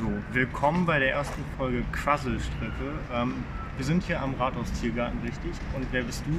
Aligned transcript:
So, 0.00 0.06
willkommen 0.32 0.86
bei 0.86 0.98
der 0.98 1.10
ersten 1.10 1.44
Folge 1.58 1.82
Quasselstricke. 1.92 2.94
Ähm, 3.12 3.44
wir 3.76 3.84
sind 3.84 4.02
hier 4.02 4.22
am 4.22 4.32
Rathaus 4.32 4.72
Tiergarten, 4.80 5.18
richtig? 5.20 5.50
Und 5.76 5.86
wer 5.90 6.02
bist 6.04 6.24
du? 6.26 6.32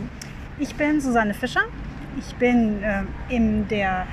Ich 0.57 0.73
bin 0.73 0.99
Susanne 0.99 1.35
Fischer. 1.35 1.65
Ich 2.17 2.33
bin 2.37 2.81
äh, 2.81 3.03
in 3.29 3.67
der 3.67 4.07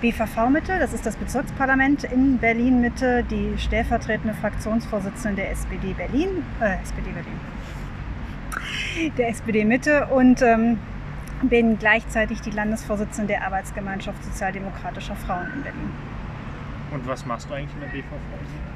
BVV-Mitte, 0.00 0.78
das 0.78 0.94
ist 0.94 1.04
das 1.04 1.16
Bezirksparlament 1.16 2.04
in 2.04 2.38
Berlin-Mitte, 2.38 3.24
die 3.24 3.52
stellvertretende 3.58 4.32
Fraktionsvorsitzende 4.32 5.42
der 5.42 5.50
SPD 5.50 5.92
Berlin, 5.92 6.42
äh, 6.62 6.80
SPD 6.82 7.10
Berlin, 7.10 7.40
der 9.18 9.28
SPD 9.28 9.66
Mitte 9.66 10.06
und 10.06 10.40
ähm, 10.40 10.78
bin 11.42 11.78
gleichzeitig 11.78 12.40
die 12.40 12.52
Landesvorsitzende 12.52 13.34
der 13.34 13.44
Arbeitsgemeinschaft 13.44 14.24
Sozialdemokratischer 14.24 15.16
Frauen 15.16 15.52
in 15.56 15.62
Berlin. 15.62 15.90
Und 16.90 17.06
was 17.06 17.26
machst 17.26 17.50
du 17.50 17.54
eigentlich 17.54 17.74
in 17.74 17.80
der 17.80 17.88
BVV? 17.88 18.73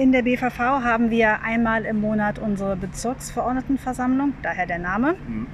In 0.00 0.12
der 0.12 0.22
BVV 0.22 0.58
haben 0.58 1.10
wir 1.10 1.42
einmal 1.42 1.84
im 1.84 2.00
Monat 2.00 2.38
unsere 2.38 2.74
Bezirksverordnetenversammlung, 2.74 4.32
daher 4.42 4.64
der 4.64 4.78
Name, 4.78 5.14
Mhm. 5.28 5.46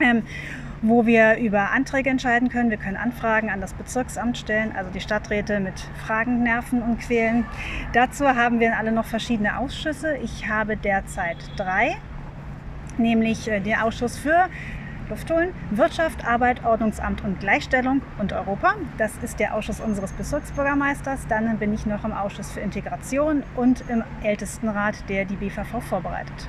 ähm, 0.00 0.22
wo 0.80 1.04
wir 1.04 1.36
über 1.36 1.72
Anträge 1.72 2.08
entscheiden 2.08 2.48
können. 2.48 2.70
Wir 2.70 2.78
können 2.78 2.96
Anfragen 2.96 3.50
an 3.50 3.60
das 3.60 3.74
Bezirksamt 3.74 4.38
stellen, 4.38 4.72
also 4.74 4.90
die 4.90 5.00
Stadträte 5.00 5.60
mit 5.60 5.78
Fragen 6.06 6.42
nerven 6.42 6.80
und 6.80 7.00
quälen. 7.00 7.44
Dazu 7.92 8.26
haben 8.26 8.60
wir 8.60 8.78
alle 8.78 8.92
noch 8.92 9.04
verschiedene 9.04 9.58
Ausschüsse. 9.58 10.16
Ich 10.24 10.48
habe 10.48 10.78
derzeit 10.78 11.36
drei, 11.58 11.98
nämlich 12.96 13.46
äh, 13.50 13.60
den 13.60 13.74
Ausschuss 13.74 14.16
für 14.16 14.46
Luft 15.08 15.30
holen, 15.30 15.54
Wirtschaft, 15.70 16.26
Arbeit, 16.26 16.64
Ordnungsamt 16.64 17.24
und 17.24 17.40
Gleichstellung 17.40 18.02
und 18.18 18.32
Europa. 18.32 18.74
Das 18.98 19.12
ist 19.22 19.40
der 19.40 19.54
Ausschuss 19.54 19.80
unseres 19.80 20.12
Bezirksbürgermeisters. 20.12 21.26
Dann 21.28 21.58
bin 21.58 21.72
ich 21.74 21.86
noch 21.86 22.04
im 22.04 22.12
Ausschuss 22.12 22.52
für 22.52 22.60
Integration 22.60 23.42
und 23.56 23.84
im 23.88 24.04
Ältestenrat, 24.22 25.08
der 25.08 25.24
die 25.24 25.36
BVV 25.36 25.80
vorbereitet. 25.80 26.48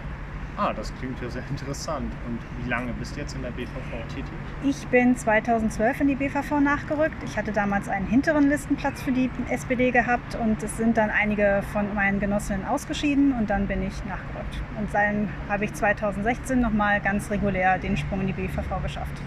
Ah, 0.55 0.71
das 0.71 0.93
klingt 0.99 1.19
ja 1.19 1.29
sehr 1.29 1.43
interessant. 1.49 2.11
Und 2.27 2.39
wie 2.63 2.69
lange 2.69 2.93
bist 2.93 3.15
du 3.15 3.21
jetzt 3.21 3.35
in 3.35 3.41
der 3.41 3.49
BVV 3.49 4.07
tätig? 4.07 4.31
Ich 4.63 4.85
bin 4.87 5.17
2012 5.17 6.01
in 6.01 6.07
die 6.09 6.15
BVV 6.15 6.59
nachgerückt. 6.59 7.23
Ich 7.23 7.37
hatte 7.37 7.51
damals 7.51 7.89
einen 7.89 8.05
hinteren 8.05 8.49
Listenplatz 8.49 9.01
für 9.01 9.11
die 9.11 9.31
SPD 9.49 9.89
gehabt 9.89 10.35
und 10.35 10.61
es 10.61 10.77
sind 10.77 10.97
dann 10.97 11.09
einige 11.09 11.63
von 11.73 11.93
meinen 11.95 12.19
Genossinnen 12.19 12.65
ausgeschieden 12.67 13.33
und 13.33 13.49
dann 13.49 13.65
bin 13.65 13.81
ich 13.81 14.05
nachgerückt. 14.05 14.61
Und 14.77 14.93
dann 14.93 15.29
habe 15.49 15.65
ich 15.65 15.73
2016 15.73 16.61
nochmal 16.61 17.01
ganz 17.01 17.31
regulär 17.31 17.79
den 17.79 17.97
Sprung 17.97 18.21
in 18.21 18.27
die 18.27 18.33
BVV 18.33 18.81
geschafft. 18.83 19.21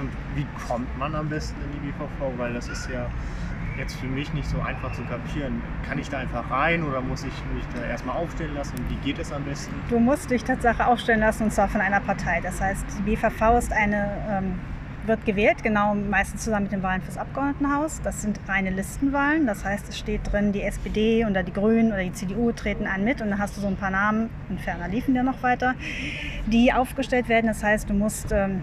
Und 0.00 0.10
wie 0.36 0.46
kommt 0.68 0.96
man 0.98 1.14
am 1.16 1.28
besten 1.28 1.60
in 1.62 1.72
die 1.72 1.88
BVV? 1.88 2.38
Weil 2.38 2.54
das 2.54 2.68
ist 2.68 2.88
ja 2.88 3.06
jetzt 3.80 3.96
für 3.96 4.06
mich 4.06 4.32
nicht 4.34 4.48
so 4.48 4.60
einfach 4.60 4.92
zu 4.92 5.02
kapieren. 5.02 5.62
Kann 5.88 5.98
ich 5.98 6.08
da 6.08 6.18
einfach 6.18 6.48
rein 6.50 6.84
oder 6.84 7.00
muss 7.00 7.24
ich 7.24 7.32
mich 7.54 7.64
da 7.74 7.84
erstmal 7.84 8.16
aufstellen 8.16 8.54
lassen? 8.54 8.76
Und 8.78 8.90
wie 8.90 9.06
geht 9.06 9.18
es 9.18 9.32
am 9.32 9.42
besten? 9.44 9.74
Du 9.88 9.98
musst 9.98 10.30
dich 10.30 10.44
Tatsache 10.44 10.86
aufstellen 10.86 11.20
lassen 11.20 11.44
und 11.44 11.52
zwar 11.52 11.68
von 11.68 11.80
einer 11.80 12.00
Partei. 12.00 12.40
Das 12.42 12.60
heißt, 12.60 12.84
die 12.98 13.02
BVV 13.02 13.58
ist 13.58 13.72
eine, 13.72 14.10
ähm, 14.30 14.58
wird 15.06 15.24
gewählt, 15.24 15.62
genau 15.62 15.94
meistens 15.94 16.44
zusammen 16.44 16.64
mit 16.64 16.72
den 16.72 16.82
Wahlen 16.82 17.00
fürs 17.00 17.16
Abgeordnetenhaus. 17.16 18.02
Das 18.02 18.20
sind 18.20 18.38
reine 18.46 18.70
Listenwahlen. 18.70 19.46
Das 19.46 19.64
heißt, 19.64 19.88
es 19.88 19.98
steht 19.98 20.30
drin, 20.30 20.52
die 20.52 20.62
SPD 20.62 21.24
oder 21.24 21.42
die 21.42 21.52
Grünen 21.52 21.90
oder 21.90 22.02
die 22.02 22.12
CDU 22.12 22.52
treten 22.52 22.86
an 22.86 23.02
mit 23.02 23.22
und 23.22 23.30
dann 23.30 23.38
hast 23.38 23.56
du 23.56 23.62
so 23.62 23.66
ein 23.66 23.76
paar 23.76 23.90
Namen, 23.90 24.28
und 24.50 24.60
ferner 24.60 24.88
liefen 24.88 25.14
ja 25.14 25.22
noch 25.22 25.42
weiter, 25.42 25.74
die 26.46 26.72
aufgestellt 26.72 27.30
werden. 27.30 27.46
Das 27.46 27.64
heißt, 27.64 27.88
du 27.88 27.94
musst 27.94 28.30
ähm, 28.30 28.62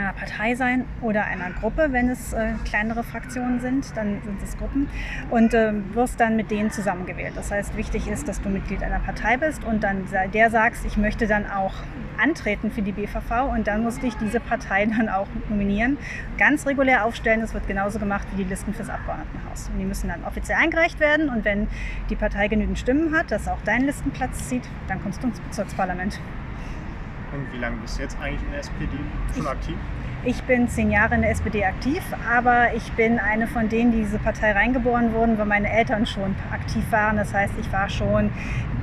einer 0.00 0.12
Partei 0.12 0.54
sein 0.54 0.84
oder 1.00 1.24
einer 1.24 1.50
Gruppe, 1.50 1.88
wenn 1.90 2.08
es 2.08 2.32
äh, 2.32 2.52
kleinere 2.64 3.02
Fraktionen 3.02 3.60
sind, 3.60 3.96
dann 3.96 4.20
sind 4.24 4.42
es 4.42 4.56
Gruppen 4.56 4.88
und 5.30 5.54
äh, 5.54 5.72
wirst 5.94 6.20
dann 6.20 6.36
mit 6.36 6.50
denen 6.50 6.70
zusammengewählt. 6.70 7.32
Das 7.36 7.50
heißt, 7.50 7.76
wichtig 7.76 8.08
ist, 8.08 8.28
dass 8.28 8.40
du 8.40 8.48
Mitglied 8.48 8.82
einer 8.82 9.00
Partei 9.00 9.36
bist 9.36 9.64
und 9.64 9.82
dann 9.82 10.04
der 10.32 10.50
sagst, 10.50 10.84
ich 10.84 10.96
möchte 10.96 11.26
dann 11.26 11.50
auch 11.50 11.74
antreten 12.18 12.70
für 12.70 12.82
die 12.82 12.92
BVV 12.92 13.50
und 13.52 13.66
dann 13.66 13.82
muss 13.82 13.98
dich 13.98 14.14
diese 14.16 14.40
Partei 14.40 14.86
dann 14.96 15.08
auch 15.08 15.28
nominieren. 15.48 15.98
Ganz 16.38 16.66
regulär 16.66 17.04
aufstellen, 17.04 17.40
das 17.40 17.54
wird 17.54 17.66
genauso 17.66 17.98
gemacht 17.98 18.26
wie 18.32 18.44
die 18.44 18.48
Listen 18.48 18.74
fürs 18.74 18.88
Abgeordnetenhaus. 18.88 19.68
Und 19.72 19.78
die 19.78 19.84
müssen 19.84 20.08
dann 20.08 20.24
offiziell 20.24 20.58
eingereicht 20.58 21.00
werden 21.00 21.28
und 21.28 21.44
wenn 21.44 21.68
die 22.10 22.16
Partei 22.16 22.48
genügend 22.48 22.78
Stimmen 22.78 23.14
hat, 23.14 23.30
dass 23.30 23.48
auch 23.48 23.58
dein 23.64 23.82
Listenplatz 23.82 24.48
zieht, 24.48 24.62
dann 24.88 25.02
kommst 25.02 25.22
du 25.22 25.28
ins 25.28 25.40
Bezirksparlament. 25.40 26.20
Und 27.32 27.52
wie 27.52 27.58
lange 27.58 27.76
bist 27.78 27.98
du 27.98 28.02
jetzt 28.02 28.16
eigentlich 28.20 28.42
in 28.42 28.50
der 28.50 28.60
SPD 28.60 28.88
schon 29.34 29.42
Ich- 29.42 29.48
aktiv? 29.48 29.76
Ich 30.24 30.42
bin 30.42 30.68
zehn 30.68 30.90
Jahre 30.90 31.14
in 31.14 31.22
der 31.22 31.30
SPD 31.30 31.64
aktiv, 31.64 32.02
aber 32.28 32.74
ich 32.74 32.90
bin 32.92 33.20
eine 33.20 33.46
von 33.46 33.68
denen, 33.68 33.92
die 33.92 33.98
in 33.98 34.04
diese 34.04 34.18
Partei 34.18 34.52
reingeboren 34.52 35.12
wurden, 35.12 35.38
weil 35.38 35.46
meine 35.46 35.70
Eltern 35.70 36.04
schon 36.04 36.34
aktiv 36.52 36.82
waren. 36.90 37.16
Das 37.16 37.32
heißt, 37.32 37.52
ich 37.60 37.70
war 37.72 37.88
schon 37.88 38.30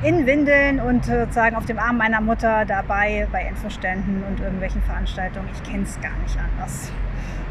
in 0.03 0.25
Windeln 0.25 0.79
und 0.79 1.03
sozusagen 1.05 1.55
auf 1.57 1.65
dem 1.65 1.79
Arm 1.79 1.97
meiner 1.97 2.21
Mutter 2.21 2.63
dabei 2.65 3.27
bei 3.31 3.45
Infoständen 3.45 4.23
und 4.29 4.39
irgendwelchen 4.39 4.81
Veranstaltungen. 4.83 5.49
Ich 5.53 5.63
kenne 5.69 5.83
es 5.83 5.99
gar 5.99 6.15
nicht 6.23 6.37
anders. 6.37 6.91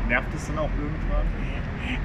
Nervt 0.09 0.29
es 0.35 0.47
dann 0.47 0.59
auch 0.59 0.71
irgendwann? 0.79 1.27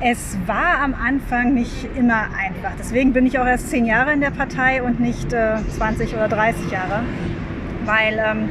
Es 0.02 0.38
war 0.46 0.80
am 0.84 0.94
Anfang 0.94 1.54
nicht 1.54 1.88
immer 1.96 2.24
einfach. 2.38 2.72
Deswegen 2.78 3.14
bin 3.14 3.26
ich 3.26 3.40
auch 3.40 3.46
erst 3.46 3.70
zehn 3.70 3.86
Jahre 3.86 4.12
in 4.12 4.20
der 4.22 4.32
Partei 4.32 4.82
und 4.84 5.00
nicht 5.00 5.32
äh, 5.32 5.56
20 5.78 6.16
oder 6.16 6.28
30 6.28 6.70
Jahre. 6.72 7.04
Weil 7.86 8.20
ähm, 8.20 8.50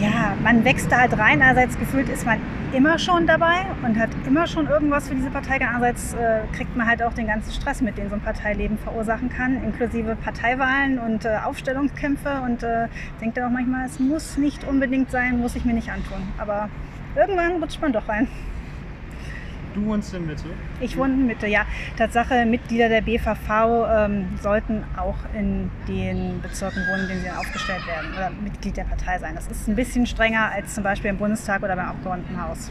ja, 0.00 0.34
man 0.42 0.64
wächst 0.64 0.90
da 0.90 1.00
halt 1.00 1.18
rein. 1.18 1.40
Einerseits 1.42 1.78
gefühlt 1.78 2.08
ist 2.08 2.26
man 2.26 2.38
immer 2.72 2.98
schon 2.98 3.26
dabei 3.26 3.66
und 3.84 3.98
hat 3.98 4.10
immer 4.26 4.46
schon 4.46 4.66
irgendwas 4.66 5.08
für 5.08 5.14
diese 5.14 5.30
Partei. 5.30 5.60
Andererseits 5.60 6.14
äh, 6.14 6.40
kriegt 6.54 6.76
man 6.76 6.86
halt 6.86 7.02
auch 7.02 7.14
den 7.14 7.26
ganzen 7.26 7.52
Stress 7.52 7.80
mit, 7.80 7.96
den 7.96 8.08
so 8.08 8.14
ein 8.14 8.20
Parteileben 8.20 8.78
verursachen 8.78 9.30
kann, 9.30 9.62
inklusive 9.62 10.16
Parteiwahlen 10.16 10.98
und 10.98 11.24
äh, 11.24 11.38
Aufstellungskämpfe. 11.44 12.40
Und 12.44 12.62
äh, 12.62 12.88
denkt 13.20 13.36
dann 13.36 13.44
auch 13.44 13.50
manchmal, 13.50 13.86
es 13.86 13.98
muss 13.98 14.36
nicht 14.36 14.64
unbedingt 14.64 15.10
sein, 15.10 15.40
muss 15.40 15.56
ich 15.56 15.64
mir 15.64 15.74
nicht 15.74 15.90
antun. 15.90 16.22
Aber 16.38 16.68
irgendwann 17.14 17.62
rutscht 17.62 17.80
man 17.80 17.92
doch 17.92 18.08
rein. 18.08 18.28
Du 19.76 19.84
wohnst 19.84 20.12
in 20.14 20.26
Mitte. 20.26 20.44
Ich 20.80 20.96
wohne 20.96 21.12
in 21.12 21.26
Mitte, 21.26 21.46
ja. 21.46 21.66
Tatsache, 21.98 22.46
Mitglieder 22.46 22.88
der 22.88 23.02
BVV 23.02 23.86
ähm, 23.94 24.26
sollten 24.42 24.84
auch 24.96 25.16
in 25.38 25.70
den 25.86 26.40
Bezirken 26.40 26.82
wohnen, 26.90 27.02
in 27.02 27.08
denen 27.08 27.20
sie 27.22 27.30
aufgestellt 27.30 27.86
werden 27.86 28.12
oder 28.16 28.30
Mitglied 28.42 28.76
der 28.78 28.84
Partei 28.84 29.18
sein. 29.18 29.34
Das 29.34 29.46
ist 29.48 29.68
ein 29.68 29.76
bisschen 29.76 30.06
strenger 30.06 30.50
als 30.50 30.74
zum 30.74 30.82
Beispiel 30.82 31.10
im 31.10 31.18
Bundestag 31.18 31.62
oder 31.62 31.76
beim 31.76 31.88
Abgeordnetenhaus. 31.90 32.70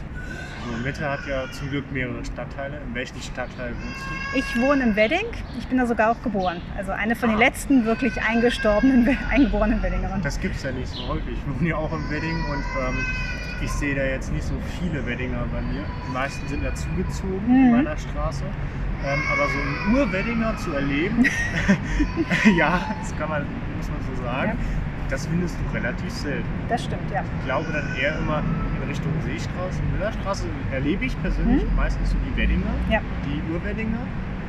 So, 0.68 0.76
Mitte 0.82 1.08
hat 1.08 1.20
ja 1.28 1.44
zum 1.52 1.70
Glück 1.70 1.92
mehrere 1.92 2.24
Stadtteile. 2.24 2.80
In 2.88 2.92
welchem 2.92 3.20
Stadtteil 3.22 3.70
wohnst 3.70 4.34
du? 4.34 4.38
Ich 4.40 4.60
wohne 4.60 4.82
in 4.82 4.96
Wedding. 4.96 5.26
Ich 5.60 5.68
bin 5.68 5.78
da 5.78 5.86
sogar 5.86 6.10
auch 6.10 6.20
geboren. 6.24 6.60
Also 6.76 6.90
eine 6.90 7.14
von 7.14 7.28
den 7.28 7.38
Ah. 7.38 7.40
letzten 7.40 7.84
wirklich 7.84 8.20
eingestorbenen, 8.20 9.16
eingeborenen 9.30 9.80
Weddingerinnen. 9.80 10.22
Das 10.22 10.40
gibt 10.40 10.56
es 10.56 10.64
ja 10.64 10.72
nicht 10.72 10.88
so 10.88 11.06
häufig. 11.06 11.34
Ich 11.38 11.54
wohne 11.60 11.68
ja 11.68 11.76
auch 11.76 11.92
im 11.92 12.10
Wedding 12.10 12.34
und 12.50 12.64
ähm, 12.88 12.96
ich 13.62 13.70
sehe 13.72 13.94
da 13.94 14.02
jetzt 14.04 14.32
nicht 14.32 14.44
so 14.44 14.54
viele 14.80 15.04
Weddinger 15.06 15.44
bei 15.52 15.60
mir. 15.62 15.82
Die 16.08 16.12
meisten 16.12 16.46
sind 16.48 16.64
dazugezogen 16.64 17.40
in 17.48 17.66
Mhm. 17.66 17.70
meiner 17.76 17.96
Straße. 17.96 18.44
Ähm, 19.04 19.20
aber 19.32 19.48
so 19.48 19.58
einen 19.58 19.96
Urweddinger 19.96 20.56
zu 20.56 20.72
erleben, 20.72 21.24
ja, 22.56 22.80
das 23.00 23.16
kann 23.16 23.28
man, 23.28 23.42
muss 23.76 23.88
man 23.88 23.98
so 24.16 24.22
sagen, 24.22 24.52
Ja. 24.52 24.56
das 25.10 25.26
findest 25.26 25.56
du 25.60 25.74
relativ 25.76 26.10
selten. 26.10 26.48
Das 26.68 26.84
stimmt, 26.84 27.10
ja. 27.12 27.22
Ich 27.40 27.44
glaube 27.44 27.70
dann 27.72 27.94
eher 27.96 28.18
immer 28.18 28.42
in 28.82 28.88
Richtung 28.88 29.12
Seestraße, 29.24 29.80
Müllerstraße 29.92 30.46
erlebe 30.72 31.04
ich 31.04 31.20
persönlich 31.22 31.62
Mhm. 31.70 31.76
meistens 31.76 32.10
so 32.10 32.16
die 32.28 32.36
Weddinger, 32.36 32.72
Ja. 32.90 33.00
die 33.24 33.52
Urweddinger. 33.52 33.98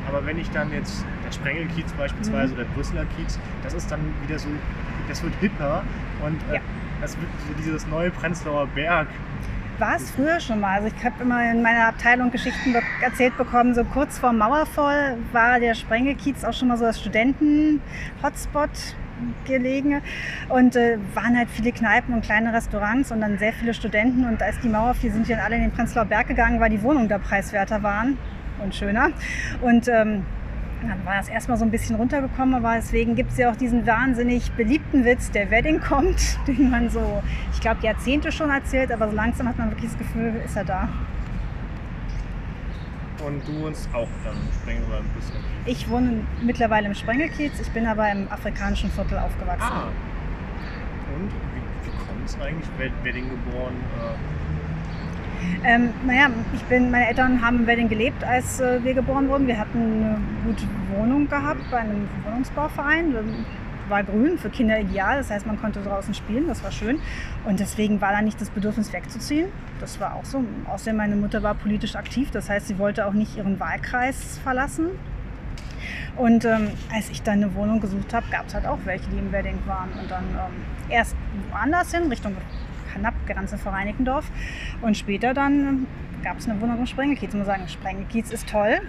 Aber 0.08 0.26
wenn 0.26 0.40
ich 0.40 0.50
dann 0.52 0.72
jetzt 0.72 1.06
der 1.26 1.32
Sprengelkiez 1.34 1.92
beispielsweise 1.94 2.54
Mhm. 2.54 2.60
oder 2.60 2.64
der 2.64 2.74
Brüsseler 2.74 3.06
Kiez, 3.18 3.38
das 3.64 3.74
ist 3.74 3.92
dann 3.92 4.00
wieder 4.26 4.40
so, 4.40 4.48
das 5.10 5.22
wird 5.22 5.34
hipper 5.42 5.84
und 6.26 6.38
äh, 6.50 6.56
Ja. 6.56 6.62
Wird 7.18 7.30
so 7.48 7.54
dieses 7.64 7.88
neue 7.88 8.12
Prenzlauer 8.12 8.68
Berg. 8.68 9.08
War 9.80 9.96
es 9.96 10.10
früher 10.10 10.40
schon 10.40 10.60
mal. 10.60 10.78
Also 10.78 10.88
ich 10.96 11.06
habe 11.06 11.22
immer 11.22 11.52
in 11.52 11.62
meiner 11.62 11.88
Abteilung 11.88 12.32
Geschichten 12.32 12.74
be 12.74 12.82
erzählt 13.02 13.38
bekommen, 13.38 13.76
so 13.76 13.84
kurz 13.84 14.18
vor 14.18 14.34
Mauerfall 14.34 15.18
war 15.32 15.60
der 15.60 15.76
Sprengelkiez 15.76 16.44
auch 16.44 16.54
schon 16.54 16.70
mal 16.70 16.78
so 16.78 16.86
das 16.86 17.00
Studenten-Hotspot 17.00 18.70
gelegen 19.46 20.02
und 20.50 20.76
äh, 20.76 20.98
waren 21.14 21.38
halt 21.38 21.50
viele 21.50 21.72
Kneipen 21.72 22.14
und 22.14 22.22
kleine 22.24 22.54
Restaurants 22.54 23.12
und 23.12 23.22
dann 23.22 23.38
sehr 23.38 23.54
viele 23.54 23.74
Studenten 23.74 24.26
und 24.26 24.42
als 24.42 24.60
die 24.60 24.70
Mauer 24.70 24.94
fiel, 24.94 25.12
sind 25.12 25.28
die 25.28 25.32
dann 25.32 25.42
alle 25.42 25.56
in 25.56 25.62
den 25.62 25.72
Prenzlauer 25.72 26.06
Berg 26.06 26.28
gegangen, 26.28 26.60
weil 26.60 26.70
die 26.70 26.82
Wohnungen 26.82 27.08
da 27.08 27.18
preiswerter 27.18 27.82
waren 27.84 28.18
und 28.64 28.76
schöner 28.76 29.10
und 29.62 29.88
ähm, 29.88 30.26
dann 30.88 31.06
war 31.06 31.16
das 31.16 31.30
erstmal 31.30 31.58
so 31.58 31.66
ein 31.66 31.72
bisschen 31.72 31.96
runtergekommen, 31.96 32.56
aber 32.56 32.76
deswegen 32.76 33.16
gibt 33.16 33.32
es 33.32 33.38
ja 33.38 33.52
auch 33.52 33.56
diesen 33.56 33.86
wahnsinnig 33.88 34.52
beliebten 34.54 35.06
Witz, 35.06 35.32
der 35.32 35.50
Wedding 35.52 35.80
kommt, 35.82 36.38
den 36.48 36.70
man 36.70 36.90
so, 36.90 37.22
ich 37.54 37.60
glaube, 37.60 37.82
Jahrzehnte 37.84 38.32
schon 38.32 38.50
erzählt, 38.50 38.92
aber 38.92 39.10
so 39.10 39.16
langsam 39.16 39.48
hat 39.48 39.58
man 39.58 39.70
wirklich 39.72 39.90
das 39.92 39.98
Gefühl, 40.00 40.42
ist 40.46 40.56
er 40.56 40.66
da. 40.66 40.90
Und 43.26 43.48
du 43.48 43.62
wohnst 43.66 43.90
auch 43.94 44.08
dann 44.24 44.36
im 44.36 44.54
Sprengel 44.62 44.84
oder 44.88 44.98
ein 45.00 45.10
bisschen. 45.16 45.36
Ich 45.66 45.90
wohne 45.90 46.22
mittlerweile 46.42 46.88
im 46.88 46.94
Sprengelkiez, 46.94 47.60
ich 47.60 47.70
bin 47.72 47.88
aber 47.88 48.10
im 48.12 48.32
afrikanischen 48.32 48.92
Viertel 48.92 49.18
aufgewachsen. 49.18 49.64
Ah. 49.74 49.88
Und 51.16 51.30
wie, 51.32 51.88
wie 51.88 51.98
kommt 51.98 52.26
es 52.26 52.38
eigentlich? 52.40 52.68
Wed- 52.78 52.92
Wedding 53.04 53.28
geboren? 53.30 53.74
Äh, 54.00 54.37
Ähm, 55.64 55.94
naja, 56.06 56.30
ich 56.54 56.64
bin, 56.64 56.92
meine 56.92 57.08
Eltern 57.08 57.42
haben 57.42 57.60
in 57.60 57.68
Wedding 57.68 57.90
gelebt, 57.90 58.24
als 58.24 58.60
äh, 58.60 58.84
wir 58.84 58.94
geboren 58.94 59.30
wurden. 59.30 59.48
Wir 59.48 59.58
hatten 59.58 59.80
eine 59.80 60.18
gute 60.46 60.64
Wohnung 60.96 61.28
gehabt 61.28 61.62
bei 61.72 61.78
einem 61.78 62.08
Wohnungsbauverein. 62.26 63.16
War 63.90 64.04
grün, 64.04 64.38
für 64.38 64.50
Kinder 64.50 64.80
ideal. 64.80 65.18
Das 65.18 65.30
heißt, 65.30 65.46
man 65.46 65.60
konnte 65.60 65.82
draußen 65.82 66.14
spielen, 66.14 66.48
das 66.48 66.64
war 66.64 66.72
schön. 66.72 67.00
Und 67.46 67.60
deswegen 67.60 68.02
war 68.02 68.12
da 68.12 68.22
nicht 68.22 68.40
das 68.42 68.50
Bedürfnis 68.50 68.92
wegzuziehen. 68.92 69.48
Das 69.80 70.00
war 70.00 70.16
auch 70.16 70.26
so. 70.26 70.44
Außerdem, 70.68 70.98
meine 70.98 71.16
Mutter 71.16 71.42
war 71.42 71.54
politisch 71.54 71.96
aktiv. 71.96 72.30
Das 72.32 72.50
heißt, 72.50 72.68
sie 72.68 72.78
wollte 72.80 73.06
auch 73.06 73.14
nicht 73.14 73.38
ihren 73.38 73.60
Wahlkreis 73.60 74.40
verlassen. 74.44 74.88
Und 76.18 76.46
ähm, 76.46 76.70
als 76.94 77.10
ich 77.10 77.22
dann 77.22 77.36
eine 77.36 77.54
Wohnung 77.56 77.80
gesucht 77.80 78.14
habe, 78.14 78.26
gab 78.32 78.48
es 78.48 78.56
halt 78.56 78.66
auch 78.66 78.80
welche, 78.86 79.08
die 79.10 79.20
im 79.20 79.32
Wedding 79.32 79.60
waren. 79.66 79.90
Und 80.02 80.10
dann 80.10 80.24
ähm, 80.24 80.90
erst 80.90 81.16
woanders 81.52 81.94
hin, 81.94 82.10
Richtung 82.10 82.36
knapp 82.94 83.14
Grenze 83.28 83.58
vor 83.58 83.74
Reinickendorf. 83.74 84.30
Und 84.82 84.98
später 84.98 85.34
dann 85.34 85.88
gab 86.24 86.40
es 86.40 86.50
eine 86.50 86.60
Wohnung 86.60 86.80
im 86.80 86.86
Sprengelkiez. 86.86 87.30
Ich 87.30 87.38
muss 87.38 87.48
sagen, 87.48 87.68
Sprengelkiez 87.68 88.32
ist 88.32 88.50
toll. 88.50 88.82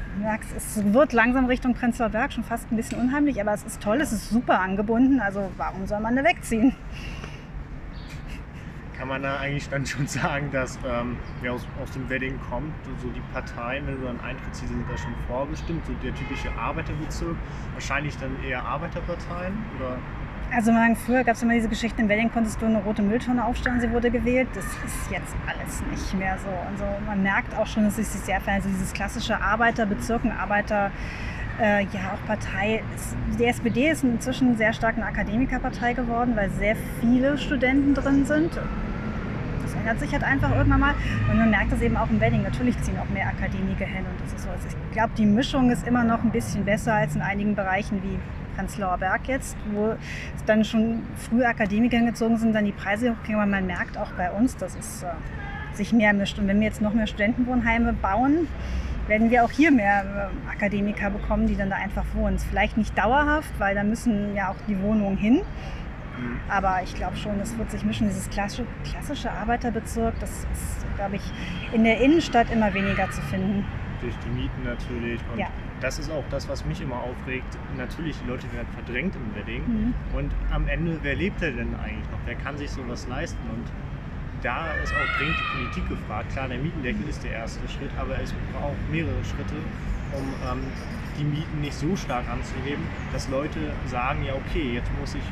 Es 0.57 0.83
wird 0.93 1.13
langsam 1.13 1.47
Richtung 1.47 1.75
Prenzlauer 1.75 2.09
Berg 2.09 2.33
schon 2.33 2.45
fast 2.45 2.71
ein 2.73 2.77
bisschen 2.77 2.99
unheimlich, 3.01 3.41
aber 3.41 3.53
es 3.53 3.65
ist 3.65 3.83
toll, 3.83 4.01
es 4.01 4.13
ist 4.13 4.31
super 4.31 4.61
angebunden. 4.61 5.21
Also 5.21 5.51
warum 5.57 5.87
soll 5.87 6.01
man 6.01 6.17
da 6.17 6.25
wegziehen? 6.25 6.75
Kann 8.97 9.07
man 9.07 9.23
da 9.23 9.37
eigentlich 9.37 9.69
dann 9.69 9.87
schon 9.87 10.09
sagen, 10.09 10.51
dass 10.51 10.77
ähm, 10.85 11.17
wer 11.41 11.53
aus, 11.53 11.65
aus 11.81 11.93
dem 11.93 12.11
Wedding 12.11 12.37
kommt, 12.51 12.73
so 13.01 13.09
die 13.11 13.23
Parteien, 13.33 13.87
wenn 13.87 14.01
du 14.01 14.07
dann 14.07 14.19
eintrittst, 14.19 14.63
die 14.63 14.67
sind 14.67 14.85
da 14.91 14.99
schon 14.99 15.15
vorbestimmt, 15.29 15.87
so 15.87 15.93
der 16.03 16.13
typische 16.17 16.51
Arbeiterbezirk, 16.59 17.37
wahrscheinlich 17.75 18.17
dann 18.17 18.33
eher 18.43 18.65
Arbeiterparteien 18.65 19.55
oder 19.79 19.99
also 20.55 20.73
man, 20.73 20.97
früher 20.97 21.25
gab 21.25 21.37
es 21.37 21.43
immer 21.43 21.55
diese 21.55 21.69
Geschichten, 21.69 22.03
im 22.03 22.09
Wedding 22.09 22.31
konntest 22.33 22.61
du 22.61 22.67
eine 22.67 22.79
rote 22.79 23.03
Mülltonne 23.03 23.45
aufstellen, 23.45 23.81
sie 23.81 23.91
wurde 23.91 24.11
gewählt. 24.11 24.49
Das 24.55 24.65
ist 24.65 25.11
jetzt 25.11 25.35
alles 25.47 25.83
nicht 25.91 26.15
mehr 26.15 26.39
so. 26.39 26.49
Also 26.71 26.85
man 27.07 27.23
merkt 27.23 27.57
auch 27.57 27.67
schon, 27.67 27.85
dass 27.85 27.99
es 27.99 28.13
sich 28.13 28.23
sehr 28.23 28.41
verändert. 28.41 28.67
Also 28.67 28.79
dieses 28.79 28.93
klassische 28.93 29.41
Arbeiterbezirken, 29.41 30.33
Arbeiter, 30.33 30.91
äh, 31.61 31.83
ja 31.85 32.15
auch 32.15 32.27
Partei. 32.27 32.83
Die 33.39 33.45
SPD 33.45 33.91
ist 33.91 34.05
inzwischen 34.05 34.57
sehr 34.57 34.73
stark 34.73 34.97
eine 34.97 35.07
Akademikerpartei 35.07 35.93
geworden, 35.93 36.35
weil 36.35 36.51
sehr 36.51 36.77
viele 37.01 37.37
Studenten 37.37 37.95
drin 37.95 38.25
sind. 38.25 38.51
Das 39.63 39.75
ändert 39.75 40.01
sich 40.01 40.13
halt 40.13 40.25
einfach 40.25 40.55
irgendwann 40.57 40.81
mal. 40.81 40.95
Und 41.31 41.39
man 41.39 41.51
merkt 41.51 41.73
das 41.73 41.83
eben 41.83 41.97
auch 41.97 42.09
im 42.09 42.21
Wedding. 42.21 42.43
Natürlich 42.43 42.81
ziehen 42.83 42.99
auch 42.99 43.09
mehr 43.13 43.29
Akademiker 43.29 43.85
hin. 43.85 44.05
Und 44.07 44.25
das 44.25 44.33
ist 44.33 44.45
so. 44.45 44.51
Also 44.51 44.67
ich 44.69 44.93
glaube, 44.93 45.11
die 45.19 45.27
Mischung 45.27 45.71
ist 45.71 45.87
immer 45.87 46.05
noch 46.05 46.23
ein 46.23 46.31
bisschen 46.31 46.65
besser 46.65 46.95
als 46.95 47.15
in 47.15 47.23
einigen 47.23 47.55
Bereichen 47.55 48.03
wie 48.03 48.19
Prenzlauer 48.59 48.99
Berg 48.99 49.29
jetzt, 49.29 49.57
wo 49.71 49.95
es 50.35 50.45
dann 50.45 50.65
schon 50.65 51.03
früh 51.17 51.45
Akademiker 51.45 52.01
gezogen 52.01 52.37
sind, 52.39 52.53
dann 52.53 52.65
die 52.65 52.73
Preise 52.73 53.13
hochgingen, 53.13 53.41
aber 53.41 53.51
man 53.51 53.67
merkt 53.67 53.97
auch 53.97 54.11
bei 54.13 54.33
uns, 54.33 54.57
dass 54.57 54.75
es 54.75 55.05
äh, 55.05 55.07
sich 55.75 55.93
mehr 55.93 56.13
mischt. 56.13 56.39
Und 56.41 56.49
wenn 56.49 56.59
wir 56.59 56.67
jetzt 56.67 56.81
noch 56.81 56.93
mehr 56.93 57.07
Studentenwohnheime 57.07 57.93
bauen, 57.93 58.49
werden 59.07 59.31
wir 59.31 59.45
auch 59.45 59.51
hier 59.53 59.71
mehr 59.71 60.05
äh, 60.05 60.51
Akademiker 60.51 61.11
bekommen, 61.11 61.47
die 61.47 61.57
dann 61.57 61.71
da 61.71 61.77
einfach 61.77 62.05
wohnen. 62.15 62.39
Vielleicht 62.39 62.77
nicht 62.77 62.99
dauerhaft, 62.99 63.53
weil 63.59 63.77
da 63.77 63.85
müssen 63.85 64.35
ja 64.35 64.51
auch 64.51 64.61
die 64.67 64.81
Wohnungen 64.83 65.17
hin. 65.17 65.35
Mhm. 65.35 66.41
Aber 66.49 66.81
ich 66.83 66.97
glaube 66.97 67.17
schon, 67.17 67.39
es 67.41 67.57
wird 67.57 67.71
sich 67.71 67.85
mischen. 67.85 68.09
Dieses 68.09 68.29
klassische, 68.29 68.67
klassische 68.83 69.31
Arbeiterbezirk, 69.31 70.19
das 70.19 70.31
ist, 70.53 70.97
glaube 70.97 71.15
ich, 71.15 71.23
in 71.73 71.85
der 71.85 72.01
Innenstadt 72.01 72.51
immer 72.51 72.75
weniger 72.75 73.09
zu 73.13 73.23
finden. 73.23 73.65
Durch 74.01 74.15
die 74.27 74.31
Mieten 74.31 74.65
natürlich. 74.65 75.21
Und 75.33 75.39
ja 75.39 75.47
das 75.81 75.99
ist 75.99 76.11
auch 76.11 76.25
das, 76.31 76.49
was 76.49 76.65
mich 76.65 76.81
immer 76.81 76.97
aufregt. 76.97 77.57
Natürlich, 77.77 78.17
die 78.23 78.29
Leute 78.29 78.53
werden 78.53 78.69
verdrängt 78.75 79.15
im 79.15 79.35
Wedding. 79.35 79.63
Mhm. 79.67 79.95
Und 80.15 80.33
am 80.51 80.69
Ende, 80.69 80.99
wer 81.03 81.15
lebt 81.15 81.41
denn 81.41 81.75
eigentlich 81.77 82.11
noch? 82.11 82.19
Wer 82.25 82.35
kann 82.37 82.57
sich 82.57 82.71
sowas 82.71 83.07
leisten? 83.09 83.39
Und 83.51 83.67
da 84.43 84.73
ist 84.83 84.93
auch 84.93 85.19
dringend 85.19 85.37
die 85.39 85.57
Politik 85.57 85.89
gefragt. 85.89 86.33
Klar, 86.33 86.49
der 86.49 86.59
Mietendeckel 86.59 87.09
ist 87.09 87.23
der 87.25 87.33
erste 87.33 87.67
Schritt, 87.69 87.91
aber 87.99 88.19
es 88.21 88.33
braucht 88.53 88.77
mehrere 88.91 89.25
Schritte, 89.25 89.57
um 90.13 90.25
ähm, 90.51 90.63
die 91.19 91.25
Mieten 91.25 91.61
nicht 91.61 91.75
so 91.75 91.97
stark 91.97 92.29
anzuheben, 92.29 92.85
dass 93.13 93.29
Leute 93.29 93.59
sagen, 93.87 94.25
ja 94.25 94.35
okay, 94.35 94.75
jetzt 94.75 94.91
muss 94.99 95.15
ich, 95.15 95.25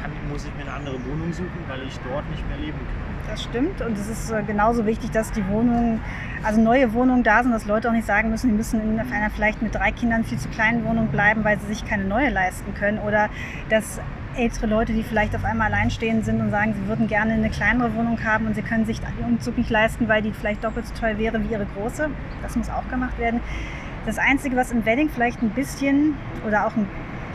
kann, 0.00 0.10
muss 0.30 0.46
ich 0.46 0.54
mir 0.54 0.62
eine 0.62 0.72
andere 0.72 1.04
Wohnung 1.04 1.32
suchen, 1.32 1.60
weil 1.68 1.82
ich 1.82 1.98
dort 2.08 2.28
nicht 2.30 2.46
mehr 2.48 2.58
leben 2.58 2.78
kann. 2.78 3.05
Das 3.28 3.42
stimmt 3.42 3.80
und 3.80 3.98
es 3.98 4.08
ist 4.08 4.32
genauso 4.46 4.86
wichtig, 4.86 5.10
dass 5.10 5.32
die 5.32 5.46
Wohnungen, 5.48 6.00
also 6.42 6.60
neue 6.60 6.92
Wohnungen 6.92 7.24
da 7.24 7.42
sind, 7.42 7.52
dass 7.52 7.66
Leute 7.66 7.88
auch 7.88 7.92
nicht 7.92 8.06
sagen 8.06 8.30
müssen, 8.30 8.50
die 8.50 8.54
müssen 8.54 8.80
in 8.80 9.00
einer 9.00 9.30
vielleicht 9.30 9.62
mit 9.62 9.74
drei 9.74 9.90
Kindern 9.90 10.24
viel 10.24 10.38
zu 10.38 10.48
kleinen 10.48 10.84
Wohnung 10.84 11.08
bleiben, 11.08 11.42
weil 11.44 11.58
sie 11.58 11.66
sich 11.66 11.84
keine 11.84 12.04
neue 12.04 12.30
leisten 12.30 12.72
können 12.74 12.98
oder 12.98 13.28
dass 13.68 14.00
ältere 14.36 14.66
Leute, 14.66 14.92
die 14.92 15.02
vielleicht 15.02 15.34
auf 15.34 15.44
einmal 15.44 15.72
alleinstehend 15.72 16.24
sind 16.24 16.40
und 16.40 16.50
sagen, 16.50 16.74
sie 16.74 16.88
würden 16.88 17.08
gerne 17.08 17.32
eine 17.32 17.50
kleinere 17.50 17.94
Wohnung 17.94 18.22
haben 18.24 18.46
und 18.46 18.54
sie 18.54 18.62
können 18.62 18.84
sich 18.84 19.00
den 19.00 19.24
Umzug 19.24 19.56
nicht 19.58 19.70
leisten, 19.70 20.08
weil 20.08 20.22
die 20.22 20.32
vielleicht 20.32 20.62
doppelt 20.62 20.86
so 20.86 20.94
teuer 20.94 21.18
wäre 21.18 21.42
wie 21.42 21.52
ihre 21.52 21.66
große. 21.66 22.10
Das 22.42 22.54
muss 22.54 22.68
auch 22.68 22.86
gemacht 22.88 23.18
werden. 23.18 23.40
Das 24.04 24.18
Einzige, 24.18 24.54
was 24.56 24.70
im 24.70 24.84
Wedding 24.86 25.08
vielleicht 25.08 25.42
ein 25.42 25.50
bisschen 25.50 26.14
oder 26.46 26.66
auch 26.66 26.76
ein 26.76 26.86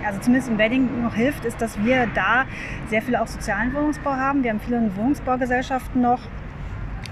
also 0.05 0.19
zumindest 0.19 0.49
im 0.49 0.57
Wedding 0.57 1.03
noch 1.03 1.15
hilft, 1.15 1.45
ist, 1.45 1.61
dass 1.61 1.83
wir 1.83 2.07
da 2.13 2.45
sehr 2.89 3.01
viel 3.01 3.15
auch 3.15 3.27
sozialen 3.27 3.73
Wohnungsbau 3.73 4.11
haben. 4.11 4.43
Wir 4.43 4.51
haben 4.51 4.59
viele 4.59 4.95
Wohnungsbaugesellschaften 4.95 6.01
noch. 6.01 6.21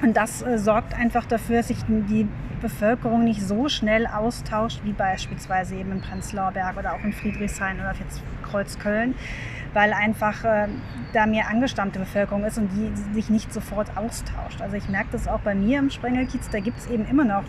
Und 0.02 0.16
das 0.16 0.42
äh, 0.42 0.58
sorgt 0.58 0.94
einfach 0.94 1.26
dafür, 1.26 1.58
dass 1.58 1.68
sich 1.68 1.80
die 1.88 2.28
Bevölkerung 2.62 3.24
nicht 3.24 3.42
so 3.42 3.70
schnell 3.70 4.06
austauscht 4.06 4.82
wie 4.84 4.92
beispielsweise 4.92 5.76
eben 5.76 5.92
in 5.94 6.02
Prenzlauer 6.02 6.52
Berg 6.52 6.78
oder 6.78 6.94
auch 6.94 7.04
in 7.04 7.14
Friedrichshain 7.14 7.80
oder 7.80 7.94
jetzt 8.00 8.22
Kreuzköln, 8.44 9.16
weil 9.74 9.94
einfach 9.94 10.44
äh, 10.44 10.68
da 11.14 11.26
mehr 11.26 11.48
angestammte 11.50 12.00
Bevölkerung 12.00 12.44
ist 12.44 12.58
und 12.58 12.70
die 12.72 13.14
sich 13.14 13.30
nicht 13.30 13.54
sofort 13.54 13.96
austauscht. 13.98 14.62
Also 14.62 14.76
ich 14.76 14.90
merke 14.90 15.10
das 15.12 15.28
auch 15.28 15.40
bei 15.40 15.56
mir 15.56 15.80
im 15.80 15.90
Sprengelkiez, 15.90 16.50
da 16.50 16.60
gibt 16.60 16.80
es 16.80 16.88
eben 16.88 17.06
immer 17.06 17.26
noch 17.26 17.44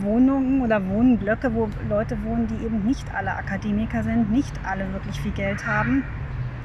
Wohnungen 0.00 0.62
oder 0.62 0.86
Wohnblöcke, 0.86 1.54
wo 1.54 1.68
Leute 1.88 2.16
wohnen, 2.24 2.46
die 2.46 2.64
eben 2.64 2.84
nicht 2.84 3.14
alle 3.14 3.34
Akademiker 3.34 4.02
sind, 4.02 4.30
nicht 4.30 4.52
alle 4.64 4.92
wirklich 4.92 5.20
viel 5.20 5.32
Geld 5.32 5.66
haben, 5.66 6.04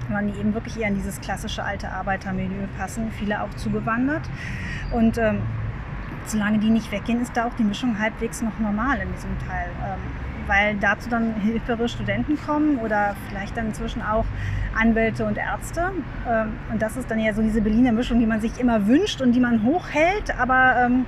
sondern 0.07 0.31
die 0.31 0.39
eben 0.39 0.53
wirklich 0.53 0.79
eher 0.79 0.87
in 0.87 0.95
dieses 0.95 1.19
klassische 1.21 1.63
alte 1.63 1.89
Arbeitermilieu 1.91 2.67
passen, 2.77 3.11
viele 3.11 3.41
auch 3.41 3.49
zugewandert. 3.55 4.29
Und 4.91 5.17
ähm, 5.17 5.39
solange 6.25 6.59
die 6.59 6.69
nicht 6.69 6.91
weggehen, 6.91 7.21
ist 7.21 7.35
da 7.35 7.45
auch 7.45 7.53
die 7.55 7.63
Mischung 7.63 7.99
halbwegs 7.99 8.41
noch 8.41 8.57
normal 8.59 8.99
in 8.99 9.11
diesem 9.13 9.37
Teil. 9.39 9.69
Ähm, 9.83 9.99
weil 10.47 10.75
dazu 10.75 11.09
dann 11.09 11.35
hilfere 11.35 11.87
Studenten 11.87 12.37
kommen 12.37 12.77
oder 12.79 13.15
vielleicht 13.29 13.55
dann 13.55 13.67
inzwischen 13.67 14.01
auch 14.01 14.25
Anwälte 14.75 15.25
und 15.25 15.37
Ärzte. 15.37 15.91
Ähm, 16.27 16.53
und 16.71 16.81
das 16.81 16.97
ist 16.97 17.09
dann 17.09 17.19
ja 17.19 17.33
so 17.33 17.41
diese 17.41 17.61
Berliner 17.61 17.91
Mischung, 17.91 18.19
die 18.19 18.25
man 18.25 18.41
sich 18.41 18.59
immer 18.59 18.87
wünscht 18.87 19.21
und 19.21 19.33
die 19.33 19.39
man 19.39 19.63
hochhält, 19.63 20.37
aber 20.39 20.75
ähm, 20.85 21.05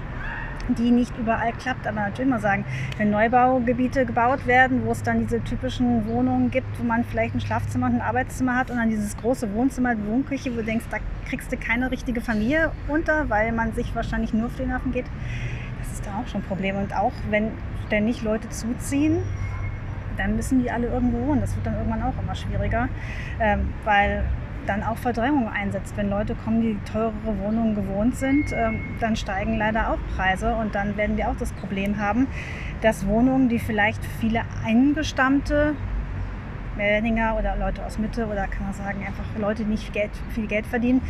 die 0.70 0.92
nicht 0.92 1.18
überall 1.18 1.54
klappt. 1.54 1.88
Aber 1.88 2.02
natürlich 2.02 2.30
mal 2.30 2.40
sagen, 2.40 2.66
wenn 2.98 3.12
Neubaugebiete 3.12 4.06
gebaut 4.06 4.46
werden, 4.48 4.86
wo 4.86 4.92
es 4.92 5.04
dann 5.04 5.22
diese 5.22 5.44
typischen 5.44 6.08
Wohnungen 6.08 6.52
gibt, 6.52 6.80
wo 6.80 6.84
man 6.84 7.04
vielleicht 7.04 7.36
ein 7.36 7.42
Schlafzimmer 7.42 7.88
und 7.88 7.96
ein 7.96 8.02
Arbeitszimmer 8.02 8.56
hat 8.56 8.72
und 8.72 8.78
dann 8.78 8.90
dieses 8.90 9.16
große 9.18 9.54
Wohnzimmer, 9.54 9.96
Wohnküche, 10.08 10.52
wo 10.52 10.58
du 10.58 10.64
denkst, 10.64 10.86
da 10.90 10.98
kriegst 11.28 11.52
du 11.52 11.58
keine 11.58 11.92
richtige 11.92 12.22
Familie 12.22 12.72
unter, 12.88 13.30
weil 13.30 13.52
man 13.52 13.74
sich 13.74 13.94
wahrscheinlich 13.96 14.34
nur 14.34 14.48
auf 14.48 14.56
den 14.56 14.70
Nerven 14.70 14.92
geht. 14.92 15.06
Das 15.80 15.94
ist 15.94 16.06
da 16.06 16.12
auch 16.20 16.28
schon 16.28 16.42
ein 16.42 16.46
Problem. 16.46 16.78
Und 16.78 16.96
auch 16.96 17.14
wenn 17.30 17.52
ständig 17.88 18.24
Leute 18.24 18.50
zuziehen, 18.50 19.20
dann 20.18 20.36
müssen 20.36 20.62
die 20.62 20.72
alle 20.72 20.88
irgendwo 20.88 21.28
wohnen. 21.28 21.42
Das 21.42 21.56
wird 21.56 21.66
dann 21.66 21.76
irgendwann 21.76 22.04
auch 22.04 22.14
immer 22.22 22.36
schwieriger, 22.36 22.88
ähm, 23.40 23.74
weil 23.84 24.24
dann 24.66 24.84
auch 24.84 24.98
Verdrängung 24.98 25.50
einsetzt. 25.50 25.96
Wenn 25.98 26.10
Leute 26.10 26.36
kommen, 26.36 26.62
die 26.62 26.78
teurere 26.92 27.14
Wohnungen 27.40 27.76
gewohnt 27.76 28.16
sind, 28.16 28.52
ähm, 28.54 28.82
dann 29.00 29.16
steigen 29.16 29.58
leider 29.58 29.92
auch 29.92 29.98
Preise 30.16 30.56
und 30.56 30.76
dann 30.76 30.98
werden 30.98 31.18
wir 31.18 31.30
auch 31.30 31.38
das 31.38 31.52
Problem 31.54 31.98
haben, 31.98 32.28
dass 32.82 33.06
Wohnungen, 33.08 33.50
die 33.50 33.60
vielleicht 33.60 34.04
viele 34.20 34.42
eingestammte 34.66 35.76
Meldinger 36.76 37.38
oder 37.38 37.56
Leute 37.56 37.86
aus 37.86 38.00
Mitte 38.00 38.26
oder 38.26 38.48
kann 38.48 38.66
man 38.66 38.74
sagen 38.74 39.06
einfach 39.06 39.26
Leute, 39.38 39.64
die 39.64 39.70
nicht 39.70 39.94
Geld, 39.94 40.12
viel 40.34 40.48
Geld 40.48 40.66
verdienen, 40.66 41.02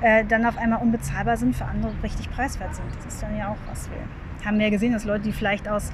äh, 0.00 0.24
dann 0.24 0.46
auf 0.46 0.56
einmal 0.56 0.80
unbezahlbar 0.80 1.36
sind, 1.36 1.54
für 1.54 1.66
andere 1.66 1.92
richtig 2.02 2.30
preiswert 2.30 2.74
sind. 2.74 2.86
Das 2.96 3.14
ist 3.14 3.22
dann 3.22 3.36
ja 3.36 3.48
auch 3.48 3.58
was 3.70 3.90
wir 3.90 3.98
haben 4.46 4.60
ja 4.60 4.70
gesehen, 4.70 4.92
dass 4.92 5.04
Leute, 5.04 5.24
die 5.24 5.32
vielleicht 5.32 5.68
aus 5.68 5.92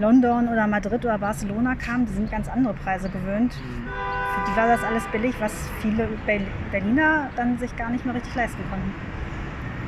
London 0.00 0.48
oder 0.48 0.66
Madrid 0.66 1.04
oder 1.04 1.18
Barcelona 1.18 1.74
kamen, 1.74 2.06
die 2.06 2.12
sind 2.14 2.30
ganz 2.30 2.48
andere 2.48 2.72
Preise 2.72 3.10
gewöhnt. 3.10 3.52
Für 3.52 4.50
die 4.50 4.56
war 4.56 4.66
das 4.66 4.82
alles 4.82 5.04
billig, 5.08 5.34
was 5.40 5.52
viele 5.82 6.08
Berliner 6.70 7.28
dann 7.36 7.58
sich 7.58 7.76
gar 7.76 7.90
nicht 7.90 8.06
mehr 8.06 8.14
richtig 8.14 8.34
leisten 8.34 8.62
konnten. 8.70 8.94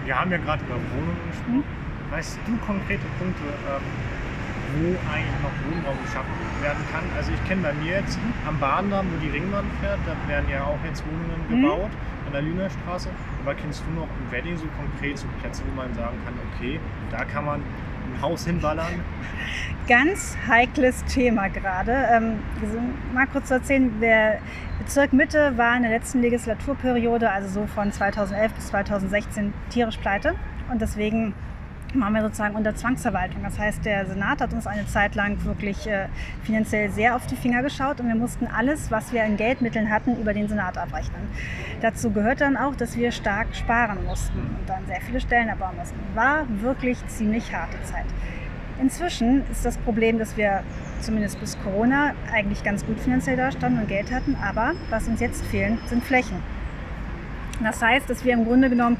Wir 0.04 0.20
haben 0.20 0.30
ja 0.30 0.36
gerade 0.36 0.62
über 0.64 0.74
Wohnungen 0.74 1.24
gesprochen. 1.30 1.64
Hm? 1.64 2.12
Weißt 2.12 2.38
du 2.44 2.56
konkrete 2.66 3.06
Punkte, 3.18 3.42
ähm, 3.72 3.82
wo 4.76 4.88
eigentlich 5.08 5.40
noch 5.40 5.56
Wohnraum 5.64 5.96
geschaffen 6.04 6.32
werden 6.60 6.84
kann? 6.92 7.04
Also 7.16 7.32
ich 7.32 7.42
kenne 7.48 7.62
bei 7.62 7.72
mir 7.72 8.04
jetzt 8.04 8.16
hm? 8.16 8.32
am 8.46 8.58
Bahndamm, 8.58 9.06
wo 9.08 9.16
die 9.24 9.30
Ringbahn 9.30 9.64
fährt, 9.80 10.00
da 10.04 10.12
werden 10.28 10.44
ja 10.52 10.64
auch 10.64 10.78
jetzt 10.84 11.02
Wohnungen 11.06 11.40
hm? 11.48 11.62
gebaut 11.62 11.92
an 12.26 12.32
der 12.32 12.42
Lünerstraße. 12.42 13.08
Aber 13.42 13.54
kennst 13.54 13.82
du 13.86 13.98
noch 13.98 14.08
im 14.20 14.30
Wedding 14.30 14.58
so 14.58 14.66
konkret 14.76 15.16
so 15.16 15.26
Plätze, 15.40 15.62
wo 15.64 15.72
man 15.74 15.88
sagen 15.94 16.18
kann, 16.26 16.34
okay, 16.52 16.78
da 17.10 17.24
kann 17.24 17.46
man 17.46 17.62
ein 18.12 18.22
Haus 18.22 18.46
hinballern? 18.46 19.00
Ganz 19.88 20.36
heikles 20.46 21.04
Thema 21.04 21.48
gerade. 21.48 21.92
Ähm, 22.12 22.38
mal 23.12 23.26
kurz 23.26 23.48
zu 23.48 23.54
erzählen, 23.54 24.00
der 24.00 24.38
Bezirk 24.78 25.12
Mitte 25.12 25.56
war 25.56 25.76
in 25.76 25.82
der 25.82 25.90
letzten 25.90 26.20
Legislaturperiode, 26.20 27.30
also 27.30 27.48
so 27.48 27.66
von 27.66 27.90
2011 27.92 28.52
bis 28.52 28.66
2016, 28.68 29.52
tierisch 29.70 29.96
pleite. 29.98 30.34
Und 30.70 30.80
deswegen 30.80 31.34
waren 31.94 32.14
wir 32.14 32.22
sozusagen 32.22 32.54
unter 32.54 32.74
Zwangsverwaltung. 32.74 33.42
Das 33.42 33.58
heißt, 33.58 33.84
der 33.84 34.06
Senat 34.06 34.40
hat 34.40 34.52
uns 34.52 34.66
eine 34.66 34.86
Zeit 34.86 35.14
lang 35.14 35.44
wirklich 35.44 35.86
äh, 35.86 36.06
finanziell 36.42 36.90
sehr 36.90 37.16
auf 37.16 37.26
die 37.26 37.36
Finger 37.36 37.62
geschaut 37.62 38.00
und 38.00 38.08
wir 38.08 38.14
mussten 38.14 38.46
alles, 38.46 38.90
was 38.90 39.12
wir 39.12 39.24
an 39.24 39.36
Geldmitteln 39.36 39.90
hatten, 39.90 40.16
über 40.16 40.32
den 40.32 40.48
Senat 40.48 40.78
abrechnen. 40.78 41.28
Dazu 41.80 42.10
gehört 42.10 42.40
dann 42.40 42.56
auch, 42.56 42.74
dass 42.74 42.96
wir 42.96 43.12
stark 43.12 43.54
sparen 43.54 44.04
mussten 44.04 44.38
und 44.38 44.68
dann 44.68 44.86
sehr 44.86 45.00
viele 45.00 45.20
Stellen 45.20 45.48
erbauen 45.48 45.76
mussten. 45.76 45.98
War 46.14 46.46
wirklich 46.60 46.98
ziemlich 47.08 47.52
harte 47.52 47.82
Zeit. 47.82 48.06
Inzwischen 48.80 49.42
ist 49.50 49.64
das 49.64 49.76
Problem, 49.78 50.18
dass 50.18 50.36
wir 50.36 50.62
zumindest 51.00 51.38
bis 51.40 51.58
Corona 51.62 52.14
eigentlich 52.32 52.62
ganz 52.64 52.86
gut 52.86 52.98
finanziell 52.98 53.36
dastanden 53.36 53.82
und 53.82 53.88
Geld 53.88 54.10
hatten, 54.10 54.36
aber 54.42 54.72
was 54.90 55.08
uns 55.08 55.20
jetzt 55.20 55.44
fehlen, 55.46 55.78
sind 55.86 56.02
Flächen. 56.02 56.42
Das 57.62 57.82
heißt, 57.82 58.08
dass 58.08 58.24
wir 58.24 58.32
im 58.32 58.44
Grunde 58.44 58.70
genommen 58.70 58.96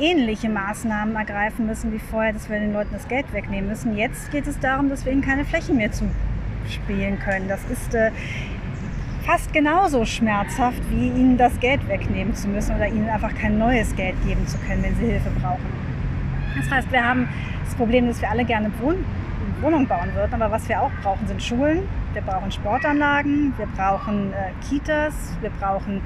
ähnliche 0.00 0.48
Maßnahmen 0.48 1.16
ergreifen 1.16 1.66
müssen 1.66 1.92
wie 1.92 1.98
vorher, 1.98 2.32
dass 2.32 2.48
wir 2.48 2.58
den 2.58 2.72
Leuten 2.72 2.90
das 2.92 3.08
Geld 3.08 3.32
wegnehmen 3.32 3.68
müssen. 3.68 3.96
Jetzt 3.96 4.30
geht 4.30 4.46
es 4.46 4.58
darum, 4.60 4.88
dass 4.88 5.04
wir 5.04 5.12
ihnen 5.12 5.22
keine 5.22 5.44
Flächen 5.44 5.76
mehr 5.76 5.90
zuspielen 5.92 7.18
können. 7.18 7.48
Das 7.48 7.64
ist 7.70 7.94
äh, 7.94 8.10
fast 9.24 9.52
genauso 9.52 10.04
schmerzhaft, 10.04 10.80
wie 10.90 11.08
ihnen 11.08 11.36
das 11.36 11.58
Geld 11.60 11.86
wegnehmen 11.88 12.34
zu 12.34 12.48
müssen 12.48 12.76
oder 12.76 12.86
ihnen 12.86 13.08
einfach 13.08 13.34
kein 13.34 13.58
neues 13.58 13.94
Geld 13.94 14.14
geben 14.26 14.46
zu 14.46 14.58
können, 14.58 14.82
wenn 14.82 14.96
sie 14.96 15.06
Hilfe 15.06 15.30
brauchen. 15.40 15.66
Das 16.56 16.70
heißt, 16.70 16.90
wir 16.90 17.04
haben 17.04 17.28
das 17.64 17.74
Problem, 17.74 18.06
dass 18.08 18.20
wir 18.20 18.30
alle 18.30 18.44
gerne 18.44 18.70
Wohn 18.80 19.04
Wohnungen 19.60 19.88
bauen 19.88 20.14
würden, 20.14 20.34
aber 20.34 20.52
was 20.52 20.68
wir 20.68 20.80
auch 20.80 20.90
brauchen, 21.02 21.26
sind 21.26 21.42
Schulen, 21.42 21.80
wir 22.12 22.22
brauchen 22.22 22.52
Sportanlagen, 22.52 23.52
wir 23.56 23.66
brauchen 23.66 24.32
äh, 24.32 24.52
Kitas, 24.68 25.14
wir 25.40 25.50
brauchen 25.50 26.00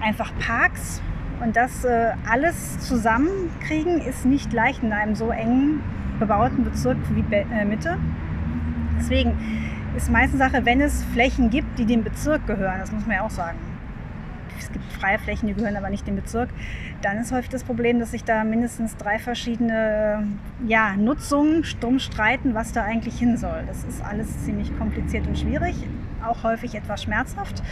einfach 0.00 0.32
Parks, 0.40 1.00
und 1.40 1.56
das 1.56 1.84
äh, 1.84 2.12
alles 2.30 2.78
zusammenkriegen 2.80 4.00
ist 4.00 4.24
nicht 4.24 4.52
leicht 4.52 4.82
in 4.82 4.92
einem 4.92 5.14
so 5.14 5.30
eng 5.30 5.80
bebauten 6.18 6.64
Bezirk 6.64 6.98
wie 7.14 7.22
Be 7.22 7.44
äh, 7.52 7.64
Mitte. 7.64 7.98
Deswegen 8.98 9.32
ist 9.96 10.10
meistens 10.10 10.38
Sache, 10.38 10.64
wenn 10.64 10.80
es 10.80 11.04
Flächen 11.12 11.50
gibt, 11.50 11.78
die 11.78 11.84
dem 11.84 12.02
Bezirk 12.04 12.46
gehören, 12.46 12.78
das 12.80 12.92
muss 12.92 13.06
man 13.06 13.16
ja 13.16 13.22
auch 13.22 13.30
sagen. 13.30 13.58
Es 14.64 14.72
gibt 14.72 14.92
freie 14.92 15.18
Flächen, 15.18 15.46
die 15.48 15.54
gehören 15.54 15.76
aber 15.76 15.90
nicht 15.90 16.06
dem 16.06 16.16
Bezirk. 16.16 16.48
Dann 17.02 17.18
ist 17.18 17.32
häufig 17.32 17.50
das 17.50 17.64
Problem, 17.64 18.00
dass 18.00 18.12
sich 18.12 18.24
da 18.24 18.44
mindestens 18.44 18.96
drei 18.96 19.18
verschiedene 19.18 20.26
ja, 20.66 20.96
Nutzungen 20.96 21.64
stumm 21.64 21.98
streiten, 21.98 22.54
was 22.54 22.72
da 22.72 22.82
eigentlich 22.82 23.18
hin 23.18 23.36
soll. 23.36 23.62
Das 23.66 23.84
ist 23.84 24.02
alles 24.02 24.44
ziemlich 24.44 24.76
kompliziert 24.78 25.26
und 25.26 25.38
schwierig 25.38 25.76
auch 26.26 26.42
häufig 26.42 26.74
etwas 26.74 27.02
schmerzhaft 27.02 27.62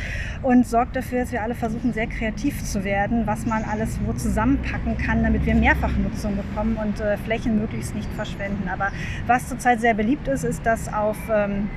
und 0.43 0.67
sorgt 0.67 0.95
dafür, 0.95 1.21
dass 1.21 1.33
wir 1.33 1.43
alle 1.43 1.55
versuchen, 1.55 1.95
sehr 1.95 2.07
kreativ 2.07 2.63
zu 2.63 2.85
werden, 2.85 3.27
was 3.27 3.47
man 3.47 3.65
alles 3.65 3.99
wo 4.05 4.13
zusammenpacken 4.13 4.99
kann, 4.99 5.23
damit 5.23 5.47
wir 5.47 5.55
Mehrfachnutzung 5.55 6.37
bekommen 6.37 6.77
und 6.77 7.01
äh, 7.01 7.17
Flächen 7.17 7.59
möglichst 7.59 7.95
nicht 7.95 8.11
verschwenden. 8.13 8.69
Aber 8.69 8.91
was 9.27 9.49
zurzeit 9.49 9.81
sehr 9.81 9.95
beliebt 9.95 10.29
ist, 10.29 10.45
ist, 10.45 10.67
dass 10.67 10.93
auf 10.93 11.17
ähm, 11.33 11.71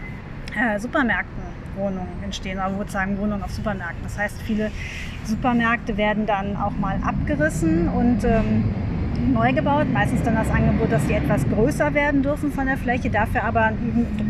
äh, 0.56 0.80
Supermärkten 0.80 1.55
Wohnungen 1.76 2.24
entstehen, 2.24 2.58
oder 2.58 2.76
sozusagen 2.78 3.18
Wohnungen 3.18 3.44
auf 3.44 3.52
Supermärkten. 3.52 4.04
Das 4.04 4.18
heißt, 4.18 4.42
viele 4.42 4.72
Supermärkte 5.24 5.98
werden 5.98 6.26
dann 6.26 6.56
auch 6.56 6.72
mal 6.72 7.00
abgerissen 7.04 7.90
und 7.90 8.24
ähm, 8.24 8.74
neu 9.34 9.54
gebaut. 9.54 9.88
Meistens 9.92 10.24
dann 10.24 10.36
das 10.36 10.50
Angebot, 10.50 10.92
dass 10.92 11.06
sie 11.08 11.14
etwas 11.14 11.48
größer 11.50 11.94
werden 11.94 12.22
dürfen 12.22 12.52
von 12.52 12.66
der 12.66 12.78
Fläche, 12.78 13.10
dafür 13.10 13.44
aber 13.44 13.72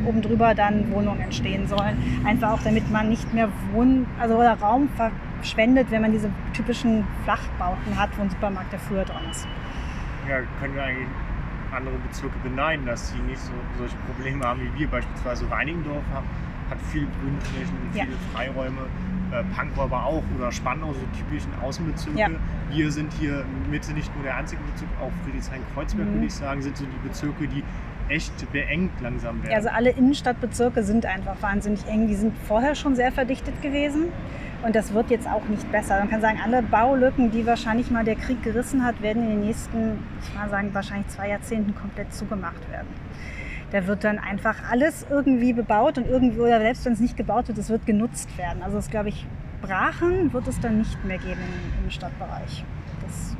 oben 0.05 0.21
drüber 0.21 0.53
dann 0.55 0.91
Wohnungen 0.91 1.21
entstehen 1.21 1.67
sollen. 1.67 1.97
Einfach 2.25 2.51
auch, 2.51 2.61
damit 2.63 2.89
man 2.91 3.09
nicht 3.09 3.33
mehr 3.33 3.49
Wohn 3.71 4.05
also 4.19 4.35
oder 4.35 4.53
Raum 4.53 4.89
verschwendet, 4.95 5.87
wenn 5.89 6.01
man 6.01 6.11
diese 6.11 6.29
typischen 6.53 7.03
Flachbauten 7.23 7.97
hat, 7.99 8.09
wo 8.17 8.23
ein 8.23 8.29
Supermarkt 8.29 8.71
der 8.71 8.79
früher 8.79 9.05
dran 9.05 9.23
ist. 9.29 9.47
Ja, 10.29 10.37
können 10.59 10.75
wir 10.75 10.83
eigentlich 10.83 11.07
andere 11.75 11.95
Bezirke 12.07 12.37
beneiden, 12.39 12.85
dass 12.85 13.11
sie 13.11 13.19
nicht 13.19 13.39
so, 13.39 13.51
solche 13.77 13.97
Probleme 14.07 14.45
haben 14.45 14.61
wie 14.61 14.79
wir. 14.79 14.87
Beispielsweise 14.87 15.49
Reinigendorf 15.51 16.03
hat 16.69 16.77
viele 16.91 17.07
Grünflächen, 17.21 17.75
viele 17.93 18.05
ja. 18.05 18.17
Freiräume 18.33 18.81
äh, 19.31 19.43
Pankow 19.55 19.83
aber 19.83 20.05
auch 20.05 20.23
oder 20.37 20.51
Spandau, 20.51 20.93
so 20.93 21.01
typischen 21.17 21.51
Außenbezirke. 21.61 22.19
Ja. 22.19 22.29
Wir 22.71 22.91
sind 22.91 23.11
hier 23.13 23.45
Mitte 23.69 23.93
nicht 23.93 24.13
nur 24.15 24.23
der 24.23 24.37
einzige 24.37 24.61
Bezirk, 24.63 24.89
auch 25.01 25.11
Friedrichshain-Kreuzberg, 25.23 26.07
mhm. 26.07 26.13
würde 26.13 26.25
ich 26.27 26.33
sagen, 26.33 26.61
sind 26.61 26.77
so 26.77 26.85
die 26.85 27.07
Bezirke, 27.07 27.47
die 27.47 27.63
echt 28.07 28.51
beengt 28.51 29.01
langsam 29.01 29.41
werden. 29.43 29.55
Also 29.55 29.69
alle 29.69 29.89
Innenstadtbezirke 29.89 30.83
sind 30.83 31.05
einfach 31.05 31.41
wahnsinnig 31.41 31.85
eng. 31.87 32.07
Die 32.07 32.15
sind 32.15 32.37
vorher 32.47 32.75
schon 32.75 32.95
sehr 32.95 33.11
verdichtet 33.11 33.61
gewesen. 33.61 34.05
Und 34.63 34.75
das 34.75 34.93
wird 34.93 35.11
jetzt 35.11 35.27
auch 35.27 35.43
nicht 35.47 35.71
besser. 35.71 35.99
Man 35.99 36.09
kann 36.09 36.21
sagen, 36.21 36.39
alle 36.43 36.63
Baulücken, 36.63 37.31
die 37.31 37.45
wahrscheinlich 37.45 37.91
mal 37.91 38.03
der 38.03 38.15
Krieg 38.15 38.41
gerissen 38.43 38.83
hat, 38.83 39.01
werden 39.01 39.23
in 39.23 39.29
den 39.29 39.39
nächsten, 39.41 39.99
ich 40.21 40.33
mal 40.33 40.49
sagen, 40.49 40.69
wahrscheinlich 40.73 41.07
zwei 41.09 41.29
Jahrzehnten 41.29 41.75
komplett 41.75 42.13
zugemacht 42.13 42.69
werden. 42.71 42.87
Da 43.71 43.87
wird 43.87 44.03
dann 44.03 44.19
einfach 44.19 44.69
alles 44.69 45.05
irgendwie 45.09 45.53
bebaut 45.53 45.97
und 45.97 46.07
irgendwo, 46.07 46.43
oder 46.43 46.59
selbst 46.59 46.85
wenn 46.85 46.93
es 46.93 46.99
nicht 46.99 47.17
gebaut 47.17 47.47
wird, 47.47 47.57
es 47.57 47.69
wird 47.69 47.85
genutzt 47.85 48.37
werden. 48.37 48.61
Also 48.61 48.77
es 48.77 48.89
glaube 48.89 49.09
ich, 49.09 49.25
Brachen 49.61 50.31
wird 50.31 50.47
es 50.47 50.59
dann 50.59 50.77
nicht 50.79 51.03
mehr 51.03 51.17
geben 51.17 51.41
im, 51.83 51.89
Stadtbereich. 51.89 52.63
Das 53.01 53.35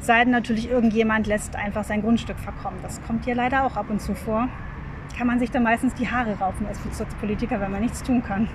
Sei 0.00 0.24
denn 0.24 0.32
natürlich, 0.32 0.70
irgendjemand 0.70 1.26
lässt 1.26 1.54
einfach 1.56 1.84
sein 1.84 2.02
Grundstück 2.02 2.38
verkommen. 2.38 2.78
Das 2.82 3.00
kommt 3.02 3.24
hier 3.24 3.34
leider 3.34 3.64
auch 3.64 3.76
ab 3.76 3.86
und 3.90 4.00
zu 4.00 4.14
vor. 4.14 4.48
Kann 5.16 5.26
man 5.26 5.38
sich 5.38 5.50
dann 5.50 5.62
meistens 5.62 5.94
die 5.94 6.08
Haare 6.08 6.36
raufen 6.38 6.66
als 6.66 6.78
Bezirkspolitiker, 6.78 7.60
wenn 7.60 7.70
man 7.70 7.82
nichts 7.82 8.02
tun 8.02 8.22
kann. 8.22 8.48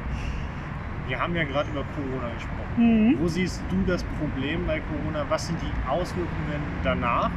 Wir 1.08 1.20
haben 1.20 1.36
ja 1.36 1.44
gerade 1.44 1.70
über 1.72 1.84
Corona 1.96 2.34
gesprochen. 2.34 2.62
Mhm. 2.78 3.18
Wo 3.20 3.28
siehst 3.28 3.64
du 3.70 3.84
das 3.86 4.04
Problem 4.20 4.66
bei 4.66 4.80
Corona? 4.80 5.26
Was 5.30 5.48
sind 5.48 5.60
die 5.62 5.90
Auswirkungen 5.90 6.62
danach? 6.84 7.32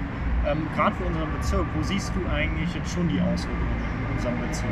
Ähm, 0.46 0.66
Gerade 0.74 0.94
für 0.96 1.04
unseren 1.04 1.32
Bezirk, 1.32 1.66
wo 1.74 1.82
siehst 1.82 2.12
du 2.14 2.20
eigentlich 2.30 2.74
jetzt 2.74 2.92
schon 2.92 3.08
die 3.08 3.18
Auswirkungen 3.20 3.66
in 4.10 4.16
unserem 4.16 4.40
Bezirk? 4.46 4.68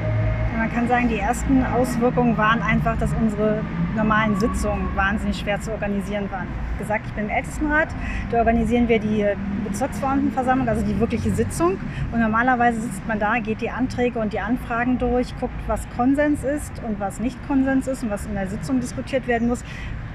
Man 0.56 0.70
kann 0.70 0.86
sagen, 0.86 1.08
die 1.08 1.18
ersten 1.18 1.64
Auswirkungen 1.64 2.36
waren 2.36 2.60
einfach, 2.60 2.98
dass 2.98 3.10
unsere 3.14 3.62
normalen 3.96 4.38
Sitzungen 4.38 4.94
wahnsinnig 4.94 5.38
schwer 5.38 5.60
zu 5.60 5.72
organisieren 5.72 6.30
waren. 6.30 6.46
Wie 6.74 6.82
gesagt, 6.82 7.06
ich 7.06 7.12
bin 7.12 7.24
im 7.24 7.30
Ältestenrat, 7.30 7.88
da 8.30 8.38
organisieren 8.38 8.86
wir 8.88 8.98
die 8.98 9.24
Bezirksverordnetenversammlung, 9.66 10.68
also 10.68 10.84
die 10.84 10.98
wirkliche 11.00 11.30
Sitzung. 11.30 11.78
Und 12.12 12.20
normalerweise 12.20 12.80
sitzt 12.82 13.06
man 13.08 13.18
da, 13.18 13.38
geht 13.38 13.62
die 13.62 13.70
Anträge 13.70 14.18
und 14.18 14.34
die 14.34 14.40
Anfragen 14.40 14.98
durch, 14.98 15.34
guckt, 15.40 15.54
was 15.66 15.88
Konsens 15.96 16.44
ist 16.44 16.72
und 16.86 17.00
was 17.00 17.18
nicht 17.18 17.38
Konsens 17.46 17.86
ist 17.88 18.02
und 18.02 18.10
was 18.10 18.26
in 18.26 18.34
der 18.34 18.46
Sitzung 18.46 18.80
diskutiert 18.80 19.26
werden 19.26 19.48
muss. 19.48 19.64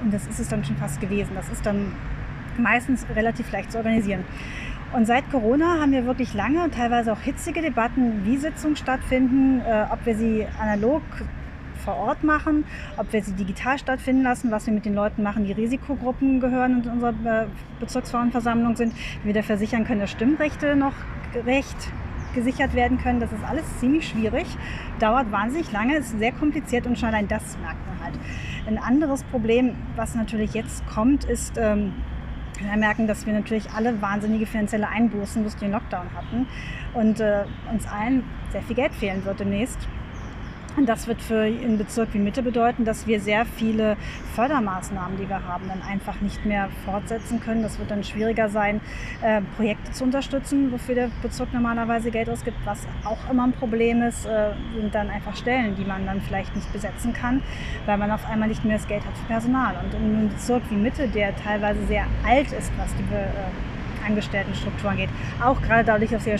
Und 0.03 0.13
das 0.13 0.27
ist 0.27 0.39
es 0.39 0.49
dann 0.49 0.63
schon 0.63 0.77
fast 0.77 1.01
gewesen. 1.01 1.31
Das 1.33 1.49
ist 1.49 1.65
dann 1.65 1.93
meistens 2.59 3.05
relativ 3.15 3.51
leicht 3.51 3.71
zu 3.71 3.77
organisieren. 3.77 4.23
Und 4.93 5.05
seit 5.05 5.29
Corona 5.29 5.79
haben 5.81 5.91
wir 5.91 6.05
wirklich 6.05 6.33
lange 6.33 6.63
und 6.63 6.73
teilweise 6.73 7.11
auch 7.11 7.19
hitzige 7.19 7.61
Debatten, 7.61 8.23
wie 8.23 8.37
Sitzungen 8.37 8.75
stattfinden, 8.75 9.61
äh, 9.61 9.85
ob 9.91 10.05
wir 10.05 10.15
sie 10.15 10.47
analog 10.59 11.01
vor 11.83 11.95
Ort 11.97 12.23
machen, 12.23 12.65
ob 12.97 13.11
wir 13.13 13.21
sie 13.21 13.33
digital 13.33 13.77
stattfinden 13.77 14.23
lassen, 14.23 14.51
was 14.51 14.65
wir 14.65 14.73
mit 14.73 14.85
den 14.85 14.93
Leuten 14.93 15.23
machen, 15.23 15.45
die 15.45 15.51
Risikogruppen 15.51 16.39
gehören 16.39 16.75
und 16.75 16.85
in 16.85 16.91
unserer 16.93 17.43
äh, 17.43 17.47
Bezirksverordnetenversammlung 17.79 18.75
sind, 18.75 18.93
wie 19.23 19.27
wir 19.27 19.33
dafür 19.33 19.57
sichern 19.57 19.85
können, 19.85 20.01
dass 20.01 20.11
Stimmrechte 20.11 20.75
noch 20.75 20.93
gerecht 21.33 21.91
gesichert 22.33 22.73
werden 22.73 22.97
können. 22.97 23.19
Das 23.19 23.31
ist 23.31 23.43
alles 23.43 23.63
ziemlich 23.79 24.07
schwierig, 24.07 24.45
dauert 24.99 25.31
wahnsinnig 25.31 25.71
lange, 25.71 25.97
ist 25.97 26.17
sehr 26.17 26.31
kompliziert 26.31 26.85
und 26.85 26.97
schon 26.97 27.09
allein 27.09 27.27
das 27.27 27.57
merkt 27.59 27.85
man 27.87 28.03
halt. 28.03 28.19
Ein 28.67 28.77
anderes 28.77 29.23
Problem, 29.23 29.75
was 29.95 30.13
natürlich 30.15 30.53
jetzt 30.53 30.85
kommt, 30.87 31.23
ist, 31.23 31.57
ähm, 31.57 31.93
wir 32.59 32.77
merken, 32.77 33.07
dass 33.07 33.25
wir 33.25 33.33
natürlich 33.33 33.69
alle 33.71 34.01
wahnsinnige 34.01 34.45
finanzielle 34.45 34.87
Einbußen 34.87 35.43
durch 35.43 35.55
den 35.55 35.71
Lockdown 35.71 36.07
hatten 36.15 36.47
und 36.93 37.19
äh, 37.19 37.43
uns 37.71 37.87
allen 37.87 38.23
sehr 38.51 38.61
viel 38.63 38.75
Geld 38.75 38.93
fehlen 38.93 39.23
wird 39.25 39.39
demnächst. 39.39 39.87
Und 40.77 40.87
das 40.87 41.07
wird 41.07 41.23
für 41.23 41.41
einen 41.41 41.79
Bezirk 41.79 42.13
wie 42.13 42.19
Mitte 42.19 42.43
bedeuten, 42.43 42.85
dass 42.85 43.07
wir 43.07 43.19
sehr 43.19 43.45
viele 43.45 43.97
Fördermaßnahmen, 44.35 45.17
die 45.17 45.27
wir 45.27 45.43
haben, 45.43 45.67
dann 45.67 45.81
einfach 45.81 46.21
nicht 46.21 46.45
mehr 46.45 46.69
fortsetzen 46.85 47.39
können. 47.39 47.63
Das 47.63 47.79
wird 47.79 47.89
dann 47.89 48.03
schwieriger 48.03 48.47
sein, 48.47 48.79
äh, 49.23 49.41
Projekte 49.55 49.91
zu 49.91 50.03
unterstützen, 50.03 50.71
wofür 50.71 50.93
der 50.93 51.09
Bezirk 51.23 51.51
normalerweise 51.51 52.11
Geld 52.11 52.29
ausgibt. 52.29 52.57
Was 52.63 52.87
auch 53.03 53.17
immer 53.31 53.45
ein 53.45 53.53
Problem 53.53 54.03
ist, 54.03 54.27
äh, 54.27 54.51
sind 54.79 54.93
dann 54.93 55.09
einfach 55.09 55.35
Stellen, 55.35 55.75
die 55.75 55.83
man 55.83 56.05
dann 56.05 56.21
vielleicht 56.21 56.55
nicht 56.55 56.71
besetzen 56.71 57.11
kann, 57.11 57.41
weil 57.87 57.97
man 57.97 58.11
auf 58.11 58.29
einmal 58.29 58.47
nicht 58.47 58.63
mehr 58.63 58.77
das 58.77 58.87
Geld 58.87 59.03
hat 59.03 59.17
für 59.17 59.25
Personal. 59.25 59.75
Und 59.83 59.95
in 59.95 60.15
einem 60.15 60.29
Bezirk 60.29 60.61
wie 60.69 60.75
Mitte, 60.75 61.07
der 61.07 61.35
teilweise 61.35 61.83
sehr 61.87 62.05
alt 62.23 62.51
ist, 62.51 62.71
was 62.77 62.93
die 62.95 63.03
äh, 63.15 63.27
Angestelltenstrukturen 64.07 64.97
geht. 64.97 65.09
Auch 65.43 65.61
gerade 65.61 65.83
dadurch, 65.83 66.11
dass 66.11 66.25
wir 66.25 66.37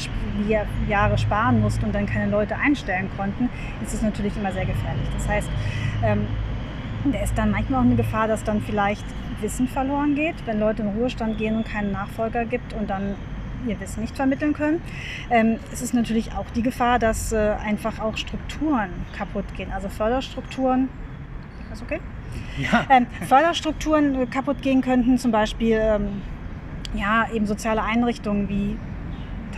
Jahre 0.88 1.18
sparen 1.18 1.62
mussten 1.62 1.86
und 1.86 1.96
dann 1.96 2.06
keine 2.06 2.30
Leute 2.32 2.56
einstellen 2.56 3.10
konnten, 3.18 3.50
ist 3.84 3.94
es 3.94 4.02
natürlich 4.02 4.36
immer 4.38 4.52
sehr 4.52 4.66
gefährlich. 4.66 5.08
Das 5.18 5.28
heißt, 5.28 5.50
ähm, 6.04 6.28
da 7.12 7.20
ist 7.20 7.38
dann 7.38 7.52
manchmal 7.52 7.82
auch 7.82 7.86
eine 7.86 7.96
Gefahr, 7.96 8.28
dass 8.28 8.44
dann 8.44 8.62
vielleicht 8.62 9.06
Wissen 9.42 9.68
verloren 9.68 10.16
geht, 10.16 10.36
wenn 10.46 10.60
Leute 10.60 10.82
in 10.82 10.90
Ruhestand 10.90 11.38
gehen 11.38 11.58
und 11.58 11.66
keinen 11.66 11.92
Nachfolger 11.92 12.46
gibt 12.46 12.74
und 12.74 12.90
dann 12.90 13.16
ihr 13.68 13.80
Wissen 13.80 14.02
nicht 14.02 14.16
vermitteln 14.16 14.54
können. 14.54 14.82
Ähm, 15.30 15.60
es 15.72 15.82
ist 15.82 15.94
natürlich 15.94 16.34
auch 16.34 16.46
die 16.56 16.62
Gefahr, 16.62 17.00
dass 17.00 17.32
äh, 17.32 17.56
einfach 17.64 18.00
auch 18.00 18.18
Strukturen 18.18 18.90
kaputt 19.16 19.46
gehen, 19.56 19.72
also 19.72 19.90
Förderstrukturen. 19.90 20.90
Ist 21.72 21.82
okay? 21.82 22.00
Ja. 22.58 22.86
Ähm, 22.90 23.08
Förderstrukturen 23.28 24.16
äh, 24.22 24.26
kaputt 24.26 24.62
gehen 24.62 24.82
könnten, 24.82 25.18
zum 25.18 25.32
Beispiel 25.32 25.80
ähm, 25.80 26.22
ja, 26.94 27.28
eben 27.34 27.46
soziale 27.46 27.84
Einrichtungen 27.84 28.50
wie 28.50 28.78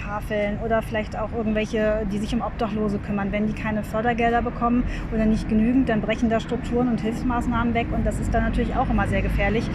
Tafeln 0.10 0.60
oder 0.64 0.82
vielleicht 0.82 1.18
auch 1.18 1.32
irgendwelche, 1.34 2.06
die 2.12 2.18
sich 2.18 2.34
um 2.34 2.42
Obdachlose 2.42 3.00
kümmern. 3.00 3.32
Wenn 3.32 3.48
die 3.48 3.54
keine 3.54 3.84
Fördergelder 3.84 4.42
bekommen 4.42 4.84
oder 5.14 5.26
nicht 5.26 5.48
genügend, 5.50 5.90
dann 5.90 6.02
brechen 6.02 6.30
da 6.30 6.40
Strukturen 6.40 6.90
und 6.90 7.02
Hilfsmaßnahmen 7.02 7.74
weg 7.74 7.88
und 7.92 8.06
das 8.06 8.20
ist 8.20 8.34
dann 8.34 8.44
natürlich 8.44 8.76
auch 8.76 8.90
immer 8.90 9.08
sehr 9.08 9.22
gefährlich. 9.22 9.70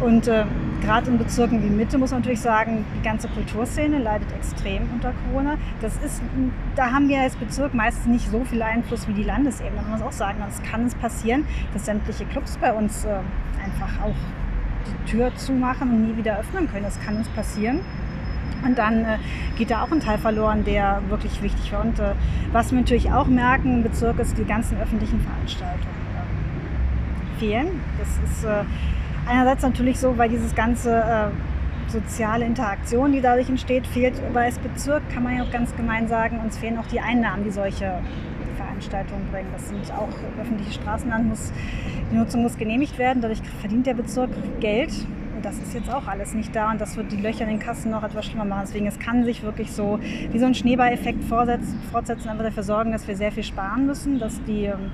Und 0.00 0.28
äh, 0.28 0.44
gerade 0.82 1.10
in 1.10 1.18
Bezirken 1.18 1.62
wie 1.62 1.70
Mitte 1.70 1.98
muss 1.98 2.10
man 2.10 2.20
natürlich 2.20 2.40
sagen, 2.40 2.84
die 2.98 3.02
ganze 3.02 3.28
Kulturszene 3.28 3.98
leidet 3.98 4.30
extrem 4.32 4.82
unter 4.92 5.12
Corona. 5.26 5.56
Das 5.80 5.96
ist, 6.04 6.22
da 6.76 6.92
haben 6.92 7.08
wir 7.08 7.20
als 7.20 7.36
Bezirk 7.36 7.74
meistens 7.74 8.06
nicht 8.06 8.30
so 8.30 8.44
viel 8.44 8.62
Einfluss 8.62 9.08
wie 9.08 9.14
die 9.14 9.24
Landesebene. 9.24 9.80
Muss 9.82 10.00
man 10.00 10.02
auch 10.02 10.12
sagen, 10.12 10.42
es 10.48 10.62
kann 10.62 10.86
es 10.86 10.94
passieren, 10.94 11.46
dass 11.72 11.86
sämtliche 11.86 12.24
Clubs 12.26 12.58
bei 12.58 12.72
uns 12.72 13.04
äh, 13.04 13.08
einfach 13.64 14.04
auch 14.04 14.14
die 14.88 15.10
Tür 15.10 15.34
zumachen 15.36 15.90
und 15.90 16.08
nie 16.08 16.16
wieder 16.16 16.38
öffnen 16.38 16.70
können. 16.70 16.84
Das 16.84 17.00
kann 17.00 17.16
uns 17.16 17.28
passieren. 17.30 17.80
Und 18.64 18.76
dann 18.78 19.04
äh, 19.04 19.18
geht 19.56 19.70
da 19.70 19.82
auch 19.82 19.92
ein 19.92 20.00
Teil 20.00 20.18
verloren, 20.18 20.64
der 20.64 21.00
wirklich 21.08 21.42
wichtig 21.42 21.72
war. 21.72 21.82
Und 21.82 21.98
äh, 21.98 22.12
was 22.52 22.72
wir 22.72 22.78
natürlich 22.78 23.10
auch 23.12 23.26
merken 23.26 23.74
im 23.74 23.82
Bezirk 23.82 24.18
ist, 24.18 24.36
die 24.36 24.44
ganzen 24.44 24.78
öffentlichen 24.80 25.20
Veranstaltungen 25.20 25.94
äh, 26.16 27.38
fehlen. 27.38 27.80
Das 27.98 28.08
ist 28.30 28.44
äh, 28.44 28.64
einerseits 29.28 29.62
natürlich 29.62 29.98
so, 30.00 30.18
weil 30.18 30.28
dieses 30.28 30.54
ganze 30.54 30.96
äh, 30.96 31.90
soziale 31.90 32.44
Interaktion, 32.44 33.12
die 33.12 33.20
dadurch 33.20 33.48
entsteht, 33.48 33.86
fehlt. 33.86 34.14
Aber 34.28 34.40
als 34.40 34.58
Bezirk 34.58 35.02
kann 35.12 35.22
man 35.22 35.36
ja 35.36 35.44
auch 35.44 35.50
ganz 35.52 35.74
gemein 35.76 36.08
sagen, 36.08 36.40
uns 36.40 36.58
fehlen 36.58 36.78
auch 36.78 36.86
die 36.86 37.00
Einnahmen, 37.00 37.44
die 37.44 37.50
solche 37.50 38.00
Veranstaltungen 38.78 39.26
bringen. 39.30 39.48
Das 39.52 39.68
sind 39.68 39.92
auch 39.92 40.08
öffentliche 40.40 40.72
Straßenland, 40.72 41.28
muss, 41.28 41.52
die 42.10 42.16
Nutzung 42.16 42.42
muss 42.42 42.56
genehmigt 42.56 42.98
werden. 42.98 43.20
Dadurch 43.20 43.40
verdient 43.60 43.86
der 43.86 43.94
Bezirk 43.94 44.30
Geld. 44.60 44.92
Und 45.34 45.44
das 45.44 45.58
ist 45.58 45.74
jetzt 45.74 45.92
auch 45.92 46.06
alles 46.08 46.34
nicht 46.34 46.54
da 46.54 46.72
und 46.72 46.80
das 46.80 46.96
wird 46.96 47.12
die 47.12 47.16
Löcher 47.16 47.42
in 47.42 47.50
den 47.50 47.58
Kassen 47.60 47.92
noch 47.92 48.02
etwas 48.02 48.26
schlimmer 48.26 48.44
machen. 48.44 48.62
Deswegen, 48.66 48.86
es 48.86 48.98
kann 48.98 49.24
sich 49.24 49.42
wirklich 49.44 49.70
so 49.70 50.00
wie 50.32 50.38
so 50.38 50.46
ein 50.46 50.54
Schneeballeffekt 50.54 51.22
fortsetzen, 51.24 52.28
einfach 52.28 52.44
dafür 52.44 52.64
sorgen, 52.64 52.90
dass 52.90 53.06
wir 53.06 53.14
sehr 53.14 53.30
viel 53.30 53.44
sparen 53.44 53.86
müssen, 53.86 54.18
dass 54.18 54.42
die 54.44 54.64
ähm, 54.64 54.90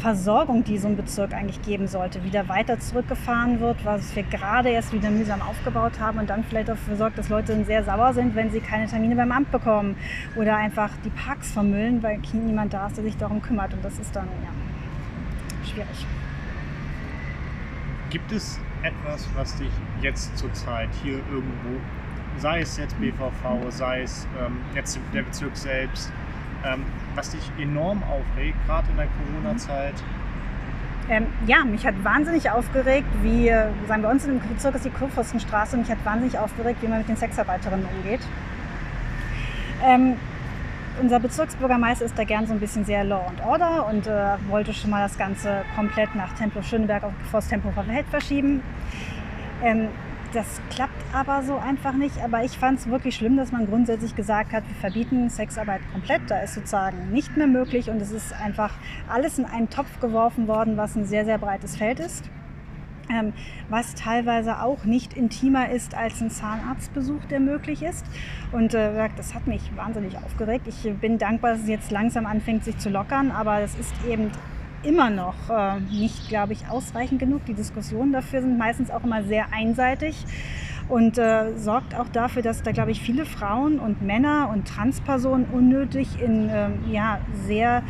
Versorgung, 0.00 0.64
die 0.64 0.78
so 0.78 0.88
ein 0.88 0.96
Bezirk 0.96 1.34
eigentlich 1.34 1.60
geben 1.62 1.86
sollte, 1.86 2.24
wieder 2.24 2.48
weiter 2.48 2.78
zurückgefahren 2.80 3.60
wird, 3.60 3.84
was 3.84 4.14
wir 4.16 4.22
gerade 4.24 4.70
erst 4.70 4.92
wieder 4.92 5.10
mühsam 5.10 5.42
aufgebaut 5.42 6.00
haben 6.00 6.18
und 6.18 6.30
dann 6.30 6.42
vielleicht 6.42 6.68
dafür 6.68 6.96
sorgt, 6.96 7.18
dass 7.18 7.28
Leute 7.28 7.64
sehr 7.64 7.84
sauer 7.84 8.14
sind, 8.14 8.34
wenn 8.34 8.50
sie 8.50 8.60
keine 8.60 8.86
Termine 8.86 9.14
beim 9.14 9.30
Amt 9.30 9.50
bekommen 9.50 9.96
oder 10.36 10.56
einfach 10.56 10.90
die 11.04 11.10
Parks 11.10 11.52
vermüllen, 11.52 12.02
weil 12.02 12.18
niemand 12.32 12.72
da 12.72 12.86
ist, 12.86 12.96
der 12.96 13.04
sich 13.04 13.16
darum 13.16 13.42
kümmert 13.42 13.74
und 13.74 13.84
das 13.84 13.98
ist 13.98 14.16
dann 14.16 14.26
ja, 14.42 15.70
schwierig. 15.70 16.06
Gibt 18.08 18.32
es 18.32 18.58
etwas, 18.82 19.28
was 19.36 19.56
dich 19.56 19.70
jetzt 20.00 20.36
zurzeit 20.36 20.88
hier 21.02 21.18
irgendwo, 21.30 21.78
sei 22.38 22.60
es 22.60 22.76
jetzt 22.78 22.98
BVV, 22.98 23.68
sei 23.68 24.02
es 24.02 24.26
ähm, 24.40 24.56
jetzt 24.74 24.98
der 25.12 25.22
Bezirk 25.22 25.56
selbst, 25.56 26.10
ähm, 26.64 26.84
was 27.14 27.30
dich 27.30 27.50
enorm 27.58 28.02
aufregt, 28.02 28.56
gerade 28.66 28.88
in 28.90 28.96
der 28.96 29.06
Corona-Zeit? 29.06 29.94
Ähm, 31.08 31.26
ja, 31.46 31.64
mich 31.64 31.84
hat 31.84 32.04
wahnsinnig 32.04 32.50
aufgeregt, 32.50 33.08
wie, 33.22 33.48
sagen 33.88 34.02
wir 34.02 34.10
uns 34.10 34.24
in 34.26 34.38
dem 34.38 34.48
Bezirk 34.48 34.76
ist 34.76 34.84
die 34.84 34.90
Kurfürstenstraße, 34.90 35.76
mich 35.76 35.90
hat 35.90 36.04
wahnsinnig 36.04 36.38
aufgeregt, 36.38 36.82
wie 36.82 36.86
man 36.86 36.98
mit 36.98 37.08
den 37.08 37.16
Sexarbeiterinnen 37.16 37.86
umgeht. 37.96 38.20
Ähm, 39.84 40.16
unser 41.00 41.18
Bezirksbürgermeister 41.18 42.04
ist 42.04 42.18
da 42.18 42.24
gern 42.24 42.46
so 42.46 42.52
ein 42.52 42.60
bisschen 42.60 42.84
sehr 42.84 43.04
Law 43.04 43.26
and 43.26 43.44
Order 43.44 43.86
und 43.86 44.06
äh, 44.06 44.36
wollte 44.48 44.74
schon 44.74 44.90
mal 44.90 45.02
das 45.02 45.16
Ganze 45.16 45.62
komplett 45.74 46.14
nach 46.14 46.32
Templo 46.34 46.62
Schöneberg 46.62 47.04
auf 47.04 47.12
das 47.32 47.48
Tempo 47.48 47.70
Verhält 47.70 48.06
verschieben. 48.08 48.62
Ähm, 49.62 49.88
das 50.32 50.60
klappt 50.70 51.02
aber 51.12 51.42
so 51.42 51.56
einfach 51.56 51.92
nicht. 51.92 52.18
Aber 52.22 52.44
ich 52.44 52.58
fand 52.58 52.78
es 52.78 52.88
wirklich 52.88 53.16
schlimm, 53.16 53.36
dass 53.36 53.52
man 53.52 53.66
grundsätzlich 53.66 54.14
gesagt 54.14 54.52
hat, 54.52 54.66
wir 54.68 54.76
verbieten 54.76 55.28
Sexarbeit 55.28 55.80
komplett. 55.92 56.22
Da 56.28 56.40
ist 56.40 56.54
sozusagen 56.54 57.10
nicht 57.10 57.36
mehr 57.36 57.46
möglich 57.46 57.90
und 57.90 58.00
es 58.00 58.12
ist 58.12 58.32
einfach 58.32 58.74
alles 59.08 59.38
in 59.38 59.44
einen 59.44 59.70
Topf 59.70 60.00
geworfen 60.00 60.48
worden, 60.48 60.76
was 60.76 60.96
ein 60.96 61.04
sehr, 61.04 61.24
sehr 61.24 61.38
breites 61.38 61.76
Feld 61.76 62.00
ist. 62.00 62.30
Ähm, 63.10 63.32
was 63.68 63.94
teilweise 63.94 64.62
auch 64.62 64.84
nicht 64.84 65.14
intimer 65.14 65.70
ist 65.70 65.96
als 65.96 66.20
ein 66.20 66.30
Zahnarztbesuch, 66.30 67.24
der 67.24 67.40
möglich 67.40 67.82
ist. 67.82 68.06
Und 68.52 68.72
äh, 68.74 69.08
das 69.16 69.34
hat 69.34 69.48
mich 69.48 69.62
wahnsinnig 69.74 70.16
aufgeregt. 70.16 70.68
Ich 70.68 70.92
bin 71.00 71.18
dankbar, 71.18 71.52
dass 71.52 71.62
es 71.62 71.68
jetzt 71.68 71.90
langsam 71.90 72.24
anfängt, 72.24 72.64
sich 72.64 72.78
zu 72.78 72.88
lockern, 72.88 73.32
aber 73.32 73.60
es 73.60 73.74
ist 73.74 73.92
eben 74.08 74.30
immer 74.82 75.10
noch 75.10 75.34
äh, 75.50 75.80
nicht, 75.80 76.28
glaube 76.28 76.52
ich, 76.52 76.68
ausreichend 76.68 77.20
genug. 77.20 77.44
Die 77.46 77.54
Diskussionen 77.54 78.12
dafür 78.12 78.42
sind 78.42 78.58
meistens 78.58 78.90
auch 78.90 79.04
immer 79.04 79.22
sehr 79.22 79.52
einseitig 79.52 80.24
und 80.88 81.18
äh, 81.18 81.56
sorgt 81.56 81.94
auch 81.94 82.08
dafür, 82.08 82.42
dass 82.42 82.62
da, 82.62 82.72
glaube 82.72 82.90
ich, 82.90 83.00
viele 83.00 83.24
Frauen 83.24 83.78
und 83.78 84.02
Männer 84.02 84.50
und 84.52 84.66
Transpersonen 84.66 85.46
unnötig 85.52 86.20
in 86.20 86.48
äh, 86.48 86.68
ja, 86.90 87.20
sehr 87.46 87.82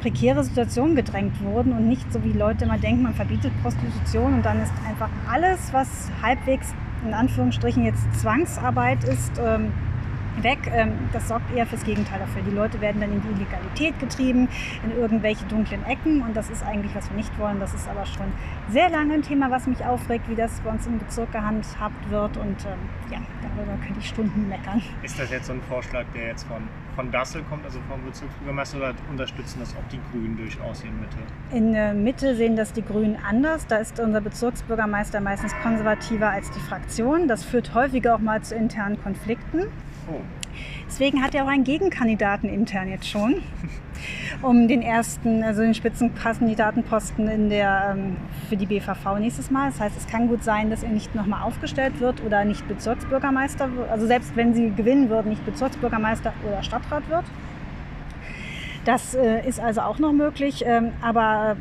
prekäre 0.00 0.42
Situationen 0.42 0.96
gedrängt 0.96 1.42
wurden 1.42 1.72
und 1.72 1.86
nicht 1.86 2.10
so 2.12 2.24
wie 2.24 2.32
Leute 2.32 2.64
immer 2.64 2.78
denken, 2.78 3.02
man 3.02 3.14
verbietet 3.14 3.52
Prostitution 3.62 4.34
und 4.34 4.42
dann 4.44 4.62
ist 4.62 4.72
einfach 4.88 5.10
alles, 5.30 5.72
was 5.72 6.10
halbwegs 6.22 6.74
in 7.04 7.14
Anführungsstrichen 7.14 7.84
jetzt 7.84 8.02
Zwangsarbeit 8.18 9.04
ist, 9.04 9.32
ähm, 9.38 9.72
weg. 10.42 10.58
Ähm, 10.72 10.92
das 11.12 11.28
sorgt 11.28 11.54
eher 11.54 11.66
fürs 11.66 11.84
Gegenteil 11.84 12.18
dafür. 12.18 12.42
Die 12.42 12.54
Leute 12.54 12.80
werden 12.80 13.00
dann 13.00 13.12
in 13.12 13.22
die 13.22 13.28
Illegalität 13.28 13.98
getrieben, 13.98 14.48
in 14.84 14.98
irgendwelche 14.98 15.44
dunklen 15.46 15.84
Ecken 15.86 16.22
und 16.22 16.36
das 16.36 16.50
ist 16.50 16.62
eigentlich, 16.64 16.94
was 16.94 17.08
wir 17.10 17.16
nicht 17.16 17.38
wollen. 17.38 17.60
Das 17.60 17.74
ist 17.74 17.88
aber 17.88 18.06
schon 18.06 18.26
sehr 18.70 18.90
lange 18.90 19.14
ein 19.14 19.22
Thema, 19.22 19.50
was 19.50 19.66
mich 19.66 19.84
aufregt, 19.84 20.28
wie 20.28 20.34
das 20.34 20.60
bei 20.60 20.70
uns 20.70 20.86
im 20.86 20.98
Bezirk 20.98 21.32
gehandhabt 21.32 22.10
wird 22.10 22.36
und 22.36 22.64
ähm, 22.64 23.10
ja, 23.10 23.18
darüber 23.42 23.76
könnte 23.84 24.00
ich 24.00 24.08
Stunden 24.08 24.48
meckern. 24.48 24.82
Ist 25.02 25.18
das 25.18 25.30
jetzt 25.30 25.46
so 25.46 25.52
ein 25.52 25.62
Vorschlag, 25.62 26.04
der 26.14 26.28
jetzt 26.28 26.44
von, 26.44 26.62
von 26.94 27.10
Dassel 27.10 27.42
kommt, 27.48 27.64
also 27.64 27.78
vom 27.88 28.04
Bezirksbürgermeister 28.04 28.78
oder 28.78 28.94
unterstützen 29.10 29.60
das 29.60 29.74
auch 29.74 29.88
die 29.90 30.00
Grünen 30.10 30.36
durchaus 30.36 30.82
hier 30.82 30.90
in 30.90 31.00
Mitte? 31.00 31.16
In 31.52 31.72
der 31.72 31.94
Mitte 31.94 32.36
sehen 32.36 32.56
das 32.56 32.72
die 32.72 32.84
Grünen 32.84 33.16
anders. 33.28 33.66
Da 33.66 33.76
ist 33.76 33.98
unser 34.00 34.20
Bezirksbürgermeister 34.20 35.20
meistens 35.20 35.54
konservativer 35.62 36.30
als 36.30 36.50
die 36.50 36.60
Fraktion. 36.60 37.28
Das 37.28 37.44
führt 37.44 37.74
häufiger 37.74 38.14
auch 38.14 38.20
mal 38.20 38.42
zu 38.42 38.54
internen 38.54 39.02
Konflikten. 39.02 39.64
Oh. 40.10 40.20
Deswegen 40.86 41.22
hat 41.22 41.34
er 41.34 41.44
auch 41.44 41.48
einen 41.48 41.64
Gegenkandidaten 41.64 42.48
intern 42.48 42.88
jetzt 42.88 43.08
schon, 43.08 43.42
um 44.42 44.66
den 44.66 44.82
ersten, 44.82 45.44
also 45.44 45.62
den 45.62 45.74
Spitzenkandidatenposten 45.74 47.28
in 47.28 47.48
der, 47.48 47.94
ähm, 47.96 48.16
für 48.48 48.56
die 48.56 48.66
BVV 48.66 49.18
nächstes 49.20 49.50
Mal. 49.50 49.70
Das 49.70 49.80
heißt, 49.80 49.96
es 49.96 50.06
kann 50.08 50.26
gut 50.26 50.42
sein, 50.42 50.68
dass 50.68 50.82
er 50.82 50.90
nicht 50.90 51.14
nochmal 51.14 51.42
aufgestellt 51.42 52.00
wird 52.00 52.22
oder 52.24 52.44
nicht 52.44 52.66
Bezirksbürgermeister 52.66 53.74
wird. 53.76 53.88
Also 53.88 54.06
selbst 54.06 54.34
wenn 54.34 54.52
sie 54.52 54.72
gewinnen 54.74 55.08
würden, 55.08 55.28
nicht 55.28 55.46
Bezirksbürgermeister 55.46 56.32
oder 56.46 56.62
Stadtrat 56.62 57.08
wird. 57.08 57.24
Das 58.84 59.14
äh, 59.14 59.46
ist 59.46 59.60
also 59.60 59.82
auch 59.82 59.98
noch 59.98 60.12
möglich. 60.12 60.64
Ähm, 60.66 60.92
aber 61.02 61.56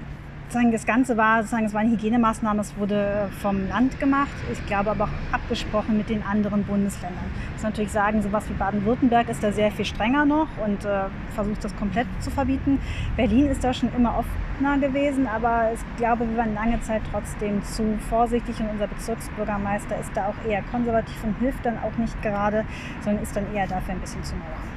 das 0.51 0.85
Ganze 0.85 1.15
war, 1.15 1.41
sozusagen, 1.41 1.65
es 1.65 1.73
war 1.73 1.81
eine 1.81 1.91
Hygienemaßnahme, 1.91 2.61
es 2.61 2.75
wurde 2.77 3.29
vom 3.41 3.67
Land 3.67 3.99
gemacht, 3.99 4.33
ich 4.51 4.65
glaube 4.65 4.91
aber 4.91 5.05
auch 5.05 5.33
abgesprochen 5.33 5.97
mit 5.97 6.09
den 6.09 6.23
anderen 6.23 6.63
Bundesländern. 6.63 7.23
Ich 7.49 7.53
muss 7.53 7.63
natürlich 7.63 7.91
sagen, 7.91 8.21
sowas 8.21 8.49
wie 8.49 8.53
Baden-Württemberg 8.53 9.29
ist 9.29 9.43
da 9.43 9.51
sehr 9.51 9.71
viel 9.71 9.85
strenger 9.85 10.25
noch 10.25 10.47
und 10.65 10.85
äh, 10.85 11.03
versucht 11.35 11.63
das 11.63 11.75
komplett 11.75 12.07
zu 12.19 12.31
verbieten. 12.31 12.79
Berlin 13.15 13.45
ist 13.45 13.63
da 13.63 13.73
schon 13.73 13.93
immer 13.95 14.17
offener 14.17 14.77
gewesen, 14.79 15.27
aber 15.27 15.71
ich 15.73 15.79
glaube, 15.97 16.27
wir 16.27 16.37
waren 16.37 16.55
lange 16.55 16.81
Zeit 16.81 17.03
trotzdem 17.11 17.63
zu 17.63 17.97
vorsichtig 18.09 18.59
und 18.59 18.69
unser 18.69 18.87
Bezirksbürgermeister 18.87 19.99
ist 19.99 20.11
da 20.15 20.27
auch 20.27 20.49
eher 20.49 20.63
konservativ 20.63 21.23
und 21.23 21.37
hilft 21.39 21.63
dann 21.65 21.77
auch 21.77 21.95
nicht 21.97 22.19
gerade, 22.23 22.65
sondern 23.01 23.21
ist 23.21 23.35
dann 23.35 23.53
eher 23.53 23.67
dafür 23.67 23.93
ein 23.93 24.01
bisschen 24.01 24.23
zu 24.23 24.35
mauern. 24.35 24.69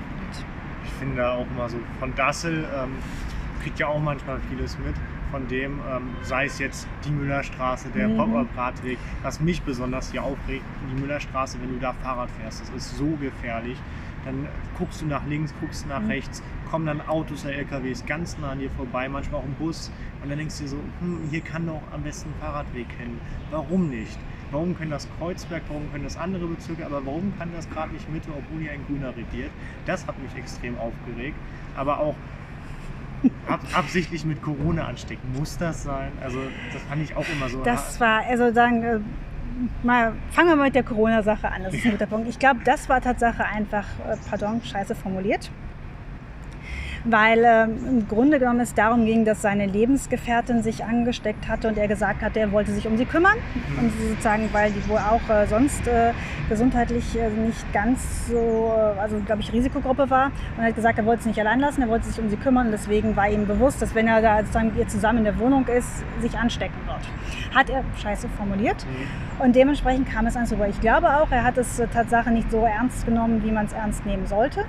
Ich 0.84 0.92
finde 0.92 1.30
auch 1.30 1.46
immer 1.54 1.68
so 1.68 1.78
von 1.98 2.14
Dassel 2.14 2.64
ähm, 2.76 2.96
kriegt 3.62 3.78
ja 3.78 3.86
auch 3.86 4.00
manchmal 4.00 4.38
vieles 4.50 4.78
mit 4.78 4.94
von 5.32 5.48
dem, 5.48 5.80
ähm, 5.90 6.10
sei 6.22 6.44
es 6.44 6.60
jetzt 6.60 6.86
die 7.04 7.10
Müllerstraße, 7.10 7.88
der 7.88 8.08
mhm. 8.08 8.18
Pop-Up-Radweg, 8.18 8.98
was 9.22 9.40
mich 9.40 9.62
besonders 9.62 10.12
hier 10.12 10.22
aufregt, 10.22 10.64
die 10.92 11.00
Müllerstraße, 11.00 11.58
wenn 11.60 11.70
du 11.70 11.80
da 11.80 11.94
Fahrrad 11.94 12.30
fährst, 12.30 12.60
das 12.60 12.70
ist 12.70 12.96
so 12.96 13.16
gefährlich. 13.16 13.78
Dann 14.24 14.46
guckst 14.78 15.02
du 15.02 15.06
nach 15.06 15.26
links, 15.26 15.52
guckst 15.60 15.88
nach 15.88 16.00
mhm. 16.00 16.08
rechts, 16.08 16.42
kommen 16.70 16.86
dann 16.86 17.00
Autos 17.08 17.44
oder 17.44 17.54
LKWs 17.54 18.06
ganz 18.06 18.38
nah 18.38 18.50
an 18.50 18.60
dir 18.60 18.70
vorbei, 18.70 19.08
manchmal 19.08 19.40
auch 19.40 19.44
ein 19.44 19.56
Bus. 19.58 19.90
Und 20.22 20.28
dann 20.28 20.38
denkst 20.38 20.58
du 20.58 20.62
dir 20.64 20.68
so, 20.68 20.78
hm, 21.00 21.18
hier 21.30 21.40
kann 21.40 21.66
doch 21.66 21.82
am 21.92 22.02
besten 22.02 22.28
ein 22.28 22.40
Fahrradweg 22.40 22.86
hin. 22.98 23.18
Warum 23.50 23.88
nicht? 23.88 24.18
Warum 24.52 24.76
können 24.76 24.90
das 24.90 25.08
Kreuzberg, 25.18 25.62
warum 25.68 25.90
können 25.90 26.04
das 26.04 26.18
andere 26.18 26.46
Bezirke, 26.46 26.84
aber 26.84 27.04
warum 27.06 27.32
kann 27.38 27.48
das 27.56 27.68
gerade 27.70 27.94
nicht 27.94 28.08
Mitte, 28.12 28.28
obwohl 28.36 28.60
hier 28.60 28.72
ein 28.72 28.84
Grüner 28.86 29.08
regiert? 29.16 29.50
Das 29.86 30.06
hat 30.06 30.22
mich 30.22 30.36
extrem 30.36 30.76
aufgeregt. 30.78 31.36
Aber 31.74 31.98
auch 31.98 32.14
ab, 33.48 33.60
absichtlich 33.74 34.24
mit 34.24 34.42
Corona 34.42 34.86
anstecken. 34.86 35.32
Muss 35.38 35.58
das 35.58 35.82
sein? 35.84 36.12
Also 36.22 36.38
das 36.72 36.82
fand 36.82 37.02
ich 37.02 37.14
auch 37.16 37.26
immer 37.34 37.48
so. 37.48 37.62
Das 37.62 38.00
war, 38.00 38.22
also 38.28 38.52
sagen, 38.52 38.82
äh, 38.82 38.98
mal, 39.82 40.12
fangen 40.30 40.48
wir 40.48 40.56
mal 40.56 40.64
mit 40.64 40.74
der 40.74 40.82
Corona-Sache 40.82 41.48
an. 41.48 41.64
Das 41.64 41.74
ist 41.74 41.84
ein 41.84 41.92
guter 41.92 42.06
Punkt. 42.06 42.28
Ich 42.28 42.38
glaube, 42.38 42.60
das 42.64 42.88
war 42.88 43.00
Tatsache 43.00 43.44
einfach, 43.44 43.86
äh, 44.08 44.16
pardon, 44.28 44.62
scheiße 44.62 44.94
formuliert. 44.94 45.50
Weil 47.04 47.44
äh, 47.44 47.64
im 47.64 48.06
Grunde 48.08 48.38
genommen 48.38 48.60
es 48.60 48.74
darum 48.74 49.04
ging, 49.06 49.24
dass 49.24 49.42
seine 49.42 49.66
Lebensgefährtin 49.66 50.62
sich 50.62 50.84
angesteckt 50.84 51.48
hatte 51.48 51.68
und 51.68 51.78
er 51.78 51.88
gesagt 51.88 52.22
hat, 52.22 52.36
er 52.36 52.52
wollte 52.52 52.72
sich 52.72 52.86
um 52.86 52.96
sie 52.96 53.04
kümmern. 53.04 53.36
Mhm. 53.54 53.78
Und 53.78 53.92
sozusagen, 54.08 54.48
weil 54.52 54.70
die 54.72 54.88
wohl 54.88 54.98
auch 54.98 55.28
äh, 55.28 55.46
sonst 55.46 55.86
äh, 55.86 56.12
gesundheitlich 56.48 57.18
äh, 57.18 57.28
nicht 57.28 57.72
ganz 57.72 58.28
so, 58.28 58.72
also 59.00 59.16
glaube 59.26 59.40
ich, 59.40 59.52
Risikogruppe 59.52 60.10
war. 60.10 60.26
Und 60.56 60.62
er 60.62 60.68
hat 60.68 60.74
gesagt, 60.74 60.98
er 60.98 61.06
wollte 61.06 61.20
es 61.20 61.26
nicht 61.26 61.40
allein 61.40 61.60
lassen, 61.60 61.82
er 61.82 61.88
wollte 61.88 62.06
sich 62.06 62.20
um 62.20 62.28
sie 62.28 62.36
kümmern. 62.36 62.66
Und 62.66 62.72
deswegen 62.72 63.16
war 63.16 63.28
ihm 63.28 63.46
bewusst, 63.46 63.82
dass 63.82 63.94
wenn 63.94 64.06
er 64.06 64.22
da 64.22 64.38
sozusagen 64.40 64.68
mit 64.68 64.76
ihr 64.76 64.88
zusammen 64.88 65.18
in 65.18 65.24
der 65.24 65.38
Wohnung 65.38 65.66
ist, 65.66 66.04
sich 66.20 66.36
anstecken 66.38 66.78
wird. 66.86 67.54
Hat 67.54 67.68
er 67.68 67.82
scheiße 68.00 68.28
formuliert. 68.36 68.86
Mhm. 68.86 69.44
Und 69.44 69.56
dementsprechend 69.56 70.08
kam 70.08 70.26
es 70.26 70.36
an 70.36 70.46
so. 70.46 70.56
Ich 70.68 70.80
glaube 70.80 71.08
auch, 71.08 71.30
er 71.30 71.42
hat 71.42 71.58
es 71.58 71.80
äh, 71.80 71.88
Tatsache 71.88 72.30
nicht 72.30 72.50
so 72.50 72.64
ernst 72.64 73.06
genommen, 73.06 73.42
wie 73.44 73.50
man 73.50 73.66
es 73.66 73.72
ernst 73.72 74.06
nehmen 74.06 74.26
sollte. 74.26 74.64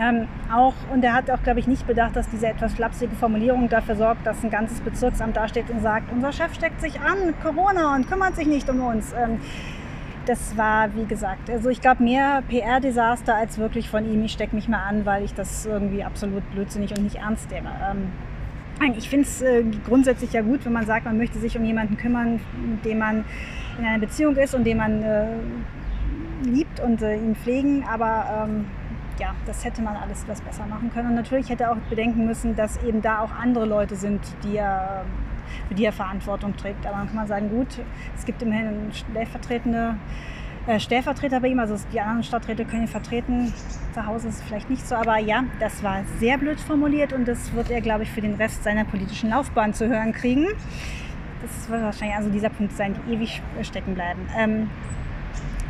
Ähm, 0.00 0.26
auch, 0.52 0.74
und 0.92 1.04
er 1.04 1.12
hat 1.12 1.30
auch, 1.30 1.42
glaube 1.42 1.60
ich, 1.60 1.66
nicht 1.66 1.86
bedacht, 1.86 2.16
dass 2.16 2.28
diese 2.30 2.46
etwas 2.46 2.74
flapsige 2.74 3.14
Formulierung 3.14 3.68
dafür 3.68 3.96
sorgt, 3.96 4.26
dass 4.26 4.42
ein 4.42 4.50
ganzes 4.50 4.80
Bezirksamt 4.80 5.36
dasteht 5.36 5.68
und 5.70 5.82
sagt, 5.82 6.10
unser 6.12 6.32
Chef 6.32 6.54
steckt 6.54 6.80
sich 6.80 6.98
an 7.00 7.34
Corona 7.42 7.94
und 7.94 8.08
kümmert 8.08 8.36
sich 8.36 8.46
nicht 8.46 8.68
um 8.70 8.80
uns. 8.80 9.12
Ähm, 9.12 9.40
das 10.26 10.56
war, 10.56 10.94
wie 10.94 11.04
gesagt, 11.04 11.50
also 11.50 11.68
ich 11.68 11.80
glaube, 11.80 12.02
mehr 12.02 12.42
PR-Desaster 12.48 13.34
als 13.34 13.58
wirklich 13.58 13.88
von 13.88 14.10
ihm. 14.10 14.24
Ich 14.24 14.32
stecke 14.32 14.54
mich 14.54 14.68
mal 14.68 14.82
an, 14.82 15.04
weil 15.04 15.24
ich 15.24 15.34
das 15.34 15.66
irgendwie 15.66 16.04
absolut 16.04 16.48
blödsinnig 16.52 16.96
und 16.96 17.02
nicht 17.02 17.16
ernst 17.16 17.50
nehme. 17.50 17.70
Ähm, 17.90 18.12
ich 18.96 19.08
finde 19.08 19.26
es 19.26 19.42
äh, 19.42 19.64
grundsätzlich 19.86 20.32
ja 20.32 20.42
gut, 20.42 20.64
wenn 20.64 20.72
man 20.72 20.86
sagt, 20.86 21.04
man 21.04 21.18
möchte 21.18 21.38
sich 21.38 21.56
um 21.56 21.64
jemanden 21.64 21.96
kümmern, 21.96 22.40
mit 22.64 22.84
dem 22.84 22.98
man 22.98 23.24
in 23.78 23.84
einer 23.84 23.98
Beziehung 23.98 24.36
ist 24.36 24.54
und 24.54 24.64
den 24.64 24.78
man 24.78 25.02
äh, 25.02 25.26
liebt 26.44 26.80
und 26.80 27.02
äh, 27.02 27.16
ihn 27.16 27.36
pflegen. 27.36 27.84
Aber 27.84 28.46
ähm, 28.48 28.64
ja, 29.22 29.34
das 29.46 29.64
hätte 29.64 29.82
man 29.82 29.96
alles 29.96 30.24
etwas 30.24 30.40
besser 30.40 30.66
machen 30.66 30.90
können. 30.92 31.10
Und 31.10 31.14
natürlich 31.14 31.48
hätte 31.48 31.64
er 31.64 31.72
auch 31.72 31.76
bedenken 31.88 32.26
müssen, 32.26 32.56
dass 32.56 32.82
eben 32.82 33.00
da 33.02 33.20
auch 33.20 33.30
andere 33.30 33.66
Leute 33.66 33.94
sind, 33.94 34.20
die 34.42 34.56
er, 34.56 35.04
für 35.68 35.74
die 35.74 35.84
er 35.84 35.92
Verantwortung 35.92 36.56
trägt. 36.56 36.84
Aber 36.84 36.96
dann 36.96 37.06
kann 37.06 37.16
man 37.16 37.28
sagen, 37.28 37.48
gut, 37.48 37.68
es 38.16 38.24
gibt 38.24 38.42
immerhin 38.42 38.90
stellvertretende 38.92 39.94
äh, 40.66 40.78
Stellvertreter 40.78 41.40
bei 41.40 41.48
ihm, 41.48 41.58
also 41.58 41.76
die 41.92 42.00
anderen 42.00 42.22
Stadträte 42.22 42.64
können 42.64 42.82
ihn 42.82 42.88
vertreten. 42.88 43.52
Zu 43.94 44.06
Hause 44.06 44.28
ist 44.28 44.36
es 44.36 44.42
vielleicht 44.42 44.70
nicht 44.70 44.86
so, 44.86 44.94
aber 44.94 45.18
ja, 45.18 45.44
das 45.58 45.82
war 45.82 46.04
sehr 46.18 46.38
blöd 46.38 46.60
formuliert 46.60 47.12
und 47.12 47.26
das 47.26 47.52
wird 47.52 47.70
er, 47.70 47.80
glaube 47.80 48.04
ich, 48.04 48.10
für 48.10 48.20
den 48.20 48.34
Rest 48.34 48.62
seiner 48.62 48.84
politischen 48.84 49.30
Laufbahn 49.30 49.74
zu 49.74 49.88
hören 49.88 50.12
kriegen. 50.12 50.46
Das 51.42 51.68
wird 51.68 51.82
wahrscheinlich 51.82 52.16
also 52.16 52.30
dieser 52.30 52.50
Punkt 52.50 52.76
sein, 52.76 52.94
die 52.94 53.14
ewig 53.14 53.42
stecken 53.62 53.94
bleiben. 53.94 54.20
Ähm, 54.36 54.70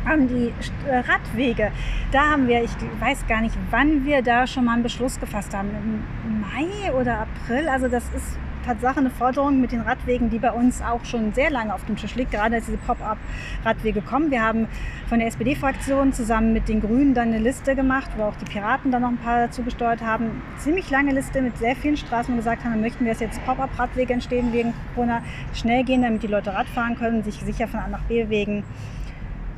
an 0.05 0.27
die 0.27 0.53
äh, 0.87 0.97
Radwege. 0.97 1.71
Da 2.11 2.31
haben 2.31 2.47
wir, 2.47 2.63
ich 2.63 2.71
weiß 2.99 3.25
gar 3.27 3.41
nicht, 3.41 3.55
wann 3.71 4.05
wir 4.05 4.21
da 4.21 4.47
schon 4.47 4.65
mal 4.65 4.73
einen 4.73 4.83
Beschluss 4.83 5.19
gefasst 5.19 5.55
haben. 5.55 5.69
Im 5.69 6.41
Mai 6.41 6.93
oder 6.93 7.21
April. 7.21 7.67
Also 7.67 7.87
das 7.87 8.03
ist 8.15 8.37
Tatsache 8.63 8.99
eine 8.99 9.09
Forderung 9.09 9.59
mit 9.59 9.71
den 9.71 9.81
Radwegen, 9.81 10.29
die 10.29 10.39
bei 10.39 10.51
uns 10.51 10.81
auch 10.81 11.03
schon 11.05 11.33
sehr 11.33 11.49
lange 11.49 11.73
auf 11.73 11.85
dem 11.85 11.95
Tisch 11.95 12.15
liegt, 12.15 12.31
gerade 12.31 12.55
als 12.55 12.65
diese 12.65 12.77
Pop-up-Radwege 12.77 14.01
kommen. 14.01 14.31
Wir 14.31 14.41
haben 14.41 14.67
von 15.07 15.19
der 15.19 15.27
SPD-Fraktion 15.27 16.13
zusammen 16.13 16.53
mit 16.53 16.69
den 16.69 16.81
Grünen 16.81 17.13
dann 17.13 17.29
eine 17.29 17.39
Liste 17.39 17.75
gemacht, 17.75 18.09
wo 18.17 18.23
auch 18.23 18.35
die 18.37 18.45
Piraten 18.45 18.91
dann 18.91 19.01
noch 19.01 19.09
ein 19.09 19.17
paar 19.17 19.47
dazu 19.47 19.63
gesteuert 19.63 20.01
haben. 20.01 20.41
Ziemlich 20.57 20.89
lange 20.89 21.11
Liste 21.11 21.41
mit 21.41 21.57
sehr 21.57 21.75
vielen 21.75 21.97
Straßen 21.97 22.33
und 22.33 22.37
gesagt 22.37 22.63
haben, 22.63 22.79
möchten 22.81 23.05
wir, 23.05 23.11
dass 23.11 23.21
jetzt 23.21 23.43
Pop-up-Radwege 23.45 24.13
entstehen 24.13 24.53
wegen 24.53 24.73
Corona, 24.95 25.21
schnell 25.53 25.83
gehen, 25.83 26.01
damit 26.01 26.23
die 26.23 26.27
Leute 26.27 26.53
Rad 26.53 26.67
fahren 26.67 26.97
können, 26.97 27.23
sich 27.23 27.35
sicher 27.35 27.67
von 27.67 27.81
A 27.81 27.87
nach 27.87 28.03
B 28.03 28.23
bewegen 28.23 28.63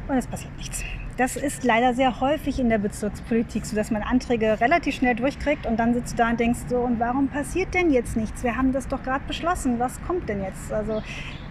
und 0.08 0.18
es 0.18 0.28
passiert 0.28 0.56
nichts. 0.58 0.84
Das 1.18 1.38
ist 1.38 1.64
leider 1.64 1.94
sehr 1.94 2.20
häufig 2.20 2.60
in 2.60 2.68
der 2.68 2.78
Bezirkspolitik, 2.78 3.66
so 3.66 3.74
dass 3.74 3.90
man 3.90 4.04
Anträge 4.04 4.60
relativ 4.60 4.96
schnell 4.96 5.16
durchkriegt 5.16 5.66
und 5.66 5.78
dann 5.80 5.94
sitzt 5.94 6.14
du 6.14 6.18
da 6.18 6.30
und 6.30 6.42
denkst 6.42 6.60
so, 6.68 6.80
und 6.80 7.00
warum 7.00 7.30
passiert 7.30 7.74
denn 7.74 7.90
jetzt 7.90 8.18
nichts? 8.18 8.44
Wir 8.44 8.58
haben 8.58 8.74
das 8.74 8.90
doch 8.90 9.02
gerade 9.02 9.24
beschlossen. 9.26 9.80
Was 9.80 9.98
kommt 10.06 10.28
denn 10.28 10.44
jetzt? 10.44 10.74
Also 10.74 11.02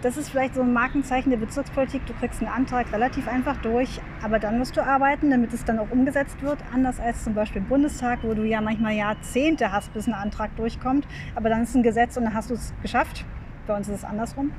das 0.03 0.17
ist 0.17 0.29
vielleicht 0.29 0.53
so 0.53 0.61
ein 0.61 0.71
Markenzeichen 0.71 1.31
der 1.31 1.37
Bezirkspolitik. 1.37 2.05
Du 2.05 2.13
kriegst 2.13 2.43
einen 2.43 2.51
Antrag 2.51 2.93
relativ 2.93 3.27
einfach 3.27 3.57
durch, 3.57 3.99
aber 4.21 4.37
dann 4.37 4.59
musst 4.59 4.77
du 4.77 4.85
arbeiten, 4.85 5.31
damit 5.31 5.51
es 5.51 5.65
dann 5.65 5.79
auch 5.79 5.89
umgesetzt 5.89 6.39
wird. 6.43 6.59
Anders 6.71 6.99
als 6.99 7.23
zum 7.23 7.33
Beispiel 7.33 7.63
im 7.63 7.67
Bundestag, 7.67 8.19
wo 8.21 8.35
du 8.35 8.43
ja 8.43 8.61
manchmal 8.61 8.93
Jahrzehnte 8.93 9.71
hast, 9.71 9.91
bis 9.93 10.05
ein 10.05 10.13
Antrag 10.13 10.55
durchkommt. 10.57 11.07
Aber 11.33 11.49
dann 11.49 11.63
ist 11.63 11.73
ein 11.73 11.81
Gesetz 11.81 12.17
und 12.17 12.25
dann 12.25 12.35
hast 12.35 12.51
du 12.51 12.53
es 12.53 12.71
geschafft. 12.83 13.25
Bei 13.65 13.75
uns 13.75 13.87
ist 13.87 13.95
es 13.95 14.03
andersrum. 14.03 14.51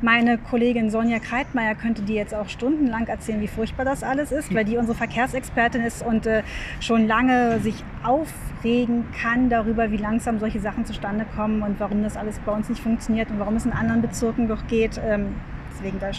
Meine 0.00 0.38
Kollegin 0.38 0.90
Sonja 0.90 1.18
Kreitmeier 1.18 1.74
könnte 1.74 2.02
dir 2.02 2.16
jetzt 2.16 2.32
auch 2.34 2.48
stundenlang 2.48 3.08
erzählen, 3.08 3.40
wie 3.40 3.48
furchtbar 3.48 3.84
das 3.84 4.04
alles 4.04 4.30
ist, 4.30 4.54
weil 4.54 4.64
die 4.64 4.76
unsere 4.76 4.96
Verkehrsexpertin 4.96 5.82
ist 5.82 6.06
und 6.06 6.26
äh, 6.26 6.42
schon 6.80 7.08
lange 7.08 7.58
sich 7.60 7.82
aufregen 8.04 9.06
kann 9.20 9.50
darüber, 9.50 9.90
wie 9.90 9.96
langsam 9.96 10.38
solche 10.38 10.60
Sachen 10.60 10.86
zustande 10.86 11.26
kommen 11.34 11.62
und 11.62 11.80
warum 11.80 12.04
das 12.04 12.16
alles 12.16 12.38
bei 12.46 12.52
uns 12.52 12.68
nicht 12.68 12.80
funktioniert 12.80 13.30
und 13.30 13.40
warum 13.40 13.56
es 13.56 13.66
in 13.66 13.72
anderen 13.72 14.00
Bezirken 14.00 14.46
doch 14.46 14.66
geht. 14.68 15.00
Ähm, 15.04 15.34
deswegen 15.72 15.98
da 15.98 16.10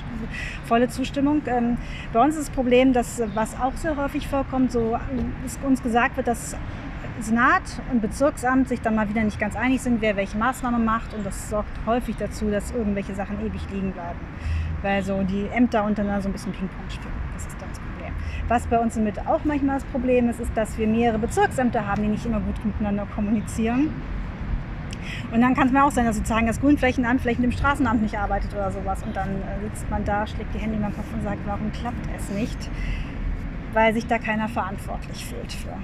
volle 0.66 0.90
Zustimmung. 0.90 1.42
Ähm, 1.46 1.78
bei 2.12 2.22
uns 2.22 2.36
ist 2.36 2.50
das 2.50 2.56
Problem, 2.56 2.92
dass 2.92 3.22
was 3.34 3.60
auch 3.60 3.76
sehr 3.76 3.96
häufig 3.96 4.28
vorkommt, 4.28 4.72
so 4.72 4.98
ist 5.46 5.60
uns 5.64 5.82
gesagt 5.82 6.18
wird, 6.18 6.28
dass 6.28 6.56
Senat 7.22 7.64
und 7.92 8.02
Bezirksamt 8.02 8.70
sich 8.70 8.82
dann 8.82 8.96
mal 8.96 9.10
wieder 9.10 9.24
nicht 9.24 9.40
ganz 9.40 9.56
einig 9.56 9.82
sind, 9.82 10.02
wer 10.02 10.16
welche 10.16 10.38
Maßnahme 10.38 10.80
macht. 10.80 11.14
Und 11.14 11.26
das 11.26 11.50
sorgt 11.50 11.72
häufig 11.86 12.16
dazu, 12.18 12.50
dass 12.50 12.72
irgendwelche 12.72 13.14
Sachen 13.14 13.40
ewig 13.46 13.62
liegen 13.72 13.92
bleiben. 13.92 14.20
Weil 14.82 15.04
so 15.04 15.22
die 15.24 15.48
Ämter 15.54 15.84
untereinander 15.84 16.22
so 16.22 16.30
ein 16.30 16.32
bisschen 16.32 16.54
Ping-Pong 16.54 16.90
spielen. 16.90 17.14
Das 17.34 17.46
ist 17.46 17.62
dann 17.62 17.70
das 17.70 17.80
Problem. 17.80 18.14
Was 18.48 18.68
bei 18.68 18.80
uns 18.80 18.96
Mitte 18.96 19.22
auch 19.28 19.42
manchmal 19.44 19.76
das 19.76 19.86
Problem 19.86 20.30
ist, 20.30 20.40
ist, 20.40 20.52
dass 20.56 20.78
wir 20.78 20.88
mehrere 20.88 21.20
Bezirksämter 21.20 21.86
haben, 21.86 22.04
die 22.04 22.10
nicht 22.10 22.26
immer 22.26 22.40
gut 22.40 22.64
miteinander 22.64 23.06
kommunizieren. 23.14 23.90
Und 25.32 25.42
dann 25.42 25.56
kann 25.56 25.68
es 25.68 25.74
mir 25.74 25.84
auch 25.84 25.92
sein, 25.92 26.06
dass 26.06 26.16
sozusagen 26.16 26.48
das 26.48 26.60
Grünflächenamt 26.62 27.22
vielleicht 27.22 27.40
mit 27.40 27.52
dem 27.52 27.58
Straßenamt 27.58 28.02
nicht 28.02 28.18
arbeitet 28.18 28.54
oder 28.54 28.72
sowas. 28.72 29.04
Und 29.04 29.16
dann 29.16 29.30
äh, 29.30 29.62
sitzt 29.64 29.90
man 29.90 30.06
da, 30.06 30.26
schlägt 30.26 30.54
die 30.54 30.60
Hände 30.60 30.78
in 30.78 30.82
den 30.82 30.96
Kopf 30.96 31.14
und 31.14 31.24
sagt, 31.24 31.40
warum 31.46 31.72
klappt 31.72 32.08
es 32.18 32.30
nicht? 32.30 32.70
Weil 33.74 33.94
sich 33.94 34.08
da 34.08 34.18
keiner 34.18 34.48
verantwortlich 34.48 35.26
fühlt 35.26 35.52
für 35.52 35.76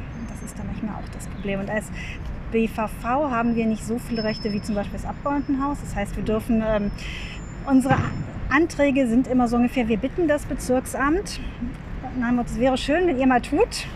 ist 0.46 0.58
da 0.58 0.64
manchmal 0.64 0.96
auch 0.96 1.10
das 1.14 1.28
Problem. 1.28 1.60
Und 1.60 1.70
als 1.70 1.92
BVV 2.52 3.04
haben 3.04 3.56
wir 3.56 3.66
nicht 3.66 3.86
so 3.86 4.00
viele 4.00 4.24
Rechte 4.24 4.54
wie 4.54 4.62
zum 4.62 4.76
Beispiel 4.76 4.98
das 4.98 5.06
Abgeordnetenhaus. 5.06 5.80
Das 5.82 5.96
heißt, 5.96 6.16
wir 6.16 6.24
dürfen 6.24 6.64
ähm, 6.66 6.92
unsere 7.66 7.98
Anträge 8.50 9.08
sind 9.08 9.28
immer 9.28 9.48
so 9.48 9.58
ungefähr, 9.58 9.88
wir 9.88 9.98
bitten 9.98 10.28
das 10.28 10.46
Bezirksamt, 10.46 11.40
es 12.46 12.60
wäre 12.60 12.78
schön, 12.78 13.08
wenn 13.08 13.20
ihr 13.20 13.28
mal 13.28 13.42
tut. 13.42 13.88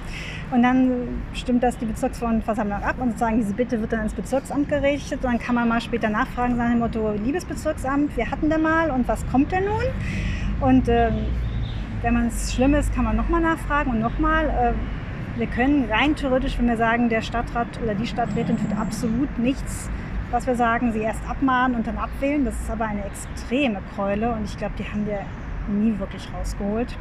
Und 0.51 0.63
dann 0.63 1.21
stimmt 1.33 1.61
das 1.61 1.77
die 1.77 1.85
Bezirksversammlung 1.85 2.81
ab 2.81 2.95
und 2.99 3.09
sozusagen 3.09 3.37
diese 3.37 3.53
Bitte 3.53 3.79
wird 3.79 3.93
dann 3.93 4.01
ins 4.01 4.13
Bezirksamt 4.13 4.67
gerichtet. 4.67 5.23
Und 5.23 5.31
dann 5.31 5.39
kann 5.39 5.53
man 5.53 5.69
mal 5.69 5.79
später 5.79 6.09
nachfragen, 6.09 6.57
sagen 6.57 6.71
dem 6.71 6.79
Motto, 6.79 7.13
liebes 7.23 7.45
Bezirksamt, 7.45 8.17
wir 8.17 8.29
hatten 8.29 8.49
da 8.49 8.57
mal 8.57 8.89
und 8.89 9.07
was 9.07 9.25
kommt 9.27 9.51
denn 9.51 9.65
nun? 9.65 9.83
Und 10.59 10.89
äh, 10.89 11.11
wenn 12.01 12.13
man 12.15 12.27
es 12.27 12.53
schlimm 12.53 12.73
ist, 12.73 12.93
kann 12.95 13.05
man 13.05 13.15
nochmal 13.15 13.41
nachfragen 13.41 13.91
und 13.91 13.99
nochmal. 13.99 14.49
Äh, 14.49 14.98
wir 15.39 15.47
können 15.47 15.89
rein 15.89 16.15
theoretisch, 16.15 16.57
wenn 16.59 16.67
wir 16.67 16.75
sagen, 16.75 17.07
der 17.07 17.21
Stadtrat 17.21 17.67
oder 17.81 17.95
die 17.95 18.05
Stadträtin 18.05 18.57
tut 18.57 18.77
absolut 18.77 19.39
nichts, 19.39 19.89
was 20.31 20.45
wir 20.45 20.55
sagen, 20.55 20.91
sie 20.91 20.99
erst 20.99 21.21
abmahnen 21.27 21.77
und 21.77 21.87
dann 21.87 21.97
abwählen. 21.97 22.43
Das 22.43 22.53
ist 22.55 22.69
aber 22.69 22.85
eine 22.85 23.05
extreme 23.05 23.79
Keule 23.95 24.31
und 24.33 24.43
ich 24.43 24.57
glaube, 24.57 24.73
die 24.77 24.83
haben 24.83 25.05
wir 25.05 25.19
nie 25.73 25.97
wirklich 25.97 26.27
rausgeholt. 26.37 26.97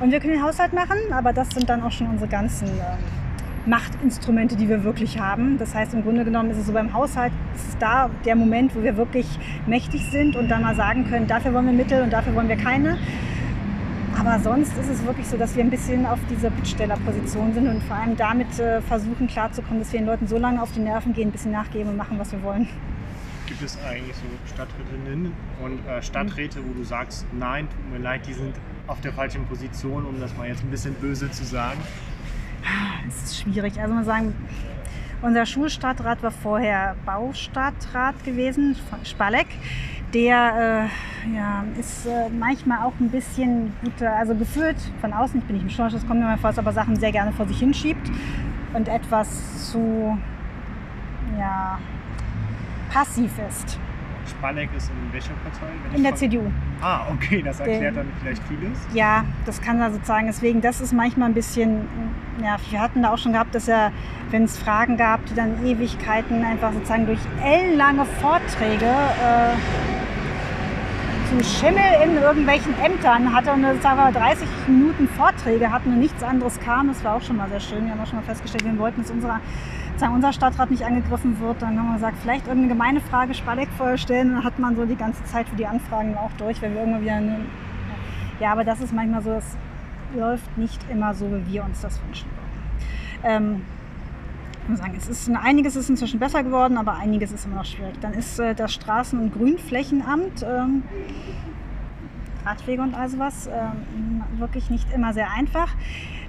Und 0.00 0.12
wir 0.12 0.20
können 0.20 0.34
den 0.34 0.42
Haushalt 0.42 0.74
machen, 0.74 0.98
aber 1.10 1.32
das 1.32 1.48
sind 1.50 1.70
dann 1.70 1.82
auch 1.82 1.92
schon 1.92 2.08
unsere 2.08 2.28
ganzen 2.28 2.68
äh, 2.68 3.68
Machtinstrumente, 3.68 4.54
die 4.54 4.68
wir 4.68 4.84
wirklich 4.84 5.18
haben. 5.18 5.56
Das 5.56 5.74
heißt, 5.74 5.94
im 5.94 6.02
Grunde 6.02 6.24
genommen 6.24 6.50
ist 6.50 6.58
es 6.58 6.66
so 6.66 6.72
beim 6.72 6.92
Haushalt, 6.92 7.32
ist 7.54 7.78
da 7.80 8.10
der 8.26 8.36
Moment, 8.36 8.76
wo 8.76 8.82
wir 8.82 8.98
wirklich 8.98 9.26
mächtig 9.66 10.10
sind 10.10 10.36
und 10.36 10.50
dann 10.50 10.62
mal 10.62 10.74
sagen 10.74 11.08
können, 11.08 11.26
dafür 11.26 11.54
wollen 11.54 11.66
wir 11.66 11.72
Mittel 11.72 12.02
und 12.02 12.12
dafür 12.12 12.34
wollen 12.34 12.48
wir 12.48 12.56
keine. 12.56 12.98
Aber 14.18 14.38
sonst 14.40 14.76
ist 14.78 14.88
es 14.88 15.04
wirklich 15.04 15.26
so, 15.26 15.36
dass 15.36 15.54
wir 15.54 15.62
ein 15.62 15.70
bisschen 15.70 16.06
auf 16.06 16.18
dieser 16.30 16.50
Bittstellerposition 16.50 17.52
sind 17.52 17.68
und 17.68 17.82
vor 17.82 17.96
allem 17.96 18.16
damit 18.16 18.58
äh, 18.58 18.80
versuchen 18.80 19.26
klarzukommen, 19.26 19.80
dass 19.80 19.92
wir 19.92 20.00
den 20.00 20.06
Leuten 20.06 20.26
so 20.26 20.38
lange 20.38 20.62
auf 20.62 20.72
die 20.72 20.80
Nerven 20.80 21.12
gehen, 21.12 21.30
bis 21.30 21.42
sie 21.42 21.50
nachgeben 21.50 21.90
und 21.90 21.96
machen, 21.96 22.18
was 22.18 22.32
wir 22.32 22.42
wollen. 22.42 22.68
Gibt 23.46 23.62
es 23.62 23.78
eigentlich 23.84 24.16
so 24.16 24.54
Stadträtinnen 24.54 25.32
und 25.62 25.86
äh, 25.86 26.02
Stadträte, 26.02 26.60
wo 26.66 26.72
du 26.72 26.82
sagst, 26.82 27.26
nein, 27.38 27.68
tut 27.68 27.92
mir 27.92 28.02
leid, 28.02 28.26
die 28.26 28.32
sind 28.32 28.54
auf 28.86 29.00
der 29.02 29.12
falschen 29.12 29.44
Position, 29.46 30.04
um 30.06 30.18
das 30.18 30.36
mal 30.36 30.48
jetzt 30.48 30.64
ein 30.64 30.70
bisschen 30.70 30.94
böse 30.94 31.30
zu 31.30 31.44
sagen? 31.44 31.78
Es 33.06 33.24
ist 33.24 33.42
schwierig. 33.42 33.78
Also 33.80 33.94
man 33.94 34.04
sagen, 34.04 34.34
unser 35.22 35.46
Schulstadtrat 35.46 36.22
war 36.22 36.30
vorher 36.30 36.96
Baustadtrat 37.04 38.24
gewesen, 38.24 38.76
Spalek 39.04 39.46
der 40.14 40.88
äh, 41.26 41.34
ja, 41.36 41.64
ist 41.78 42.06
äh, 42.06 42.28
manchmal 42.30 42.84
auch 42.86 42.92
ein 43.00 43.10
bisschen 43.10 43.72
guter, 43.82 44.14
also 44.14 44.34
gefühlt 44.34 44.76
von 45.00 45.12
außen, 45.12 45.40
ich 45.40 45.46
bin 45.46 45.56
nicht 45.56 45.64
im 45.64 45.70
Schulausschuss, 45.70 46.06
kommt 46.06 46.20
mir 46.20 46.26
mal 46.26 46.38
vor, 46.38 46.50
dass 46.50 46.58
aber 46.58 46.72
Sachen 46.72 46.96
sehr 46.96 47.12
gerne 47.12 47.32
vor 47.32 47.46
sich 47.46 47.58
hinschiebt 47.58 48.10
und 48.74 48.88
etwas 48.88 49.70
zu 49.70 50.16
ja, 51.38 51.78
passiv 52.92 53.32
ist. 53.48 53.78
Spalleck 54.26 54.68
ist 54.76 54.90
in 54.90 55.12
welcher 55.12 55.32
Partei? 55.34 55.66
in 55.94 56.02
der 56.02 56.14
CDU. 56.14 56.42
Ah, 56.80 57.06
okay, 57.12 57.42
das 57.42 57.60
erklärt 57.60 57.96
dann 57.96 58.08
vielleicht 58.20 58.42
vieles. 58.44 58.78
Ja, 58.92 59.24
das 59.44 59.60
kann 59.60 59.80
er 59.80 59.90
sozusagen. 59.90 60.26
Deswegen, 60.26 60.60
das 60.60 60.80
ist 60.80 60.92
manchmal 60.92 61.28
ein 61.28 61.34
bisschen, 61.34 61.88
ja, 62.42 62.56
wir 62.70 62.80
hatten 62.80 63.02
da 63.02 63.12
auch 63.12 63.18
schon 63.18 63.32
gehabt, 63.32 63.54
dass 63.54 63.68
er, 63.68 63.92
wenn 64.30 64.44
es 64.44 64.58
Fragen 64.58 64.96
gab, 64.96 65.24
die 65.26 65.34
dann 65.34 65.64
Ewigkeiten 65.64 66.44
einfach 66.44 66.72
sozusagen 66.72 67.06
durch 67.06 67.20
ellenlange 67.42 68.04
Vorträge 68.04 68.86
äh, 68.86 69.54
zum 71.28 71.42
Schimmel 71.42 71.82
in 72.04 72.16
irgendwelchen 72.16 72.74
Ämtern 72.80 73.34
hatte 73.34 73.52
und 73.52 73.62
sagen 73.82 73.98
wir 73.98 74.12
30 74.12 74.46
Minuten 74.68 75.08
Vorträge 75.08 75.72
hatten 75.72 75.92
und 75.92 75.98
nichts 75.98 76.22
anderes 76.22 76.60
kam. 76.60 76.88
Das 76.88 77.02
war 77.02 77.16
auch 77.16 77.22
schon 77.22 77.36
mal 77.36 77.48
sehr 77.48 77.60
schön. 77.60 77.84
Wir 77.84 77.92
haben 77.92 78.00
auch 78.00 78.06
schon 78.06 78.16
mal 78.16 78.24
festgestellt, 78.24 78.64
wir 78.64 78.78
wollten, 78.78 79.02
dass 79.02 79.10
unserer, 79.10 79.40
unser 80.02 80.32
Stadtrat 80.32 80.70
nicht 80.70 80.84
angegriffen 80.84 81.40
wird. 81.40 81.62
Dann 81.62 81.78
haben 81.78 81.88
wir 81.88 81.94
gesagt, 81.94 82.16
vielleicht 82.20 82.46
irgendeine 82.46 82.74
gemeine 82.74 83.00
Frage 83.00 83.34
Spalleck 83.34 83.68
vorstellen. 83.76 84.34
Dann 84.34 84.44
hat 84.44 84.58
man 84.58 84.76
so 84.76 84.84
die 84.84 84.96
ganze 84.96 85.24
Zeit 85.24 85.48
für 85.48 85.56
die 85.56 85.66
Anfragen 85.66 86.16
auch 86.16 86.32
durch, 86.38 86.60
wenn 86.62 86.74
wir 86.74 86.80
irgendwann 86.80 87.02
wieder 87.02 87.14
eine, 87.14 87.40
ja, 88.40 88.52
aber 88.52 88.64
das 88.64 88.80
ist 88.80 88.92
manchmal 88.92 89.22
so, 89.22 89.32
es 89.32 89.56
läuft 90.14 90.56
nicht 90.58 90.80
immer 90.90 91.14
so, 91.14 91.30
wie 91.30 91.52
wir 91.52 91.64
uns 91.64 91.80
das 91.80 92.00
wünschen 92.02 92.28
würden. 92.30 92.36
Ähm, 93.24 93.62
sagen, 94.76 94.94
es 94.96 95.08
ist 95.08 95.30
einiges 95.30 95.76
ist 95.76 95.88
inzwischen 95.88 96.18
besser 96.18 96.42
geworden, 96.42 96.76
aber 96.76 96.96
einiges 96.96 97.32
ist 97.32 97.46
immer 97.46 97.56
noch 97.56 97.64
schwierig. 97.64 97.94
Dann 98.00 98.14
ist 98.14 98.38
äh, 98.38 98.54
das 98.54 98.72
Straßen- 98.72 99.18
und 99.18 99.32
Grünflächenamt, 99.32 100.42
ähm, 100.42 100.82
Radwege 102.44 102.82
und 102.82 102.94
all 102.94 103.08
sowas, 103.08 103.48
ähm, 103.48 104.22
wirklich 104.38 104.70
nicht 104.70 104.92
immer 104.92 105.12
sehr 105.12 105.30
einfach. 105.30 105.74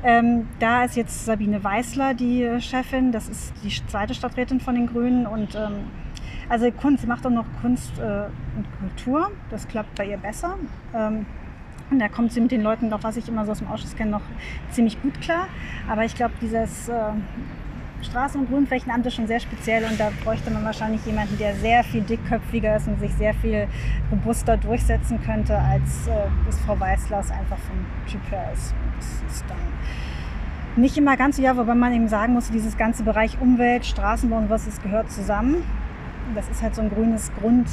Ähm, 0.08 0.48
da 0.60 0.86
ist 0.86 0.96
jetzt 0.96 1.26
Sabine 1.26 1.62
Weißler 1.62 2.14
die 2.14 2.62
Chefin, 2.62 3.12
das 3.12 3.28
ist 3.28 3.54
die 3.62 3.70
zweite 3.88 4.14
Stadträtin 4.14 4.62
von 4.62 4.74
den 4.74 4.88
Grünen 4.88 5.28
und 5.28 5.54
ähm, 5.56 5.92
also 6.48 6.72
Kunst, 6.72 7.02
sie 7.02 7.08
macht 7.08 7.28
auch 7.28 7.30
noch 7.30 7.46
Kunst 7.62 7.92
äh, 8.00 8.28
und 8.56 8.66
Kultur, 8.80 9.32
das 9.50 9.68
klappt 9.68 9.96
bei 9.96 10.06
ihr 10.06 10.16
besser. 10.16 10.56
Ähm, 10.96 11.26
und 11.92 12.00
da 12.00 12.08
kommt 12.08 12.32
sie 12.32 12.40
mit 12.40 12.52
den 12.52 12.62
Leuten, 12.62 12.88
noch 12.88 13.04
was 13.04 13.18
ich 13.18 13.28
immer 13.28 13.44
so 13.44 13.52
aus 13.52 13.60
dem 13.60 13.68
Ausschuss 13.68 13.98
kenne, 13.98 14.12
noch 14.12 14.22
ziemlich 14.72 15.02
gut 15.02 15.20
klar. 15.20 15.48
Aber 15.90 16.06
ich 16.06 16.16
glaube, 16.16 16.36
dieses 16.42 16.88
äh, 16.88 17.12
Straßen- 18.02 18.38
und 18.38 18.50
Grünflächenamt 18.50 19.06
ist 19.06 19.16
schon 19.16 19.28
sehr 19.28 19.42
speziell 19.42 19.84
und 19.84 20.00
da 20.00 20.12
bräuchte 20.24 20.52
man 20.52 20.64
wahrscheinlich 20.64 21.06
jemanden, 21.06 21.38
der 21.38 21.54
sehr 21.56 21.84
viel 21.84 22.02
dickköpfiger 22.02 22.78
ist 22.78 22.88
und 22.88 22.98
sich 23.02 23.14
sehr 23.16 23.34
viel 23.34 23.68
robuster 24.10 24.56
durchsetzen 24.56 25.22
könnte, 25.22 25.58
als 25.58 26.08
äh, 26.08 26.12
das 26.46 26.58
Frau 26.62 26.80
Weißlers 26.80 27.30
einfach 27.32 27.58
vom 27.58 27.86
Typ 28.10 28.22
her 28.32 28.52
ist. 28.54 28.74
Das 28.98 29.36
ist 29.36 29.46
dann 29.48 29.58
nicht 30.82 30.98
immer 30.98 31.18
ganz 31.18 31.38
so, 31.38 31.42
ja, 31.42 31.58
wobei 31.58 31.76
man 31.76 31.94
eben 31.94 32.08
sagen 32.08 32.34
muss, 32.34 32.50
dieses 32.50 32.78
ganze 32.78 33.04
Bereich 33.04 33.40
Umwelt, 33.42 33.86
Straßenbau 33.86 34.38
und 34.38 34.50
was, 34.50 34.66
das 34.66 34.82
gehört 34.82 35.12
zusammen. 35.12 35.64
Das 36.36 36.48
ist 36.50 36.62
halt 36.62 36.76
so 36.76 36.82
ein 36.82 36.90
grünes 36.90 37.32
Grund. 37.40 37.68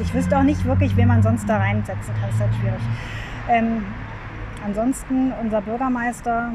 Ich 0.00 0.14
wüsste 0.14 0.38
auch 0.38 0.42
nicht 0.42 0.64
wirklich, 0.64 0.96
wen 0.96 1.08
man 1.08 1.22
sonst 1.22 1.48
da 1.48 1.58
reinsetzen 1.58 2.14
kann. 2.14 2.22
Das 2.26 2.34
ist 2.34 2.40
halt 2.40 2.54
schwierig. 2.54 2.80
Ähm, 3.48 3.84
ansonsten 4.64 5.32
unser 5.40 5.60
Bürgermeister, 5.60 6.52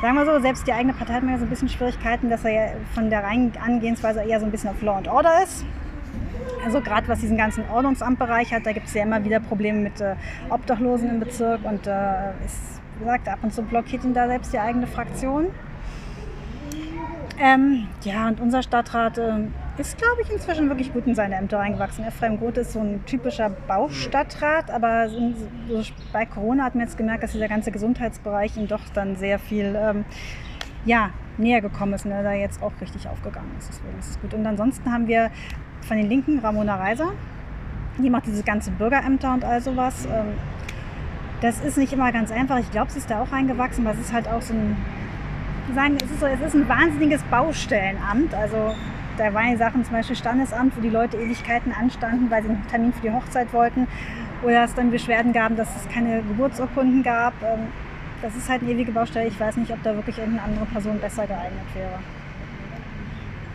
sagen 0.00 0.14
wir 0.14 0.24
so, 0.24 0.40
selbst 0.40 0.66
die 0.66 0.72
eigene 0.72 0.92
Partei 0.92 1.14
hat 1.14 1.22
mir 1.22 1.38
so 1.38 1.44
ein 1.44 1.50
bisschen 1.50 1.68
Schwierigkeiten, 1.68 2.30
dass 2.30 2.44
er 2.44 2.52
ja 2.52 2.72
von 2.94 3.10
der 3.10 3.24
Angehensweise 3.26 4.22
eher 4.22 4.38
so 4.38 4.46
ein 4.46 4.52
bisschen 4.52 4.70
auf 4.70 4.80
Law 4.82 4.98
and 4.98 5.08
Order 5.08 5.42
ist. 5.42 5.64
Also 6.66 6.80
gerade 6.80 7.06
was 7.06 7.20
diesen 7.20 7.36
ganzen 7.36 7.62
Ordnungsamtbereich 7.70 8.52
hat, 8.52 8.66
da 8.66 8.72
gibt 8.72 8.88
es 8.88 8.94
ja 8.94 9.04
immer 9.04 9.24
wieder 9.24 9.38
Probleme 9.38 9.78
mit 9.78 10.00
äh, 10.00 10.16
Obdachlosen 10.50 11.08
im 11.08 11.20
Bezirk 11.20 11.64
und 11.64 11.86
äh, 11.86 12.30
ist, 12.44 12.80
wie 12.96 13.04
gesagt, 13.04 13.28
ab 13.28 13.38
und 13.42 13.54
zu 13.54 13.62
blockiert 13.62 14.02
ihn 14.02 14.12
da 14.12 14.26
selbst 14.26 14.52
die 14.52 14.58
eigene 14.58 14.88
Fraktion. 14.88 15.46
Ähm, 17.38 17.86
ja, 18.02 18.26
und 18.26 18.40
unser 18.40 18.64
Stadtrat 18.64 19.16
äh, 19.16 19.44
ist, 19.78 19.96
glaube 19.96 20.22
ich, 20.22 20.32
inzwischen 20.32 20.68
wirklich 20.68 20.92
gut 20.92 21.06
in 21.06 21.14
seine 21.14 21.36
Ämter 21.36 21.58
reingewachsen. 21.60 22.04
Ephraim 22.04 22.36
Groth 22.36 22.56
ist 22.56 22.72
so 22.72 22.80
ein 22.80 23.04
typischer 23.06 23.50
Baustadtrat, 23.68 24.68
aber 24.68 25.08
so, 25.08 25.82
bei 26.12 26.26
Corona 26.26 26.64
hat 26.64 26.74
man 26.74 26.82
jetzt 26.82 26.98
gemerkt, 26.98 27.22
dass 27.22 27.30
dieser 27.30 27.46
ganze 27.46 27.70
Gesundheitsbereich 27.70 28.56
ihm 28.56 28.66
doch 28.66 28.82
dann 28.92 29.14
sehr 29.14 29.38
viel 29.38 29.78
ähm, 29.78 30.04
ja, 30.84 31.10
näher 31.38 31.60
gekommen 31.60 31.92
ist 31.92 32.06
und 32.06 32.10
er 32.10 32.24
da 32.24 32.32
jetzt 32.32 32.60
auch 32.60 32.72
richtig 32.80 33.06
aufgegangen 33.06 33.52
ist. 33.56 33.68
Deswegen 33.68 33.98
ist 34.00 34.10
es 34.10 34.20
gut. 34.20 34.34
Und 34.34 34.44
ansonsten 34.46 34.90
haben 34.92 35.06
wir 35.06 35.30
von 35.86 35.96
den 35.96 36.08
Linken 36.08 36.38
Ramona 36.40 36.76
Reiser. 36.76 37.12
Die 37.98 38.10
macht 38.10 38.26
diese 38.26 38.42
ganze 38.42 38.70
Bürgerämter 38.72 39.32
und 39.32 39.44
all 39.44 39.60
sowas. 39.60 40.06
Ähm, 40.06 40.34
das 41.40 41.60
ist 41.60 41.78
nicht 41.78 41.92
immer 41.92 42.12
ganz 42.12 42.30
einfach. 42.30 42.58
Ich 42.58 42.70
glaube, 42.70 42.90
sie 42.90 42.98
ist 42.98 43.10
da 43.10 43.22
auch 43.22 43.32
reingewachsen, 43.32 43.84
weil 43.84 43.94
es 43.94 44.00
ist 44.00 44.12
halt 44.12 44.28
auch 44.28 44.42
so 44.42 44.54
ein, 44.54 44.76
sagen, 45.74 45.96
es 46.02 46.10
ist, 46.10 46.20
so, 46.20 46.26
es 46.26 46.40
ist 46.40 46.54
ein 46.54 46.68
wahnsinniges 46.68 47.22
Baustellenamt. 47.24 48.34
Also 48.34 48.74
da 49.16 49.32
waren 49.32 49.50
die 49.50 49.56
Sachen 49.56 49.84
zum 49.84 49.94
Beispiel 49.94 50.16
Standesamt, 50.16 50.76
wo 50.76 50.80
die 50.80 50.90
Leute 50.90 51.16
Ewigkeiten 51.16 51.72
anstanden, 51.72 52.30
weil 52.30 52.42
sie 52.42 52.50
einen 52.50 52.66
Termin 52.68 52.92
für 52.92 53.02
die 53.02 53.12
Hochzeit 53.12 53.52
wollten. 53.52 53.86
Oder 54.42 54.64
es 54.64 54.74
dann 54.74 54.90
Beschwerden 54.90 55.32
gab, 55.32 55.56
dass 55.56 55.68
es 55.76 55.88
keine 55.92 56.22
Geburtsurkunden 56.22 57.02
gab. 57.02 57.34
Ähm, 57.42 57.68
das 58.22 58.34
ist 58.34 58.48
halt 58.48 58.62
eine 58.62 58.72
ewige 58.72 58.92
Baustelle. 58.92 59.28
Ich 59.28 59.38
weiß 59.38 59.56
nicht, 59.56 59.70
ob 59.72 59.82
da 59.82 59.94
wirklich 59.94 60.18
irgendeine 60.18 60.48
andere 60.48 60.66
Person 60.66 60.98
besser 60.98 61.26
geeignet 61.26 61.66
wäre. 61.74 61.98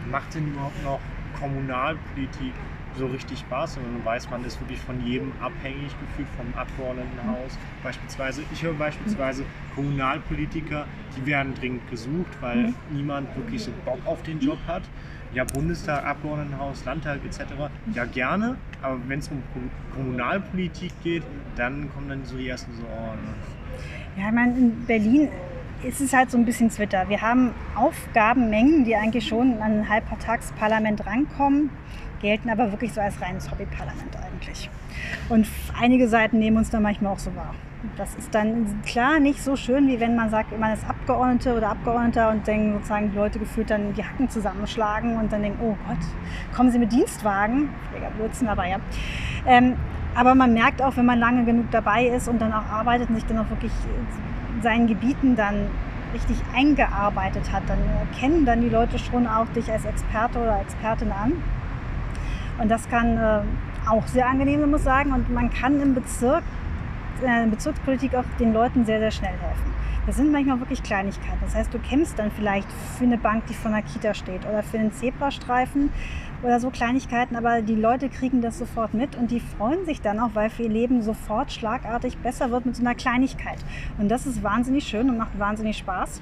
Macht 0.09 0.33
denn 0.35 0.47
überhaupt 0.47 0.83
noch 0.83 0.99
Kommunalpolitik 1.41 2.53
so 2.97 3.07
richtig 3.07 3.39
Spaß, 3.39 3.75
sondern 3.75 4.03
weiß 4.03 4.29
man 4.29 4.43
ist 4.45 4.59
wirklich 4.59 4.79
von 4.79 5.05
jedem 5.05 5.31
abhängig 5.41 5.91
gefühlt 5.99 6.27
vom 6.37 6.53
Abgeordnetenhaus. 6.59 7.57
Beispielsweise, 7.83 8.43
ich 8.51 8.63
höre 8.63 8.73
beispielsweise 8.73 9.45
Kommunalpolitiker, 9.75 10.85
die 11.15 11.25
werden 11.25 11.53
dringend 11.55 11.89
gesucht, 11.89 12.31
weil 12.41 12.57
mhm. 12.57 12.75
niemand 12.91 13.35
wirklich 13.35 13.63
so 13.63 13.71
Bock 13.85 13.99
auf 14.05 14.21
den 14.23 14.39
Job 14.39 14.59
hat. 14.67 14.83
Ja, 15.33 15.45
Bundestag, 15.45 16.03
Abgeordnetenhaus, 16.03 16.83
Landtag 16.83 17.19
etc. 17.25 17.53
Ja, 17.95 18.03
gerne, 18.03 18.57
aber 18.81 18.99
wenn 19.07 19.19
es 19.19 19.29
um 19.29 19.41
Kommunalpolitik 19.95 20.91
geht, 21.03 21.23
dann 21.55 21.89
kommen 21.93 22.09
dann 22.09 22.25
so 22.25 22.35
die 22.35 22.49
ersten 22.49 22.73
so, 22.73 22.83
oh, 22.83 23.13
ne. 23.15 24.21
Ja, 24.21 24.27
ich 24.27 24.35
meine, 24.35 24.57
in 24.57 24.85
Berlin 24.85 25.29
ist 25.83 26.01
es 26.01 26.13
halt 26.13 26.31
so 26.31 26.37
ein 26.37 26.45
bisschen 26.45 26.69
Twitter. 26.69 27.09
Wir 27.09 27.21
haben 27.21 27.53
Aufgabenmengen, 27.75 28.85
die 28.85 28.95
eigentlich 28.95 29.27
schon 29.27 29.61
an 29.61 29.79
ein 29.79 29.89
Halbpartagsparlament 29.89 31.05
rankommen 31.05 31.69
gelten 32.21 32.49
aber 32.49 32.71
wirklich 32.71 32.93
so 32.93 33.01
als 33.01 33.19
reines 33.21 33.49
Hobbyparlament 33.51 34.15
eigentlich. 34.15 34.69
Und 35.29 35.47
einige 35.79 36.07
Seiten 36.07 36.39
nehmen 36.39 36.57
uns 36.57 36.69
dann 36.69 36.83
manchmal 36.83 37.13
auch 37.13 37.19
so 37.19 37.35
wahr. 37.35 37.55
Das 37.97 38.13
ist 38.13 38.33
dann 38.35 38.81
klar 38.83 39.19
nicht 39.19 39.41
so 39.41 39.55
schön, 39.55 39.87
wie 39.87 39.99
wenn 39.99 40.15
man 40.15 40.29
sagt, 40.29 40.57
man 40.57 40.71
ist 40.71 40.87
Abgeordnete 40.87 41.57
oder 41.57 41.69
Abgeordneter 41.69 42.29
und 42.29 42.47
dann 42.47 42.73
sozusagen 42.73 43.09
die 43.09 43.17
Leute 43.17 43.39
gefühlt 43.39 43.71
dann 43.71 43.93
die 43.95 44.03
Hacken 44.03 44.29
zusammenschlagen 44.29 45.17
und 45.17 45.33
dann 45.33 45.41
denken, 45.41 45.59
oh 45.63 45.75
Gott, 45.87 45.97
kommen 46.55 46.69
Sie 46.71 46.77
mit 46.77 46.91
Dienstwagen? 46.91 47.69
Würzen, 48.19 48.47
aber 48.47 48.67
ja. 48.67 48.77
Ähm, 49.47 49.77
aber 50.15 50.35
man 50.35 50.53
merkt 50.53 50.81
auch, 50.81 50.97
wenn 50.97 51.05
man 51.05 51.19
lange 51.19 51.45
genug 51.45 51.71
dabei 51.71 52.05
ist 52.05 52.27
und 52.27 52.41
dann 52.41 52.53
auch 52.53 52.65
arbeitet 52.65 53.09
und 53.09 53.15
sich 53.15 53.25
dann 53.25 53.39
auch 53.39 53.49
wirklich 53.49 53.71
in 54.55 54.61
seinen 54.61 54.87
Gebieten 54.87 55.35
dann 55.35 55.67
richtig 56.13 56.37
eingearbeitet 56.55 57.51
hat, 57.51 57.63
dann 57.67 57.79
erkennen 57.99 58.45
dann 58.45 58.61
die 58.61 58.69
Leute 58.69 58.99
schon 58.99 59.27
auch 59.27 59.47
dich 59.55 59.71
als 59.71 59.85
Experte 59.85 60.39
oder 60.39 60.59
Expertin 60.59 61.11
an. 61.11 61.33
Und 62.59 62.69
das 62.69 62.89
kann 62.89 63.17
äh, 63.17 63.39
auch 63.89 64.05
sehr 64.07 64.27
angenehm, 64.27 64.69
muss 64.69 64.81
ich 64.81 64.85
sagen. 64.85 65.13
Und 65.13 65.33
man 65.33 65.49
kann 65.49 65.81
im 65.81 65.95
Bezirk, 65.95 66.43
äh, 67.21 67.43
in 67.43 67.51
Bezirkspolitik 67.51 68.15
auch 68.15 68.25
den 68.39 68.53
Leuten 68.53 68.85
sehr, 68.85 68.99
sehr 68.99 69.11
schnell 69.11 69.31
helfen. 69.31 69.73
Das 70.07 70.17
sind 70.17 70.31
manchmal 70.31 70.59
wirklich 70.59 70.81
Kleinigkeiten. 70.81 71.37
Das 71.41 71.53
heißt, 71.53 71.71
du 71.73 71.77
kämpfst 71.77 72.17
dann 72.17 72.31
vielleicht 72.31 72.67
für 72.97 73.03
eine 73.03 73.17
Bank, 73.17 73.45
die 73.47 73.53
vor 73.53 73.71
einer 73.71 73.83
Kita 73.83 74.15
steht 74.15 74.45
oder 74.47 74.63
für 74.63 74.79
einen 74.79 74.91
Zebrastreifen 74.91 75.91
oder 76.41 76.59
so 76.59 76.71
Kleinigkeiten, 76.71 77.35
aber 77.35 77.61
die 77.61 77.75
Leute 77.75 78.09
kriegen 78.09 78.41
das 78.41 78.57
sofort 78.57 78.95
mit 78.95 79.15
und 79.15 79.29
die 79.29 79.39
freuen 79.39 79.85
sich 79.85 80.01
dann 80.01 80.19
auch, 80.19 80.31
weil 80.33 80.49
für 80.49 80.63
ihr 80.63 80.69
Leben 80.69 81.03
sofort 81.03 81.51
schlagartig 81.51 82.17
besser 82.17 82.49
wird 82.49 82.65
mit 82.65 82.75
so 82.75 82.81
einer 82.81 82.95
Kleinigkeit. 82.95 83.59
Und 83.99 84.09
das 84.09 84.25
ist 84.25 84.41
wahnsinnig 84.41 84.85
schön 84.85 85.07
und 85.07 85.17
macht 85.17 85.37
wahnsinnig 85.37 85.77
Spaß. 85.77 86.21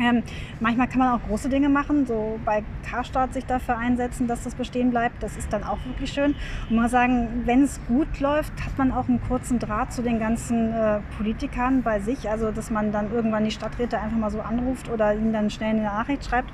Ähm, 0.00 0.22
manchmal 0.60 0.88
kann 0.88 0.98
man 0.98 1.14
auch 1.14 1.26
große 1.26 1.48
Dinge 1.48 1.68
machen, 1.68 2.06
so 2.06 2.38
bei 2.44 2.62
Karstadt 2.88 3.34
sich 3.34 3.44
dafür 3.46 3.78
einsetzen, 3.78 4.26
dass 4.26 4.44
das 4.44 4.54
bestehen 4.54 4.90
bleibt. 4.90 5.22
Das 5.22 5.36
ist 5.36 5.52
dann 5.52 5.64
auch 5.64 5.78
wirklich 5.86 6.12
schön. 6.12 6.34
Und 6.68 6.76
man 6.76 6.82
muss 6.82 6.92
sagen, 6.92 7.42
wenn 7.44 7.62
es 7.62 7.80
gut 7.86 8.20
läuft, 8.20 8.52
hat 8.64 8.76
man 8.78 8.92
auch 8.92 9.08
einen 9.08 9.20
kurzen 9.22 9.58
Draht 9.58 9.92
zu 9.92 10.02
den 10.02 10.18
ganzen 10.18 10.72
äh, 10.72 11.00
Politikern 11.16 11.82
bei 11.82 12.00
sich. 12.00 12.28
Also, 12.28 12.50
dass 12.50 12.70
man 12.70 12.92
dann 12.92 13.12
irgendwann 13.12 13.44
die 13.44 13.50
Stadträte 13.50 13.98
einfach 13.98 14.16
mal 14.16 14.30
so 14.30 14.40
anruft 14.40 14.88
oder 14.88 15.14
ihnen 15.14 15.32
dann 15.32 15.50
schnell 15.50 15.70
eine 15.70 15.82
Nachricht 15.82 16.24
schreibt. 16.24 16.52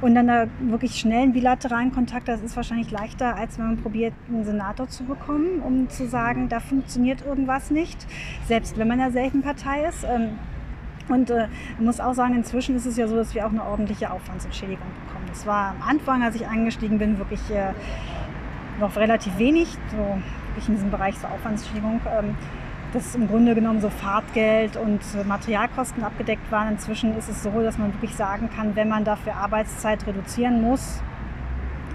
Und 0.00 0.14
dann 0.14 0.28
da 0.28 0.46
wirklich 0.60 0.98
schnell 0.98 1.24
einen 1.24 1.32
bilateralen 1.34 1.92
Kontakt, 1.92 2.26
das 2.26 2.40
ist 2.40 2.56
wahrscheinlich 2.56 2.90
leichter, 2.90 3.36
als 3.36 3.58
wenn 3.58 3.66
man 3.66 3.76
probiert, 3.76 4.14
einen 4.28 4.44
Senator 4.44 4.88
zu 4.88 5.04
bekommen, 5.04 5.60
um 5.60 5.90
zu 5.90 6.08
sagen, 6.08 6.48
da 6.48 6.58
funktioniert 6.58 7.24
irgendwas 7.24 7.70
nicht, 7.70 8.06
selbst 8.48 8.78
wenn 8.78 8.88
man 8.88 8.98
in 8.98 9.12
derselben 9.12 9.42
Partei 9.42 9.84
ist. 9.84 10.04
Ähm, 10.04 10.38
und 11.10 11.30
äh, 11.30 11.48
muss 11.78 12.00
auch 12.00 12.14
sagen, 12.14 12.34
inzwischen 12.34 12.76
ist 12.76 12.86
es 12.86 12.96
ja 12.96 13.06
so, 13.06 13.16
dass 13.16 13.34
wir 13.34 13.46
auch 13.46 13.50
eine 13.50 13.64
ordentliche 13.64 14.10
Aufwandsentschädigung 14.10 14.86
bekommen. 15.06 15.26
Das 15.28 15.46
war 15.46 15.70
am 15.70 15.82
Anfang, 15.88 16.22
als 16.22 16.36
ich 16.36 16.46
eingestiegen 16.46 16.98
bin, 16.98 17.18
wirklich 17.18 17.40
äh, 17.50 17.72
noch 18.78 18.96
relativ 18.96 19.36
wenig, 19.38 19.76
so 19.90 20.18
wirklich 20.48 20.68
in 20.68 20.74
diesem 20.74 20.90
Bereich 20.90 21.16
so 21.18 21.26
Aufwandsentschädigung. 21.26 22.00
Ähm, 22.18 22.36
dass 22.92 23.14
im 23.14 23.28
Grunde 23.28 23.54
genommen 23.54 23.80
so 23.80 23.88
Fahrtgeld 23.88 24.76
und 24.76 25.00
Materialkosten 25.26 26.02
abgedeckt 26.02 26.50
waren. 26.50 26.70
Inzwischen 26.70 27.16
ist 27.16 27.28
es 27.28 27.42
so, 27.42 27.50
dass 27.62 27.78
man 27.78 27.92
wirklich 27.94 28.14
sagen 28.14 28.50
kann, 28.54 28.74
wenn 28.74 28.88
man 28.88 29.04
dafür 29.04 29.36
Arbeitszeit 29.36 30.06
reduzieren 30.06 30.60
muss, 30.60 31.02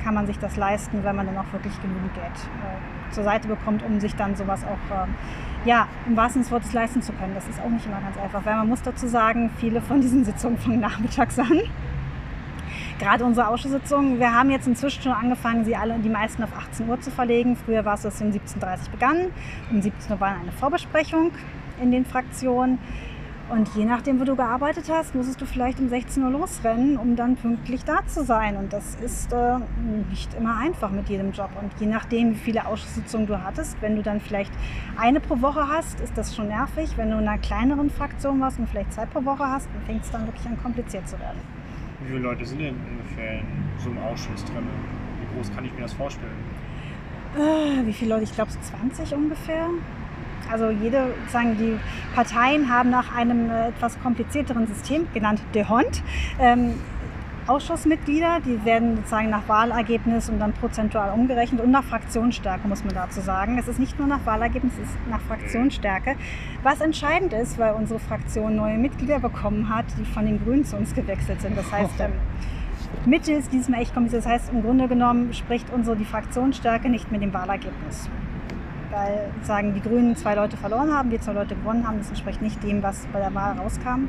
kann 0.04 0.13
man 0.13 0.28
sich 0.28 0.38
das 0.39 0.56
leisten, 0.56 1.04
wenn 1.04 1.15
man 1.15 1.25
dann 1.25 1.38
auch 1.38 1.51
wirklich 1.51 1.73
genügend 1.82 2.13
Geld 2.13 2.25
äh, 2.28 3.12
zur 3.13 3.23
Seite 3.23 3.47
bekommt, 3.47 3.84
um 3.84 3.99
sich 3.99 4.15
dann 4.15 4.36
sowas 4.36 4.63
auch 4.63 4.95
äh, 4.95 5.08
ja, 5.65 5.88
im 6.06 6.15
wahrsten 6.15 6.43
Sinne 6.43 6.43
des 6.43 6.51
Wortes 6.51 6.73
leisten 6.73 7.01
zu 7.01 7.12
können. 7.13 7.34
Das 7.34 7.47
ist 7.47 7.60
auch 7.60 7.69
nicht 7.69 7.86
immer 7.86 7.99
ganz 7.99 8.17
einfach, 8.17 8.45
weil 8.45 8.56
man 8.56 8.69
muss 8.69 8.82
dazu 8.82 9.08
sagen, 9.08 9.49
viele 9.58 9.82
von 9.82 9.99
diesen 9.99 10.23
Sitzungen 10.23 10.58
fangen 10.58 10.80
nachmittags 10.80 11.38
an. 11.39 11.62
Gerade 12.99 13.25
unsere 13.25 13.49
Ausschusssitzungen, 13.49 14.19
wir 14.19 14.34
haben 14.34 14.49
jetzt 14.51 14.67
inzwischen 14.67 15.04
schon 15.04 15.12
angefangen, 15.12 15.65
sie 15.65 15.75
alle, 15.75 15.99
die 15.99 16.10
meisten 16.10 16.41
auf 16.43 16.56
18 16.56 16.88
Uhr 16.88 17.01
zu 17.01 17.12
verlegen. 17.12 17.58
Früher 17.58 17.84
war 17.84 17.95
es, 17.95 18.04
dass 18.04 18.19
sie 18.19 18.23
um 18.23 18.32
17.30 18.32 18.36
Uhr 18.36 18.91
begann. 18.91 19.17
Um 19.69 19.82
17 19.82 20.13
Uhr 20.13 20.19
war 20.21 20.30
eine 20.30 20.51
Vorbesprechung 20.54 21.32
in 21.82 21.91
den 21.91 22.06
Fraktionen. 22.06 22.80
Und 23.47 23.69
je 23.75 23.86
nachdem, 23.86 24.19
wo 24.19 24.23
du 24.23 24.36
gearbeitet 24.36 24.86
hast, 24.89 25.13
musstest 25.13 25.39
du 25.39 25.45
vielleicht 25.45 25.79
um 25.79 25.88
16 25.88 26.23
Uhr 26.23 26.31
losrennen, 26.31 26.97
um 26.97 27.15
dann 27.15 27.36
pünktlich 27.36 27.84
da 27.84 28.05
zu 28.08 28.23
sein. 28.23 28.58
Und 28.58 28.73
das 28.73 28.95
ist 28.95 29.31
äh, 29.34 29.58
nicht 30.10 30.34
immer 30.34 30.58
einfach 30.58 30.89
mit 30.89 31.10
jedem 31.10 31.31
Job. 31.31 31.51
Und 31.62 31.71
je 31.79 31.86
nachdem, 31.86 32.31
wie 32.31 32.39
viele 32.39 32.65
Ausschusssitzungen 32.65 33.27
du 33.27 33.43
hattest, 33.43 33.79
wenn 33.81 33.95
du 33.95 34.01
dann 34.01 34.19
vielleicht 34.19 34.51
eine 34.97 35.19
pro 35.19 35.39
Woche 35.41 35.69
hast, 35.69 35.99
ist 35.99 36.17
das 36.17 36.36
schon 36.36 36.47
nervig. 36.47 36.89
Wenn 36.95 37.12
du 37.12 37.19
in 37.19 37.27
einer 37.27 37.38
kleineren 37.38 37.91
Fraktion 37.91 38.41
warst 38.41 38.58
und 38.58 38.67
vielleicht 38.67 38.93
zwei 38.93 39.05
pro 39.05 39.23
Woche 39.23 39.45
hast, 39.45 39.69
dann 39.73 39.84
fängt 39.84 40.03
es 40.03 40.10
dann 40.10 40.25
wirklich 40.25 40.47
an 40.47 40.58
kompliziert 40.62 41.08
zu 41.08 41.19
werden. 41.19 41.39
Wie 42.01 42.08
viele 42.08 42.19
Leute 42.19 42.45
sind 42.45 42.60
denn 42.60 42.75
ungefähr 42.75 43.41
in 43.41 43.45
so 43.77 43.91
einem 43.91 43.99
Ausschuss 43.99 44.43
drin? 44.45 44.67
Wie 45.19 45.36
groß 45.36 45.53
kann 45.53 45.65
ich 45.65 45.73
mir 45.73 45.81
das 45.81 45.93
vorstellen? 45.93 46.34
Äh, 47.38 47.86
wie 47.86 47.93
viele 47.93 48.15
Leute? 48.15 48.23
Ich 48.23 48.34
glaube 48.34 48.51
so 48.51 48.60
20 48.60 49.13
ungefähr. 49.13 49.69
Also 50.51 50.69
jede, 50.69 51.13
sagen 51.27 51.58
die 51.58 51.79
Parteien 52.13 52.69
haben 52.69 52.89
nach 52.89 53.15
einem 53.15 53.49
äh, 53.49 53.69
etwas 53.69 53.99
komplizierteren 54.01 54.67
System, 54.67 55.08
genannt 55.13 55.41
De 55.53 55.67
Hond, 55.67 56.03
ähm, 56.39 56.75
Ausschussmitglieder, 57.47 58.39
die 58.43 58.65
werden 58.65 58.95
sozusagen 58.95 59.29
nach 59.29 59.47
Wahlergebnis 59.47 60.29
und 60.29 60.39
dann 60.39 60.53
prozentual 60.53 61.12
umgerechnet 61.12 61.62
und 61.62 61.69
nach 61.69 61.84
Fraktionsstärke, 61.84 62.67
muss 62.67 62.84
man 62.84 62.95
dazu 62.95 63.21
sagen. 63.21 63.60
Es 63.60 63.67
ist 63.67 63.77
nicht 63.79 63.99
nur 63.99 64.08
nach 64.08 64.25
Wahlergebnis, 64.25 64.73
es 64.81 64.89
ist 64.89 64.97
nach 65.12 65.21
Fraktionsstärke. 65.21 66.15
Was 66.63 66.81
entscheidend 66.81 67.34
ist, 67.34 67.60
weil 67.60 67.75
unsere 67.75 67.99
Fraktion 67.99 68.55
neue 68.55 68.79
Mitglieder 68.79 69.19
bekommen 69.19 69.69
hat, 69.69 69.86
die 69.99 70.05
von 70.05 70.25
den 70.25 70.43
Grünen 70.43 70.65
zu 70.65 70.75
uns 70.75 70.95
gewechselt 70.95 71.41
sind. 71.41 71.55
Das 71.55 71.71
heißt, 71.71 71.99
ähm, 71.99 72.13
Mitte 73.05 73.34
ist 73.34 73.53
diesmal 73.53 73.81
echt 73.81 73.93
kompliziert. 73.93 74.25
Das 74.25 74.31
heißt, 74.31 74.51
im 74.51 74.63
Grunde 74.63 74.88
genommen 74.88 75.31
spricht 75.34 75.71
unsere 75.71 75.95
die 75.95 76.05
Fraktionsstärke 76.05 76.89
nicht 76.89 77.12
mit 77.12 77.21
dem 77.21 77.31
Wahlergebnis 77.31 78.10
weil 78.95 79.29
sagen 79.43 79.73
die 79.73 79.81
Grünen 79.81 80.15
zwei 80.15 80.36
Leute 80.36 80.55
verloren 80.55 80.91
haben, 80.93 81.12
wir 81.12 81.19
zwei 81.19 81.34
Leute 81.34 81.53
gewonnen 81.55 81.86
haben. 81.86 81.97
Das 81.97 82.08
entspricht 82.08 82.41
nicht 82.41 82.63
dem, 82.63 82.81
was 82.81 83.05
bei 83.12 83.19
der 83.19 83.34
Wahl 83.36 83.58
rauskam. 83.58 84.08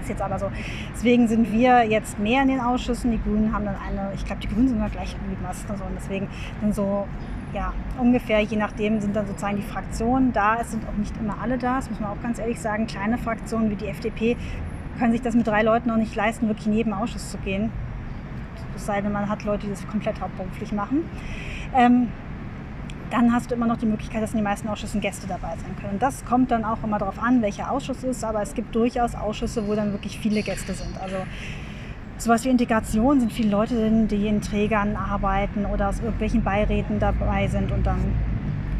Ist 0.00 0.08
jetzt 0.08 0.22
aber 0.22 0.38
so. 0.38 0.50
Deswegen 0.94 1.28
sind 1.28 1.52
wir 1.52 1.84
jetzt 1.84 2.18
mehr 2.18 2.42
in 2.42 2.48
den 2.48 2.60
Ausschüssen. 2.60 3.10
Die 3.10 3.20
Grünen 3.20 3.52
haben 3.52 3.66
dann 3.66 3.76
eine, 3.76 4.12
ich 4.14 4.24
glaube, 4.24 4.40
die 4.40 4.48
Grünen 4.48 4.68
sind 4.68 4.80
ja 4.80 4.88
gleich 4.88 5.12
geblieben 5.12 5.44
als 5.46 5.60
so. 5.62 5.84
Und 5.84 5.94
deswegen 5.96 6.28
dann 6.62 6.72
so, 6.72 7.06
ja, 7.52 7.74
ungefähr, 7.98 8.40
je 8.40 8.56
nachdem 8.56 9.00
sind 9.00 9.14
dann 9.14 9.26
sozusagen 9.26 9.56
die 9.56 9.62
Fraktionen 9.62 10.32
da. 10.32 10.56
Es 10.58 10.70
sind 10.70 10.84
auch 10.88 10.96
nicht 10.96 11.14
immer 11.18 11.36
alle 11.42 11.58
da, 11.58 11.76
das 11.76 11.90
muss 11.90 12.00
man 12.00 12.10
auch 12.10 12.22
ganz 12.22 12.38
ehrlich 12.38 12.60
sagen. 12.60 12.86
Kleine 12.86 13.18
Fraktionen 13.18 13.70
wie 13.70 13.76
die 13.76 13.88
FDP 13.88 14.36
können 14.98 15.12
sich 15.12 15.22
das 15.22 15.34
mit 15.34 15.46
drei 15.46 15.62
Leuten 15.62 15.88
noch 15.90 15.96
nicht 15.96 16.14
leisten, 16.14 16.48
wirklich 16.48 16.66
in 16.66 16.72
jedem 16.72 16.92
Ausschuss 16.94 17.30
zu 17.30 17.38
gehen. 17.38 17.70
Es 18.74 18.86
sei 18.86 19.02
denn, 19.02 19.12
man 19.12 19.28
hat 19.28 19.44
Leute, 19.44 19.66
die 19.66 19.70
das 19.70 19.86
komplett 19.86 20.20
hauptberuflich 20.20 20.72
machen. 20.72 21.04
Ähm, 21.74 22.08
dann 23.10 23.32
hast 23.32 23.50
du 23.50 23.54
immer 23.54 23.66
noch 23.66 23.78
die 23.78 23.86
Möglichkeit, 23.86 24.22
dass 24.22 24.30
in 24.30 24.38
den 24.38 24.44
meisten 24.44 24.68
Ausschüssen 24.68 25.00
Gäste 25.00 25.26
dabei 25.26 25.54
sein 25.56 25.76
können. 25.80 25.98
Das 25.98 26.24
kommt 26.24 26.50
dann 26.50 26.64
auch 26.64 26.82
immer 26.82 26.98
darauf 26.98 27.18
an, 27.22 27.42
welcher 27.42 27.70
Ausschuss 27.70 28.04
ist, 28.04 28.24
aber 28.24 28.42
es 28.42 28.54
gibt 28.54 28.74
durchaus 28.74 29.14
Ausschüsse, 29.14 29.66
wo 29.66 29.74
dann 29.74 29.92
wirklich 29.92 30.18
viele 30.18 30.42
Gäste 30.42 30.74
sind. 30.74 31.00
Also 31.00 31.16
sowas 32.18 32.44
wie 32.44 32.48
Integration 32.48 33.20
sind 33.20 33.32
viele 33.32 33.50
Leute 33.50 33.90
die 34.06 34.26
in 34.26 34.40
Trägern 34.40 34.96
arbeiten 34.96 35.66
oder 35.66 35.88
aus 35.88 36.00
irgendwelchen 36.00 36.42
Beiräten 36.42 36.98
dabei 36.98 37.46
sind 37.48 37.72
und 37.72 37.86
dann 37.86 38.00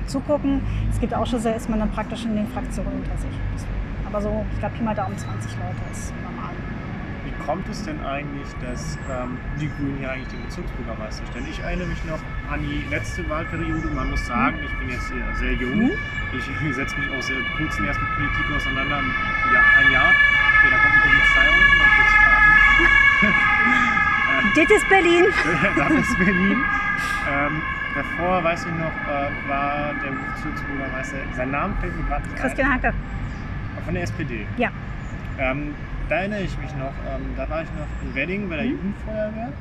zugucken. 0.07 0.63
Es 0.91 1.01
gibt 1.01 1.15
Ausschüsse, 1.15 1.51
ist 1.51 1.69
man 1.69 1.79
dann 1.79 1.91
praktisch 1.91 2.25
in 2.25 2.35
den 2.35 2.47
Fraktionen 2.49 2.93
unter 2.93 3.17
sich. 3.19 3.31
Aber 4.07 4.23
so, 4.23 4.45
ich 4.53 4.59
glaube, 4.59 4.75
hier 4.75 4.85
mal 4.85 4.95
da 4.95 5.05
um 5.05 5.17
20 5.17 5.53
Leute 5.53 5.93
ist 5.93 6.13
kommt 7.49 7.67
es 7.71 7.83
denn 7.83 7.99
eigentlich, 8.05 8.47
dass 8.61 8.99
ähm, 9.09 9.39
die 9.59 9.71
Grünen 9.71 9.97
hier 9.99 10.11
eigentlich 10.11 10.29
den 10.29 10.45
Bezirksbürgermeister 10.45 11.25
stellen? 11.31 11.47
Ich 11.49 11.59
erinnere 11.61 11.89
mich 11.89 12.05
noch 12.05 12.21
an 12.53 12.61
die 12.61 12.85
letzte 12.91 13.27
Wahlperiode. 13.31 13.89
Man 13.89 14.11
muss 14.11 14.27
sagen, 14.27 14.59
ich 14.63 14.79
bin 14.79 14.91
jetzt 14.91 15.11
hier 15.11 15.25
sehr 15.37 15.55
jung. 15.55 15.89
Mhm. 15.89 15.93
Ich, 16.37 16.45
setze 16.77 16.95
mich 17.01 17.09
auch 17.09 17.23
sehr 17.23 17.41
kurz 17.57 17.81
erst 17.81 17.99
mit 18.03 18.11
Politik 18.17 18.47
auseinander. 18.55 19.01
Ja, 19.55 19.61
ein 19.81 19.91
Jahr. 19.91 20.13
Okay, 20.13 20.69
da 20.69 20.77
kommt 20.77 20.93
ein 20.93 21.01
Polizeiauto, 21.09 21.73
mal 21.81 21.91
kurz 21.97 22.13
fragen. 22.21 22.53
das 24.55 24.71
ist 24.77 24.89
Berlin. 24.91 25.25
das 25.75 25.91
ist 26.05 26.19
Berlin. 26.19 26.65
Ähm, 27.33 27.63
davor, 27.95 28.45
weiß 28.45 28.67
ich 28.67 28.73
noch, 28.73 28.93
äh, 29.09 29.49
war 29.49 29.95
der 30.05 30.13
Bezirksbürgermeister, 30.13 31.17
sein 31.35 31.51
Name 31.51 31.75
fällt 31.81 31.97
mir 31.97 32.05
gerade 32.05 32.29
Christian 32.37 32.71
Hanke. 32.71 32.93
Von 33.87 33.95
der 33.95 34.03
SPD. 34.03 34.47
Ja. 34.59 34.69
Ähm, 35.39 35.73
da 36.09 36.17
erinnere 36.17 36.43
ich 36.43 36.57
mich 36.59 36.71
noch, 36.77 36.93
ähm, 37.09 37.23
da 37.37 37.49
war 37.49 37.63
ich 37.63 37.69
noch 37.71 38.03
in 38.03 38.15
Wedding 38.15 38.49
bei 38.49 38.57
der 38.57 38.65
mhm. 38.65 38.71
Jugendfeuerwehr 38.73 39.53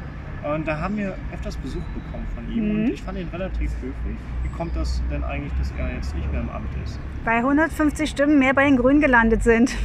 und 0.53 0.67
da 0.67 0.79
haben 0.79 0.97
wir 0.97 1.15
öfters 1.33 1.57
Besuch 1.57 1.83
bekommen 1.93 2.25
von 2.33 2.51
ihm 2.51 2.63
mhm. 2.63 2.71
und 2.71 2.93
ich 2.93 3.01
fand 3.01 3.17
ihn 3.17 3.27
relativ 3.31 3.71
höflich. 3.81 4.17
Wie 4.43 4.49
kommt 4.49 4.75
das 4.75 5.01
denn 5.11 5.23
eigentlich, 5.23 5.53
dass 5.57 5.73
er 5.77 5.93
jetzt 5.93 6.15
nicht 6.15 6.31
mehr 6.31 6.41
im 6.41 6.49
Amt 6.49 6.69
ist? 6.85 6.99
Bei 7.25 7.37
150 7.37 8.09
Stimmen 8.09 8.39
mehr 8.39 8.53
bei 8.53 8.65
den 8.65 8.77
Grünen 8.77 9.01
gelandet 9.01 9.43
sind. 9.43 9.75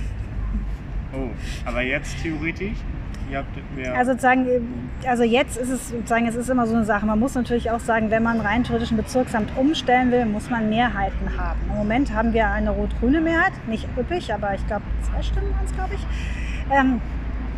Oh, 1.15 1.29
aber 1.65 1.83
jetzt 1.83 2.23
theoretisch? 2.23 2.79
Also 3.95 4.13
sozusagen, 4.13 4.47
also 5.07 5.23
jetzt 5.23 5.57
ist 5.57 5.71
es 5.71 5.89
sozusagen, 5.89 6.27
es 6.27 6.35
ist 6.35 6.51
immer 6.51 6.67
so 6.67 6.75
eine 6.75 6.85
Sache. 6.85 7.07
Man 7.07 7.19
muss 7.19 7.35
natürlich 7.35 7.71
auch 7.71 7.81
sagen, 7.81 8.11
wenn 8.11 8.23
man 8.23 8.41
rein 8.41 8.63
theoretisch 8.63 8.91
ein 8.91 8.99
Bezirksamt 8.99 9.57
umstellen 9.57 10.11
will, 10.11 10.27
muss 10.27 10.51
man 10.51 10.69
Mehrheiten 10.69 11.39
haben. 11.39 11.59
Im 11.71 11.79
Moment 11.79 12.13
haben 12.13 12.35
wir 12.35 12.51
eine 12.51 12.71
rot-grüne 12.71 13.23
Mehrheit, 13.23 13.53
nicht 13.69 13.89
üppig, 13.97 14.33
aber 14.35 14.55
ich 14.55 14.67
glaube 14.67 14.83
zwei 15.03 15.23
Stimmen 15.23 15.51
waren 15.55 15.65
es, 15.65 15.73
glaube 15.73 15.95
ich. 15.95 16.07
Ähm, 16.71 17.01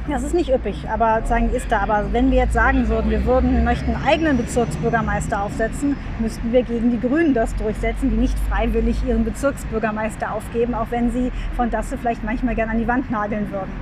das 0.06 0.22
ist 0.22 0.34
nicht 0.34 0.50
üppig, 0.50 0.86
aber 0.88 1.22
sagen 1.24 1.50
ist 1.54 1.72
da. 1.72 1.80
Aber 1.80 2.12
wenn 2.12 2.30
wir 2.30 2.38
jetzt 2.38 2.52
sagen 2.52 2.88
würden, 2.88 3.10
wir 3.10 3.24
würden, 3.24 3.64
möchten 3.64 3.94
einen 3.94 4.04
eigenen 4.04 4.36
Bezirksbürgermeister 4.36 5.42
aufsetzen, 5.42 5.96
müssten 6.18 6.52
wir 6.52 6.62
gegen 6.62 6.90
die 6.90 7.00
Grünen 7.00 7.32
das 7.32 7.54
durchsetzen, 7.56 8.10
die 8.10 8.16
nicht 8.16 8.38
freiwillig 8.50 9.02
ihren 9.06 9.24
Bezirksbürgermeister 9.24 10.32
aufgeben, 10.32 10.74
auch 10.74 10.88
wenn 10.90 11.10
sie 11.10 11.32
von 11.56 11.70
Dasse 11.70 11.96
vielleicht 11.96 12.22
manchmal 12.22 12.54
gerne 12.54 12.72
an 12.72 12.78
die 12.78 12.88
Wand 12.88 13.10
nageln 13.10 13.50
würden. 13.50 13.72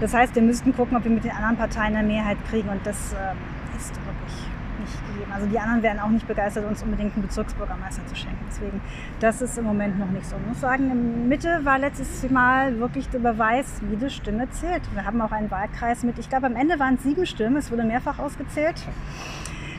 Das 0.00 0.12
heißt, 0.12 0.34
wir 0.34 0.42
müssten 0.42 0.74
gucken, 0.74 0.96
ob 0.96 1.04
wir 1.04 1.10
mit 1.10 1.24
den 1.24 1.30
anderen 1.30 1.56
Parteien 1.56 1.96
eine 1.96 2.06
Mehrheit 2.06 2.36
kriegen 2.50 2.68
und 2.68 2.86
das 2.86 3.14
äh, 3.14 3.76
ist. 3.76 3.94
Also 5.32 5.46
die 5.46 5.58
anderen 5.58 5.82
wären 5.82 5.98
auch 5.98 6.08
nicht 6.08 6.26
begeistert, 6.26 6.66
uns 6.66 6.82
unbedingt 6.82 7.14
einen 7.14 7.22
Bezirksbürgermeister 7.22 8.06
zu 8.06 8.14
schenken. 8.14 8.44
Deswegen, 8.48 8.80
das 9.20 9.42
ist 9.42 9.58
im 9.58 9.64
Moment 9.64 9.98
noch 9.98 10.10
nicht 10.10 10.26
so. 10.26 10.36
Ich 10.36 10.46
muss 10.46 10.60
sagen, 10.60 10.90
in 10.90 11.28
Mitte 11.28 11.60
war 11.64 11.78
letztes 11.78 12.28
Mal 12.30 12.78
wirklich 12.78 13.08
der 13.08 13.20
Beweis, 13.20 13.80
jede 13.90 14.10
Stimme 14.10 14.50
zählt. 14.50 14.82
Wir 14.94 15.04
haben 15.04 15.20
auch 15.20 15.32
einen 15.32 15.50
Wahlkreis 15.50 16.02
mit, 16.02 16.18
ich 16.18 16.28
glaube 16.28 16.46
am 16.46 16.56
Ende 16.56 16.78
waren 16.78 16.94
es 16.94 17.02
sieben 17.02 17.26
Stimmen, 17.26 17.56
es 17.56 17.70
wurde 17.70 17.84
mehrfach 17.84 18.18
ausgezählt, 18.18 18.76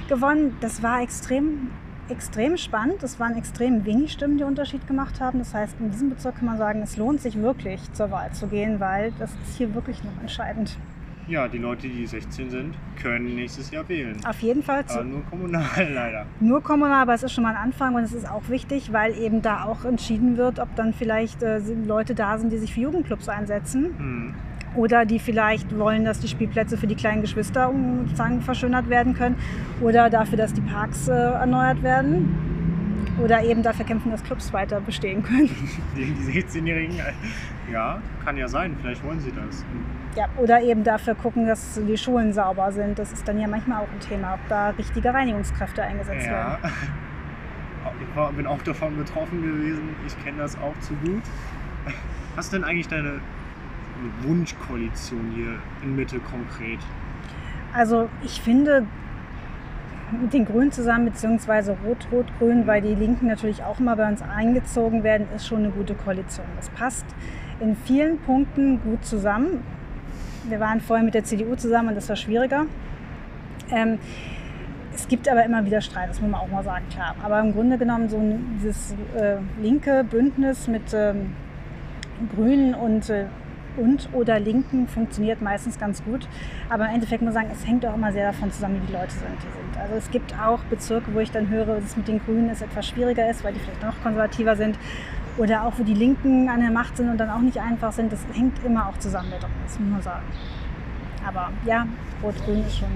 gewonnen. 0.07 0.57
Das 0.61 0.81
war 0.83 1.01
extrem 1.01 1.69
extrem 2.09 2.57
spannend. 2.57 3.01
Es 3.03 3.19
waren 3.19 3.37
extrem 3.37 3.85
wenig 3.85 4.11
Stimmen, 4.11 4.37
die 4.37 4.43
Unterschied 4.43 4.87
gemacht 4.87 5.21
haben. 5.21 5.39
Das 5.39 5.53
heißt, 5.53 5.75
in 5.79 5.91
diesem 5.91 6.09
Bezirk 6.09 6.35
kann 6.35 6.45
man 6.45 6.57
sagen, 6.57 6.81
es 6.81 6.97
lohnt 6.97 7.21
sich 7.21 7.41
wirklich 7.41 7.81
zur 7.93 8.11
Wahl 8.11 8.31
zu 8.33 8.47
gehen, 8.47 8.79
weil 8.79 9.11
das 9.19 9.31
ist 9.31 9.57
hier 9.57 9.73
wirklich 9.73 10.03
noch 10.03 10.21
entscheidend. 10.21 10.77
Ja, 11.27 11.47
die 11.47 11.57
Leute, 11.57 11.87
die 11.87 12.05
16 12.05 12.49
sind, 12.49 12.75
können 13.01 13.35
nächstes 13.35 13.71
Jahr 13.71 13.87
wählen. 13.87 14.17
Auf 14.25 14.41
jeden 14.41 14.61
Fall. 14.61 14.83
Aber 14.89 15.03
nur 15.03 15.23
kommunal 15.23 15.63
leider. 15.93 16.25
Nur 16.41 16.61
kommunal, 16.61 17.01
aber 17.03 17.13
es 17.13 17.23
ist 17.23 17.31
schon 17.31 17.43
mal 17.43 17.51
ein 17.51 17.61
Anfang 17.61 17.95
und 17.95 18.03
es 18.03 18.13
ist 18.13 18.29
auch 18.29 18.49
wichtig, 18.49 18.91
weil 18.91 19.17
eben 19.17 19.41
da 19.41 19.63
auch 19.63 19.85
entschieden 19.85 20.37
wird, 20.37 20.59
ob 20.59 20.75
dann 20.75 20.93
vielleicht 20.93 21.41
äh, 21.41 21.59
Leute 21.85 22.13
da 22.13 22.37
sind, 22.37 22.51
die 22.51 22.57
sich 22.57 22.73
für 22.73 22.81
Jugendclubs 22.81 23.29
einsetzen. 23.29 23.95
Mhm. 23.97 24.35
Oder 24.75 25.05
die 25.05 25.19
vielleicht 25.19 25.77
wollen, 25.77 26.03
dass 26.03 26.19
die 26.19 26.27
Spielplätze 26.27 26.77
für 26.77 26.87
die 26.87 26.95
kleinen 26.95 27.21
Geschwister 27.21 27.71
sozusagen 28.05 28.41
verschönert 28.41 28.89
werden 28.89 29.13
können. 29.13 29.35
Oder 29.81 30.09
dafür, 30.09 30.37
dass 30.37 30.51
die 30.51 30.61
Parks 30.61 31.07
äh, 31.07 31.13
erneuert 31.13 31.83
werden 31.83 32.53
oder 33.21 33.43
eben 33.43 33.61
dafür 33.61 33.85
kämpfen, 33.85 34.11
dass 34.11 34.23
Clubs 34.23 34.51
weiter 34.53 34.81
bestehen 34.81 35.23
können. 35.23 35.49
Die, 35.95 36.05
die 36.05 36.41
16-Jährigen, 36.41 36.95
ja, 37.71 38.01
kann 38.23 38.37
ja 38.37 38.47
sein, 38.47 38.75
vielleicht 38.81 39.03
wollen 39.03 39.19
sie 39.19 39.31
das. 39.31 39.63
Ja, 40.15 40.27
oder 40.37 40.61
eben 40.61 40.83
dafür 40.83 41.15
gucken, 41.15 41.47
dass 41.47 41.79
die 41.87 41.97
Schulen 41.97 42.33
sauber 42.33 42.71
sind. 42.71 42.99
Das 42.99 43.11
ist 43.11 43.27
dann 43.27 43.39
ja 43.39 43.47
manchmal 43.47 43.83
auch 43.83 43.91
ein 43.91 43.99
Thema, 43.99 44.35
ob 44.35 44.47
da 44.47 44.69
richtige 44.69 45.13
Reinigungskräfte 45.13 45.81
eingesetzt 45.81 46.25
ja. 46.25 46.31
werden. 46.31 46.71
Ich 47.99 48.15
war, 48.15 48.31
bin 48.31 48.47
auch 48.47 48.61
davon 48.61 48.95
betroffen 48.95 49.41
gewesen. 49.41 49.89
Ich 50.07 50.17
kenne 50.23 50.37
das 50.37 50.57
auch 50.57 50.73
zu 50.79 50.93
gut. 50.95 51.21
Was 52.35 52.45
ist 52.45 52.53
denn 52.53 52.63
eigentlich 52.63 52.87
deine 52.87 53.19
Wunschkoalition 54.21 55.31
hier 55.35 55.59
in 55.83 55.95
Mitte 55.95 56.19
konkret? 56.19 56.79
Also 57.73 58.09
ich 58.23 58.41
finde 58.41 58.85
mit 60.21 60.33
den 60.33 60.45
Grünen 60.45 60.71
zusammen, 60.71 61.05
beziehungsweise 61.05 61.75
Rot-Rot-Grün, 61.85 62.67
weil 62.67 62.81
die 62.81 62.95
Linken 62.95 63.27
natürlich 63.27 63.63
auch 63.63 63.79
immer 63.79 63.95
bei 63.95 64.07
uns 64.07 64.21
eingezogen 64.21 65.03
werden, 65.03 65.27
ist 65.35 65.47
schon 65.47 65.59
eine 65.59 65.69
gute 65.69 65.95
Koalition. 65.95 66.45
Das 66.55 66.69
passt 66.69 67.05
in 67.59 67.75
vielen 67.75 68.19
Punkten 68.19 68.81
gut 68.81 69.03
zusammen. 69.05 69.63
Wir 70.49 70.59
waren 70.59 70.81
vorher 70.81 71.03
mit 71.03 71.13
der 71.13 71.23
CDU 71.23 71.55
zusammen 71.55 71.89
und 71.89 71.95
das 71.95 72.09
war 72.09 72.15
schwieriger. 72.15 72.65
Ähm, 73.71 73.99
es 74.95 75.07
gibt 75.07 75.27
aber 75.27 75.43
immer 75.43 75.65
wieder 75.65 75.81
Streit, 75.81 76.09
das 76.09 76.21
muss 76.21 76.29
man 76.29 76.41
auch 76.41 76.47
mal 76.47 76.63
sagen, 76.63 76.85
klar. 76.89 77.15
Aber 77.23 77.39
im 77.39 77.53
Grunde 77.53 77.77
genommen 77.77 78.09
so 78.09 78.17
ein, 78.17 78.57
dieses 78.57 78.93
äh, 79.17 79.37
linke 79.61 80.03
Bündnis 80.03 80.67
mit 80.67 80.93
ähm, 80.93 81.33
Grünen 82.35 82.75
und 82.75 83.09
äh, 83.09 83.25
und 83.77 84.09
oder 84.13 84.39
Linken 84.39 84.87
funktioniert 84.87 85.41
meistens 85.41 85.79
ganz 85.79 86.03
gut. 86.03 86.27
Aber 86.69 86.85
im 86.85 86.95
Endeffekt 86.95 87.21
muss 87.21 87.33
man 87.33 87.43
sagen, 87.45 87.55
es 87.59 87.67
hängt 87.67 87.85
auch 87.85 87.95
immer 87.95 88.11
sehr 88.11 88.27
davon 88.27 88.51
zusammen, 88.51 88.81
wie 88.83 88.87
die 88.87 88.93
Leute 88.93 89.11
sind, 89.11 89.35
die 89.37 89.51
sind. 89.51 89.81
Also 89.81 89.95
es 89.95 90.11
gibt 90.11 90.33
auch 90.39 90.59
Bezirke, 90.65 91.13
wo 91.13 91.19
ich 91.19 91.31
dann 91.31 91.49
höre, 91.49 91.65
dass 91.65 91.83
es 91.83 91.97
mit 91.97 92.07
den 92.07 92.19
Grünen 92.19 92.49
es 92.49 92.61
etwas 92.61 92.87
schwieriger 92.87 93.29
ist, 93.29 93.43
weil 93.43 93.53
die 93.53 93.59
vielleicht 93.59 93.81
noch 93.81 93.99
konservativer 94.03 94.55
sind. 94.55 94.77
Oder 95.37 95.63
auch, 95.63 95.73
wo 95.77 95.83
die 95.83 95.93
Linken 95.93 96.47
an 96.49 96.59
der 96.59 96.69
Macht 96.69 96.97
sind 96.97 97.09
und 97.09 97.17
dann 97.17 97.29
auch 97.29 97.39
nicht 97.39 97.59
einfach 97.59 97.91
sind. 97.91 98.11
Das 98.11 98.19
hängt 98.33 98.63
immer 98.63 98.87
auch 98.87 98.97
zusammen 98.99 99.29
mit 99.29 99.41
das 99.41 99.79
muss 99.79 99.89
man 99.89 100.01
sagen. 100.01 100.25
Aber 101.25 101.51
ja, 101.65 101.87
Rot-Grün 102.21 102.65
ist 102.65 102.77
schon 102.77 102.89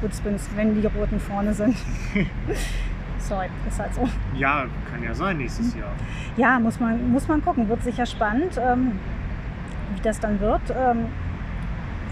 Bündnis, 0.00 0.48
wenn 0.56 0.80
die 0.80 0.86
Roten 0.86 1.20
vorne 1.20 1.54
sind. 1.54 1.76
Sorry, 3.18 3.46
ist 3.68 3.78
halt 3.78 3.94
so. 3.94 4.08
Ja, 4.34 4.66
kann 4.90 5.02
ja 5.02 5.14
sein 5.14 5.38
nächstes 5.38 5.76
Jahr. 5.76 5.92
Ja, 6.36 6.58
muss 6.58 6.80
man, 6.80 7.12
muss 7.12 7.28
man 7.28 7.42
gucken. 7.42 7.68
Wird 7.68 7.84
sicher 7.84 8.04
spannend. 8.04 8.58
Ähm, 8.60 8.92
wie 9.94 10.02
das 10.02 10.18
dann 10.18 10.40
wird. 10.40 10.62
Ähm, 10.70 11.06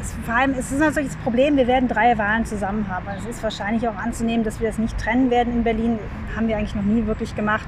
es, 0.00 0.14
vor 0.24 0.34
allem 0.34 0.52
es 0.52 0.70
ist 0.70 0.78
natürlich 0.78 1.10
das 1.10 1.18
Problem, 1.18 1.56
wir 1.56 1.66
werden 1.66 1.88
drei 1.88 2.16
Wahlen 2.16 2.44
zusammen 2.44 2.86
haben. 2.88 3.08
Also 3.08 3.28
es 3.28 3.36
ist 3.36 3.42
wahrscheinlich 3.42 3.88
auch 3.88 3.96
anzunehmen, 3.96 4.44
dass 4.44 4.60
wir 4.60 4.68
das 4.68 4.78
nicht 4.78 4.96
trennen 4.98 5.30
werden 5.30 5.52
in 5.52 5.64
Berlin. 5.64 5.98
Haben 6.36 6.48
wir 6.48 6.56
eigentlich 6.56 6.74
noch 6.74 6.82
nie 6.82 7.06
wirklich 7.06 7.34
gemacht. 7.34 7.66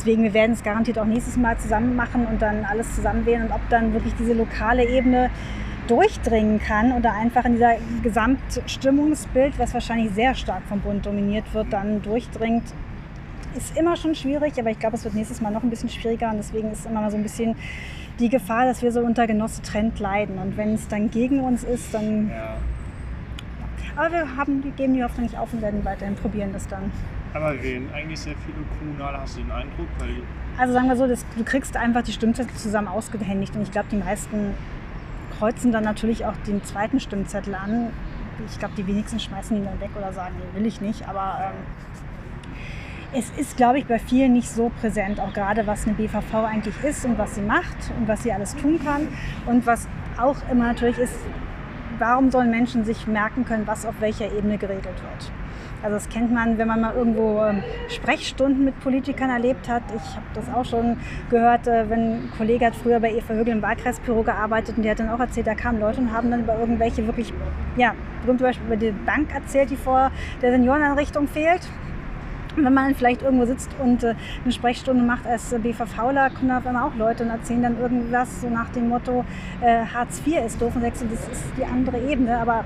Deswegen, 0.00 0.22
wir 0.22 0.32
werden 0.32 0.52
es 0.52 0.62
garantiert 0.62 0.98
auch 0.98 1.04
nächstes 1.04 1.36
Mal 1.36 1.58
zusammen 1.58 1.94
machen 1.94 2.26
und 2.26 2.40
dann 2.40 2.64
alles 2.64 2.94
zusammen 2.94 3.26
wählen. 3.26 3.42
Und 3.42 3.52
ob 3.52 3.60
dann 3.68 3.92
wirklich 3.92 4.14
diese 4.18 4.32
lokale 4.32 4.88
Ebene 4.88 5.28
durchdringen 5.88 6.58
kann 6.58 6.92
oder 6.92 7.12
einfach 7.12 7.44
in 7.44 7.54
dieser 7.54 7.74
Gesamtstimmungsbild, 8.02 9.58
was 9.58 9.74
wahrscheinlich 9.74 10.10
sehr 10.12 10.34
stark 10.34 10.62
vom 10.70 10.80
Bund 10.80 11.04
dominiert 11.04 11.52
wird, 11.52 11.70
dann 11.74 12.00
durchdringt, 12.00 12.62
ist 13.54 13.76
immer 13.76 13.94
schon 13.94 14.14
schwierig. 14.14 14.58
Aber 14.58 14.70
ich 14.70 14.78
glaube, 14.78 14.96
es 14.96 15.04
wird 15.04 15.12
nächstes 15.12 15.42
Mal 15.42 15.50
noch 15.50 15.62
ein 15.62 15.68
bisschen 15.68 15.90
schwieriger. 15.90 16.30
Und 16.30 16.38
deswegen 16.38 16.72
ist 16.72 16.86
immer 16.86 17.02
mal 17.02 17.10
so 17.10 17.18
ein 17.18 17.22
bisschen 17.22 17.54
die 18.18 18.30
Gefahr, 18.30 18.64
dass 18.64 18.80
wir 18.80 18.92
so 18.92 19.00
unter 19.00 19.26
Genosse-Trend 19.26 19.98
leiden. 19.98 20.38
Und 20.38 20.56
wenn 20.56 20.72
es 20.72 20.88
dann 20.88 21.10
gegen 21.10 21.40
uns 21.40 21.62
ist, 21.62 21.92
dann. 21.92 22.30
Ja. 22.30 22.56
Aber 23.96 24.12
wir, 24.12 24.36
haben, 24.38 24.64
wir 24.64 24.70
geben 24.70 24.94
die 24.94 25.04
Hoffnung 25.04 25.24
nicht 25.24 25.36
auf 25.36 25.52
und 25.52 25.60
werden 25.60 25.84
weiterhin 25.84 26.14
probieren 26.14 26.54
das 26.54 26.66
dann. 26.68 26.90
Aber 27.32 27.62
wählen 27.62 27.88
eigentlich 27.94 28.20
sehr 28.20 28.34
viele 28.44 28.64
Kommunale, 28.78 29.20
hast 29.20 29.36
du 29.36 29.42
den 29.42 29.52
Eindruck? 29.52 29.86
Also 30.58 30.72
sagen 30.74 30.88
wir 30.88 30.96
so, 30.96 31.06
dass 31.06 31.24
du 31.36 31.44
kriegst 31.44 31.76
einfach 31.76 32.02
die 32.02 32.12
Stimmzettel 32.12 32.54
zusammen 32.56 32.88
ausgehändigt 32.88 33.54
und 33.54 33.62
ich 33.62 33.70
glaube, 33.70 33.88
die 33.90 33.96
meisten 33.96 34.54
kreuzen 35.38 35.72
dann 35.72 35.84
natürlich 35.84 36.26
auch 36.26 36.36
den 36.46 36.62
zweiten 36.64 37.00
Stimmzettel 37.00 37.54
an. 37.54 37.90
Ich 38.50 38.58
glaube, 38.58 38.74
die 38.76 38.86
wenigsten 38.86 39.20
schmeißen 39.20 39.56
ihn 39.56 39.64
dann 39.64 39.80
weg 39.80 39.90
oder 39.96 40.12
sagen, 40.12 40.34
nee, 40.38 40.58
will 40.58 40.66
ich 40.66 40.80
nicht. 40.80 41.08
Aber 41.08 41.52
ähm, 41.52 43.18
es 43.18 43.30
ist, 43.38 43.56
glaube 43.56 43.78
ich, 43.78 43.86
bei 43.86 43.98
vielen 43.98 44.32
nicht 44.32 44.48
so 44.48 44.70
präsent, 44.80 45.20
auch 45.20 45.32
gerade 45.32 45.66
was 45.66 45.86
eine 45.86 45.94
BVV 45.94 46.34
eigentlich 46.34 46.74
ist 46.82 47.04
und 47.04 47.18
was 47.18 47.34
sie 47.34 47.42
macht 47.42 47.76
und 47.98 48.08
was 48.08 48.22
sie 48.22 48.32
alles 48.32 48.54
tun 48.56 48.80
kann. 48.84 49.08
Und 49.46 49.66
was 49.66 49.88
auch 50.18 50.36
immer 50.50 50.64
natürlich 50.64 50.98
ist, 50.98 51.14
warum 51.98 52.30
sollen 52.30 52.50
Menschen 52.50 52.84
sich 52.84 53.06
merken 53.06 53.44
können, 53.44 53.66
was 53.66 53.86
auf 53.86 54.00
welcher 54.00 54.32
Ebene 54.32 54.58
geregelt 54.58 54.86
wird. 54.86 55.32
Also 55.82 55.96
das 55.96 56.08
kennt 56.08 56.32
man, 56.32 56.58
wenn 56.58 56.68
man 56.68 56.80
mal 56.80 56.94
irgendwo 56.94 57.42
ähm, 57.42 57.62
Sprechstunden 57.88 58.64
mit 58.64 58.78
Politikern 58.80 59.30
erlebt 59.30 59.68
hat. 59.68 59.82
Ich 59.96 60.16
habe 60.16 60.26
das 60.34 60.52
auch 60.52 60.64
schon 60.64 60.98
gehört, 61.30 61.66
äh, 61.66 61.88
wenn 61.88 62.00
ein 62.00 62.32
Kollege 62.36 62.66
hat 62.66 62.76
früher 62.76 63.00
bei 63.00 63.12
Eva 63.12 63.32
Högel 63.32 63.54
im 63.54 63.62
Wahlkreisbüro 63.62 64.22
gearbeitet 64.22 64.76
und 64.76 64.82
der 64.82 64.92
hat 64.92 65.00
dann 65.00 65.08
auch 65.08 65.20
erzählt, 65.20 65.46
da 65.46 65.54
kamen 65.54 65.80
Leute 65.80 66.00
und 66.00 66.12
haben 66.12 66.30
dann 66.30 66.40
über 66.40 66.58
irgendwelche 66.58 67.06
wirklich, 67.06 67.32
ja, 67.76 67.94
berühmt 68.22 68.40
zum 68.40 68.48
Beispiel 68.48 68.66
über 68.66 68.76
die 68.76 68.90
Bank 68.90 69.34
erzählt, 69.34 69.70
die 69.70 69.76
vor 69.76 70.10
der 70.42 70.52
Senioreneinrichtung 70.52 71.28
fehlt. 71.28 71.62
Und 72.56 72.64
wenn 72.64 72.74
man 72.74 72.94
vielleicht 72.94 73.22
irgendwo 73.22 73.46
sitzt 73.46 73.70
und 73.78 74.02
äh, 74.02 74.14
eine 74.42 74.52
Sprechstunde 74.52 75.02
macht 75.02 75.26
als 75.26 75.54
BVVler, 75.54 76.30
kommen 76.30 76.48
da 76.48 76.58
auf 76.58 76.66
einmal 76.66 76.88
auch 76.88 76.94
Leute 76.96 77.22
und 77.22 77.30
erzählen 77.30 77.62
dann 77.62 77.80
irgendwas 77.80 78.40
so 78.40 78.50
nach 78.50 78.68
dem 78.70 78.88
Motto, 78.88 79.24
äh, 79.62 79.84
Hartz 79.86 80.20
IV 80.26 80.44
ist 80.44 80.60
doof 80.60 80.72
und 80.74 80.82
das 80.82 81.00
ist 81.00 81.44
die 81.56 81.64
andere 81.64 81.98
Ebene. 81.98 82.38
Aber 82.38 82.64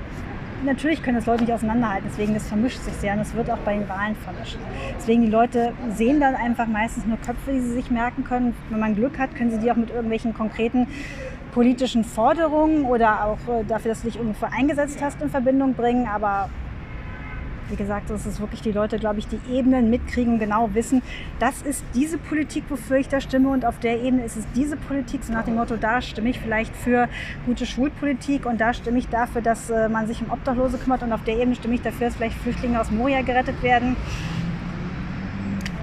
natürlich 0.63 1.03
können 1.03 1.17
das 1.17 1.25
Leute 1.25 1.43
nicht 1.43 1.53
auseinanderhalten, 1.53 2.07
deswegen 2.09 2.33
das 2.33 2.47
vermischt 2.47 2.79
sich 2.79 2.93
sehr 2.93 3.13
und 3.13 3.19
es 3.19 3.33
wird 3.33 3.49
auch 3.49 3.57
bei 3.59 3.75
den 3.75 3.87
Wahlen 3.89 4.15
vermischt. 4.15 4.57
Deswegen 4.97 5.23
die 5.23 5.29
Leute 5.29 5.73
sehen 5.93 6.19
dann 6.19 6.35
einfach 6.35 6.67
meistens 6.67 7.05
nur 7.05 7.17
Köpfe, 7.17 7.51
die 7.51 7.59
sie 7.59 7.73
sich 7.73 7.91
merken 7.91 8.23
können. 8.23 8.55
Wenn 8.69 8.79
man 8.79 8.95
Glück 8.95 9.17
hat, 9.19 9.35
können 9.35 9.51
sie 9.51 9.59
die 9.59 9.71
auch 9.71 9.75
mit 9.75 9.89
irgendwelchen 9.89 10.33
konkreten 10.33 10.87
politischen 11.53 12.03
Forderungen 12.03 12.85
oder 12.85 13.25
auch 13.25 13.37
äh, 13.53 13.63
dafür, 13.63 13.91
dass 13.91 14.01
du 14.01 14.09
dich 14.09 14.17
irgendwo 14.17 14.45
eingesetzt 14.45 15.01
hast, 15.01 15.21
in 15.21 15.29
Verbindung 15.29 15.73
bringen. 15.73 16.07
Aber 16.07 16.49
wie 17.69 17.75
gesagt, 17.75 18.09
dass 18.09 18.25
es 18.25 18.39
wirklich 18.39 18.61
die 18.61 18.71
Leute, 18.71 18.97
glaube 18.99 19.19
ich, 19.19 19.27
die 19.27 19.39
Ebenen 19.51 19.89
mitkriegen 19.89 20.39
genau 20.39 20.69
wissen, 20.73 21.01
das 21.39 21.61
ist 21.61 21.83
diese 21.93 22.17
Politik, 22.17 22.65
wofür 22.69 22.97
ich 22.97 23.07
da 23.07 23.21
stimme 23.21 23.49
und 23.49 23.65
auf 23.65 23.79
der 23.79 24.01
Ebene 24.01 24.23
ist 24.23 24.37
es 24.37 24.45
diese 24.55 24.77
Politik, 24.77 25.23
so 25.23 25.33
nach 25.33 25.45
dem 25.45 25.55
Motto, 25.55 25.75
da 25.77 26.01
stimme 26.01 26.29
ich 26.29 26.39
vielleicht 26.39 26.75
für 26.75 27.09
gute 27.45 27.65
Schulpolitik 27.65 28.45
und 28.45 28.59
da 28.61 28.73
stimme 28.73 28.99
ich 28.99 29.07
dafür, 29.09 29.41
dass 29.41 29.69
äh, 29.69 29.89
man 29.89 30.07
sich 30.07 30.21
um 30.21 30.31
Obdachlose 30.31 30.77
kümmert 30.77 31.03
und 31.03 31.13
auf 31.13 31.23
der 31.23 31.37
Ebene 31.37 31.55
stimme 31.55 31.75
ich 31.75 31.81
dafür, 31.81 32.07
dass 32.07 32.15
vielleicht 32.15 32.37
Flüchtlinge 32.37 32.79
aus 32.79 32.91
Moria 32.91 33.21
gerettet 33.21 33.61
werden. 33.63 33.95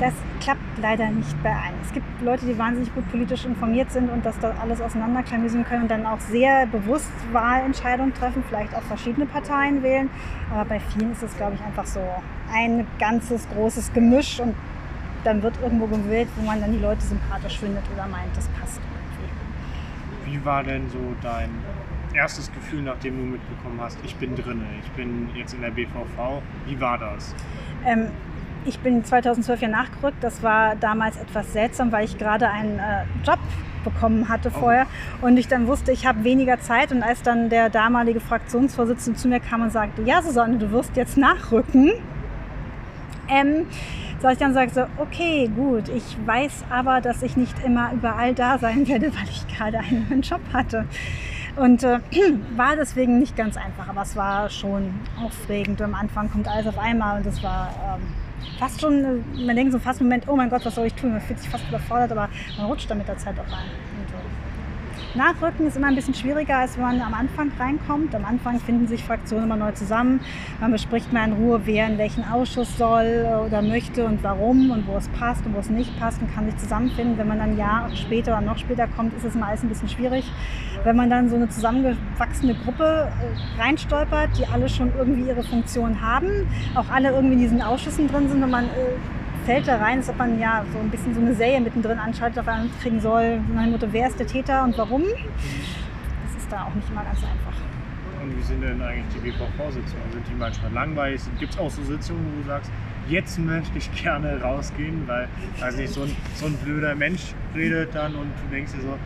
Das 0.03 0.15
klappt 0.41 0.79
leider 0.81 1.11
nicht 1.11 1.41
bei 1.45 1.51
allen. 1.51 1.79
Es 1.81 1.93
gibt 1.93 2.05
Leute, 2.23 2.45
die 2.45 2.59
wahnsinnig 2.59 2.93
gut 2.93 3.09
politisch 3.13 3.45
informiert 3.45 3.93
sind 3.93 4.11
und 4.11 4.27
das 4.27 4.37
da 4.41 4.53
alles 4.61 4.81
auseinanderklamüsern 4.81 5.65
können 5.65 5.83
und 5.83 5.91
dann 5.93 6.07
auch 6.07 6.19
sehr 6.19 6.67
bewusst 6.67 7.13
Wahlentscheidungen 7.31 8.13
treffen, 8.13 8.43
vielleicht 8.49 8.75
auch 8.75 8.83
verschiedene 8.83 9.27
Parteien 9.27 9.81
wählen. 9.85 10.11
Aber 10.51 10.65
bei 10.65 10.81
vielen 10.81 11.13
ist 11.13 11.23
es, 11.23 11.37
glaube 11.37 11.55
ich, 11.55 11.63
einfach 11.63 11.87
so 11.87 12.01
ein 12.53 12.85
ganzes 12.99 13.49
großes 13.51 13.93
Gemisch 13.93 14.41
und 14.41 14.57
dann 15.23 15.41
wird 15.41 15.55
irgendwo 15.63 15.87
gewählt, 15.87 16.29
wo 16.35 16.45
man 16.45 16.61
dann 16.61 16.73
die 16.73 16.81
Leute 16.81 17.03
sympathisch 17.03 17.61
findet 17.61 17.85
oder 17.95 18.09
meint, 18.09 18.37
das 18.37 18.49
passt 18.61 18.81
irgendwie. 18.81 20.33
Wie 20.33 20.45
war 20.45 20.65
denn 20.65 20.91
so 20.91 20.99
dein 21.23 21.51
erstes 22.13 22.51
Gefühl, 22.51 22.83
nachdem 22.83 23.19
du 23.19 23.23
mitbekommen 23.23 23.81
hast, 23.81 23.99
ich 24.03 24.17
bin 24.17 24.35
drinne, 24.35 24.67
ich 24.83 24.91
bin 24.91 25.29
jetzt 25.37 25.55
in 25.55 25.61
der 25.61 25.71
BVV? 25.71 26.43
Wie 26.67 26.81
war 26.81 26.99
das? 26.99 27.37
Ähm, 27.87 28.09
ich 28.65 28.79
bin 28.81 29.05
2012 29.05 29.63
ja 29.63 29.69
nachgerückt. 29.69 30.23
Das 30.23 30.43
war 30.43 30.77
damals 30.77 31.17
etwas 31.17 31.53
seltsam, 31.53 31.93
weil 31.93 32.05
ich 32.05 32.19
gerade 32.19 32.49
einen 32.49 32.79
äh, 32.79 33.05
Job 33.25 33.39
bekommen 33.85 34.29
hatte 34.29 34.51
oh. 34.55 34.61
vorher 34.61 34.87
oh. 35.21 35.27
und 35.27 35.37
ich 35.37 35.49
dann 35.49 35.67
wusste, 35.67 35.93
ich 35.93 36.07
habe 36.07 36.25
weniger 36.25 36.61
Zeit. 36.61 36.93
Und 36.93 37.03
als 37.03 37.23
dann 37.23 37.49
der 37.49 37.71
damalige 37.71 38.21
Fraktionsvorsitzende 38.21 39.19
zu 39.19 39.29
mir 39.29 39.41
kam 39.41 39.63
und 39.63 39.73
sagte, 39.73 40.03
ja 40.03 40.23
Susanne, 40.23 40.59
du 40.59 40.71
wirst 40.71 40.97
jetzt 40.97 41.17
nachrücken, 41.17 41.93
ähm, 43.29 43.67
so 44.21 44.29
ich 44.29 44.39
dann 44.39 44.55
sagte, 44.55 44.89
okay, 44.99 45.51
gut, 45.55 45.89
ich 45.89 46.17
weiß 46.25 46.65
aber, 46.71 47.01
dass 47.01 47.23
ich 47.23 47.37
nicht 47.37 47.57
immer 47.65 47.93
überall 47.93 48.35
da 48.35 48.59
sein 48.59 48.87
werde, 48.87 49.07
weil 49.15 49.29
ich 49.29 49.47
gerade 49.49 49.79
einen 49.79 50.07
neuen 50.09 50.23
Job 50.23 50.41
hatte. 50.53 50.87
Und 51.57 51.83
äh, 51.83 51.99
war 52.57 52.77
deswegen 52.77 53.19
nicht 53.19 53.37
ganz 53.37 53.57
einfach, 53.57 53.89
aber 53.89 54.03
es 54.03 54.17
war 54.17 54.49
schon 54.49 54.95
aufregend. 55.23 55.83
Am 55.83 55.95
Anfang 55.95 56.31
kommt 56.31 56.49
alles 56.49 56.67
auf 56.67 56.79
einmal 56.79 57.19
und 57.19 57.27
es 57.27 57.43
war 57.43 57.71
ähm, 57.97 58.03
fast 58.59 58.81
schon, 58.81 59.25
man 59.47 59.57
denkt 59.57 59.73
so 59.73 59.79
fast 59.79 60.01
im 60.01 60.07
Moment, 60.07 60.29
oh 60.29 60.37
mein 60.37 60.51
Gott, 60.51 60.65
was 60.65 60.75
soll 60.75 60.87
ich 60.87 60.95
tun? 60.95 61.13
Man 61.13 61.21
fühlt 61.21 61.39
sich 61.39 61.49
fast 61.49 61.69
überfordert, 61.69 62.13
aber 62.13 62.29
man 62.57 62.67
rutscht 62.67 62.91
dann 62.91 62.99
mit 62.99 63.09
der 63.09 63.19
Zeit 63.19 63.35
auch 63.39 63.53
rein. 63.53 63.67
Nachrücken 65.15 65.67
ist 65.67 65.77
immer 65.77 65.89
ein 65.89 65.95
bisschen 65.95 66.15
schwieriger, 66.15 66.57
als 66.59 66.77
wenn 66.77 66.85
man 66.85 67.03
am 67.03 67.13
Anfang 67.13 67.53
reinkommt. 67.59 68.15
Am 68.15 68.25
Anfang 68.25 68.59
finden 68.61 68.87
sich 68.87 69.05
Fraktionen 69.05 69.45
immer 69.45 69.57
neu 69.57 69.73
zusammen. 69.73 70.21
Man 70.59 70.73
bespricht 70.73 71.13
mal 71.13 71.27
in 71.27 71.35
Ruhe, 71.35 71.61
wer 71.65 71.87
in 71.87 71.99
welchen 71.99 72.25
Ausschuss 72.25 72.79
soll 72.79 73.27
oder 73.47 73.61
möchte 73.61 74.07
und 74.07 74.23
warum 74.23 74.71
und 74.71 74.87
wo 74.87 74.97
es 74.97 75.09
passt 75.09 75.45
und 75.45 75.55
wo 75.55 75.59
es 75.59 75.69
nicht 75.69 75.99
passt 76.01 76.23
und 76.23 76.35
kann 76.35 76.47
sich 76.47 76.57
zusammenfinden. 76.57 77.19
Wenn 77.19 77.29
man 77.29 77.39
dann 77.39 77.51
ein 77.51 77.59
Jahr 77.59 77.95
später 77.95 78.33
oder 78.33 78.41
noch 78.41 78.57
später 78.57 78.87
kommt, 78.89 79.15
ist 79.15 79.25
es 79.25 79.35
meist 79.35 79.63
ein 79.63 79.69
bisschen 79.69 79.89
schwierig. 79.89 80.25
Wenn 80.85 80.97
man 80.97 81.11
dann 81.11 81.29
so 81.29 81.37
eine 81.37 81.49
zusammengewachsene 81.49 82.55
Gruppe 82.55 83.09
äh, 83.11 83.63
reinstolpert, 83.63 84.31
die 84.39 84.47
alle 84.47 84.69
schon 84.71 84.93
irgendwie 84.97 85.29
ihre 85.29 85.43
Funktion 85.43 86.01
haben, 86.01 86.49
auch 86.75 86.89
alle 86.91 87.11
irgendwie 87.11 87.35
in 87.35 87.41
diesen 87.41 87.61
Ausschüssen 87.61 88.09
drin 88.09 88.31
sind 88.31 88.43
und 88.43 88.51
man 88.51 88.65
äh, 88.65 88.69
fällt 89.45 89.69
da 89.69 89.77
rein, 89.77 89.99
als 89.99 90.09
ob 90.09 90.19
man 90.19 90.39
ja 90.39 90.65
so 90.73 90.79
ein 90.79 90.91
bisschen 90.91 91.15
so 91.15 91.21
eine 91.21 91.35
Serie 91.35 91.61
mittendrin 91.61 91.99
anschaltet, 91.99 92.39
auf 92.39 92.49
einmal 92.49 92.69
kriegen 92.81 93.01
soll, 93.01 93.41
nach 93.55 93.63
dem 93.63 93.73
Motto, 93.73 93.87
wer 93.91 94.09
ist 94.09 94.19
der 94.19 94.27
Täter 94.27 94.63
und 94.65 94.77
warum. 94.79 95.03
Das 95.03 96.43
ist 96.43 96.51
da 96.51 96.65
auch 96.65 96.75
nicht 96.75 96.89
immer 96.91 97.05
ganz 97.05 97.19
einfach. 97.19 97.57
Und 98.23 98.39
wie 98.39 98.43
sind 98.43 98.63
denn 98.63 98.81
eigentlich 98.81 99.05
die 99.15 99.31
BVV-Sitzungen? 99.31 100.13
Sind 100.13 100.27
die 100.31 100.35
manchmal 100.39 100.73
langweilig? 100.73 101.21
Gibt 101.41 101.55
es 101.55 101.59
auch 101.59 101.71
so 101.71 101.83
Sitzungen, 101.83 102.25
wo 102.33 102.43
du 102.43 102.47
sagst, 102.47 102.71
jetzt 103.09 103.39
möchte 103.39 103.79
ich 103.79 103.91
gerne 104.03 104.41
rausgehen, 104.41 105.03
weil, 105.07 105.29
weiß 105.59 105.77
nicht, 105.77 105.93
so 105.93 106.03
ein, 106.03 106.17
so 106.35 106.47
ein 106.47 106.55
blöder 106.59 106.95
Mensch 106.95 107.35
redet 107.55 107.95
dann 107.95 108.15
und 108.15 108.29
du 108.29 108.55
denkst 108.55 108.73
dir 108.73 108.83
so, 108.83 108.99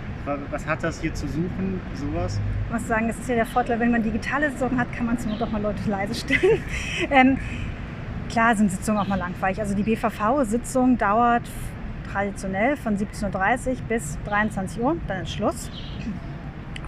was 0.50 0.66
hat 0.66 0.82
das 0.82 1.00
hier 1.00 1.14
zu 1.14 1.28
suchen, 1.28 1.80
sowas? 1.94 2.40
Ich 2.66 2.72
muss 2.72 2.86
sagen, 2.88 3.08
es 3.08 3.16
ist 3.16 3.28
ja 3.28 3.36
der 3.36 3.46
Vorteil, 3.46 3.78
wenn 3.78 3.92
man 3.92 4.02
digitale 4.02 4.50
Sitzungen 4.50 4.78
hat, 4.78 4.92
kann 4.92 5.06
man 5.06 5.18
zum 5.18 5.38
doch 5.38 5.50
mal 5.50 5.62
Leute 5.62 5.88
leise 5.88 6.14
stellen. 6.14 6.62
ähm, 7.10 7.38
Klar 8.30 8.56
sind 8.56 8.70
Sitzungen 8.70 9.00
auch 9.00 9.06
mal 9.06 9.18
langweilig. 9.18 9.60
Also 9.60 9.74
die 9.74 9.82
BVV-Sitzung 9.82 10.98
dauert 10.98 11.42
traditionell 12.12 12.76
von 12.76 12.96
17.30 12.96 13.68
Uhr 13.68 13.76
bis 13.88 14.18
23 14.24 14.82
Uhr, 14.82 14.96
dann 15.06 15.22
ist 15.22 15.32
Schluss. 15.32 15.70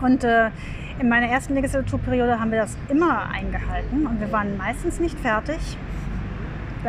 Und 0.01 0.25
äh, 0.25 0.51
in 0.99 1.09
meiner 1.09 1.27
ersten 1.27 1.55
Legislaturperiode 1.55 2.41
haben 2.41 2.51
wir 2.51 2.61
das 2.61 2.77
immer 2.89 3.29
eingehalten 3.31 4.07
und 4.07 4.21
wir 4.21 4.33
waren 4.33 4.57
meistens 4.57 5.01
nicht 5.01 5.19
fertig. 5.19 5.59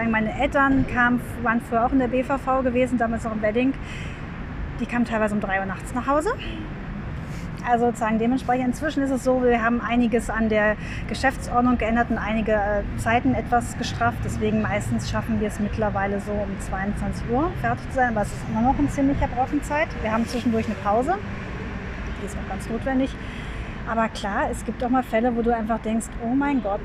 meine 0.10 0.34
Eltern 0.40 0.86
kamen, 0.88 1.22
waren 1.44 1.62
früher 1.62 1.86
auch 1.86 1.92
in 1.92 2.00
der 2.00 2.08
BVV 2.08 2.64
gewesen, 2.64 2.98
damals 2.98 3.24
noch 3.24 3.34
im 3.34 3.42
Wedding. 3.42 3.74
Die 4.80 4.86
kamen 4.86 5.06
teilweise 5.06 5.36
um 5.36 5.42
3 5.42 5.60
Uhr 5.60 5.66
nachts 5.66 5.94
nach 5.94 6.08
Hause. 6.08 6.32
Also 7.70 7.86
sozusagen 7.86 8.18
dementsprechend 8.18 8.66
inzwischen 8.66 9.04
ist 9.04 9.12
es 9.12 9.24
so, 9.24 9.44
wir 9.44 9.64
haben 9.64 9.80
einiges 9.80 10.32
an 10.32 10.50
der 10.50 10.76
Geschäftsordnung 11.08 11.78
geändert 11.78 12.10
und 12.10 12.18
einige 12.18 12.54
äh, 12.54 12.84
Zeiten 12.98 13.36
etwas 13.36 13.78
gestrafft. 13.78 14.18
Deswegen 14.26 14.64
meistens 14.64 15.10
schaffen 15.10 15.40
wir 15.40 15.50
es 15.50 15.60
mittlerweile 15.60 16.20
so 16.20 16.32
um 16.32 16.60
22 16.60 17.30
Uhr 17.30 17.52
fertig 17.62 17.88
zu 17.90 17.96
sein, 17.96 18.10
aber 18.10 18.24
es 18.24 18.30
ist 18.30 18.42
immer 18.50 18.62
noch 18.62 18.80
ein 18.80 18.90
ziemlicher 18.90 19.28
Brockenzeit. 19.28 19.88
Wir 20.02 20.12
haben 20.12 20.26
zwischendurch 20.26 20.66
eine 20.66 20.76
Pause, 20.76 21.16
die 22.20 22.26
ist 22.26 22.36
auch 22.36 22.50
ganz 22.50 22.68
notwendig. 22.70 23.12
Aber 23.88 24.10
klar, 24.10 24.50
es 24.50 24.66
gibt 24.66 24.84
auch 24.84 24.90
mal 24.90 25.04
Fälle, 25.04 25.36
wo 25.36 25.44
du 25.44 25.54
einfach 25.54 25.80
denkst, 25.80 26.08
oh 26.24 26.34
mein 26.34 26.64
Gott, 26.64 26.82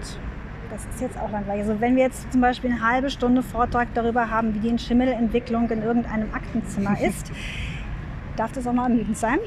das 0.71 0.85
ist 0.87 1.01
jetzt 1.01 1.19
auch 1.19 1.31
langweilig. 1.31 1.63
Also 1.63 1.81
wenn 1.81 1.97
wir 1.97 2.03
jetzt 2.03 2.31
zum 2.31 2.43
Beispiel 2.43 2.73
eine 2.73 2.87
halbe 2.87 3.09
Stunde 3.09 3.43
Vortrag 3.43 3.89
darüber 3.95 4.29
haben, 4.29 4.55
wie 4.55 4.71
die 4.71 4.79
Schimmelentwicklung 4.79 5.71
in 5.71 5.83
irgendeinem 5.83 6.29
Aktenzimmer 6.35 7.01
ist, 7.01 7.33
darf 8.37 8.53
das 8.53 8.67
auch 8.67 8.73
mal 8.75 8.91
ermüdend 8.91 9.17
sein. 9.17 9.39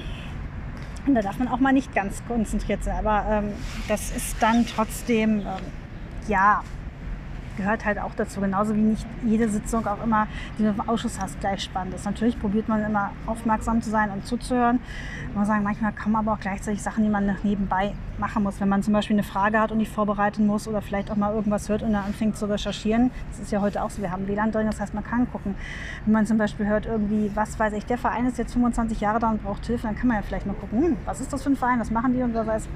Und 1.07 1.15
da 1.15 1.21
darf 1.21 1.39
man 1.39 1.47
auch 1.47 1.59
mal 1.59 1.73
nicht 1.73 1.93
ganz 1.95 2.21
konzentriert 2.27 2.83
sein. 2.83 3.05
Aber 3.05 3.25
ähm, 3.29 3.53
das 3.87 4.11
ist 4.11 4.35
dann 4.41 4.65
trotzdem, 4.65 5.39
ähm, 5.39 5.45
ja, 6.27 6.61
gehört 7.57 7.83
halt 7.83 7.99
auch 7.99 8.15
dazu. 8.15 8.39
Genauso 8.39 8.75
wie 8.75 8.81
nicht 8.81 9.05
jede 9.25 9.49
Sitzung 9.49 9.85
auch 9.85 10.01
immer, 10.03 10.27
die 10.57 10.63
du 10.63 10.69
im 10.69 10.89
Ausschuss 10.89 11.19
hast, 11.19 11.39
gleich 11.39 11.61
spannend 11.61 11.93
ist. 11.95 12.05
Natürlich 12.05 12.39
probiert 12.39 12.69
man 12.69 12.83
immer 12.83 13.11
aufmerksam 13.25 13.81
zu 13.81 13.89
sein 13.89 14.09
und 14.11 14.25
zuzuhören. 14.25 14.79
Man 15.35 15.45
sagen, 15.45 15.63
manchmal 15.63 15.91
kann 15.91 16.11
man 16.11 16.25
aber 16.25 16.33
auch 16.33 16.39
gleichzeitig 16.39 16.81
Sachen, 16.81 17.03
die 17.03 17.09
man 17.09 17.35
nebenbei 17.43 17.93
machen 18.17 18.43
muss. 18.43 18.59
Wenn 18.61 18.69
man 18.69 18.83
zum 18.83 18.93
Beispiel 18.93 19.15
eine 19.15 19.23
Frage 19.23 19.59
hat 19.59 19.71
und 19.71 19.79
die 19.79 19.85
vorbereiten 19.85 20.47
muss 20.47 20.67
oder 20.67 20.81
vielleicht 20.81 21.11
auch 21.11 21.15
mal 21.15 21.33
irgendwas 21.33 21.67
hört 21.69 21.83
und 21.83 21.93
dann 21.93 22.05
anfängt 22.05 22.37
zu 22.37 22.45
recherchieren. 22.45 23.11
Das 23.29 23.39
ist 23.39 23.51
ja 23.51 23.61
heute 23.61 23.83
auch 23.83 23.89
so. 23.89 24.01
Wir 24.01 24.11
haben 24.11 24.27
WLAN 24.27 24.51
drin, 24.51 24.67
das 24.67 24.79
heißt, 24.79 24.93
man 24.93 25.03
kann 25.03 25.29
gucken. 25.31 25.55
Wenn 26.05 26.13
man 26.13 26.25
zum 26.25 26.37
Beispiel 26.37 26.67
hört, 26.67 26.85
irgendwie, 26.85 27.31
was 27.35 27.59
weiß 27.59 27.73
ich, 27.73 27.85
der 27.85 27.97
Verein 27.97 28.25
ist 28.25 28.37
jetzt 28.37 28.53
25 28.53 29.01
Jahre 29.01 29.19
da 29.19 29.29
und 29.29 29.43
braucht 29.43 29.65
Hilfe, 29.65 29.87
dann 29.87 29.95
kann 29.95 30.07
man 30.07 30.17
ja 30.17 30.23
vielleicht 30.23 30.45
mal 30.45 30.53
gucken, 30.53 30.83
hm, 30.83 30.97
was 31.05 31.19
ist 31.19 31.33
das 31.33 31.43
für 31.43 31.49
ein 31.49 31.55
Verein, 31.55 31.79
was 31.79 31.91
machen 31.91 32.13
die 32.13 32.21
und 32.21 32.33
so 32.33 32.45
weiß. 32.45 32.67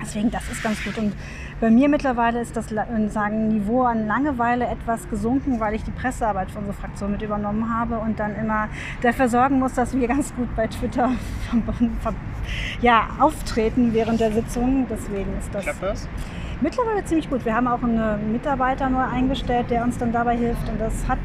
Deswegen, 0.00 0.30
das 0.30 0.48
ist 0.50 0.62
ganz 0.62 0.82
gut. 0.84 0.96
Und 0.98 1.14
bei 1.60 1.70
mir 1.70 1.88
mittlerweile 1.88 2.40
ist 2.40 2.56
das 2.56 2.68
sagen, 2.68 3.48
Niveau 3.48 3.82
an 3.82 4.06
Langeweile 4.06 4.66
etwas 4.66 5.08
gesunken, 5.08 5.60
weil 5.60 5.74
ich 5.74 5.82
die 5.82 5.90
Pressearbeit 5.90 6.50
für 6.50 6.58
unsere 6.58 6.76
Fraktion 6.76 7.12
mit 7.12 7.22
übernommen 7.22 7.72
habe 7.72 7.98
und 7.98 8.18
dann 8.20 8.36
immer 8.36 8.68
dafür 9.02 9.28
sorgen 9.28 9.58
muss, 9.58 9.74
dass 9.74 9.94
wir 9.94 10.06
ganz 10.08 10.34
gut 10.34 10.54
bei 10.54 10.66
Twitter 10.66 11.10
ja, 12.80 13.08
auftreten 13.18 13.92
während 13.92 14.20
der 14.20 14.32
Sitzung. 14.32 14.86
Deswegen 14.88 15.36
ist 15.38 15.52
das. 15.52 15.64
Klappt 15.64 15.82
das? 15.82 16.08
Mittlerweile 16.60 17.04
ziemlich 17.04 17.30
gut. 17.30 17.44
Wir 17.44 17.54
haben 17.54 17.68
auch 17.68 17.82
einen 17.82 18.32
Mitarbeiter 18.32 18.90
neu 18.90 19.04
eingestellt, 19.04 19.70
der 19.70 19.84
uns 19.84 19.96
dann 19.98 20.12
dabei 20.12 20.36
hilft. 20.36 20.68
Und 20.68 20.80
das 20.80 21.06
hat 21.06 21.18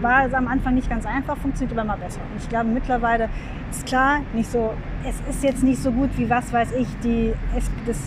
war 0.00 0.26
es 0.26 0.34
am 0.34 0.48
Anfang 0.48 0.74
nicht 0.74 0.90
ganz 0.90 1.06
einfach, 1.06 1.36
funktioniert 1.36 1.78
aber 1.78 1.82
immer 1.82 1.96
besser. 1.96 2.20
Und 2.30 2.42
ich 2.42 2.48
glaube, 2.48 2.66
mittlerweile 2.66 3.28
ist 3.70 3.86
klar, 3.86 4.20
nicht 4.34 4.50
so, 4.50 4.74
es 5.08 5.36
ist 5.36 5.44
jetzt 5.44 5.62
nicht 5.62 5.80
so 5.80 5.92
gut 5.92 6.10
wie, 6.16 6.28
was 6.28 6.52
weiß 6.52 6.72
ich, 6.72 6.88
die, 7.02 7.32
das 7.86 8.00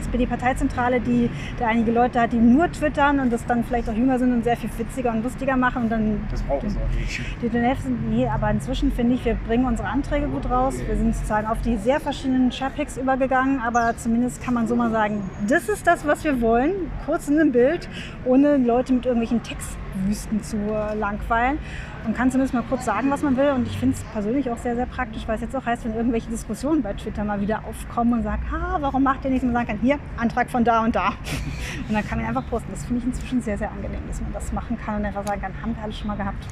SPD-Parteizentrale, 0.00 1.00
die 1.00 1.30
da 1.58 1.66
einige 1.66 1.92
Leute 1.92 2.20
hat, 2.20 2.32
die 2.32 2.38
nur 2.38 2.70
twittern 2.72 3.20
und 3.20 3.32
das 3.32 3.44
dann 3.46 3.64
vielleicht 3.64 3.88
auch 3.88 3.94
jünger 3.94 4.18
sind 4.18 4.32
und 4.32 4.44
sehr 4.44 4.56
viel 4.56 4.70
witziger 4.78 5.10
und 5.10 5.22
lustiger 5.22 5.56
machen. 5.56 5.84
Und 5.84 5.90
dann, 5.90 6.26
das 6.30 6.42
braucht 6.42 6.64
es 6.64 6.76
auch 6.76 6.98
nicht. 6.98 7.20
Die, 7.42 7.48
die 7.48 7.82
sind, 7.82 8.10
nee, 8.10 8.26
aber 8.26 8.50
inzwischen 8.50 8.92
finde 8.92 9.14
ich, 9.14 9.24
wir 9.24 9.34
bringen 9.34 9.66
unsere 9.66 9.88
Anträge 9.88 10.26
gut 10.28 10.48
raus. 10.50 10.74
Wir 10.84 10.96
sind 10.96 11.14
sozusagen 11.14 11.46
auf 11.46 11.60
die 11.60 11.76
sehr 11.76 12.00
verschiedenen 12.00 12.50
Sharpicks 12.50 12.96
übergegangen, 12.96 13.60
aber 13.60 13.96
zumindest 13.96 14.42
kann 14.42 14.54
man 14.54 14.66
so 14.66 14.74
mal 14.74 14.90
sagen, 14.90 15.22
das 15.46 15.68
ist 15.68 15.86
das, 15.86 16.06
was 16.06 16.24
wir 16.24 16.40
wollen. 16.40 16.90
Kurz 17.04 17.28
in 17.28 17.38
einem 17.38 17.52
Bild, 17.52 17.88
ohne 18.24 18.56
Leute 18.56 18.92
mit 18.92 19.06
irgendwelchen 19.06 19.42
Textwüsten 19.42 20.42
zu 20.42 20.56
langweilen 20.98 21.58
und 22.06 22.16
kann 22.16 22.30
zumindest 22.30 22.54
mal 22.54 22.62
kurz 22.62 22.84
sagen, 22.84 23.10
was 23.10 23.22
man 23.22 23.36
will. 23.36 23.50
Und 23.50 23.66
ich 23.66 23.78
finde 23.78 23.96
es 23.96 24.02
persönlich 24.04 24.50
auch 24.50 24.58
sehr, 24.58 24.74
sehr 24.74 24.86
praktisch, 24.86 25.26
weil 25.26 25.36
es 25.36 25.42
jetzt 25.42 25.54
auch 25.54 25.64
heißt, 25.64 25.84
wenn 25.84 25.94
irgendwelche 25.94 26.30
Diskussionen 26.30 26.82
bei 26.82 26.92
Twitter 26.94 27.24
mal 27.24 27.40
wieder 27.40 27.64
aufkommen 27.64 28.14
und 28.14 28.22
sagt, 28.22 28.50
ha, 28.50 28.78
warum 28.80 29.02
macht 29.02 29.24
ihr 29.24 29.30
nichts? 29.30 29.44
Und 29.44 29.52
man 29.52 29.66
sagen 29.66 29.78
kann, 29.78 29.86
hier, 29.86 29.98
Antrag 30.16 30.50
von 30.50 30.64
da 30.64 30.84
und 30.84 30.94
da. 30.94 31.08
Und 31.88 31.94
dann 31.94 32.06
kann 32.06 32.18
man 32.18 32.28
einfach 32.28 32.48
posten. 32.48 32.70
Das 32.70 32.84
finde 32.84 33.00
ich 33.00 33.06
inzwischen 33.06 33.42
sehr, 33.42 33.58
sehr 33.58 33.70
angenehm, 33.70 34.00
dass 34.06 34.20
man 34.20 34.32
das 34.32 34.52
machen 34.52 34.78
kann 34.78 34.96
und 34.96 35.04
einfach 35.06 35.26
sagen 35.26 35.40
kann, 35.40 35.52
haben 35.60 35.74
wir 35.74 35.82
alles 35.82 35.98
schon 35.98 36.08
mal 36.08 36.16
gehabt. 36.16 36.46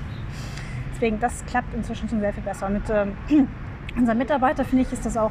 Deswegen, 0.94 1.20
das 1.20 1.44
klappt 1.46 1.72
inzwischen 1.74 2.08
schon 2.08 2.20
sehr 2.20 2.32
viel 2.32 2.42
besser. 2.42 2.68
Mit 2.68 2.82
ähm, 2.90 3.12
unseren 3.96 4.18
Mitarbeitern 4.18 4.66
finde 4.66 4.82
ich, 4.84 4.92
ist 4.92 5.06
das 5.06 5.16
auch, 5.16 5.30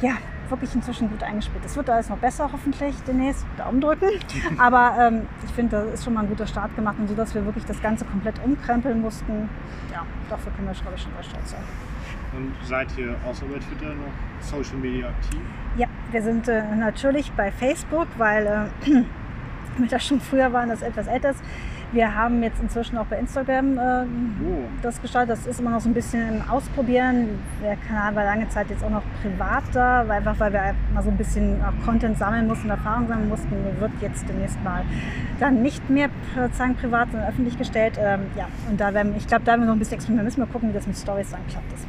ja, 0.00 0.12
wirklich 0.50 0.74
inzwischen 0.74 1.10
gut 1.10 1.22
eingespielt. 1.22 1.64
Es 1.64 1.76
wird 1.76 1.88
alles 1.90 2.08
noch 2.08 2.18
besser 2.18 2.50
hoffentlich 2.52 2.94
demnächst. 3.06 3.44
Daumen 3.56 3.80
drücken. 3.80 4.08
Aber 4.58 4.96
ähm, 4.98 5.22
ich 5.44 5.50
finde, 5.52 5.76
da 5.76 5.92
ist 5.92 6.04
schon 6.04 6.14
mal 6.14 6.20
ein 6.20 6.28
guter 6.28 6.46
Start 6.46 6.74
gemacht 6.76 6.96
und 6.98 7.08
so, 7.08 7.14
dass 7.14 7.34
wir 7.34 7.44
wirklich 7.44 7.64
das 7.64 7.80
Ganze 7.80 8.04
komplett 8.04 8.42
umkrempeln 8.44 9.00
mussten. 9.00 9.48
Ja, 9.92 10.04
dafür 10.28 10.52
können 10.52 10.68
wir, 10.68 10.74
glaube 10.74 10.96
ich, 10.96 11.02
schon 11.02 11.12
sehr 11.14 11.24
stolz 11.24 11.50
sein. 11.52 11.62
Und 12.36 12.52
seid 12.66 12.88
ihr 12.98 13.14
außer 13.28 13.46
bei 13.46 13.58
Twitter 13.58 13.94
noch 13.94 14.12
Social 14.40 14.76
Media 14.76 15.08
aktiv? 15.08 15.40
Ja, 15.76 15.86
wir 16.10 16.22
sind 16.22 16.48
äh, 16.48 16.74
natürlich 16.74 17.30
bei 17.32 17.52
Facebook, 17.52 18.08
weil 18.16 18.70
äh, 18.84 18.90
wir 19.78 19.88
das 19.88 20.04
schon 20.04 20.20
früher 20.20 20.52
waren, 20.52 20.68
das 20.68 20.82
etwas 20.82 21.06
älter 21.06 21.30
ist. 21.30 21.42
Wir 21.94 22.12
haben 22.12 22.42
jetzt 22.42 22.60
inzwischen 22.60 22.98
auch 22.98 23.06
bei 23.06 23.20
Instagram 23.20 23.78
äh, 23.78 24.02
oh. 24.02 24.64
das 24.82 25.00
gestartet. 25.00 25.30
Das 25.30 25.46
ist 25.46 25.60
immer 25.60 25.70
noch 25.70 25.80
so 25.80 25.88
ein 25.88 25.94
bisschen 25.94 26.40
im 26.40 26.50
Ausprobieren. 26.50 27.38
Der 27.62 27.76
Kanal 27.76 28.16
war 28.16 28.24
lange 28.24 28.48
Zeit 28.48 28.68
jetzt 28.68 28.82
auch 28.82 28.90
noch 28.90 29.04
privat 29.22 29.62
da, 29.72 30.02
weil 30.08 30.18
einfach 30.18 30.40
weil 30.40 30.52
wir 30.52 30.74
mal 30.92 31.04
so 31.04 31.10
ein 31.10 31.16
bisschen 31.16 31.62
auch 31.62 31.86
Content 31.86 32.18
sammeln 32.18 32.48
mussten, 32.48 32.68
Erfahrung 32.68 33.06
sammeln 33.06 33.28
mussten. 33.28 33.52
Wird 33.78 33.92
jetzt 34.00 34.28
demnächst 34.28 34.60
mal 34.64 34.82
dann 35.38 35.62
nicht 35.62 35.88
mehr 35.88 36.08
sozusagen 36.34 36.74
privat, 36.74 37.12
sondern 37.12 37.28
öffentlich 37.28 37.56
gestellt. 37.56 37.96
Ähm, 38.02 38.22
ja, 38.36 38.48
und 38.68 38.80
da 38.80 38.92
werden, 38.92 39.14
ich 39.16 39.28
glaube, 39.28 39.44
da 39.44 39.52
werden 39.52 39.60
wir 39.60 39.66
noch 39.66 39.76
ein 39.76 39.78
bisschen 39.78 39.94
experimentieren. 39.94 40.24
Müssen 40.24 40.40
wir 40.40 40.52
gucken, 40.52 40.70
wie 40.70 40.74
das 40.74 40.88
mit 40.88 40.96
Stories 40.96 41.30
dann 41.30 41.46
klappt. 41.46 41.70
Das 41.70 41.86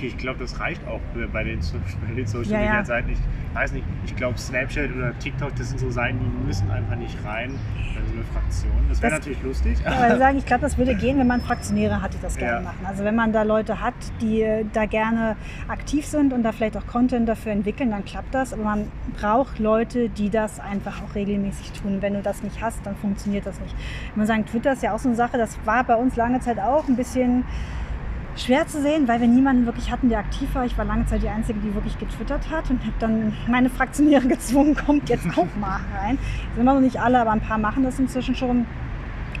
okay, 0.00 0.08
ich 0.08 0.16
glaube, 0.16 0.38
das 0.38 0.58
reicht 0.58 0.80
auch 0.86 1.00
bei 1.32 1.44
den, 1.44 1.60
bei 2.08 2.14
den 2.14 2.26
Social 2.26 2.58
Media 2.58 2.76
ja, 2.76 2.84
Seiten. 2.84 3.10
Ich 3.10 3.18
weiß 3.54 3.72
nicht, 3.72 3.84
ich 4.06 4.16
glaube, 4.16 4.38
Snapchat 4.38 4.90
oder 4.96 5.18
TikTok, 5.18 5.54
das 5.56 5.70
sind 5.70 5.80
so 5.80 5.90
Seiten, 5.90 6.18
die 6.18 6.46
müssen 6.46 6.70
einfach 6.70 6.96
nicht 6.96 7.16
rein. 7.24 7.58
Also 8.00 8.12
eine 8.14 8.24
Fraktion. 8.24 8.72
Das 8.88 9.02
wäre 9.02 9.12
natürlich 9.14 9.42
lustig. 9.42 9.78
Ja, 9.84 10.16
sagen, 10.18 10.38
ich 10.38 10.46
glaube, 10.46 10.62
das 10.62 10.78
würde 10.78 10.94
gehen, 10.94 11.18
wenn 11.18 11.26
man 11.26 11.40
Fraktionäre 11.40 12.00
hat, 12.00 12.14
die 12.14 12.18
das 12.22 12.36
gerne 12.36 12.58
ja. 12.58 12.60
machen. 12.60 12.86
Also 12.86 13.04
wenn 13.04 13.14
man 13.14 13.32
da 13.32 13.42
Leute 13.42 13.80
hat, 13.80 13.94
die 14.22 14.46
da 14.72 14.86
gerne 14.86 15.36
aktiv 15.68 16.06
sind 16.06 16.32
und 16.32 16.42
da 16.42 16.52
vielleicht 16.52 16.76
auch 16.76 16.86
Content 16.86 17.28
dafür 17.28 17.52
entwickeln, 17.52 17.90
dann 17.90 18.04
klappt 18.04 18.34
das. 18.34 18.54
Aber 18.54 18.62
man 18.62 18.90
braucht 19.20 19.58
Leute, 19.58 20.08
die 20.08 20.30
das 20.30 20.60
einfach 20.60 21.02
auch 21.02 21.14
regelmäßig 21.14 21.72
tun. 21.72 21.98
Wenn 22.00 22.14
du 22.14 22.22
das 22.22 22.42
nicht 22.42 22.62
hast, 22.62 22.78
dann 22.86 22.96
funktioniert 22.96 23.44
das 23.44 23.60
nicht. 23.60 23.74
Man 24.14 24.26
sagen, 24.26 24.46
Twitter 24.46 24.72
ist 24.72 24.82
ja 24.82 24.94
auch 24.94 24.98
so 24.98 25.08
eine 25.08 25.16
Sache, 25.16 25.36
das 25.36 25.58
war 25.64 25.84
bei 25.84 25.96
uns 25.96 26.16
lange 26.16 26.40
Zeit 26.40 26.58
auch 26.58 26.88
ein 26.88 26.96
bisschen 26.96 27.44
schwer 28.36 28.66
zu 28.66 28.80
sehen, 28.80 29.08
weil 29.08 29.20
wir 29.20 29.28
niemanden 29.28 29.66
wirklich 29.66 29.90
hatten, 29.90 30.08
der 30.08 30.18
aktiv 30.18 30.48
war. 30.54 30.64
Ich 30.64 30.76
war 30.78 30.84
lange 30.84 31.06
Zeit 31.06 31.22
die 31.22 31.28
Einzige, 31.28 31.58
die 31.60 31.74
wirklich 31.74 31.98
getwittert 31.98 32.50
hat 32.50 32.70
und 32.70 32.80
habe 32.80 32.94
dann 32.98 33.32
meine 33.48 33.70
Fraktionäre 33.70 34.26
gezwungen, 34.28 34.76
kommt 34.76 35.08
jetzt 35.08 35.26
auch 35.36 35.46
mal 35.60 35.80
rein. 35.98 36.18
Sind 36.54 36.62
immer 36.62 36.74
noch 36.74 36.80
nicht 36.80 37.00
alle, 37.00 37.20
aber 37.20 37.32
ein 37.32 37.40
paar 37.40 37.58
machen 37.58 37.84
das 37.84 37.98
inzwischen 37.98 38.34
schon. 38.34 38.66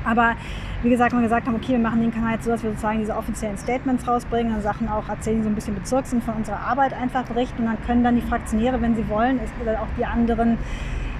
Aber 0.04 0.34
wie 0.82 0.88
gesagt, 0.88 1.12
wir 1.12 1.20
gesagt 1.20 1.46
haben, 1.46 1.56
okay, 1.56 1.72
wir 1.72 1.78
machen 1.78 2.00
den 2.00 2.10
Kanal 2.10 2.34
jetzt 2.34 2.44
so, 2.44 2.50
dass 2.50 2.62
wir 2.62 2.70
sozusagen 2.70 3.00
diese 3.00 3.14
offiziellen 3.14 3.58
Statements 3.58 4.08
rausbringen 4.08 4.54
und 4.54 4.62
Sachen 4.62 4.88
auch 4.88 5.08
erzählen, 5.08 5.36
die 5.36 5.42
so 5.42 5.48
ein 5.50 5.54
bisschen 5.54 5.74
bezirkt 5.74 6.06
sind, 6.06 6.24
von 6.24 6.34
unserer 6.34 6.60
Arbeit 6.60 6.94
einfach 6.94 7.24
berichten. 7.24 7.62
Und 7.62 7.66
dann 7.66 7.82
können 7.84 8.02
dann 8.02 8.16
die 8.16 8.22
Fraktionäre, 8.22 8.80
wenn 8.80 8.96
sie 8.96 9.06
wollen, 9.08 9.38
oder 9.60 9.82
auch 9.82 9.88
die 9.98 10.06
anderen 10.06 10.56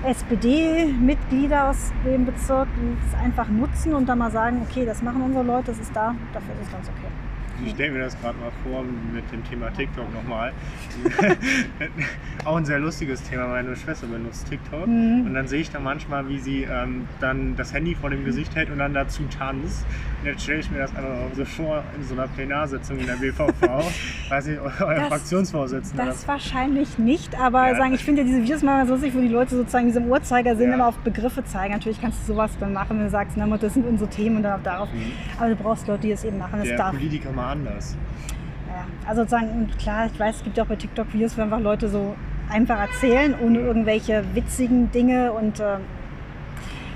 SPD-Mitglieder 0.02 1.68
aus 1.68 1.92
dem 2.06 2.24
Bezirk 2.24 2.68
es 3.06 3.22
einfach 3.22 3.48
nutzen 3.48 3.92
und 3.92 4.08
dann 4.08 4.16
mal 4.16 4.30
sagen, 4.30 4.66
okay, 4.66 4.86
das 4.86 5.02
machen 5.02 5.20
unsere 5.20 5.44
Leute, 5.44 5.72
das 5.72 5.78
ist 5.78 5.94
da, 5.94 6.14
dafür 6.32 6.54
ist 6.54 6.68
es 6.68 6.72
ganz 6.72 6.88
okay 6.88 7.09
ich 7.64 7.72
stelle 7.72 7.92
mir 7.92 8.00
das 8.00 8.20
gerade 8.20 8.38
mal 8.38 8.50
vor 8.64 8.84
mit 9.12 9.30
dem 9.32 9.44
Thema 9.44 9.70
TikTok 9.70 10.12
nochmal. 10.12 10.52
auch 12.44 12.56
ein 12.56 12.64
sehr 12.64 12.78
lustiges 12.78 13.22
Thema. 13.22 13.48
Meine 13.48 13.76
Schwester 13.76 14.06
benutzt 14.06 14.48
TikTok 14.48 14.86
mhm. 14.86 15.26
und 15.26 15.34
dann 15.34 15.46
sehe 15.46 15.60
ich 15.60 15.70
da 15.70 15.80
manchmal, 15.80 16.28
wie 16.28 16.38
sie 16.38 16.62
ähm, 16.62 17.06
dann 17.20 17.56
das 17.56 17.72
Handy 17.72 17.94
vor 17.94 18.10
dem 18.10 18.24
Gesicht 18.24 18.54
hält 18.54 18.70
und 18.70 18.78
dann 18.78 18.94
dazu 18.94 19.22
tanzt. 19.24 19.84
Und 20.20 20.26
jetzt 20.26 20.42
stelle 20.42 20.60
ich 20.60 20.70
mir 20.70 20.78
das 20.78 20.94
einfach 20.94 21.34
so 21.34 21.44
vor 21.44 21.82
in 21.96 22.04
so 22.04 22.14
einer 22.14 22.28
Plenarsitzung 22.28 22.98
in 22.98 23.06
der 23.06 23.14
BVV. 23.20 23.62
Weiß 24.28 24.46
nicht, 24.46 24.60
euer 24.60 24.94
das, 24.94 25.08
Fraktionsvorsitzender. 25.08 26.06
Das, 26.06 26.16
das 26.16 26.28
wahrscheinlich 26.28 26.98
nicht, 26.98 27.38
aber 27.38 27.68
ja. 27.68 27.76
sagen, 27.76 27.94
ich 27.94 28.04
finde 28.04 28.22
ja 28.22 28.26
diese 28.26 28.42
Videos 28.42 28.62
mal 28.62 28.86
so 28.86 28.94
lustig, 28.94 29.14
wo 29.14 29.20
die 29.20 29.28
Leute 29.28 29.56
sozusagen 29.56 29.86
diesem 29.86 30.06
Uhrzeigersinn 30.06 30.68
ja. 30.68 30.74
immer 30.74 30.88
auf 30.88 30.98
Begriffe 30.98 31.44
zeigen. 31.44 31.74
Natürlich 31.74 32.00
kannst 32.00 32.20
du 32.22 32.32
sowas 32.32 32.50
dann 32.58 32.72
machen, 32.72 32.98
wenn 32.98 33.04
du 33.04 33.10
sagst, 33.10 33.36
na, 33.36 33.46
das 33.56 33.74
sind 33.74 33.86
unsere 33.86 34.08
Themen 34.08 34.36
und 34.36 34.42
dann 34.44 34.62
darauf. 34.62 34.92
Mhm. 34.92 35.12
Aber 35.38 35.48
du 35.48 35.56
brauchst 35.56 35.86
Leute, 35.86 36.02
die 36.02 36.12
es 36.12 36.24
eben 36.24 36.38
machen. 36.38 36.58
Das 36.58 36.68
der 36.68 36.76
darf. 36.76 36.90
Politiker 36.92 37.32
mal 37.32 37.49
anders. 37.50 37.96
Ja, 38.68 38.86
also 39.06 39.22
sozusagen, 39.22 39.68
klar, 39.78 40.06
ich 40.06 40.18
weiß, 40.18 40.36
es 40.36 40.44
gibt 40.44 40.56
ja 40.56 40.64
auch 40.64 40.68
bei 40.68 40.76
TikTok 40.76 41.12
Videos, 41.12 41.36
wo 41.36 41.42
einfach 41.42 41.60
Leute 41.60 41.88
so 41.88 42.14
einfach 42.48 42.78
erzählen, 42.78 43.34
ohne 43.40 43.58
irgendwelche 43.58 44.24
witzigen 44.34 44.90
Dinge 44.90 45.32
und 45.32 45.60
äh, 45.60 45.76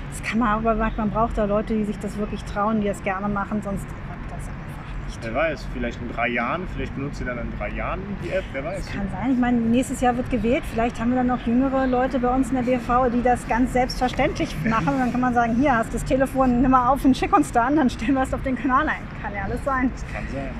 das 0.09 0.23
kann 0.23 0.39
man, 0.39 0.49
aber 0.49 0.75
man 0.75 1.09
braucht 1.09 1.37
da 1.37 1.45
Leute, 1.45 1.73
die 1.75 1.83
sich 1.83 1.99
das 1.99 2.17
wirklich 2.17 2.43
trauen, 2.45 2.81
die 2.81 2.87
das 2.87 3.03
gerne 3.03 3.27
machen, 3.27 3.61
sonst 3.61 3.85
klappt 3.85 4.31
das 4.31 4.47
einfach 4.47 5.05
nicht. 5.05 5.14
Wer 5.25 5.33
weiß, 5.33 5.65
vielleicht 5.73 5.99
in 6.03 6.11
drei 6.13 6.27
Jahren, 6.27 6.67
vielleicht 6.71 6.93
benutzt 6.93 7.19
ihr 7.19 7.25
dann 7.25 7.39
in 7.39 7.51
drei 7.57 7.69
Jahren 7.69 7.99
die 8.23 8.29
App, 8.29 8.43
wer 8.53 8.63
weiß. 8.63 8.85
Das 8.85 8.93
kann 8.93 9.09
sein. 9.09 9.31
Ich 9.31 9.39
meine, 9.39 9.57
nächstes 9.57 9.99
Jahr 9.99 10.15
wird 10.15 10.29
gewählt. 10.29 10.63
Vielleicht 10.71 10.99
haben 10.99 11.09
wir 11.09 11.15
dann 11.15 11.27
noch 11.27 11.47
jüngere 11.47 11.87
Leute 11.87 12.19
bei 12.19 12.29
uns 12.29 12.49
in 12.49 12.55
der 12.55 12.61
BV, 12.61 13.09
die 13.11 13.23
das 13.23 13.47
ganz 13.47 13.73
selbstverständlich 13.73 14.55
machen. 14.65 14.89
Und 14.89 14.99
dann 14.99 15.11
kann 15.11 15.21
man 15.21 15.33
sagen, 15.33 15.55
hier 15.55 15.77
hast 15.77 15.89
du 15.89 15.93
das 15.93 16.05
Telefon, 16.05 16.61
nimm 16.61 16.69
mal 16.69 16.89
auf 16.89 17.03
und 17.03 17.17
schick 17.17 17.35
uns 17.35 17.51
da 17.51 17.63
an, 17.65 17.75
dann 17.75 17.89
stellen 17.89 18.13
wir 18.13 18.21
es 18.21 18.33
auf 18.35 18.43
den 18.43 18.55
Kanal 18.55 18.87
ein. 18.87 19.01
Kann 19.23 19.33
ja 19.33 19.45
alles 19.45 19.63
sein. 19.65 19.89
Das 19.95 20.05
kann 20.13 20.27
sein. 20.31 20.51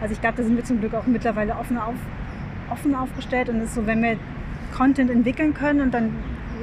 Also 0.00 0.14
ich 0.14 0.20
glaube, 0.20 0.36
da 0.38 0.42
sind 0.42 0.56
wir 0.56 0.64
zum 0.64 0.80
Glück 0.80 0.94
auch 0.94 1.06
mittlerweile 1.06 1.54
offen, 1.56 1.78
auf, 1.78 1.94
offen 2.70 2.96
aufgestellt. 2.96 3.48
Und 3.50 3.58
es 3.58 3.66
ist 3.66 3.74
so, 3.76 3.86
wenn 3.86 4.02
wir 4.02 4.16
Content 4.76 5.12
entwickeln 5.12 5.54
können 5.54 5.80
und 5.80 5.94
dann 5.94 6.10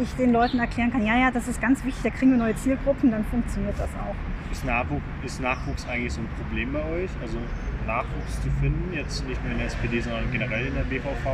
ich 0.02 0.14
den 0.16 0.34
Leuten 0.34 0.60
erklären 0.60 0.92
kann, 0.92 1.06
ja, 1.06 1.18
ja, 1.18 1.32
das 1.32 1.48
ist 1.48 1.62
ganz 1.62 1.86
wichtig, 1.86 2.04
da 2.04 2.10
kriegen 2.10 2.32
wir 2.32 2.38
neue 2.38 2.56
Zielgruppen, 2.56 3.12
dann 3.12 3.24
funktioniert 3.24 3.76
das 3.78 3.90
auch. 3.96 4.16
Ist 4.56 4.64
Nachwuchs, 4.64 5.04
ist 5.26 5.42
Nachwuchs 5.42 5.86
eigentlich 5.86 6.14
so 6.14 6.22
ein 6.22 6.30
Problem 6.38 6.72
bei 6.72 6.80
euch? 6.80 7.10
Also 7.22 7.38
Nachwuchs 7.86 8.42
zu 8.42 8.50
finden, 8.62 8.94
jetzt 8.94 9.28
nicht 9.28 9.44
nur 9.44 9.52
in 9.52 9.58
der 9.58 9.68
SPD, 9.68 10.00
sondern 10.00 10.32
generell 10.32 10.68
in 10.68 10.76
der 10.76 10.84
BVV? 10.84 11.28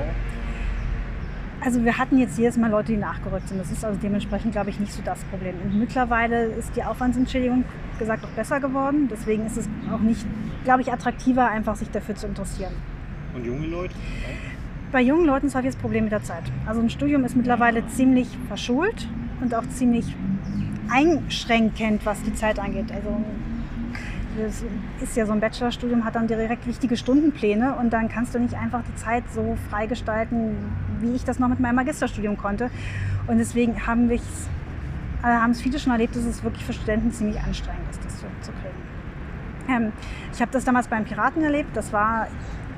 Also 1.63 1.85
wir 1.85 1.99
hatten 1.99 2.17
jetzt 2.17 2.39
jedes 2.39 2.57
Mal 2.57 2.71
Leute, 2.71 2.93
die 2.93 2.97
nachgerückt 2.97 3.47
sind. 3.47 3.59
Das 3.59 3.69
ist 3.69 3.85
also 3.85 3.99
dementsprechend, 4.01 4.53
glaube 4.53 4.71
ich, 4.71 4.79
nicht 4.79 4.91
so 4.91 5.03
das 5.05 5.23
Problem. 5.25 5.53
Und 5.63 5.77
mittlerweile 5.77 6.45
ist 6.45 6.75
die 6.75 6.83
Aufwandsentschädigung, 6.83 7.63
gesagt, 7.99 8.25
auch 8.25 8.29
besser 8.29 8.59
geworden. 8.59 9.07
Deswegen 9.11 9.45
ist 9.45 9.57
es 9.57 9.69
auch 9.93 9.99
nicht, 9.99 10.25
glaube 10.63 10.81
ich, 10.81 10.91
attraktiver, 10.91 11.47
einfach 11.47 11.75
sich 11.75 11.91
dafür 11.91 12.15
zu 12.15 12.25
interessieren. 12.25 12.73
Und 13.35 13.45
junge 13.45 13.67
Leute? 13.67 13.93
Bei 14.91 15.01
jungen 15.01 15.27
Leuten 15.27 15.45
ist 15.45 15.53
häufig 15.53 15.73
das 15.73 15.79
Problem 15.79 16.05
mit 16.05 16.11
der 16.11 16.23
Zeit. 16.23 16.43
Also 16.65 16.81
ein 16.81 16.89
Studium 16.89 17.23
ist 17.23 17.35
mittlerweile 17.35 17.85
ziemlich 17.85 18.27
verschult 18.47 19.07
und 19.41 19.53
auch 19.53 19.67
ziemlich 19.69 20.15
einschränkend, 20.91 22.05
was 22.05 22.21
die 22.23 22.33
Zeit 22.33 22.59
angeht. 22.59 22.91
Also 22.91 23.23
das 24.37 24.63
ist 25.01 25.15
ja 25.17 25.25
so 25.25 25.33
ein 25.33 25.39
Bachelorstudium, 25.39 26.05
hat 26.05 26.15
dann 26.15 26.27
direkt 26.27 26.65
wichtige 26.67 26.95
Stundenpläne 26.95 27.75
und 27.75 27.91
dann 27.91 28.09
kannst 28.09 28.33
du 28.33 28.39
nicht 28.39 28.55
einfach 28.55 28.81
die 28.83 28.95
Zeit 28.95 29.23
so 29.33 29.57
gestalten, 29.87 30.55
wie 30.99 31.15
ich 31.15 31.23
das 31.23 31.39
noch 31.39 31.49
mit 31.49 31.59
meinem 31.59 31.75
Magisterstudium 31.75 32.37
konnte. 32.37 32.69
Und 33.27 33.37
deswegen 33.37 33.85
haben 33.85 34.09
wir 34.09 34.17
äh, 34.17 34.21
haben 35.23 35.51
es 35.51 35.61
viele 35.61 35.77
schon 35.79 35.91
erlebt, 35.91 36.15
dass 36.15 36.23
es 36.23 36.43
wirklich 36.43 36.65
für 36.65 36.73
Studenten 36.73 37.11
ziemlich 37.11 37.39
anstrengend 37.39 37.89
ist, 37.91 38.03
das 38.03 38.17
zu, 38.17 38.25
zu 38.41 38.51
kriegen. 38.51 39.83
Ähm, 39.85 39.91
ich 40.33 40.41
habe 40.41 40.51
das 40.51 40.63
damals 40.63 40.87
beim 40.87 41.05
Piraten 41.05 41.43
erlebt. 41.43 41.75
Das 41.75 41.93
war 41.93 42.27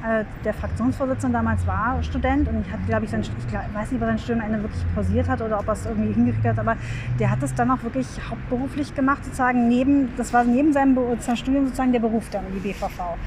äh, 0.04 0.26
der 0.43 0.54
Fraktionsvorsitzende 0.54 1.38
damals 1.38 1.66
war 1.66 2.01
Student 2.04 2.49
und 2.49 2.66
ich 2.66 2.72
hatte, 2.72 2.84
glaube 2.88 3.06
ich, 3.06 3.12
sein, 3.12 3.22
ich 3.22 3.30
weiß 3.30 3.91
nicht, 3.91 4.01
ob 4.01 4.01
er 4.01 4.08
sein 4.08 4.20
Studium 4.20 4.41
am 4.41 4.54
Ende 4.54 4.64
wirklich 4.64 4.84
pausiert 4.93 5.30
hat 5.30 5.41
oder 5.41 5.60
ob 5.60 5.68
er 5.68 5.74
es 5.74 5.86
irgendwie 5.86 6.14
hingekriegt 6.14 6.45
hat, 6.45 6.60
aber 6.60 6.76
der 7.20 7.32
hat 7.32 7.41
es 7.41 7.54
dann 7.56 7.72
auch 7.72 7.82
wirklich 7.84 8.08
hauptberuflich 8.30 8.93
gemacht, 8.95 9.24
sozusagen 9.24 9.68
neben, 9.70 10.10
das 10.18 10.34
war 10.34 10.43
neben 10.43 10.74
seinem, 10.74 10.97
seinem 11.20 11.36
Studium 11.38 11.66
sozusagen 11.66 11.93
der 11.93 12.01
Beruf 12.01 12.30
dann, 12.32 12.43
die 12.54 12.60
BVV. 12.60 13.18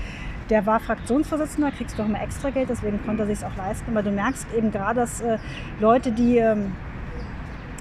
Der 0.51 0.65
war 0.67 0.79
Fraktionsvorsitzender, 0.79 1.73
kriegst 1.73 1.99
du 1.99 2.03
auch 2.03 2.07
immer 2.07 2.23
extra 2.23 2.51
Geld, 2.51 2.69
deswegen 2.69 3.05
konnte 3.05 3.25
er 3.25 3.35
sich 3.35 3.45
auch 3.45 3.57
leisten. 3.57 3.91
Aber 3.91 4.03
du 4.03 4.13
merkst 4.13 4.47
eben 4.57 4.71
gerade, 4.71 5.01
dass 5.01 5.21
äh, 5.21 5.39
Leute, 5.81 6.13
die 6.13 6.37
ähm, 6.37 6.73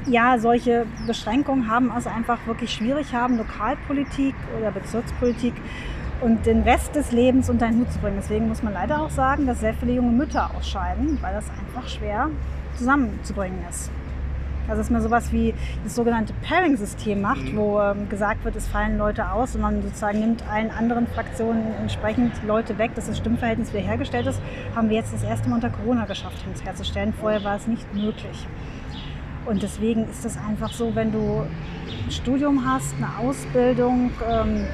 ja, 0.07 0.39
solche 0.39 0.85
Beschränkungen 1.05 1.69
haben, 1.69 1.91
also 1.91 2.09
einfach 2.09 2.39
wirklich 2.47 2.71
schwierig 2.71 3.13
haben, 3.13 3.37
Lokalpolitik 3.37 4.35
oder 4.57 4.71
Bezirkspolitik 4.71 5.53
und 6.21 6.45
den 6.45 6.61
Rest 6.63 6.95
des 6.95 7.11
Lebens 7.11 7.49
unter 7.49 7.67
den 7.67 7.79
Hut 7.79 7.91
zu 7.91 7.99
bringen. 7.99 8.17
Deswegen 8.17 8.47
muss 8.47 8.63
man 8.63 8.73
leider 8.73 9.01
auch 9.01 9.09
sagen, 9.09 9.45
dass 9.45 9.59
sehr 9.59 9.73
viele 9.73 9.93
junge 9.93 10.11
Mütter 10.11 10.49
ausscheiden, 10.55 11.17
weil 11.21 11.33
das 11.33 11.45
einfach 11.49 11.87
schwer 11.87 12.29
zusammenzubringen 12.75 13.59
ist. 13.69 13.91
Also 14.67 14.81
dass 14.81 14.89
man 14.89 15.01
sowas 15.01 15.31
wie 15.31 15.53
das 15.83 15.95
sogenannte 15.95 16.33
Pairing-System 16.41 17.21
macht, 17.21 17.43
mhm. 17.43 17.57
wo 17.57 17.79
ähm, 17.79 18.09
gesagt 18.09 18.43
wird, 18.43 18.55
es 18.55 18.67
fallen 18.67 18.97
Leute 18.97 19.29
aus 19.31 19.55
und 19.55 19.61
man 19.61 19.81
sozusagen 19.83 20.19
nimmt 20.19 20.43
allen 20.49 20.71
anderen 20.71 21.07
Fraktionen 21.07 21.73
entsprechend 21.79 22.31
Leute 22.43 22.77
weg, 22.77 22.91
dass 22.95 23.07
das 23.07 23.17
Stimmverhältnis 23.17 23.73
wiederhergestellt 23.73 24.25
ist, 24.25 24.41
haben 24.75 24.89
wir 24.89 24.97
jetzt 24.97 25.13
das 25.13 25.23
erste 25.23 25.49
Mal 25.49 25.55
unter 25.55 25.69
Corona 25.69 26.05
geschafft, 26.05 26.37
herzustellen. 26.63 27.13
Vorher 27.13 27.43
war 27.43 27.55
es 27.57 27.67
nicht 27.67 27.93
möglich. 27.93 28.47
Und 29.45 29.61
deswegen 29.61 30.09
ist 30.09 30.25
es 30.25 30.37
einfach 30.37 30.73
so, 30.73 30.95
wenn 30.95 31.11
du 31.11 31.45
ein 32.05 32.11
Studium 32.11 32.65
hast, 32.65 32.95
eine 32.95 33.19
Ausbildung, 33.19 34.09
ähm, 34.27 34.65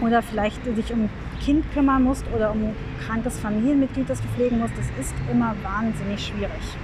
oder 0.00 0.22
vielleicht 0.22 0.64
dich 0.66 0.92
um 0.92 1.04
ein 1.04 1.10
Kind 1.40 1.70
kümmern 1.72 2.02
musst 2.02 2.24
oder 2.34 2.50
um 2.52 2.64
ein 2.64 2.76
krankes 3.06 3.38
Familienmitglied, 3.38 4.08
das 4.08 4.20
du 4.20 4.28
pflegen 4.28 4.58
musst, 4.58 4.74
das 4.76 4.86
ist 4.98 5.14
immer 5.30 5.54
wahnsinnig 5.62 6.26
schwierig. 6.26 6.76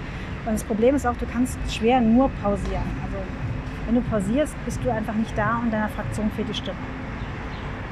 Und 0.44 0.52
das 0.52 0.64
Problem 0.64 0.94
ist 0.94 1.06
auch, 1.06 1.16
du 1.16 1.26
kannst 1.26 1.58
schwer 1.72 2.00
nur 2.00 2.30
pausieren. 2.42 2.82
Also 3.04 3.16
wenn 3.86 3.94
du 3.96 4.00
pausierst, 4.02 4.54
bist 4.64 4.80
du 4.84 4.90
einfach 4.90 5.14
nicht 5.14 5.36
da 5.36 5.58
und 5.62 5.72
deiner 5.72 5.88
Fraktion 5.88 6.30
fehlt 6.32 6.48
die 6.48 6.54
Stimme. 6.54 6.78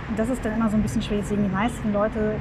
Und 0.09 0.19
das 0.19 0.29
ist 0.29 0.45
dann 0.45 0.55
immer 0.55 0.69
so 0.69 0.77
ein 0.77 0.83
bisschen 0.83 1.03
schwierig. 1.03 1.25
Deswegen 1.25 1.45
die 1.45 1.55
meisten 1.55 1.93
Leute 1.93 2.37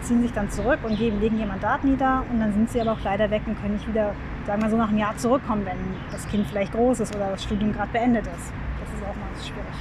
ziehen 0.00 0.22
sich 0.22 0.32
dann 0.32 0.50
zurück 0.50 0.78
und 0.82 0.98
geben, 0.98 1.20
legen 1.20 1.38
ihr 1.38 1.46
Mandat 1.46 1.84
nieder 1.84 2.22
und 2.30 2.40
dann 2.40 2.52
sind 2.52 2.70
sie 2.70 2.80
aber 2.80 2.92
auch 2.92 3.04
leider 3.04 3.30
weg 3.30 3.42
und 3.46 3.60
können 3.60 3.74
nicht 3.74 3.88
wieder, 3.88 4.14
sagen 4.46 4.62
wir 4.62 4.70
so, 4.70 4.76
nach 4.76 4.88
einem 4.88 4.98
Jahr 4.98 5.16
zurückkommen, 5.16 5.64
wenn 5.64 5.78
das 6.12 6.28
Kind 6.28 6.46
vielleicht 6.46 6.72
groß 6.72 7.00
ist 7.00 7.14
oder 7.14 7.30
das 7.30 7.42
Studium 7.42 7.72
gerade 7.72 7.90
beendet 7.92 8.26
ist. 8.26 8.52
Das 8.80 8.88
ist 8.94 9.02
auch 9.02 9.16
mal 9.16 9.42
schwierig. 9.42 9.74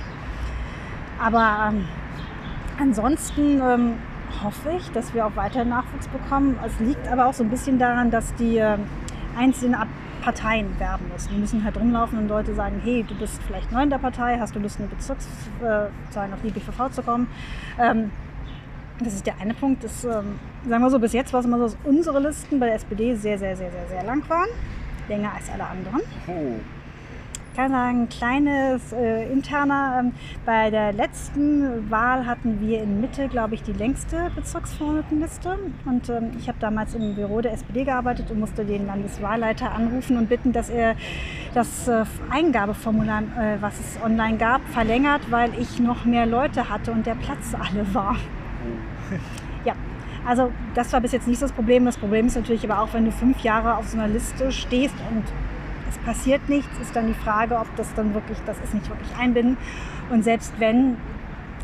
Aber 1.19 1.69
ähm, 1.69 1.86
Ansonsten 2.80 3.61
ähm, 3.61 3.93
hoffe 4.43 4.71
ich, 4.78 4.89
dass 4.91 5.13
wir 5.13 5.26
auch 5.26 5.36
weiter 5.36 5.63
Nachwuchs 5.63 6.07
bekommen. 6.07 6.57
Es 6.65 6.80
liegt 6.80 7.07
aber 7.07 7.28
auch 7.28 7.34
so 7.34 7.43
ein 7.43 7.49
bisschen 7.49 7.78
daran, 7.78 8.09
dass 8.11 8.34
die 8.36 8.57
äh, 8.57 8.78
einzelnen 9.38 9.76
Parteien 10.21 10.80
werben 10.80 11.05
müssen. 11.11 11.30
Die 11.34 11.39
müssen 11.39 11.63
halt 11.63 11.78
rumlaufen 11.78 12.17
und 12.17 12.28
Leute 12.28 12.55
sagen, 12.55 12.82
hey, 12.84 13.05
du 13.07 13.15
bist 13.15 13.41
vielleicht 13.43 13.71
neu 13.71 13.84
in 13.84 13.89
der 13.89 13.97
Partei, 13.97 14.38
hast 14.39 14.55
du 14.55 14.59
Lust, 14.59 14.80
in 14.80 14.89
die 14.89 14.95
Bezirks, 14.95 15.28
äh, 15.61 15.88
auf 16.17 16.41
die 16.43 16.51
BVV 16.51 16.89
zu 16.91 17.03
kommen? 17.03 17.28
Ähm, 17.80 18.11
das 18.99 19.13
ist 19.13 19.26
der 19.26 19.39
eine 19.39 19.53
Punkt. 19.53 19.84
Das, 19.84 20.03
ähm, 20.05 20.39
sagen 20.67 20.84
wir 20.84 20.89
so, 20.89 20.99
bis 20.99 21.13
jetzt 21.13 21.34
war 21.34 21.41
es 21.41 21.45
immer 21.45 21.57
so, 21.57 21.63
dass 21.65 21.78
unsere 21.84 22.19
Listen 22.19 22.59
bei 22.59 22.67
der 22.67 22.76
SPD 22.76 23.15
sehr, 23.15 23.38
sehr, 23.38 23.55
sehr, 23.55 23.71
sehr, 23.71 23.88
sehr 23.88 24.03
lang 24.03 24.28
waren. 24.30 24.49
Länger 25.09 25.34
als 25.36 25.49
alle 25.49 25.65
anderen. 25.65 26.01
Oh 26.28 26.59
kann 27.55 27.71
sagen, 27.71 28.09
kleines 28.09 28.93
äh, 28.93 29.31
interner. 29.31 29.99
Ähm, 29.99 30.13
bei 30.45 30.69
der 30.69 30.93
letzten 30.93 31.89
Wahl 31.89 32.25
hatten 32.25 32.59
wir 32.61 32.81
in 32.81 33.01
Mitte, 33.01 33.27
glaube 33.27 33.55
ich, 33.55 33.63
die 33.63 33.73
längste 33.73 34.31
Bezirksverordnetenliste. 34.35 35.57
Und 35.85 36.09
ähm, 36.09 36.31
ich 36.37 36.47
habe 36.47 36.57
damals 36.59 36.95
im 36.95 37.15
Büro 37.15 37.41
der 37.41 37.53
SPD 37.53 37.83
gearbeitet 37.83 38.31
und 38.31 38.39
musste 38.39 38.65
den 38.65 38.87
Landeswahlleiter 38.87 39.71
anrufen 39.71 40.17
und 40.17 40.29
bitten, 40.29 40.51
dass 40.51 40.69
er 40.69 40.95
das 41.53 41.87
äh, 41.87 42.05
Eingabeformular, 42.29 43.21
äh, 43.21 43.61
was 43.61 43.79
es 43.79 44.01
online 44.03 44.37
gab, 44.37 44.61
verlängert, 44.69 45.21
weil 45.29 45.51
ich 45.59 45.79
noch 45.79 46.05
mehr 46.05 46.25
Leute 46.25 46.69
hatte 46.69 46.91
und 46.91 47.05
der 47.05 47.15
Platz 47.15 47.53
alle 47.53 47.93
war. 47.93 48.15
ja, 49.65 49.73
also 50.25 50.51
das 50.73 50.91
war 50.93 51.01
bis 51.01 51.11
jetzt 51.11 51.27
nicht 51.27 51.41
das 51.41 51.51
Problem. 51.51 51.85
Das 51.85 51.97
Problem 51.97 52.27
ist 52.27 52.35
natürlich 52.35 52.63
aber 52.69 52.81
auch, 52.81 52.93
wenn 52.93 53.05
du 53.05 53.11
fünf 53.11 53.41
Jahre 53.41 53.77
auf 53.77 53.87
so 53.87 53.97
einer 53.97 54.07
Liste 54.07 54.51
stehst 54.51 54.95
und 55.11 55.23
es 55.93 56.05
passiert 56.05 56.49
nichts, 56.49 56.77
ist 56.79 56.95
dann 56.95 57.07
die 57.07 57.13
Frage, 57.13 57.57
ob 57.57 57.67
das 57.75 57.93
dann 57.93 58.13
wirklich, 58.13 58.37
das 58.45 58.59
ist 58.59 58.73
nicht 58.73 58.89
wirklich 58.89 59.15
einbinden. 59.17 59.57
Und 60.09 60.23
selbst 60.23 60.53
wenn, 60.59 60.97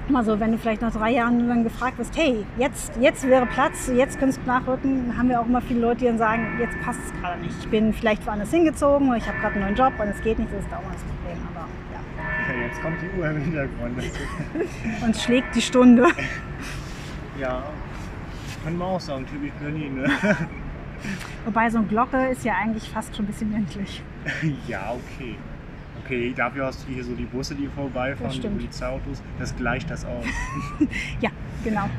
mal 0.09 0.23
so, 0.23 0.39
wenn 0.39 0.51
du 0.51 0.57
vielleicht 0.57 0.81
nach 0.81 0.93
drei 0.93 1.11
Jahren 1.11 1.47
dann 1.47 1.63
gefragt 1.63 1.97
wirst, 1.97 2.15
hey, 2.17 2.45
jetzt, 2.57 2.93
jetzt 2.99 3.27
wäre 3.27 3.45
Platz, 3.45 3.91
jetzt 3.93 4.19
könntest 4.19 4.41
du 4.41 4.47
nachrücken, 4.47 5.17
haben 5.17 5.29
wir 5.29 5.39
auch 5.39 5.45
immer 5.45 5.61
viele 5.61 5.81
Leute, 5.81 5.99
die 5.99 6.05
dann 6.05 6.17
sagen, 6.17 6.57
jetzt 6.59 6.79
passt 6.81 6.99
es 7.05 7.21
gerade 7.21 7.41
nicht. 7.41 7.55
Ich 7.59 7.69
bin 7.69 7.93
vielleicht 7.93 8.25
woanders 8.25 8.51
hingezogen 8.51 9.07
oder 9.07 9.17
ich 9.17 9.27
habe 9.27 9.39
gerade 9.39 9.55
einen 9.55 9.63
neuen 9.65 9.75
Job 9.75 9.93
und 9.99 10.07
es 10.07 10.21
geht 10.21 10.39
nicht, 10.39 10.51
das 10.53 10.63
ist 10.63 10.73
auch 10.73 10.81
immer 10.81 10.93
das 10.93 11.03
Problem. 11.03 11.47
Aber 11.53 11.67
ja. 11.93 12.65
Jetzt 12.65 12.81
kommt 12.81 12.97
die 13.01 13.19
Uhr 13.19 13.29
im 13.29 13.41
Hintergrund. 13.41 14.03
und 15.05 15.15
schlägt 15.15 15.55
die 15.55 15.61
Stunde. 15.61 16.07
Ja, 17.39 17.63
können 18.65 18.77
wir 18.77 18.85
auch 18.85 18.99
sagen, 18.99 19.25
typisch 19.25 19.53
Berlin. 19.61 20.01
Ne? 20.01 20.09
Wobei 21.45 21.69
so 21.69 21.77
eine 21.77 21.87
Glocke 21.87 22.27
ist 22.27 22.43
ja 22.43 22.55
eigentlich 22.61 22.89
fast 22.89 23.15
schon 23.15 23.23
ein 23.23 23.27
bisschen 23.27 23.53
ländlich. 23.53 24.03
ja, 24.67 24.93
okay. 24.93 25.35
Okay, 26.03 26.33
dafür 26.35 26.65
hast 26.65 26.87
du 26.87 26.93
hier 26.93 27.03
so 27.03 27.13
die 27.13 27.25
Busse, 27.25 27.55
die 27.55 27.67
vorbeifahren, 27.67 28.31
die 28.31 28.47
Polizeiautos. 28.47 29.21
Das 29.37 29.55
gleicht 29.55 29.89
das 29.89 30.05
aus. 30.05 30.25
ja, 31.21 31.29
genau. 31.63 31.89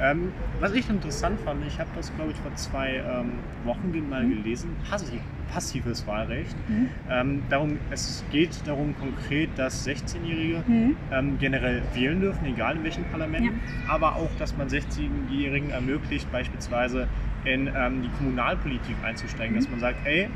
Ähm, 0.00 0.32
was 0.60 0.72
ich 0.72 0.88
interessant 0.88 1.38
fand, 1.40 1.64
ich 1.66 1.78
habe 1.78 1.90
das, 1.94 2.14
glaube 2.16 2.32
ich, 2.32 2.36
vor 2.38 2.54
zwei 2.56 2.96
ähm, 2.96 3.32
Wochen 3.64 3.92
mal 4.08 4.24
mhm. 4.24 4.42
gelesen, 4.42 4.70
passiv, 4.88 5.20
passives 5.52 6.06
Wahlrecht. 6.06 6.56
Mhm. 6.68 6.88
Ähm, 7.08 7.42
darum, 7.48 7.78
es 7.90 8.24
geht 8.32 8.50
darum 8.66 8.94
konkret, 8.98 9.50
dass 9.56 9.86
16-Jährige 9.86 10.64
mhm. 10.66 10.96
Ähm, 11.12 11.38
generell 11.38 11.82
wählen 11.94 12.20
dürfen, 12.20 12.44
egal 12.46 12.76
in 12.76 12.84
welchem 12.84 13.04
Parlament, 13.04 13.46
ja. 13.46 13.52
aber 13.88 14.16
auch, 14.16 14.30
dass 14.38 14.56
man 14.56 14.68
16-Jährigen 14.68 15.70
ermöglicht, 15.70 16.30
beispielsweise 16.32 17.06
in 17.44 17.70
ähm, 17.74 18.02
die 18.02 18.08
Kommunalpolitik 18.18 18.96
einzusteigen, 19.04 19.54
dass 19.54 19.66
mhm. 19.66 19.72
man 19.72 19.80
sagt, 19.80 19.98
hey, 20.04 20.28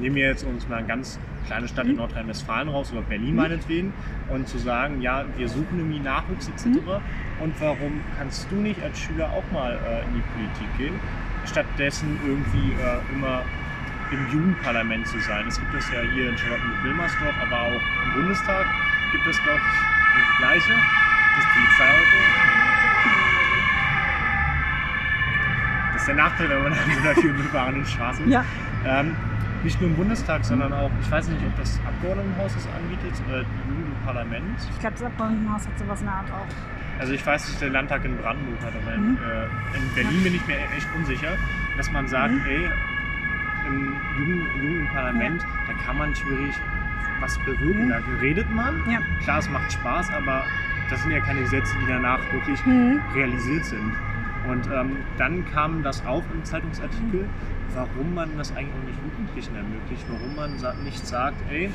nehmen 0.00 0.16
wir 0.16 0.28
jetzt 0.28 0.44
uns 0.44 0.68
mal 0.68 0.76
eine 0.76 0.86
ganz 0.86 1.18
kleine 1.46 1.68
Stadt 1.68 1.86
in 1.86 1.92
mhm. 1.92 1.98
Nordrhein-Westfalen 1.98 2.68
raus 2.68 2.92
oder 2.92 3.02
Berlin 3.02 3.30
mhm. 3.30 3.36
meinetwegen 3.36 3.92
und 4.30 4.48
zu 4.48 4.58
sagen, 4.58 5.00
ja, 5.00 5.24
wir 5.36 5.48
suchen 5.48 5.78
irgendwie 5.78 6.00
Nachwuchs 6.00 6.48
etc. 6.48 6.66
Mhm. 6.66 6.80
Und 7.40 7.60
warum 7.60 8.00
kannst 8.16 8.50
du 8.50 8.56
nicht 8.56 8.82
als 8.82 8.98
Schüler 8.98 9.30
auch 9.32 9.44
mal 9.52 9.72
äh, 9.72 10.04
in 10.04 10.14
die 10.14 10.22
Politik 10.32 10.78
gehen, 10.78 10.94
stattdessen 11.46 12.18
irgendwie 12.24 12.72
äh, 12.72 13.14
immer 13.14 13.42
im 14.10 14.26
Jugendparlament 14.32 15.06
zu 15.06 15.18
sein. 15.20 15.46
Es 15.48 15.58
gibt 15.58 15.74
es 15.74 15.90
ja 15.90 16.00
hier 16.14 16.28
in 16.28 16.38
Charlottenburg-Wilmersdorf, 16.38 17.34
aber 17.42 17.62
auch 17.62 17.80
im 18.04 18.12
Bundestag 18.14 18.66
gibt 19.12 19.26
es, 19.26 19.42
glaube 19.42 19.60
ich, 19.60 20.20
das 20.20 20.38
Gleiche, 20.38 20.72
das 21.36 21.44
Polizeiauto. 21.52 22.54
ist 26.04 26.08
der 26.08 26.14
Nachteil, 26.16 26.50
wenn 26.50 26.62
man 26.62 26.72
an 26.72 26.78
so 26.94 27.00
einer 27.00 27.14
viel 27.14 27.32
befahrenen 27.32 27.86
Straße 27.86 28.22
ist. 28.24 28.30
Ja. 28.30 28.44
Ähm, 28.84 29.16
nicht 29.64 29.80
nur 29.80 29.90
im 29.90 29.96
Bundestag, 29.96 30.44
sondern 30.44 30.72
auch, 30.72 30.90
ich 31.00 31.10
weiß 31.10 31.28
nicht, 31.28 31.42
ob 31.44 31.56
das 31.56 31.80
Abgeordnetenhaus 31.86 32.54
das 32.54 32.68
anbietet 32.68 33.12
oder 33.26 33.44
Jugendparlament. 33.68 34.58
Ich 34.70 34.78
glaube, 34.78 34.94
das 34.96 35.04
Abgeordnetenhaus 35.04 35.66
hat 35.66 35.78
sowas 35.78 36.00
in 36.00 36.06
der 36.06 36.14
Art 36.14 36.30
auch. 36.30 37.00
Also 37.00 37.12
ich 37.12 37.26
weiß, 37.26 37.46
dass 37.46 37.58
der 37.58 37.70
Landtag 37.70 38.04
in 38.04 38.16
Brandenburg 38.18 38.60
hat, 38.62 38.72
aber 38.76 38.96
mhm. 38.96 39.16
äh, 39.16 39.76
in 39.76 39.94
Berlin 39.94 40.22
bin 40.22 40.34
ich 40.34 40.46
mir 40.46 40.56
echt 40.76 40.86
unsicher, 40.94 41.36
dass 41.76 41.90
man 41.90 42.06
sagt, 42.06 42.34
mhm. 42.34 42.46
ey, 42.46 42.70
im 43.66 43.96
Jugend, 44.18 44.46
Jugendparlament, 44.62 45.42
ja. 45.42 45.48
da 45.66 45.72
kann 45.84 45.96
man 45.96 46.14
schwierig 46.14 46.54
was 47.20 47.38
bewirken. 47.38 47.86
Mhm. 47.86 47.88
Da 47.88 48.00
redet 48.20 48.50
man. 48.50 48.82
Ja. 48.88 48.98
Klar, 49.22 49.38
es 49.38 49.48
macht 49.48 49.72
Spaß, 49.72 50.10
aber 50.12 50.44
das 50.90 51.02
sind 51.02 51.12
ja 51.12 51.20
keine 51.20 51.40
Gesetze, 51.40 51.74
die 51.80 51.86
danach 51.86 52.20
wirklich 52.32 52.64
mhm. 52.66 53.00
realisiert 53.14 53.64
sind. 53.64 53.92
Und 54.48 54.68
ähm, 54.72 54.96
dann 55.16 55.44
kam 55.50 55.82
das 55.82 56.04
auf 56.06 56.22
im 56.34 56.44
Zeitungsartikel, 56.44 57.26
warum 57.74 58.14
man 58.14 58.36
das 58.36 58.54
eigentlich 58.54 58.74
auch 58.74 58.86
nicht 58.86 58.98
Jugendlichen 59.02 59.56
ermöglicht, 59.56 60.04
warum 60.08 60.36
man 60.36 60.84
nicht 60.84 61.06
sagt, 61.06 61.36
ey, 61.50 61.70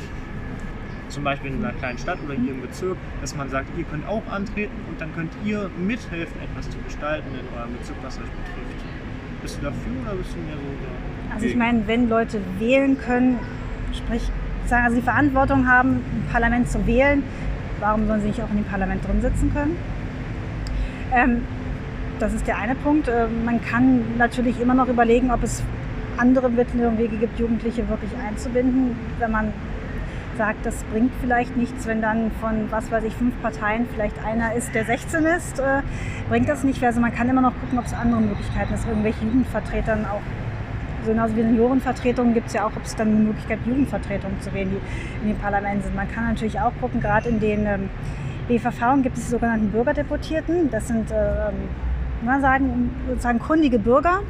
zum 1.10 1.24
Beispiel 1.24 1.52
in 1.52 1.66
einer 1.66 1.74
kleinen 1.74 1.98
Stadt 1.98 2.20
oder 2.24 2.36
hier 2.36 2.52
im 2.52 2.62
Bezirk, 2.62 2.98
dass 3.22 3.36
man 3.36 3.50
sagt, 3.50 3.70
ihr 3.78 3.84
könnt 3.86 4.08
auch 4.08 4.22
antreten 4.32 4.76
und 4.88 5.02
dann 5.02 5.14
könnt 5.16 5.32
ihr 5.44 5.70
mithelfen, 5.78 6.40
etwas 6.42 6.70
zu 6.70 6.78
gestalten 6.80 7.30
in 7.34 7.58
eurem 7.58 7.74
Bezirk, 7.78 7.98
was 8.04 8.18
euch 8.18 8.24
betrifft. 8.24 8.86
Bist 9.42 9.58
du 9.58 9.62
dafür 9.64 9.92
oder 10.04 10.16
bist 10.16 10.34
du 10.34 10.40
mehr 10.40 10.56
so 10.56 10.62
da? 10.84 11.34
Also 11.34 11.46
ich 11.48 11.56
meine, 11.56 11.88
wenn 11.88 12.10
Leute 12.10 12.42
wählen 12.60 12.98
können, 13.00 13.40
sprich, 13.94 14.30
sagen, 14.68 14.86
also 14.86 14.98
die 14.98 15.02
Verantwortung 15.04 15.68
haben, 15.68 15.96
ein 15.96 16.28
Parlament 16.32 16.70
zu 16.70 16.86
wählen, 16.86 17.24
warum 17.80 18.06
sollen 18.08 18.22
sie 18.22 18.28
nicht 18.28 18.42
auch 18.42 18.50
in 18.52 18.58
dem 18.58 18.66
Parlament 18.66 19.08
drin 19.08 19.22
sitzen 19.22 19.52
können? 19.54 19.76
Ähm, 21.12 21.42
das 22.20 22.34
ist 22.34 22.48
der 22.48 22.58
eine 22.58 22.76
Punkt. 22.76 23.08
Äh, 23.08 23.28
man 23.46 23.62
kann 23.62 24.18
natürlich 24.18 24.60
immer 24.60 24.74
noch 24.74 24.88
überlegen, 24.88 25.32
ob 25.32 25.44
es 25.44 25.64
andere 26.18 26.50
Mittel 26.50 26.86
und 26.86 26.98
Wege 26.98 27.18
gibt, 27.18 27.40
Jugendliche 27.40 27.88
wirklich 27.88 28.12
einzubinden. 28.18 28.96
Wenn 29.20 29.32
man 29.32 29.54
sagt, 30.38 30.66
das 30.66 30.84
bringt 30.86 31.12
vielleicht 31.22 31.58
nichts, 31.58 31.86
wenn 31.88 32.02
dann 32.02 32.32
von, 32.40 32.72
was 32.72 32.92
weiß 32.92 33.04
ich, 33.04 33.14
fünf 33.14 33.34
Parteien 33.42 33.88
vielleicht 33.94 34.24
einer 34.26 34.54
ist, 34.54 34.74
der 34.74 34.86
16 34.86 35.26
ist, 35.26 35.60
äh, 35.60 35.82
bringt 36.30 36.48
das 36.48 36.64
nicht. 36.64 36.84
Also 36.84 37.02
man 37.02 37.14
kann 37.14 37.30
immer 37.30 37.42
noch 37.42 37.54
gucken, 37.60 37.80
ob 37.80 37.86
es 37.86 37.94
andere 37.94 38.22
Möglichkeiten 38.22 38.74
ist, 38.74 38.88
irgendwelche 38.88 39.24
Jugendvertretern 39.26 40.06
auch 40.06 40.22
so 41.06 41.12
genauso 41.12 41.36
wie 41.38 41.44
Seniorenvertretungen 41.44 42.34
gibt 42.34 42.48
es 42.48 42.54
ja 42.54 42.66
auch, 42.66 42.76
ob 42.76 42.84
es 42.84 42.96
dann 42.96 43.08
eine 43.08 43.20
Möglichkeit 43.20 43.60
Jugendvertretungen 43.66 44.42
zu 44.42 44.54
wählen, 44.54 44.70
die 44.70 45.26
in 45.28 45.34
den 45.34 45.42
Parlamenten 45.42 45.84
sind. 45.84 45.96
Man 45.96 46.12
kann 46.12 46.26
natürlich 46.26 46.60
auch 46.60 46.74
gucken, 46.82 47.00
gerade 47.00 47.30
in 47.30 47.40
den 47.40 47.66
ähm, 47.66 47.90
BVV 48.50 49.02
gibt 49.02 49.18
es 49.18 49.26
die 49.26 49.32
sogenannten 49.32 49.72
Bürgerdeputierten. 49.72 50.70
Das 50.70 50.88
sind 50.90 51.10
ähm, 51.12 51.70
man 52.26 52.42
sagen, 52.42 52.92
sozusagen 53.08 53.40
kundige 53.40 53.80
Bürger, 53.80 54.22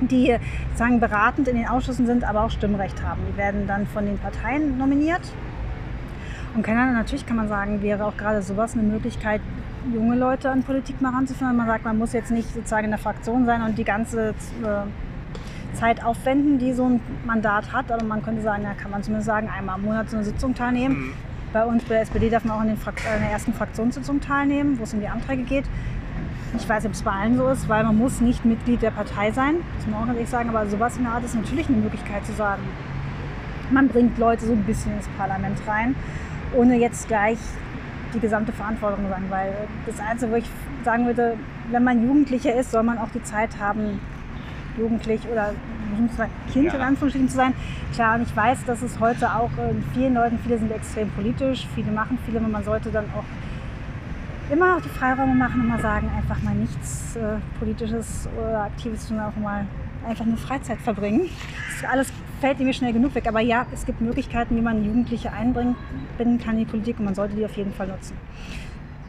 die 0.00 0.36
sozusagen 0.70 1.00
beratend 1.00 1.48
in 1.48 1.56
den 1.56 1.68
Ausschüssen 1.68 2.06
sind, 2.06 2.24
aber 2.24 2.44
auch 2.44 2.50
Stimmrecht 2.50 3.02
haben. 3.02 3.20
Die 3.30 3.36
werden 3.36 3.66
dann 3.66 3.86
von 3.86 4.06
den 4.06 4.18
Parteien 4.18 4.78
nominiert. 4.78 5.22
Und 6.54 6.62
kann 6.62 6.76
natürlich 6.92 7.24
kann 7.24 7.36
man 7.36 7.48
sagen, 7.48 7.82
wäre 7.82 8.04
auch 8.04 8.16
gerade 8.16 8.42
sowas 8.42 8.74
eine 8.74 8.82
Möglichkeit, 8.82 9.40
junge 9.92 10.16
Leute 10.16 10.50
an 10.50 10.62
Politik 10.62 11.00
mal 11.00 11.10
ranzuführen. 11.10 11.56
Man 11.56 11.66
sagt, 11.66 11.84
man 11.84 11.98
muss 11.98 12.12
jetzt 12.12 12.30
nicht 12.30 12.52
sozusagen 12.52 12.84
in 12.84 12.90
der 12.90 12.98
Fraktion 12.98 13.46
sein 13.46 13.62
und 13.62 13.78
die 13.78 13.84
ganze 13.84 14.30
äh, 14.30 15.74
Zeit 15.74 16.04
aufwenden, 16.04 16.58
die 16.58 16.72
so 16.72 16.84
ein 16.84 17.00
Mandat 17.24 17.72
hat. 17.72 17.90
Aber 17.90 18.04
man 18.04 18.22
könnte 18.22 18.42
sagen, 18.42 18.64
da 18.64 18.74
kann 18.74 18.90
man 18.90 19.02
zumindest 19.02 19.26
sagen, 19.26 19.48
einmal 19.48 19.78
im 19.78 19.84
Monat 19.86 20.10
so 20.10 20.16
eine 20.16 20.24
Sitzung 20.24 20.54
teilnehmen. 20.54 20.96
Mhm. 20.96 21.12
Bei 21.52 21.64
uns 21.64 21.82
bei 21.84 21.94
der 21.94 22.02
SPD 22.02 22.30
darf 22.30 22.44
man 22.44 22.56
auch 22.56 22.62
in, 22.62 22.68
den 22.68 22.76
Frakt 22.76 23.00
in 23.14 23.22
der 23.22 23.30
ersten 23.30 23.52
Fraktionssitzung 23.52 24.20
teilnehmen, 24.20 24.78
wo 24.78 24.84
es 24.84 24.94
um 24.94 25.00
die 25.00 25.08
Anträge 25.08 25.42
geht. 25.42 25.64
Ich 26.54 26.68
weiß 26.68 26.82
nicht, 26.82 26.90
ob 26.90 26.92
es 26.92 27.02
bei 27.02 27.10
allen 27.10 27.36
so 27.36 27.48
ist, 27.48 27.68
weil 27.68 27.82
man 27.82 27.96
muss 27.96 28.20
nicht 28.20 28.44
Mitglied 28.44 28.82
der 28.82 28.90
Partei 28.90 29.30
sein, 29.32 29.56
muss 29.76 29.86
man 29.86 30.02
auch 30.02 30.14
ehrlich 30.14 30.28
sagen, 30.28 30.50
aber 30.50 30.66
sowas 30.66 30.96
in 30.98 31.04
der 31.04 31.12
Art 31.12 31.24
ist 31.24 31.34
natürlich 31.34 31.68
eine 31.68 31.78
Möglichkeit 31.78 32.26
zu 32.26 32.32
sagen, 32.32 32.62
man 33.70 33.88
bringt 33.88 34.18
Leute 34.18 34.44
so 34.44 34.52
ein 34.52 34.64
bisschen 34.64 34.92
ins 34.94 35.08
Parlament 35.16 35.58
rein, 35.66 35.94
ohne 36.54 36.76
jetzt 36.76 37.08
gleich 37.08 37.38
die 38.14 38.20
gesamte 38.20 38.52
Verantwortung 38.52 39.04
zu 39.04 39.10
sagen, 39.10 39.26
weil 39.30 39.52
das 39.86 39.98
Einzige, 40.00 40.32
wo 40.32 40.36
ich 40.36 40.44
sagen 40.84 41.06
würde, 41.06 41.38
wenn 41.70 41.84
man 41.84 42.02
Jugendlicher 42.02 42.54
ist, 42.54 42.70
soll 42.70 42.82
man 42.82 42.98
auch 42.98 43.08
die 43.14 43.22
Zeit 43.22 43.58
haben, 43.58 43.98
jugendlich 44.76 45.20
oder 45.30 45.54
Kind 46.52 46.66
ja. 46.66 46.74
in 46.74 46.80
Anführungsstrichen 46.80 47.28
zu 47.28 47.36
sein. 47.36 47.52
Klar, 47.94 48.16
und 48.16 48.22
ich 48.22 48.34
weiß, 48.34 48.64
dass 48.64 48.82
es 48.82 48.98
heute 49.00 49.34
auch 49.34 49.50
in 49.70 49.84
vielen 49.92 50.14
Leuten, 50.14 50.38
viele 50.42 50.58
sind 50.58 50.72
extrem 50.72 51.10
politisch, 51.10 51.66
viele 51.74 51.92
machen 51.92 52.18
viele, 52.24 52.38
aber 52.38 52.48
man 52.48 52.64
sollte 52.64 52.90
dann 52.90 53.04
auch 53.16 53.24
immer 54.50 54.76
auch 54.76 54.80
die 54.80 54.88
Freiräume 54.88 55.34
machen 55.34 55.60
und 55.60 55.68
mal 55.68 55.80
sagen, 55.80 56.10
einfach 56.16 56.42
mal 56.42 56.54
nichts 56.54 57.16
äh, 57.16 57.38
Politisches 57.58 58.28
oder 58.36 58.64
Aktives 58.64 59.08
tun, 59.08 59.20
auch 59.20 59.36
mal 59.36 59.66
einfach 60.06 60.24
nur 60.24 60.36
Freizeit 60.36 60.78
verbringen. 60.78 61.28
Das 61.80 61.90
alles 61.90 62.12
fällt 62.40 62.58
mir 62.58 62.72
schnell 62.72 62.92
genug 62.92 63.14
weg. 63.14 63.26
Aber 63.28 63.40
ja, 63.40 63.66
es 63.72 63.86
gibt 63.86 64.00
Möglichkeiten, 64.00 64.56
wie 64.56 64.60
man 64.60 64.84
Jugendliche 64.84 65.32
einbinden 65.32 66.38
kann 66.38 66.54
in 66.54 66.58
die 66.58 66.64
Politik 66.64 66.98
und 66.98 67.04
man 67.04 67.14
sollte 67.14 67.36
die 67.36 67.44
auf 67.44 67.56
jeden 67.56 67.72
Fall 67.72 67.86
nutzen. 67.86 68.16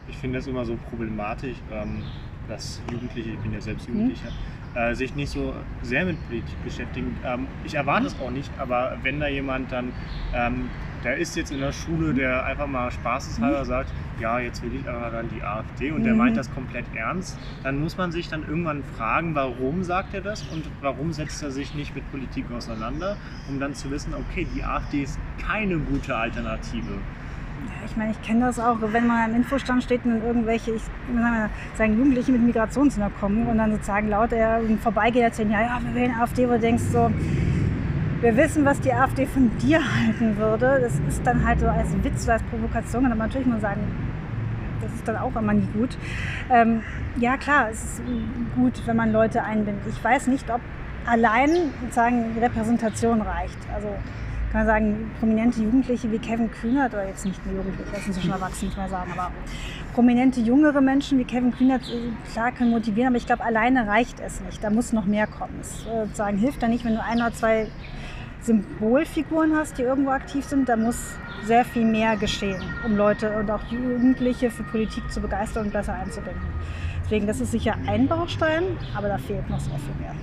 Ich 0.08 0.16
finde 0.16 0.38
das 0.38 0.46
immer 0.46 0.64
so 0.64 0.76
problematisch, 0.88 1.56
ähm, 1.72 2.02
dass 2.48 2.80
Jugendliche, 2.90 3.30
ich 3.30 3.38
bin 3.38 3.52
ja 3.52 3.60
selbst 3.60 3.88
mhm. 3.88 3.94
Jugendlicher, 3.94 4.30
mhm. 4.74 4.94
sich 4.94 5.14
nicht 5.14 5.30
so 5.30 5.54
sehr 5.82 6.04
mit 6.04 6.16
Politik 6.26 6.64
beschäftigen. 6.64 7.16
Ähm, 7.24 7.46
ich 7.64 7.74
erwarte 7.74 8.06
es 8.06 8.16
auch 8.20 8.30
nicht, 8.30 8.50
aber 8.58 8.96
wenn 9.02 9.20
da 9.20 9.28
jemand 9.28 9.72
dann 9.72 9.92
ähm, 10.34 10.68
der 11.04 11.18
ist 11.18 11.36
jetzt 11.36 11.52
in 11.52 11.60
der 11.60 11.72
Schule, 11.72 12.14
der 12.14 12.44
einfach 12.44 12.66
mal 12.66 12.90
spaßeshalber 12.90 13.60
mhm. 13.60 13.66
sagt, 13.66 13.92
ja, 14.20 14.38
jetzt 14.38 14.62
will 14.62 14.74
ich 14.74 14.88
aber 14.88 15.10
dann 15.10 15.28
die 15.28 15.42
AfD 15.42 15.90
und 15.92 16.00
mhm. 16.00 16.04
der 16.04 16.14
meint 16.14 16.36
das 16.36 16.52
komplett 16.52 16.86
ernst, 16.94 17.38
dann 17.62 17.78
muss 17.78 17.96
man 17.96 18.10
sich 18.10 18.28
dann 18.28 18.42
irgendwann 18.42 18.82
fragen, 18.96 19.34
warum 19.34 19.84
sagt 19.84 20.14
er 20.14 20.22
das 20.22 20.42
und 20.44 20.64
warum 20.80 21.12
setzt 21.12 21.42
er 21.42 21.50
sich 21.50 21.74
nicht 21.74 21.94
mit 21.94 22.10
Politik 22.10 22.46
auseinander, 22.50 23.16
um 23.48 23.60
dann 23.60 23.74
zu 23.74 23.90
wissen, 23.90 24.14
okay, 24.14 24.46
die 24.56 24.64
AfD 24.64 25.02
ist 25.02 25.18
keine 25.46 25.78
gute 25.78 26.16
Alternative. 26.16 26.98
Ich 27.86 27.96
meine, 27.96 28.10
ich 28.12 28.22
kenne 28.22 28.46
das 28.46 28.58
auch, 28.58 28.76
wenn 28.80 29.06
man 29.06 29.30
am 29.30 29.36
Infostand 29.36 29.82
steht 29.82 30.04
und 30.04 30.22
irgendwelche, 30.22 30.72
ich 30.72 30.82
sagen, 31.76 31.96
Jugendliche 31.96 32.32
mit 32.32 32.42
Migrationshintergrund 32.42 33.20
kommen 33.20 33.46
und 33.46 33.58
dann 33.58 33.72
sozusagen 33.72 34.08
laut 34.08 34.32
er 34.32 34.60
vorbeigeht, 34.82 35.22
erzählen, 35.22 35.50
ja, 35.50 35.60
ja, 35.60 35.80
wir 35.82 35.94
wählen 35.94 36.14
AfD, 36.20 36.46
wo 36.48 36.52
du 36.52 36.58
denkst 36.60 36.84
so, 36.92 37.10
wir 38.24 38.36
wissen, 38.38 38.64
was 38.64 38.80
die 38.80 38.92
AfD 38.92 39.26
von 39.26 39.50
dir 39.58 39.80
halten 39.80 40.36
würde. 40.38 40.78
Das 40.80 40.98
ist 41.08 41.26
dann 41.26 41.46
halt 41.46 41.60
so 41.60 41.68
als 41.68 41.88
Witz 42.02 42.24
oder 42.24 42.34
als 42.34 42.42
Provokation. 42.44 43.04
Aber 43.04 43.14
natürlich 43.14 43.46
muss 43.46 43.60
man 43.60 43.60
sagen, 43.60 43.80
das 44.80 44.94
ist 44.94 45.06
dann 45.06 45.16
auch 45.16 45.36
immer 45.36 45.52
nie 45.52 45.68
gut. 45.74 45.98
Ähm, 46.50 46.80
ja, 47.16 47.36
klar, 47.36 47.68
es 47.70 47.84
ist 47.84 48.02
gut, 48.56 48.80
wenn 48.86 48.96
man 48.96 49.12
Leute 49.12 49.42
einbindet. 49.42 49.84
Ich 49.88 50.02
weiß 50.02 50.28
nicht, 50.28 50.50
ob 50.50 50.60
allein 51.06 51.50
sozusagen 51.82 52.36
Repräsentation 52.40 53.20
reicht. 53.20 53.58
Also 53.74 53.88
kann 54.54 54.66
man 54.66 54.72
sagen, 54.72 55.10
prominente 55.18 55.60
Jugendliche 55.60 56.12
wie 56.12 56.18
Kevin 56.20 56.48
Kühnert, 56.48 56.94
oder 56.94 57.08
jetzt 57.08 57.26
nicht 57.26 57.44
nur 57.44 57.56
Jugendliche, 57.56 57.90
das 57.90 58.04
sind 58.04 58.22
schon 58.22 58.30
erwachsen, 58.30 58.66
muss 58.66 58.76
man 58.76 58.88
sagen, 58.88 59.10
aber 59.10 59.32
prominente 59.94 60.40
jüngere 60.40 60.80
Menschen 60.80 61.18
wie 61.18 61.24
Kevin 61.24 61.50
Kühnert, 61.50 61.82
äh, 61.88 62.12
klar, 62.32 62.52
können 62.52 62.70
motivieren, 62.70 63.08
aber 63.08 63.16
ich 63.16 63.26
glaube, 63.26 63.42
alleine 63.42 63.88
reicht 63.88 64.20
es 64.20 64.40
nicht. 64.42 64.62
Da 64.62 64.70
muss 64.70 64.92
noch 64.92 65.06
mehr 65.06 65.26
kommen. 65.26 65.58
Es 65.60 65.84
äh, 65.86 66.04
sozusagen 66.04 66.38
hilft 66.38 66.62
da 66.62 66.68
nicht, 66.68 66.84
wenn 66.84 66.94
du 66.94 67.02
ein 67.02 67.16
oder 67.16 67.32
zwei 67.32 67.66
Symbolfiguren 68.42 69.56
hast, 69.56 69.76
die 69.78 69.82
irgendwo 69.82 70.10
aktiv 70.10 70.44
sind, 70.44 70.68
da 70.68 70.76
muss 70.76 71.16
sehr 71.42 71.64
viel 71.64 71.84
mehr 71.84 72.16
geschehen, 72.16 72.62
um 72.86 72.96
Leute 72.96 73.36
und 73.36 73.50
auch 73.50 73.64
Jugendliche 73.64 74.52
für 74.52 74.62
Politik 74.62 75.10
zu 75.10 75.20
begeistern 75.20 75.66
und 75.66 75.72
besser 75.72 75.94
einzubinden. 75.94 76.42
Deswegen, 77.02 77.26
das 77.26 77.40
ist 77.40 77.50
sicher 77.50 77.74
ein 77.88 78.06
Baustein, 78.06 78.62
aber 78.94 79.08
da 79.08 79.18
fehlt 79.18 79.50
noch 79.50 79.58
sehr 79.58 79.80
viel 79.80 80.00
mehr. 80.00 80.14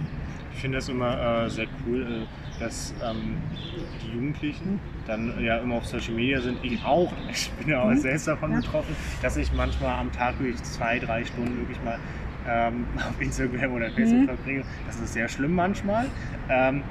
Ich 0.54 0.62
finde 0.62 0.78
das 0.78 0.88
immer 0.88 1.44
äh, 1.44 1.50
sehr 1.50 1.68
cool, 1.86 2.02
äh, 2.02 2.41
dass 2.62 2.94
ähm, 3.04 3.38
die 4.04 4.14
Jugendlichen 4.14 4.80
dann 5.08 5.44
ja 5.44 5.58
immer 5.58 5.76
auf 5.76 5.86
Social 5.86 6.14
Media 6.14 6.40
sind. 6.40 6.60
Ich 6.64 6.84
auch, 6.86 7.12
ich 7.30 7.50
bin 7.52 7.70
ja 7.70 7.82
auch 7.82 7.90
mhm. 7.90 7.98
selbst 7.98 8.28
davon 8.28 8.54
betroffen, 8.54 8.96
dass 9.22 9.36
ich 9.36 9.52
manchmal 9.52 10.00
am 10.00 10.12
Tag 10.12 10.40
wirklich 10.40 10.62
zwei, 10.64 11.00
drei 11.00 11.26
Stunden 11.26 11.58
wirklich 11.58 11.82
mal 11.84 12.00
ähm, 12.48 12.86
auf 12.98 13.20
Instagram 13.20 13.74
oder 13.74 13.90
Facebook 13.92 14.22
mhm. 14.22 14.26
verbringe. 14.26 14.64
Das 14.86 15.00
ist 15.00 15.14
sehr 15.14 15.28
schlimm 15.28 15.56
manchmal. 15.56 16.06
Ähm, 16.50 16.84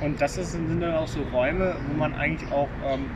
und 0.00 0.20
das 0.20 0.34
sind 0.34 0.80
dann 0.80 0.94
auch 0.94 1.08
so 1.08 1.20
Räume, 1.32 1.74
wo 1.88 1.98
man 1.98 2.14
eigentlich 2.14 2.50
auch 2.52 2.68
ähm, 2.84 3.06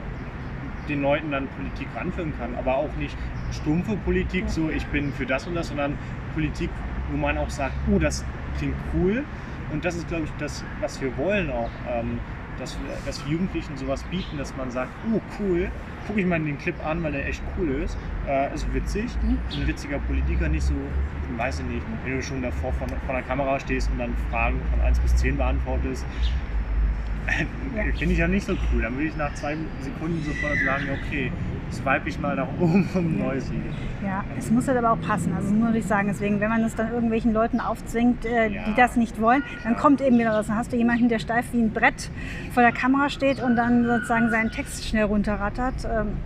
den 0.88 1.02
Leuten 1.02 1.30
dann 1.30 1.46
Politik 1.48 1.88
ranführen 1.94 2.32
kann. 2.38 2.54
Aber 2.56 2.76
auch 2.76 2.94
nicht 2.96 3.16
stumpfe 3.52 3.96
Politik, 4.04 4.44
so 4.48 4.68
ich 4.68 4.84
bin 4.86 5.12
für 5.12 5.26
das 5.26 5.46
und 5.46 5.54
das, 5.54 5.68
sondern 5.68 5.96
Politik, 6.34 6.70
wo 7.10 7.16
man 7.16 7.38
auch 7.38 7.50
sagt, 7.50 7.74
oh, 7.92 7.98
das 7.98 8.24
klingt 8.58 8.74
cool. 8.94 9.24
Und 9.72 9.84
das 9.84 9.96
ist, 9.96 10.08
glaube 10.08 10.24
ich, 10.24 10.30
das, 10.38 10.64
was 10.80 11.00
wir 11.00 11.16
wollen 11.16 11.50
auch. 11.50 11.70
Ähm, 11.88 12.18
dass, 12.58 12.78
wir, 12.78 12.90
dass 13.06 13.24
wir 13.24 13.32
Jugendlichen 13.32 13.76
sowas 13.78 14.02
bieten, 14.04 14.36
dass 14.36 14.54
man 14.54 14.70
sagt, 14.70 14.90
oh 15.10 15.20
cool, 15.38 15.70
gucke 16.06 16.20
ich 16.20 16.26
mal 16.26 16.38
den 16.38 16.58
Clip 16.58 16.74
an, 16.84 17.02
weil 17.02 17.12
der 17.12 17.26
echt 17.26 17.42
cool 17.58 17.70
ist. 17.70 17.96
Äh, 18.28 18.54
ist 18.54 18.72
witzig, 18.74 19.10
mhm. 19.22 19.38
ein 19.50 19.66
witziger 19.66 19.98
Politiker, 19.98 20.46
nicht 20.48 20.64
so, 20.64 20.74
weiß 21.38 21.60
ich 21.60 21.66
nicht, 21.66 21.82
wenn 22.04 22.16
du 22.16 22.22
schon 22.22 22.42
davor 22.42 22.72
von, 22.74 22.88
von 22.88 23.14
der 23.14 23.22
Kamera 23.22 23.58
stehst 23.58 23.90
und 23.90 23.98
dann 23.98 24.14
Fragen 24.30 24.60
von 24.70 24.80
1 24.82 24.98
bis 24.98 25.16
10 25.16 25.38
beantwortest, 25.38 26.04
Finde 27.98 28.12
ich 28.12 28.18
ja 28.18 28.28
nicht 28.28 28.46
so 28.46 28.56
cool. 28.72 28.82
Dann 28.82 28.94
würde 28.94 29.08
ich 29.08 29.16
nach 29.16 29.32
zwei 29.34 29.56
Sekunden 29.80 30.22
sofort 30.24 30.58
sagen, 30.64 30.88
okay, 30.90 31.30
swipe 31.72 32.08
ich 32.08 32.18
mal 32.18 32.36
nach 32.36 32.48
oben, 32.60 32.88
um 32.94 33.18
neu 33.18 33.40
Siege. 33.40 33.70
Ja, 34.02 34.24
es 34.38 34.50
muss 34.50 34.68
halt 34.68 34.78
aber 34.78 34.92
auch 34.92 35.00
passen. 35.00 35.32
Also 35.34 35.52
muss 35.52 35.74
ich 35.74 35.86
sagen, 35.86 36.08
deswegen, 36.08 36.40
wenn 36.40 36.48
man 36.48 36.62
es 36.64 36.74
dann 36.74 36.92
irgendwelchen 36.92 37.32
Leuten 37.32 37.60
aufzwingt, 37.60 38.24
äh, 38.24 38.48
ja. 38.48 38.64
die 38.66 38.74
das 38.74 38.96
nicht 38.96 39.20
wollen, 39.20 39.42
dann 39.64 39.76
kommt 39.76 40.00
eben 40.00 40.18
wieder 40.18 40.32
was. 40.32 40.46
Dann 40.46 40.56
hast 40.56 40.72
du 40.72 40.76
jemanden, 40.76 41.08
der 41.08 41.18
steif 41.18 41.46
wie 41.52 41.60
ein 41.60 41.72
Brett 41.72 42.10
vor 42.52 42.62
der 42.62 42.72
Kamera 42.72 43.08
steht 43.08 43.42
und 43.42 43.56
dann 43.56 43.84
sozusagen 43.84 44.30
seinen 44.30 44.50
Text 44.50 44.86
schnell 44.86 45.04
runterrattert. 45.04 45.84
Ähm, 45.84 46.16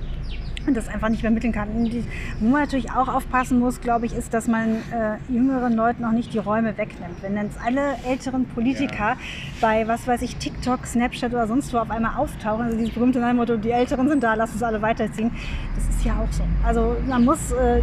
und 0.67 0.77
das 0.77 0.89
einfach 0.89 1.09
nicht 1.09 1.21
vermitteln 1.21 1.53
kann. 1.53 1.85
Die, 1.85 2.05
wo 2.41 2.49
man 2.49 2.63
natürlich 2.63 2.91
auch 2.91 3.09
aufpassen 3.09 3.59
muss, 3.59 3.81
glaube 3.81 4.07
ich, 4.07 4.15
ist, 4.15 4.35
dass 4.35 4.49
man 4.49 4.77
äh, 4.77 5.33
jüngeren 5.33 5.75
Leuten 5.75 6.05
auch 6.05 6.13
nicht 6.13 6.33
die 6.33 6.39
Räume 6.39 6.77
wegnimmt. 6.77 7.23
Wenn 7.23 7.37
jetzt 7.37 7.59
alle 7.65 7.97
älteren 8.07 8.47
Politiker 8.47 8.95
ja. 8.95 9.17
bei, 9.61 9.87
was 9.87 10.07
weiß 10.07 10.23
ich, 10.23 10.37
TikTok, 10.37 10.87
Snapchat 10.87 11.33
oder 11.33 11.47
sonst 11.47 11.73
wo 11.73 11.79
auf 11.79 11.91
einmal 11.91 12.17
auftauchen, 12.17 12.67
also 12.67 12.77
dieses 12.77 12.95
berühmte 12.95 13.21
Motto, 13.35 13.57
die 13.57 13.71
Älteren 13.71 14.09
sind 14.09 14.23
da, 14.23 14.35
lass 14.35 14.53
uns 14.53 14.63
alle 14.63 14.81
weiterziehen, 14.83 15.31
das 15.75 15.89
ist 15.89 16.05
ja 16.05 16.13
auch 16.15 16.33
so. 16.33 16.43
Also 16.65 16.97
man 17.07 17.25
muss 17.25 17.53
äh, 17.53 17.83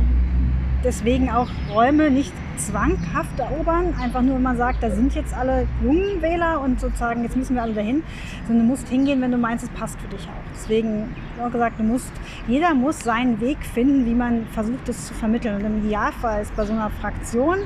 deswegen 0.84 1.30
auch 1.30 1.48
Räume 1.74 2.10
nicht 2.10 2.32
zwanghaft 2.68 3.40
erobern, 3.40 3.94
einfach 4.02 4.22
nur, 4.22 4.36
wenn 4.36 4.44
man 4.44 4.58
sagt, 4.58 4.84
da 4.84 4.90
sind 4.90 5.14
jetzt 5.16 5.34
alle 5.34 5.68
jungen 5.84 6.22
Wähler 6.22 6.62
und 6.62 6.80
sozusagen, 6.80 7.24
jetzt 7.24 7.36
müssen 7.36 7.56
wir 7.56 7.62
alle 7.64 7.74
dahin, 7.74 8.04
sondern 8.48 8.66
du 8.66 8.72
musst 8.72 8.88
hingehen, 8.88 9.22
wenn 9.22 9.32
du 9.32 9.38
meinst, 9.38 9.64
es 9.64 9.70
passt 9.72 10.00
für 10.00 10.08
dich 10.08 10.28
auch. 10.28 10.52
Deswegen, 10.54 11.16
auch 11.42 11.52
gesagt, 11.52 11.80
du 11.80 11.84
musst, 11.84 12.12
jeder 12.48 12.74
muss 12.74 13.00
seinen 13.00 13.40
Weg 13.42 13.58
finden, 13.66 14.06
wie 14.06 14.14
man 14.14 14.46
versucht, 14.48 14.88
es 14.90 15.08
zu 15.08 15.14
vermitteln. 15.14 15.56
Und 15.56 15.66
im 15.66 15.86
Idealfall 15.86 16.42
ist 16.42 16.56
bei 16.56 16.66
so 16.66 16.74
einer 16.74 16.90
Fraktion 16.90 17.60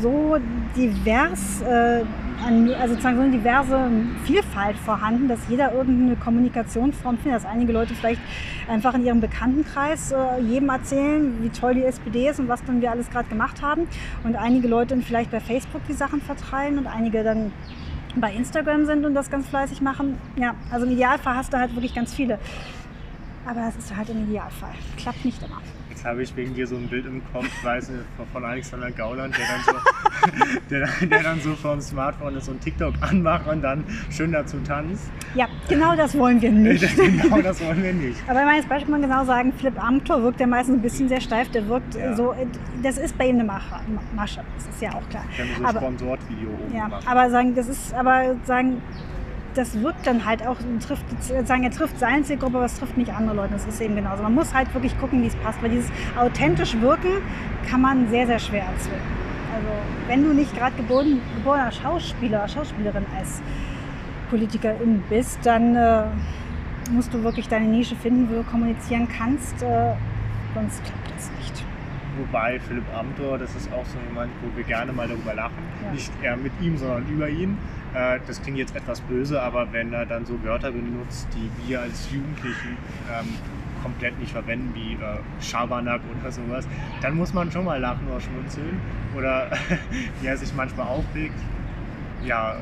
so 0.00 0.36
divers, 0.76 1.62
äh, 1.62 2.04
also 2.78 2.94
sozusagen 2.94 3.16
so 3.16 3.22
eine 3.22 3.32
diverse 3.32 3.90
Vielfalt 4.24 4.76
vorhanden, 4.76 5.28
dass 5.28 5.40
jeder 5.48 5.72
irgendeine 5.72 6.16
Kommunikationsform 6.16 7.18
findet. 7.18 7.42
Dass 7.42 7.50
einige 7.50 7.72
Leute 7.72 7.94
vielleicht 7.94 8.20
einfach 8.68 8.94
in 8.94 9.04
ihrem 9.04 9.20
Bekanntenkreis 9.20 10.12
äh, 10.12 10.40
jedem 10.40 10.68
erzählen, 10.68 11.42
wie 11.42 11.48
toll 11.48 11.74
die 11.74 11.84
SPD 11.84 12.28
ist 12.28 12.38
und 12.38 12.48
was 12.48 12.62
dann 12.64 12.80
wir 12.80 12.90
alles 12.90 13.10
gerade 13.10 13.28
gemacht 13.28 13.62
haben. 13.62 13.88
Und 14.24 14.36
einige 14.36 14.68
Leute 14.68 14.94
dann 14.94 15.02
vielleicht 15.02 15.30
bei 15.30 15.40
Facebook 15.40 15.82
die 15.88 15.94
Sachen 15.94 16.20
verteilen 16.20 16.78
und 16.78 16.86
einige 16.86 17.24
dann 17.24 17.52
bei 18.16 18.32
Instagram 18.32 18.86
sind 18.86 19.04
und 19.04 19.14
das 19.14 19.30
ganz 19.30 19.48
fleißig 19.48 19.80
machen. 19.80 20.18
Ja, 20.36 20.54
also 20.70 20.86
im 20.86 20.92
Idealfall 20.92 21.36
hast 21.36 21.52
du 21.52 21.58
halt 21.58 21.74
wirklich 21.74 21.94
ganz 21.94 22.14
viele. 22.14 22.38
Aber 23.46 23.60
das 23.60 23.76
ist 23.76 23.96
halt 23.96 24.10
im 24.10 24.24
Idealfall. 24.24 24.74
Klappt 24.96 25.24
nicht 25.24 25.42
immer. 25.42 25.60
Jetzt 25.98 26.06
habe 26.06 26.22
ich 26.22 26.36
wegen 26.36 26.54
dir 26.54 26.64
so 26.64 26.76
ein 26.76 26.86
Bild 26.86 27.06
im 27.06 27.20
Kopf, 27.32 27.48
weiß 27.64 27.88
nicht, 27.88 28.04
von 28.32 28.44
Alexander 28.44 28.88
Gauland, 28.92 29.34
der 29.36 29.46
dann 29.48 29.64
so, 29.64 30.58
der, 30.70 30.88
der 31.08 31.22
dann 31.24 31.40
so 31.40 31.56
vom 31.56 31.80
Smartphone 31.80 32.40
so 32.40 32.52
ein 32.52 32.60
TikTok 32.60 32.94
anmacht 33.00 33.48
und 33.48 33.62
dann 33.62 33.82
schön 34.08 34.30
dazu 34.30 34.58
tanzt. 34.60 35.10
Ja, 35.34 35.48
genau 35.68 35.96
das 35.96 36.16
wollen 36.16 36.40
wir 36.40 36.52
nicht. 36.52 36.96
genau 36.96 37.42
das 37.42 37.60
wollen 37.60 37.82
wir 37.82 37.92
nicht. 37.92 38.16
Aber 38.28 38.38
wenn 38.38 38.46
man 38.46 38.54
jetzt 38.54 38.68
beispielsweise 38.68 39.08
genau 39.08 39.24
sagen, 39.24 39.52
Philipp 39.58 39.82
Amthor 39.82 40.22
wirkt 40.22 40.38
ja 40.38 40.46
meistens 40.46 40.76
ein 40.76 40.82
bisschen 40.82 41.08
sehr 41.08 41.20
steif, 41.20 41.50
der 41.50 41.66
wirkt 41.66 41.96
ja. 41.96 42.14
so, 42.14 42.32
das 42.80 42.96
ist 42.96 43.18
bei 43.18 43.26
ihm 43.26 43.40
eine 43.40 43.44
Masche, 44.14 44.44
das 44.54 44.68
ist 44.68 44.80
ja 44.80 44.90
auch 44.90 45.08
klar. 45.10 45.24
Ich 45.32 45.40
habe 45.40 45.48
so 45.58 45.64
ein 45.64 45.76
Sponsored-Video 45.98 46.48
oben 46.48 46.76
ja, 46.76 46.84
gemacht. 46.84 47.08
Aber 47.08 47.28
sagen, 47.28 47.56
das 47.56 47.66
ist, 47.66 47.92
aber 47.92 48.36
sagen, 48.44 48.80
das 49.58 49.80
wirkt 49.80 50.06
dann 50.06 50.24
halt 50.24 50.46
auch, 50.46 50.56
trifft, 50.86 51.04
sagen, 51.44 51.64
er 51.64 51.70
trifft 51.72 51.98
seine 51.98 52.22
Zielgruppe, 52.22 52.58
aber 52.58 52.66
es 52.66 52.78
trifft 52.78 52.96
nicht 52.96 53.12
andere 53.12 53.34
Leute. 53.34 53.54
Das 53.54 53.66
ist 53.66 53.80
eben 53.80 53.96
genauso. 53.96 54.22
Man 54.22 54.34
muss 54.34 54.54
halt 54.54 54.72
wirklich 54.72 54.96
gucken, 55.00 55.20
wie 55.22 55.26
es 55.26 55.34
passt, 55.36 55.60
weil 55.62 55.70
dieses 55.70 55.90
authentisch 56.16 56.80
wirken 56.80 57.20
kann 57.68 57.80
man 57.80 58.08
sehr, 58.08 58.26
sehr 58.26 58.38
schwer 58.38 58.62
erzwingen. 58.62 59.02
Also 59.52 59.68
wenn 60.06 60.22
du 60.22 60.32
nicht 60.32 60.56
gerade 60.56 60.76
geboren, 60.76 61.20
geborener 61.34 61.72
Schauspieler, 61.72 62.46
Schauspielerin 62.46 63.04
als 63.18 63.42
Politikerin 64.30 65.02
bist, 65.08 65.40
dann 65.42 65.74
äh, 65.74 66.04
musst 66.92 67.12
du 67.12 67.24
wirklich 67.24 67.48
deine 67.48 67.66
Nische 67.66 67.96
finden, 67.96 68.30
wo 68.30 68.36
du 68.36 68.44
kommunizieren 68.44 69.08
kannst, 69.08 69.60
äh, 69.62 69.94
sonst 70.54 70.84
klappt 70.84 71.10
das 71.16 71.30
nicht. 71.38 71.64
Wobei 72.18 72.60
Philipp 72.60 72.84
Amthor, 72.96 73.38
das 73.38 73.54
ist 73.56 73.72
auch 73.72 73.84
so 73.86 73.98
jemand, 74.08 74.30
wo 74.42 74.56
wir 74.56 74.64
gerne 74.64 74.92
mal 74.92 75.08
darüber 75.08 75.34
lachen. 75.34 75.62
Ja. 75.84 75.92
Nicht 75.92 76.12
er 76.22 76.36
mit 76.36 76.52
ihm, 76.60 76.76
sondern 76.76 77.08
über 77.08 77.28
ihn. 77.28 77.58
Äh, 77.94 78.20
das 78.26 78.42
klingt 78.42 78.58
jetzt 78.58 78.76
etwas 78.76 79.00
böse, 79.02 79.40
aber 79.40 79.72
wenn 79.72 79.92
er 79.92 80.06
dann 80.06 80.26
so 80.26 80.42
Wörter 80.42 80.70
benutzt, 80.70 81.28
die 81.34 81.68
wir 81.68 81.80
als 81.80 82.10
Jugendlichen 82.10 82.76
ähm, 83.10 83.28
komplett 83.82 84.18
nicht 84.18 84.32
verwenden, 84.32 84.72
wie 84.74 84.94
äh, 84.94 85.18
Schabernack 85.40 86.00
oder 86.20 86.30
sowas, 86.30 86.66
dann 87.00 87.16
muss 87.16 87.32
man 87.32 87.50
schon 87.50 87.64
mal 87.64 87.80
lachen 87.80 88.06
oder 88.08 88.20
schmunzeln. 88.20 88.80
Oder 89.16 89.50
wie 90.20 90.26
er 90.26 90.36
sich 90.36 90.52
manchmal 90.54 90.86
aufregt. 90.86 91.38
Ja, 92.24 92.56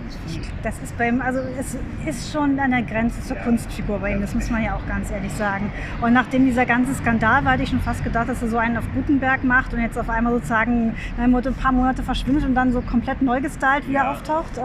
das 0.62 0.78
ist 0.80 0.96
bei 0.98 1.08
ihm, 1.08 1.22
also 1.22 1.40
es 1.58 1.78
ist 2.06 2.30
schon 2.30 2.58
an 2.60 2.72
der 2.72 2.82
Grenze 2.82 3.22
zur 3.22 3.36
ja. 3.36 3.42
Kunstfigur 3.42 3.98
bei 3.98 4.12
ihm, 4.12 4.20
das 4.20 4.34
muss 4.34 4.50
man 4.50 4.62
ja 4.62 4.76
auch 4.76 4.86
ganz 4.86 5.10
ehrlich 5.10 5.32
sagen. 5.32 5.72
Und 6.02 6.12
nachdem 6.12 6.44
dieser 6.44 6.66
ganze 6.66 6.94
Skandal 6.94 7.42
war, 7.42 7.52
hatte 7.52 7.62
ich 7.62 7.70
schon 7.70 7.80
fast 7.80 8.04
gedacht, 8.04 8.28
dass 8.28 8.42
er 8.42 8.48
so 8.48 8.58
einen 8.58 8.76
auf 8.76 8.84
Gutenberg 8.94 9.44
macht 9.44 9.72
und 9.72 9.80
jetzt 9.80 9.98
auf 9.98 10.10
einmal 10.10 10.34
sozusagen 10.34 10.94
ein 11.18 11.54
paar 11.54 11.72
Monate 11.72 12.02
verschwindet 12.02 12.44
und 12.44 12.54
dann 12.54 12.70
so 12.70 12.82
komplett 12.82 13.22
neu 13.22 13.40
gestylt 13.40 13.88
wieder 13.88 14.00
ja. 14.00 14.12
auftaucht. 14.12 14.58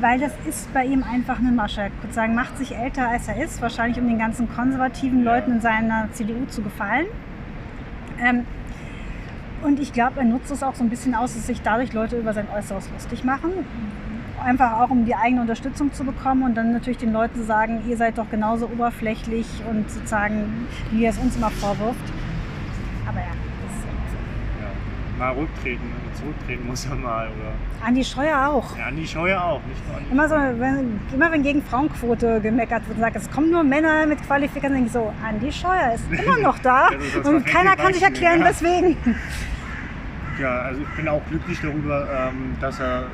Weil 0.00 0.20
das 0.20 0.32
ist 0.46 0.72
bei 0.74 0.84
ihm 0.84 1.02
einfach 1.02 1.38
eine 1.38 1.52
Masche. 1.52 1.86
Ich 1.86 2.02
würde 2.02 2.12
sagen, 2.14 2.34
macht 2.34 2.58
sich 2.58 2.76
älter 2.76 3.08
als 3.08 3.28
er 3.28 3.42
ist, 3.42 3.62
wahrscheinlich 3.62 3.98
um 3.98 4.06
den 4.06 4.18
ganzen 4.18 4.48
konservativen 4.48 5.24
Leuten 5.24 5.52
in 5.52 5.60
seiner 5.60 6.08
CDU 6.12 6.44
zu 6.46 6.62
gefallen. 6.62 7.06
Ähm, 8.20 8.44
und 9.62 9.80
ich 9.80 9.92
glaube, 9.92 10.20
er 10.20 10.24
nutzt 10.24 10.50
es 10.50 10.62
auch 10.62 10.74
so 10.74 10.84
ein 10.84 10.90
bisschen 10.90 11.14
aus, 11.14 11.34
dass 11.34 11.46
sich 11.46 11.62
dadurch 11.62 11.92
Leute 11.92 12.18
über 12.18 12.34
sein 12.34 12.46
Äußeres 12.54 12.90
lustig 12.92 13.24
machen. 13.24 13.50
Einfach 14.44 14.80
auch, 14.80 14.90
um 14.90 15.06
die 15.06 15.14
eigene 15.14 15.40
Unterstützung 15.40 15.92
zu 15.94 16.04
bekommen 16.04 16.42
und 16.42 16.54
dann 16.54 16.72
natürlich 16.72 16.98
den 16.98 17.12
Leuten 17.12 17.40
zu 17.40 17.44
sagen, 17.44 17.80
ihr 17.88 17.96
seid 17.96 18.18
doch 18.18 18.30
genauso 18.30 18.66
oberflächlich 18.66 19.46
und 19.68 19.90
sozusagen, 19.90 20.66
wie 20.92 21.04
er 21.04 21.10
es 21.10 21.18
uns 21.18 21.36
immer 21.36 21.50
vorwirft. 21.50 21.98
Aber 23.08 23.18
ja, 23.18 23.32
das 23.64 23.76
ist 23.76 23.84
ja 23.86 23.92
so. 24.10 24.16
Ja, 24.62 25.26
mal 25.26 25.32
rücktreten, 25.32 25.90
zurücktreten 26.16 26.66
muss 26.66 26.86
er 26.86 26.96
mal. 26.96 27.26
Oder? 27.26 27.86
Andi 27.86 28.04
Scheuer 28.04 28.48
auch. 28.48 28.76
Ja, 28.76 28.86
Andi 28.86 29.06
Scheuer 29.06 29.42
auch, 29.42 29.60
nicht 29.66 29.86
nur 29.86 29.96
Andi 29.96 30.10
immer, 30.10 30.28
so, 30.28 30.34
wenn, 30.34 31.00
immer 31.12 31.32
wenn 31.32 31.42
gegen 31.42 31.62
Frauenquote 31.62 32.40
gemeckert 32.40 32.86
wird 32.88 32.96
und 32.96 33.02
sagt, 33.02 33.16
es 33.16 33.30
kommen 33.30 33.50
nur 33.50 33.62
Männer 33.62 34.06
mit 34.06 34.24
Qualifikationen, 34.26 34.84
denke 34.84 34.86
ich 34.86 34.92
so, 34.92 35.12
Andi 35.26 35.52
Scheuer 35.52 35.94
ist 35.94 36.04
immer 36.24 36.38
noch 36.38 36.58
da 36.58 36.88
und 37.24 37.46
keiner 37.46 37.76
kann 37.76 37.92
sich 37.92 38.02
erklären, 38.02 38.40
ja. 38.40 38.48
weswegen 38.48 38.96
ja, 40.40 40.60
also 40.62 40.82
ich 40.82 40.88
bin 40.96 41.08
auch 41.08 41.22
glücklich 41.28 41.58
darüber, 41.60 42.08
ähm, 42.28 42.56
dass 42.60 42.80
er 42.80 43.04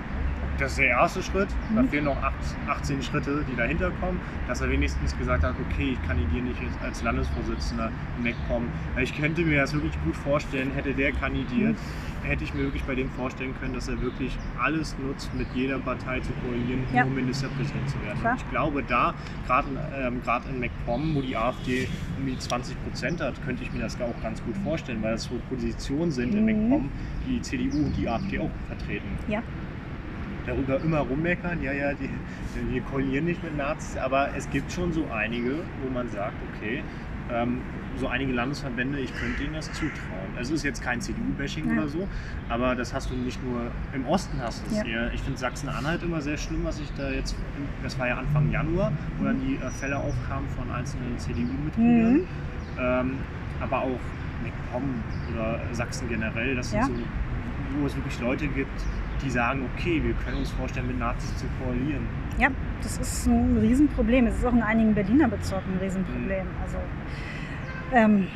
das 0.59 0.73
ist 0.73 0.79
der 0.79 0.89
erste 0.89 1.23
Schritt. 1.23 1.49
Mhm. 1.71 1.77
Da 1.77 1.83
fehlen 1.85 2.05
noch 2.05 2.17
18 2.69 3.03
Schritte, 3.03 3.45
die 3.51 3.57
dahinter 3.57 3.91
kommen. 4.01 4.21
Dass 4.49 4.61
er 4.61 4.71
wenigstens 4.71 5.17
gesagt 5.17 5.45
hat, 5.45 5.55
okay, 5.71 5.93
ich 5.93 6.09
kandidiere 6.09 6.45
nicht 6.45 6.61
als 6.83 7.03
Landesvorsitzender 7.03 7.91
im 8.19 8.25
MacPom. 8.25 8.69
Ich 9.01 9.17
könnte 9.17 9.43
mir 9.43 9.61
das 9.61 9.73
wirklich 9.73 9.95
gut 10.05 10.17
vorstellen, 10.17 10.71
hätte 10.73 10.93
der 10.95 11.13
kandidiert, 11.13 11.77
mhm. 11.77 12.27
hätte 12.27 12.45
ich 12.45 12.55
mir 12.55 12.63
wirklich 12.65 12.83
bei 12.85 12.95
dem 12.95 13.11
vorstellen 13.11 13.55
können, 13.61 13.75
dass 13.75 13.89
er 13.89 14.01
wirklich 14.01 14.37
alles 14.61 14.97
nutzt, 14.99 15.33
mit 15.35 15.47
jeder 15.55 15.79
Partei 15.79 16.21
zu 16.21 16.33
koalieren, 16.45 16.85
ja. 16.93 17.05
um 17.05 17.15
Ministerpräsident 17.15 17.89
zu 17.89 18.01
werden. 18.03 18.21
Ich 18.37 18.51
glaube, 18.51 18.83
da, 18.83 19.15
gerade 19.47 19.69
ähm, 19.97 20.21
in 20.51 20.61
MacPom, 20.61 21.15
wo 21.15 21.21
die 21.21 21.37
AfD 21.37 21.89
um 22.19 22.27
die 22.27 22.39
20 22.39 22.83
Prozent 22.85 23.21
hat, 23.21 23.43
könnte 23.45 23.63
ich 23.63 23.73
mir 23.73 23.81
das 23.81 24.01
auch 24.01 24.23
ganz 24.23 24.43
gut 24.45 24.57
vorstellen, 24.59 25.03
weil 25.03 25.13
das 25.13 25.25
so 25.25 25.41
Positionen 25.49 26.11
sind 26.11 26.33
mhm. 26.33 26.49
in 26.49 26.69
MacPom, 26.69 26.91
die 27.27 27.41
CDU 27.41 27.85
und 27.85 27.97
die 27.97 28.09
AfD 28.09 28.39
auch 28.39 28.51
vertreten. 28.69 29.09
Ja 29.29 29.43
darüber 30.47 30.81
immer 30.81 30.99
rummeckern, 30.99 31.63
ja, 31.63 31.73
ja, 31.73 31.93
die, 31.95 32.11
wir 32.71 32.83
koalieren 32.83 33.27
nicht 33.27 33.43
mit 33.43 33.57
Nazis, 33.57 33.97
aber 33.97 34.31
es 34.37 34.49
gibt 34.51 34.73
schon 34.73 34.93
so 34.93 35.07
einige, 35.13 35.59
wo 35.83 35.91
man 35.93 36.09
sagt, 36.09 36.35
okay, 36.55 36.83
ähm, 37.31 37.61
so 37.97 38.09
einige 38.09 38.33
Landesverbände, 38.33 38.99
ich 39.01 39.13
könnte 39.15 39.43
ihnen 39.45 39.55
das 39.55 39.71
zutrauen. 39.73 40.37
Es 40.41 40.51
ist 40.51 40.65
jetzt 40.65 40.83
kein 40.83 41.01
CDU-Bashing 41.01 41.69
ja. 41.69 41.75
oder 41.75 41.89
so, 41.89 42.09
aber 42.49 42.75
das 42.75 42.95
hast 42.95 43.11
du 43.11 43.15
nicht 43.15 43.43
nur 43.45 43.71
im 43.93 44.07
Osten 44.07 44.41
hast 44.41 44.63
du 44.65 44.71
es 44.71 44.79
ja. 44.79 44.85
eher. 44.85 45.13
Ich 45.13 45.21
finde 45.21 45.39
Sachsen-Anhalt 45.39 46.03
immer 46.03 46.21
sehr 46.21 46.37
schlimm, 46.37 46.65
was 46.65 46.81
ich 46.81 46.91
da 46.97 47.11
jetzt, 47.11 47.37
das 47.83 47.99
war 47.99 48.09
ja 48.09 48.17
Anfang 48.17 48.51
Januar, 48.51 48.93
wo 49.19 49.25
dann 49.25 49.41
die 49.41 49.57
äh, 49.57 49.71
Fälle 49.71 49.99
aufkamen 49.99 50.49
von 50.51 50.71
einzelnen 50.71 51.19
CDU-Mitgliedern, 51.19 52.15
mhm. 52.15 52.27
ähm, 52.79 53.19
aber 53.61 53.83
auch 53.83 54.01
MacPom 54.43 54.83
oder 55.33 55.61
Sachsen 55.73 56.09
generell, 56.09 56.57
das 56.57 56.71
sind 56.71 56.85
so, 56.85 56.93
wo 57.79 57.87
es 57.87 57.95
wirklich 57.95 58.19
Leute 58.21 58.49
gibt, 58.49 58.81
die 59.23 59.31
sagen, 59.31 59.69
okay, 59.75 60.03
wir 60.03 60.15
können 60.15 60.39
uns 60.39 60.51
vorstellen, 60.51 60.89
mit 60.89 60.99
Nazis 60.99 61.37
zu 61.37 61.47
koalieren. 61.59 62.07
Ja, 62.39 62.49
das 62.83 62.99
ist 62.99 63.27
ein 63.27 63.59
Riesenproblem. 63.59 64.27
Es 64.27 64.39
ist 64.39 64.45
auch 64.45 64.53
in 64.53 64.63
einigen 64.63 64.95
Berliner 64.95 65.29
Bezirken 65.29 65.75
ein 65.75 65.79
Riesenproblem. 65.79 66.47
Mhm. 66.47 66.63
Also, 66.63 66.79
ähm, 67.93 68.29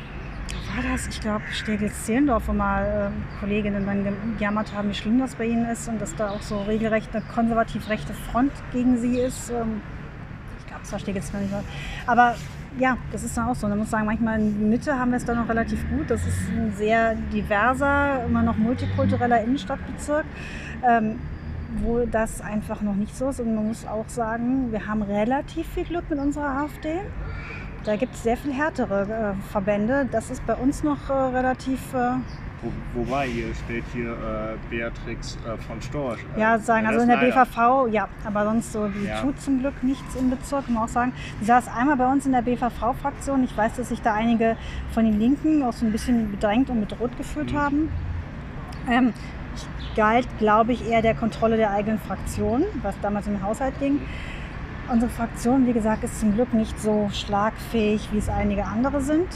war 0.75 0.91
das, 0.91 1.07
ich 1.07 1.19
glaube, 1.19 1.43
Stegels-Zehlendorf, 1.51 2.47
wo 2.47 2.53
mal 2.53 3.11
äh, 3.11 3.39
Kolleginnen 3.39 3.85
dann 3.85 4.37
gejammert 4.37 4.73
haben, 4.73 4.89
wie 4.89 4.93
schlimm 4.93 5.19
das 5.19 5.35
bei 5.35 5.45
ihnen 5.45 5.67
ist 5.69 5.87
und 5.87 5.99
dass 5.99 6.15
da 6.15 6.29
auch 6.29 6.41
so 6.41 6.61
regelrecht 6.61 7.09
eine 7.15 7.23
konservativ-rechte 7.25 8.13
Front 8.13 8.51
gegen 8.71 8.97
sie 8.97 9.19
ist. 9.19 9.49
Ähm, 9.49 9.81
ich 10.59 10.67
glaube, 10.67 10.83
es 10.83 10.91
war 10.91 10.99
Stegels 10.99 11.33
nicht 11.33 11.51
mehr. 11.51 11.63
Aber 12.05 12.35
ja, 12.79 12.97
das 13.11 13.23
ist 13.23 13.37
dann 13.37 13.47
auch 13.47 13.55
so. 13.55 13.67
Man 13.67 13.79
muss 13.79 13.89
sagen, 13.89 14.05
manchmal 14.05 14.39
in 14.39 14.59
der 14.59 14.67
Mitte 14.67 14.97
haben 14.97 15.11
wir 15.11 15.17
es 15.17 15.25
dann 15.25 15.37
noch 15.37 15.49
relativ 15.49 15.87
gut. 15.89 16.09
Das 16.09 16.25
ist 16.25 16.49
ein 16.49 16.71
sehr 16.75 17.15
diverser, 17.15 18.23
immer 18.25 18.43
noch 18.43 18.57
multikultureller 18.57 19.41
Innenstadtbezirk, 19.41 20.25
ähm, 20.87 21.19
wo 21.81 22.05
das 22.05 22.41
einfach 22.41 22.81
noch 22.81 22.95
nicht 22.95 23.15
so 23.15 23.29
ist. 23.29 23.39
Und 23.39 23.55
man 23.55 23.67
muss 23.67 23.85
auch 23.85 24.07
sagen, 24.07 24.71
wir 24.71 24.87
haben 24.87 25.01
relativ 25.01 25.67
viel 25.67 25.85
Glück 25.85 26.09
mit 26.09 26.19
unserer 26.19 26.63
AfD. 26.63 26.99
Da 27.83 27.95
gibt 27.95 28.15
es 28.15 28.23
sehr 28.23 28.37
viel 28.37 28.53
härtere 28.53 29.35
äh, 29.37 29.51
Verbände. 29.51 30.07
Das 30.11 30.29
ist 30.29 30.45
bei 30.45 30.55
uns 30.55 30.83
noch 30.83 31.09
äh, 31.09 31.13
relativ 31.13 31.93
äh, 31.93 32.15
wo, 32.61 32.71
wobei, 32.93 33.27
hier 33.27 33.53
steht 33.53 33.83
hier 33.93 34.11
äh, 34.11 34.57
Beatrix 34.69 35.37
äh, 35.45 35.57
von 35.63 35.81
Storch. 35.81 36.19
Äh, 36.35 36.41
ja, 36.41 36.57
sagen, 36.57 36.87
also 36.87 37.01
in 37.01 37.07
der 37.07 37.17
leider. 37.17 37.45
BVV, 37.45 37.87
ja, 37.91 38.07
aber 38.25 38.45
sonst 38.45 38.73
so, 38.73 38.87
die 38.87 39.05
ja. 39.05 39.21
tut 39.21 39.39
zum 39.41 39.59
Glück 39.59 39.83
nichts 39.83 40.15
im 40.15 40.29
Bezirk, 40.29 40.67
muss 40.67 40.75
man 40.75 40.83
auch 40.83 40.87
sagen. 40.87 41.13
Sie 41.39 41.45
saß 41.45 41.67
einmal 41.67 41.97
bei 41.97 42.11
uns 42.11 42.25
in 42.25 42.31
der 42.31 42.41
BVV-Fraktion. 42.41 43.43
Ich 43.43 43.55
weiß, 43.55 43.75
dass 43.75 43.89
sich 43.89 44.01
da 44.01 44.13
einige 44.13 44.57
von 44.91 45.05
den 45.05 45.19
Linken 45.19 45.63
auch 45.63 45.73
so 45.73 45.85
ein 45.85 45.91
bisschen 45.91 46.31
bedrängt 46.31 46.69
und 46.69 46.79
bedroht 46.79 47.15
gefühlt 47.17 47.51
mhm. 47.51 47.57
haben. 47.57 47.91
Ähm, 48.89 49.13
galt, 49.95 50.27
glaube 50.39 50.73
ich, 50.73 50.89
eher 50.89 51.01
der 51.01 51.15
Kontrolle 51.15 51.57
der 51.57 51.71
eigenen 51.71 51.99
Fraktion, 51.99 52.63
was 52.81 52.95
damals 53.01 53.27
im 53.27 53.43
Haushalt 53.43 53.77
ging. 53.79 54.01
Unsere 54.89 55.11
Fraktion, 55.11 55.67
wie 55.67 55.73
gesagt, 55.73 56.03
ist 56.03 56.19
zum 56.19 56.33
Glück 56.33 56.53
nicht 56.53 56.79
so 56.79 57.09
schlagfähig, 57.11 58.09
wie 58.13 58.19
es 58.19 58.29
einige 58.29 58.65
andere 58.65 59.01
sind. 59.01 59.27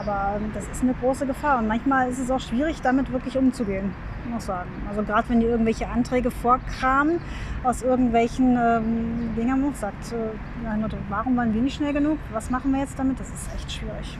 Aber 0.00 0.40
das 0.54 0.66
ist 0.68 0.82
eine 0.82 0.94
große 0.94 1.26
Gefahr 1.26 1.58
und 1.58 1.68
manchmal 1.68 2.08
ist 2.08 2.18
es 2.18 2.30
auch 2.30 2.40
schwierig, 2.40 2.80
damit 2.80 3.12
wirklich 3.12 3.36
umzugehen, 3.36 3.92
muss 4.30 4.44
ich 4.44 4.46
sagen. 4.46 4.70
Also 4.88 5.02
gerade 5.02 5.28
wenn 5.28 5.40
die 5.40 5.46
irgendwelche 5.46 5.88
Anträge 5.88 6.30
vorkramen 6.30 7.20
aus 7.64 7.82
irgendwelchen 7.82 8.56
ähm, 8.56 9.34
Dingern, 9.36 9.74
sagt, 9.74 10.12
äh, 10.12 11.00
warum 11.10 11.36
waren 11.36 11.52
wir 11.52 11.60
nicht 11.60 11.76
schnell 11.76 11.92
genug? 11.92 12.18
Was 12.32 12.48
machen 12.48 12.72
wir 12.72 12.80
jetzt 12.80 12.98
damit? 12.98 13.20
Das 13.20 13.28
ist 13.28 13.54
echt 13.54 13.70
schwierig. 13.70 14.18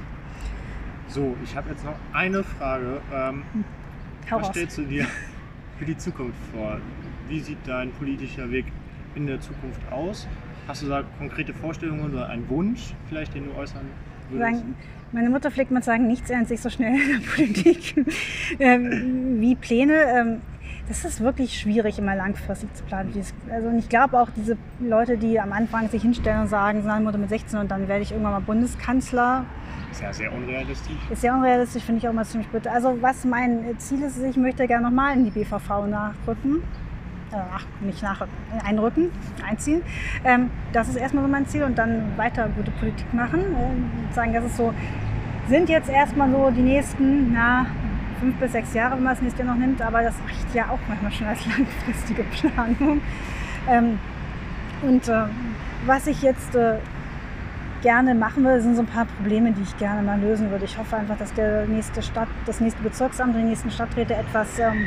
So, 1.09 1.35
ich 1.43 1.57
habe 1.57 1.70
jetzt 1.70 1.85
noch 1.85 1.97
eine 2.12 2.45
Frage. 2.45 3.01
Ähm, 3.12 3.43
hm. 3.53 3.64
was 4.31 4.49
stellst 4.49 4.76
du 4.76 4.83
dir 4.83 5.07
für 5.78 5.87
die 5.87 5.97
Zukunft 5.97 6.39
vor? 6.53 6.76
Wie 7.26 7.41
sieht 7.41 7.66
dein 7.66 7.91
politischer 7.93 8.51
Weg 8.51 8.66
in 9.14 9.26
der 9.26 9.41
Zukunft 9.41 9.81
aus? 9.91 10.28
Hast 10.68 10.83
du 10.83 10.89
da 10.89 11.05
konkrete 11.18 11.55
Vorstellungen 11.55 12.12
oder 12.12 12.28
einen 12.28 12.49
Wunsch 12.51 12.93
vielleicht, 13.09 13.35
den 13.35 13.47
du 13.47 13.59
äußern 13.59 13.87
würdest? 14.31 14.64
Meine 15.12 15.28
Mutter 15.28 15.51
pflegt 15.51 15.72
mal 15.72 15.81
zu 15.81 15.87
sagen, 15.87 16.07
nichts 16.07 16.31
ändert 16.31 16.49
sich 16.49 16.61
so 16.61 16.70
schnell 16.70 16.95
in 16.95 17.20
der 17.20 17.28
Politik 17.28 17.95
ähm, 18.61 19.41
wie 19.41 19.57
Pläne. 19.57 19.95
Ähm, 19.95 20.41
das 20.89 21.05
ist 21.05 21.20
wirklich 21.20 21.59
schwierig, 21.59 21.99
immer 21.99 22.16
langfristig 22.16 22.74
zu 22.74 22.83
planen. 22.85 23.12
Also 23.53 23.70
ich 23.78 23.89
glaube 23.89 24.20
auch 24.20 24.28
diese 24.35 24.57
Leute, 24.81 25.18
die 25.18 25.39
am 25.39 25.53
Anfang 25.53 25.89
sich 25.89 26.03
hinstellen 26.03 26.43
und 26.43 26.49
sagen, 26.49 26.85
meine 26.85 27.05
Mutter 27.05 27.18
mit 27.18 27.28
16 27.28 27.61
und 27.61 27.70
dann 27.70 27.87
werde 27.87 28.03
ich 28.03 28.11
irgendwann 28.11 28.33
mal 28.33 28.41
Bundeskanzler. 28.41 29.45
Ist 29.91 30.03
ja 30.03 30.12
sehr 30.12 30.33
unrealistisch. 30.33 30.97
Ist 31.11 31.20
sehr 31.20 31.35
unrealistisch, 31.35 31.83
finde 31.85 31.99
ich 32.01 32.09
auch 32.09 32.12
mal 32.12 32.24
ziemlich 32.24 32.49
bitter. 32.49 32.72
Also 32.72 32.97
was 33.01 33.24
mein 33.24 33.78
Ziel 33.78 34.03
ist, 34.03 34.20
ich 34.20 34.37
möchte 34.37 34.66
gerne 34.66 34.85
nochmal 34.85 35.16
in 35.16 35.24
die 35.24 35.31
BVV 35.31 35.87
nachrücken 35.87 36.62
ach, 37.33 37.64
nicht 37.81 38.03
nachrücken, 38.03 38.35
einrücken, 38.64 39.11
einziehen. 39.49 39.83
Ähm, 40.24 40.51
das 40.72 40.89
ist 40.89 40.97
erstmal 40.97 41.24
so 41.24 41.31
mein 41.31 41.47
Ziel 41.47 41.62
und 41.62 41.78
dann 41.78 42.16
weiter 42.16 42.49
gute 42.57 42.70
Politik 42.72 43.12
machen. 43.12 43.41
Äh, 43.41 44.14
sagen, 44.14 44.33
das 44.33 44.45
ist 44.45 44.57
so, 44.57 44.74
sind 45.49 45.68
jetzt 45.68 45.89
erstmal 45.89 46.31
so 46.31 46.51
die 46.51 46.62
nächsten, 46.62 47.33
na, 47.33 47.66
fünf 48.20 48.37
bis 48.37 48.53
sechs 48.53 48.74
Jahre, 48.74 48.97
wenn 48.97 49.03
man 49.03 49.14
das 49.14 49.22
nächste 49.22 49.43
Jahr 49.43 49.55
noch 49.55 49.61
nimmt, 49.61 49.81
aber 49.81 50.03
das 50.03 50.14
reicht 50.26 50.55
ja 50.55 50.64
auch 50.68 50.78
manchmal 50.89 51.11
schon 51.12 51.26
als 51.26 51.45
langfristige 51.59 52.24
Planung. 52.24 53.01
Ähm, 53.68 53.99
und 54.83 55.09
äh, 55.09 55.24
was 55.87 56.07
ich 56.07 56.22
jetzt 56.22 56.55
äh, 56.55 56.76
gerne 57.83 58.14
machen 58.14 58.45
will, 58.45 58.61
sind 58.61 58.76
so 58.76 58.83
ein 58.83 58.87
paar 58.87 59.07
Probleme, 59.07 59.53
die 59.53 59.62
ich 59.62 59.76
gerne 59.78 60.03
mal 60.03 60.20
lösen 60.20 60.51
würde. 60.51 60.64
Ich 60.64 60.76
hoffe 60.76 60.97
einfach, 60.97 61.16
dass 61.16 61.33
der 61.33 61.66
nächste 61.66 62.03
Stadt, 62.03 62.28
das 62.47 62.61
nächste 62.61 62.83
Bezirksamt 62.83 63.35
die 63.37 63.43
nächsten 63.43 63.70
Stadträte 63.70 64.14
etwas 64.14 64.59
ähm, 64.59 64.87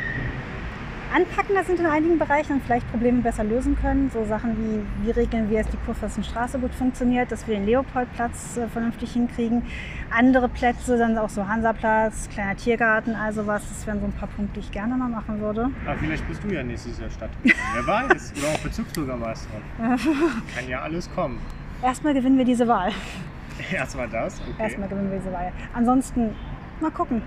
anpackender 1.14 1.62
sind 1.62 1.78
in 1.78 1.86
einigen 1.86 2.18
Bereichen 2.18 2.54
und 2.54 2.64
vielleicht 2.64 2.90
Probleme 2.90 3.22
besser 3.22 3.44
lösen 3.44 3.76
können. 3.80 4.10
So 4.10 4.24
Sachen 4.24 4.56
wie, 4.58 5.06
wie 5.06 5.10
regeln 5.12 5.48
wir, 5.48 5.62
dass 5.62 5.70
die 5.70 5.76
Kurfürstenstraße 5.76 6.58
gut 6.58 6.74
funktioniert, 6.74 7.30
dass 7.30 7.46
wir 7.46 7.54
den 7.54 7.66
Leopoldplatz 7.66 8.56
äh, 8.56 8.66
vernünftig 8.66 9.12
hinkriegen. 9.12 9.62
Andere 10.10 10.48
Plätze, 10.48 10.98
dann 10.98 11.16
auch 11.16 11.28
so 11.28 11.46
Hansaplatz, 11.46 12.28
kleiner 12.30 12.56
Tiergarten, 12.56 13.14
also 13.14 13.46
was, 13.46 13.62
das 13.68 13.86
wären 13.86 14.00
so 14.00 14.06
ein 14.06 14.12
paar 14.12 14.28
Punkte, 14.28 14.54
die 14.54 14.66
ich 14.66 14.72
gerne 14.72 14.96
mal 14.96 15.08
machen 15.08 15.40
würde. 15.40 15.70
Aber 15.86 15.98
vielleicht 15.98 16.26
bist 16.26 16.42
du 16.42 16.48
ja 16.48 16.62
nächstes 16.64 16.98
Jahr 16.98 17.10
Stadt. 17.10 17.30
Wer 17.42 17.86
weiß, 17.86 18.32
oder 18.36 18.48
auch 18.48 18.58
Bezirksbürgermeister. 18.58 19.54
Kann 19.78 20.68
ja 20.68 20.80
alles 20.82 21.08
kommen. 21.14 21.38
Erstmal 21.80 22.14
gewinnen 22.14 22.38
wir 22.38 22.44
diese 22.44 22.66
Wahl. 22.66 22.90
Erstmal 23.72 24.08
das? 24.08 24.40
Okay. 24.40 24.62
Erstmal 24.64 24.88
gewinnen 24.88 25.10
wir 25.10 25.18
diese 25.18 25.32
Wahl. 25.32 25.52
Ansonsten, 25.74 26.34
mal 26.80 26.90
gucken. 26.90 27.22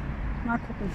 Mal 0.45 0.57
gucken. 0.59 0.91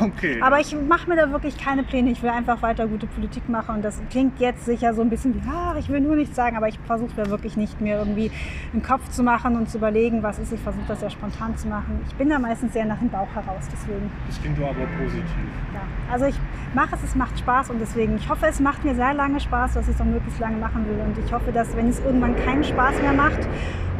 Okay. 0.00 0.40
Aber 0.42 0.60
ich 0.60 0.74
mache 0.88 1.08
mir 1.08 1.16
da 1.16 1.30
wirklich 1.30 1.56
keine 1.56 1.82
Pläne. 1.82 2.10
Ich 2.10 2.22
will 2.22 2.30
einfach 2.30 2.60
weiter 2.62 2.86
gute 2.86 3.06
Politik 3.06 3.48
machen. 3.48 3.76
Und 3.76 3.84
das 3.84 4.00
klingt 4.10 4.40
jetzt 4.40 4.64
sicher 4.64 4.94
so 4.94 5.02
ein 5.02 5.10
bisschen 5.10 5.34
wie, 5.34 5.42
ach, 5.48 5.76
ich 5.76 5.88
will 5.88 6.00
nur 6.00 6.16
nichts 6.16 6.34
sagen, 6.34 6.56
aber 6.56 6.68
ich 6.68 6.78
versuche 6.86 7.12
da 7.16 7.26
wirklich 7.30 7.56
nicht 7.56 7.80
mir 7.80 7.98
irgendwie 7.98 8.30
einen 8.72 8.82
Kopf 8.82 9.08
zu 9.10 9.22
machen 9.22 9.56
und 9.56 9.70
zu 9.70 9.78
überlegen, 9.78 10.22
was 10.22 10.38
ist. 10.38 10.52
Ich 10.52 10.60
versuche 10.60 10.84
das 10.88 11.00
sehr 11.00 11.10
spontan 11.10 11.56
zu 11.56 11.68
machen. 11.68 12.00
Ich 12.06 12.14
bin 12.14 12.28
da 12.28 12.38
meistens 12.38 12.72
sehr 12.72 12.84
nach 12.84 12.98
dem 12.98 13.10
Bauch 13.10 13.28
heraus, 13.34 13.68
deswegen. 13.72 14.10
Das 14.26 14.40
klingt 14.40 14.58
aber 14.58 14.70
positiv. 14.70 15.24
Ja, 15.72 15.80
also 16.12 16.26
ich 16.26 16.36
mache 16.74 16.96
es, 16.96 17.02
es 17.04 17.14
macht 17.14 17.38
Spaß 17.38 17.70
und 17.70 17.80
deswegen, 17.80 18.16
ich 18.16 18.28
hoffe, 18.28 18.46
es 18.46 18.60
macht 18.60 18.84
mir 18.84 18.94
sehr 18.94 19.14
lange 19.14 19.40
Spaß, 19.40 19.74
dass 19.74 19.88
ich 19.88 19.94
es 19.94 20.00
auch 20.00 20.04
möglichst 20.04 20.40
lange 20.40 20.56
machen 20.56 20.84
will. 20.88 20.98
Und 21.04 21.16
ich 21.24 21.32
hoffe, 21.32 21.52
dass, 21.52 21.76
wenn 21.76 21.88
es 21.88 22.00
irgendwann 22.00 22.34
keinen 22.44 22.64
Spaß 22.64 23.00
mehr 23.02 23.12
macht 23.12 23.38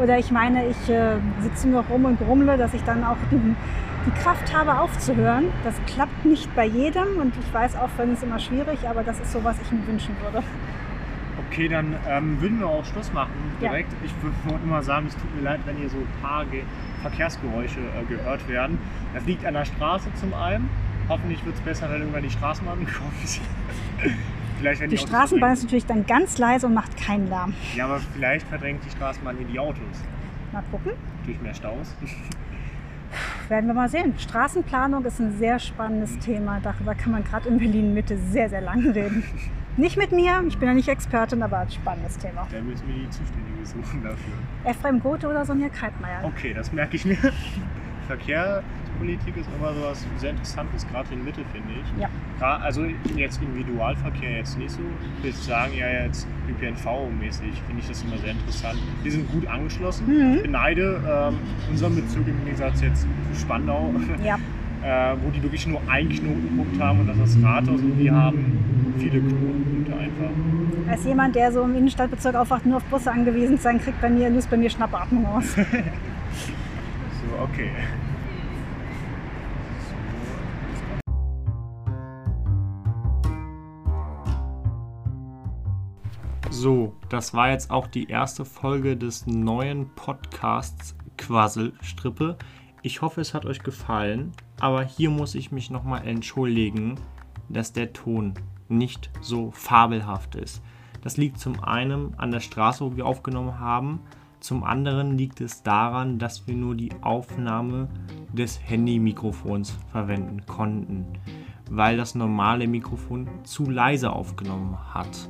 oder 0.02 0.18
ich 0.18 0.30
meine, 0.30 0.66
ich 0.66 0.90
äh, 0.90 1.16
sitze 1.40 1.68
nur 1.68 1.82
rum 1.84 2.04
und 2.04 2.18
grummle, 2.18 2.56
dass 2.56 2.74
ich 2.74 2.82
dann 2.84 3.04
auch 3.04 3.16
den 3.30 3.56
die 4.06 4.10
Kraft 4.22 4.54
habe 4.54 4.78
aufzuhören. 4.78 5.46
Das 5.64 5.74
klappt 5.86 6.24
nicht 6.24 6.54
bei 6.54 6.64
jedem 6.64 7.18
und 7.20 7.34
ich 7.36 7.52
weiß 7.52 7.76
auch, 7.76 7.90
wenn 7.96 8.12
es 8.12 8.22
immer 8.22 8.38
schwierig, 8.38 8.88
aber 8.88 9.02
das 9.02 9.18
ist 9.20 9.32
so, 9.32 9.42
was 9.42 9.60
ich 9.60 9.72
mir 9.72 9.86
wünschen 9.86 10.16
würde. 10.22 10.42
Okay, 11.48 11.68
dann 11.68 11.94
ähm, 12.08 12.40
würden 12.40 12.60
wir 12.60 12.66
auch 12.66 12.84
Schluss 12.84 13.12
machen 13.12 13.32
direkt. 13.60 13.92
Ja. 13.92 13.98
Ich 14.04 14.12
würde 14.22 14.62
immer 14.64 14.82
sagen, 14.82 15.06
es 15.08 15.14
tut 15.14 15.34
mir 15.34 15.42
leid, 15.42 15.60
wenn 15.66 15.76
hier 15.76 15.88
so 15.88 15.98
ein 15.98 16.08
paar 16.22 16.44
Ge 16.46 16.62
Verkehrsgeräusche 17.02 17.78
äh, 17.78 18.04
gehört 18.08 18.48
werden. 18.48 18.78
Das 19.14 19.24
liegt 19.26 19.44
an 19.44 19.54
der 19.54 19.64
Straße 19.64 20.08
zum 20.14 20.34
einen. 20.34 20.68
Hoffentlich 21.08 21.44
wird 21.44 21.54
es 21.54 21.60
besser, 21.60 21.90
wenn 21.90 22.00
irgendwann 22.00 22.22
die 22.22 22.30
Straßenbahn 22.30 22.78
kommt. 22.98 23.40
vielleicht, 24.58 24.80
wenn 24.80 24.90
die, 24.90 24.96
die 24.96 25.02
Straßenbahn 25.02 25.52
ist 25.52 25.62
natürlich 25.64 25.86
dann 25.86 26.06
ganz 26.06 26.38
leise 26.38 26.66
und 26.66 26.74
macht 26.74 26.96
keinen 26.96 27.28
Lärm. 27.28 27.54
Ja, 27.76 27.84
aber 27.84 28.00
vielleicht 28.14 28.46
verdrängt 28.48 28.84
die 28.84 28.90
Straßenbahn 28.90 29.36
hier 29.36 29.46
die 29.46 29.58
Autos. 29.58 30.02
Mal 30.52 30.64
gucken. 30.70 30.92
Durch 31.26 31.40
mehr 31.40 31.54
Staus. 31.54 31.94
werden 33.48 33.66
wir 33.66 33.74
mal 33.74 33.88
sehen. 33.88 34.14
Straßenplanung 34.18 35.04
ist 35.04 35.20
ein 35.20 35.36
sehr 35.38 35.58
spannendes 35.58 36.18
Thema. 36.18 36.60
Darüber 36.62 36.94
kann 36.94 37.12
man 37.12 37.24
gerade 37.24 37.48
in 37.48 37.58
Berlin 37.58 37.94
Mitte 37.94 38.16
sehr, 38.16 38.48
sehr 38.48 38.60
lange 38.60 38.94
reden. 38.94 39.24
Nicht 39.76 39.96
mit 39.98 40.10
mir, 40.10 40.42
ich 40.48 40.56
bin 40.58 40.68
ja 40.68 40.74
nicht 40.74 40.88
Expertin, 40.88 41.42
aber 41.42 41.58
ein 41.58 41.70
spannendes 41.70 42.16
Thema. 42.16 42.46
Dann 42.50 42.66
müssen 42.66 42.88
wir 42.88 42.94
die 42.94 43.10
Zuständige 43.10 43.66
suchen 43.66 44.02
dafür. 44.02 44.32
Ephraim 44.64 45.00
Gothe 45.00 45.28
oder 45.28 45.44
Sonja 45.44 45.68
Kaltmeier. 45.68 46.24
Okay, 46.24 46.54
das 46.54 46.72
merke 46.72 46.96
ich 46.96 47.04
mir. 47.04 47.18
Verkehrspolitik 48.96 49.36
ist 49.36 49.48
immer 49.56 49.72
so 49.74 49.82
was 49.82 50.06
sehr 50.20 50.30
Interessantes, 50.30 50.86
gerade 50.88 51.12
in 51.12 51.24
Mitte, 51.24 51.42
finde 51.52 51.68
ich. 51.74 52.00
Ja. 52.00 52.08
Also 52.58 52.84
jetzt 53.16 53.40
Individualverkehr 53.42 54.38
jetzt 54.38 54.58
nicht 54.58 54.70
so. 54.70 54.80
Ich 55.22 55.36
sagen, 55.36 55.72
ja, 55.76 56.04
jetzt 56.04 56.26
ÖPNV-mäßig 56.48 57.52
finde 57.66 57.80
ich 57.80 57.88
das 57.88 58.02
immer 58.02 58.18
sehr 58.18 58.32
interessant. 58.32 58.78
Die 59.04 59.10
sind 59.10 59.30
gut 59.30 59.46
angeschlossen. 59.46 60.06
Mhm. 60.06 60.36
Ich 60.36 60.42
beneide 60.42 61.00
ähm, 61.08 61.38
unseren 61.70 61.96
Bezug 61.96 62.26
im 62.26 62.44
Gegensatz 62.44 62.80
jetzt 62.80 63.02
zu 63.02 63.40
Spandau. 63.40 63.92
Ja. 64.24 64.38
Äh, 64.84 65.16
wo 65.20 65.30
die 65.30 65.42
wirklich 65.42 65.66
nur 65.66 65.80
einen 65.88 66.10
Knotenpunkt 66.10 66.80
haben 66.80 67.00
und 67.00 67.08
das 67.08 67.16
das 67.18 67.36
Rathaus 67.42 67.80
und 67.80 67.96
die 67.98 68.08
haben 68.08 68.94
viele 68.98 69.18
Knotenpunkte 69.20 69.92
einfach. 69.96 70.92
Als 70.92 71.04
jemand, 71.04 71.34
der 71.34 71.50
so 71.50 71.62
im 71.62 71.74
Innenstadtbezirk 71.74 72.36
aufwacht, 72.36 72.66
nur 72.66 72.76
auf 72.76 72.84
Busse 72.84 73.10
angewiesen 73.10 73.58
sein, 73.58 73.80
kriegt 73.80 74.00
bei 74.00 74.10
mir, 74.10 74.30
löst 74.30 74.48
bei 74.48 74.56
mir 74.56 74.70
Schnappatmung 74.70 75.26
aus. 75.26 75.54
so, 75.56 75.62
okay. 77.42 77.70
So, 86.50 86.94
das 87.08 87.34
war 87.34 87.50
jetzt 87.50 87.70
auch 87.70 87.86
die 87.86 88.08
erste 88.08 88.44
Folge 88.44 88.96
des 88.96 89.26
neuen 89.26 89.88
Podcasts 89.94 90.96
Quasselstrippe. 91.18 92.36
Ich 92.82 93.02
hoffe, 93.02 93.20
es 93.20 93.34
hat 93.34 93.44
euch 93.44 93.62
gefallen, 93.62 94.32
aber 94.60 94.82
hier 94.82 95.10
muss 95.10 95.34
ich 95.34 95.52
mich 95.52 95.70
nochmal 95.70 96.06
entschuldigen, 96.06 96.94
dass 97.48 97.72
der 97.72 97.92
Ton 97.92 98.34
nicht 98.68 99.10
so 99.20 99.50
fabelhaft 99.50 100.34
ist. 100.36 100.62
Das 101.02 101.16
liegt 101.16 101.38
zum 101.38 101.62
einen 101.62 102.14
an 102.18 102.30
der 102.30 102.40
Straße, 102.40 102.84
wo 102.84 102.96
wir 102.96 103.06
aufgenommen 103.06 103.60
haben, 103.60 104.00
zum 104.40 104.62
anderen 104.64 105.16
liegt 105.18 105.40
es 105.40 105.62
daran, 105.62 106.18
dass 106.18 106.46
wir 106.46 106.54
nur 106.54 106.74
die 106.74 106.92
Aufnahme 107.00 107.88
des 108.32 108.60
Handy-Mikrofons 108.62 109.76
verwenden 109.90 110.44
konnten, 110.46 111.06
weil 111.70 111.96
das 111.96 112.14
normale 112.14 112.68
Mikrofon 112.68 113.28
zu 113.44 113.68
leise 113.68 114.12
aufgenommen 114.12 114.76
hat. 114.94 115.28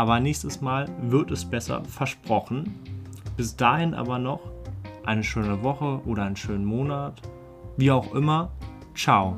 Aber 0.00 0.18
nächstes 0.18 0.62
Mal 0.62 0.88
wird 1.02 1.30
es 1.30 1.44
besser, 1.44 1.84
versprochen. 1.84 2.74
Bis 3.36 3.54
dahin 3.54 3.92
aber 3.92 4.18
noch 4.18 4.40
eine 5.04 5.22
schöne 5.22 5.62
Woche 5.62 6.00
oder 6.06 6.22
einen 6.22 6.36
schönen 6.36 6.64
Monat. 6.64 7.20
Wie 7.76 7.90
auch 7.90 8.14
immer. 8.14 8.50
Ciao. 8.94 9.36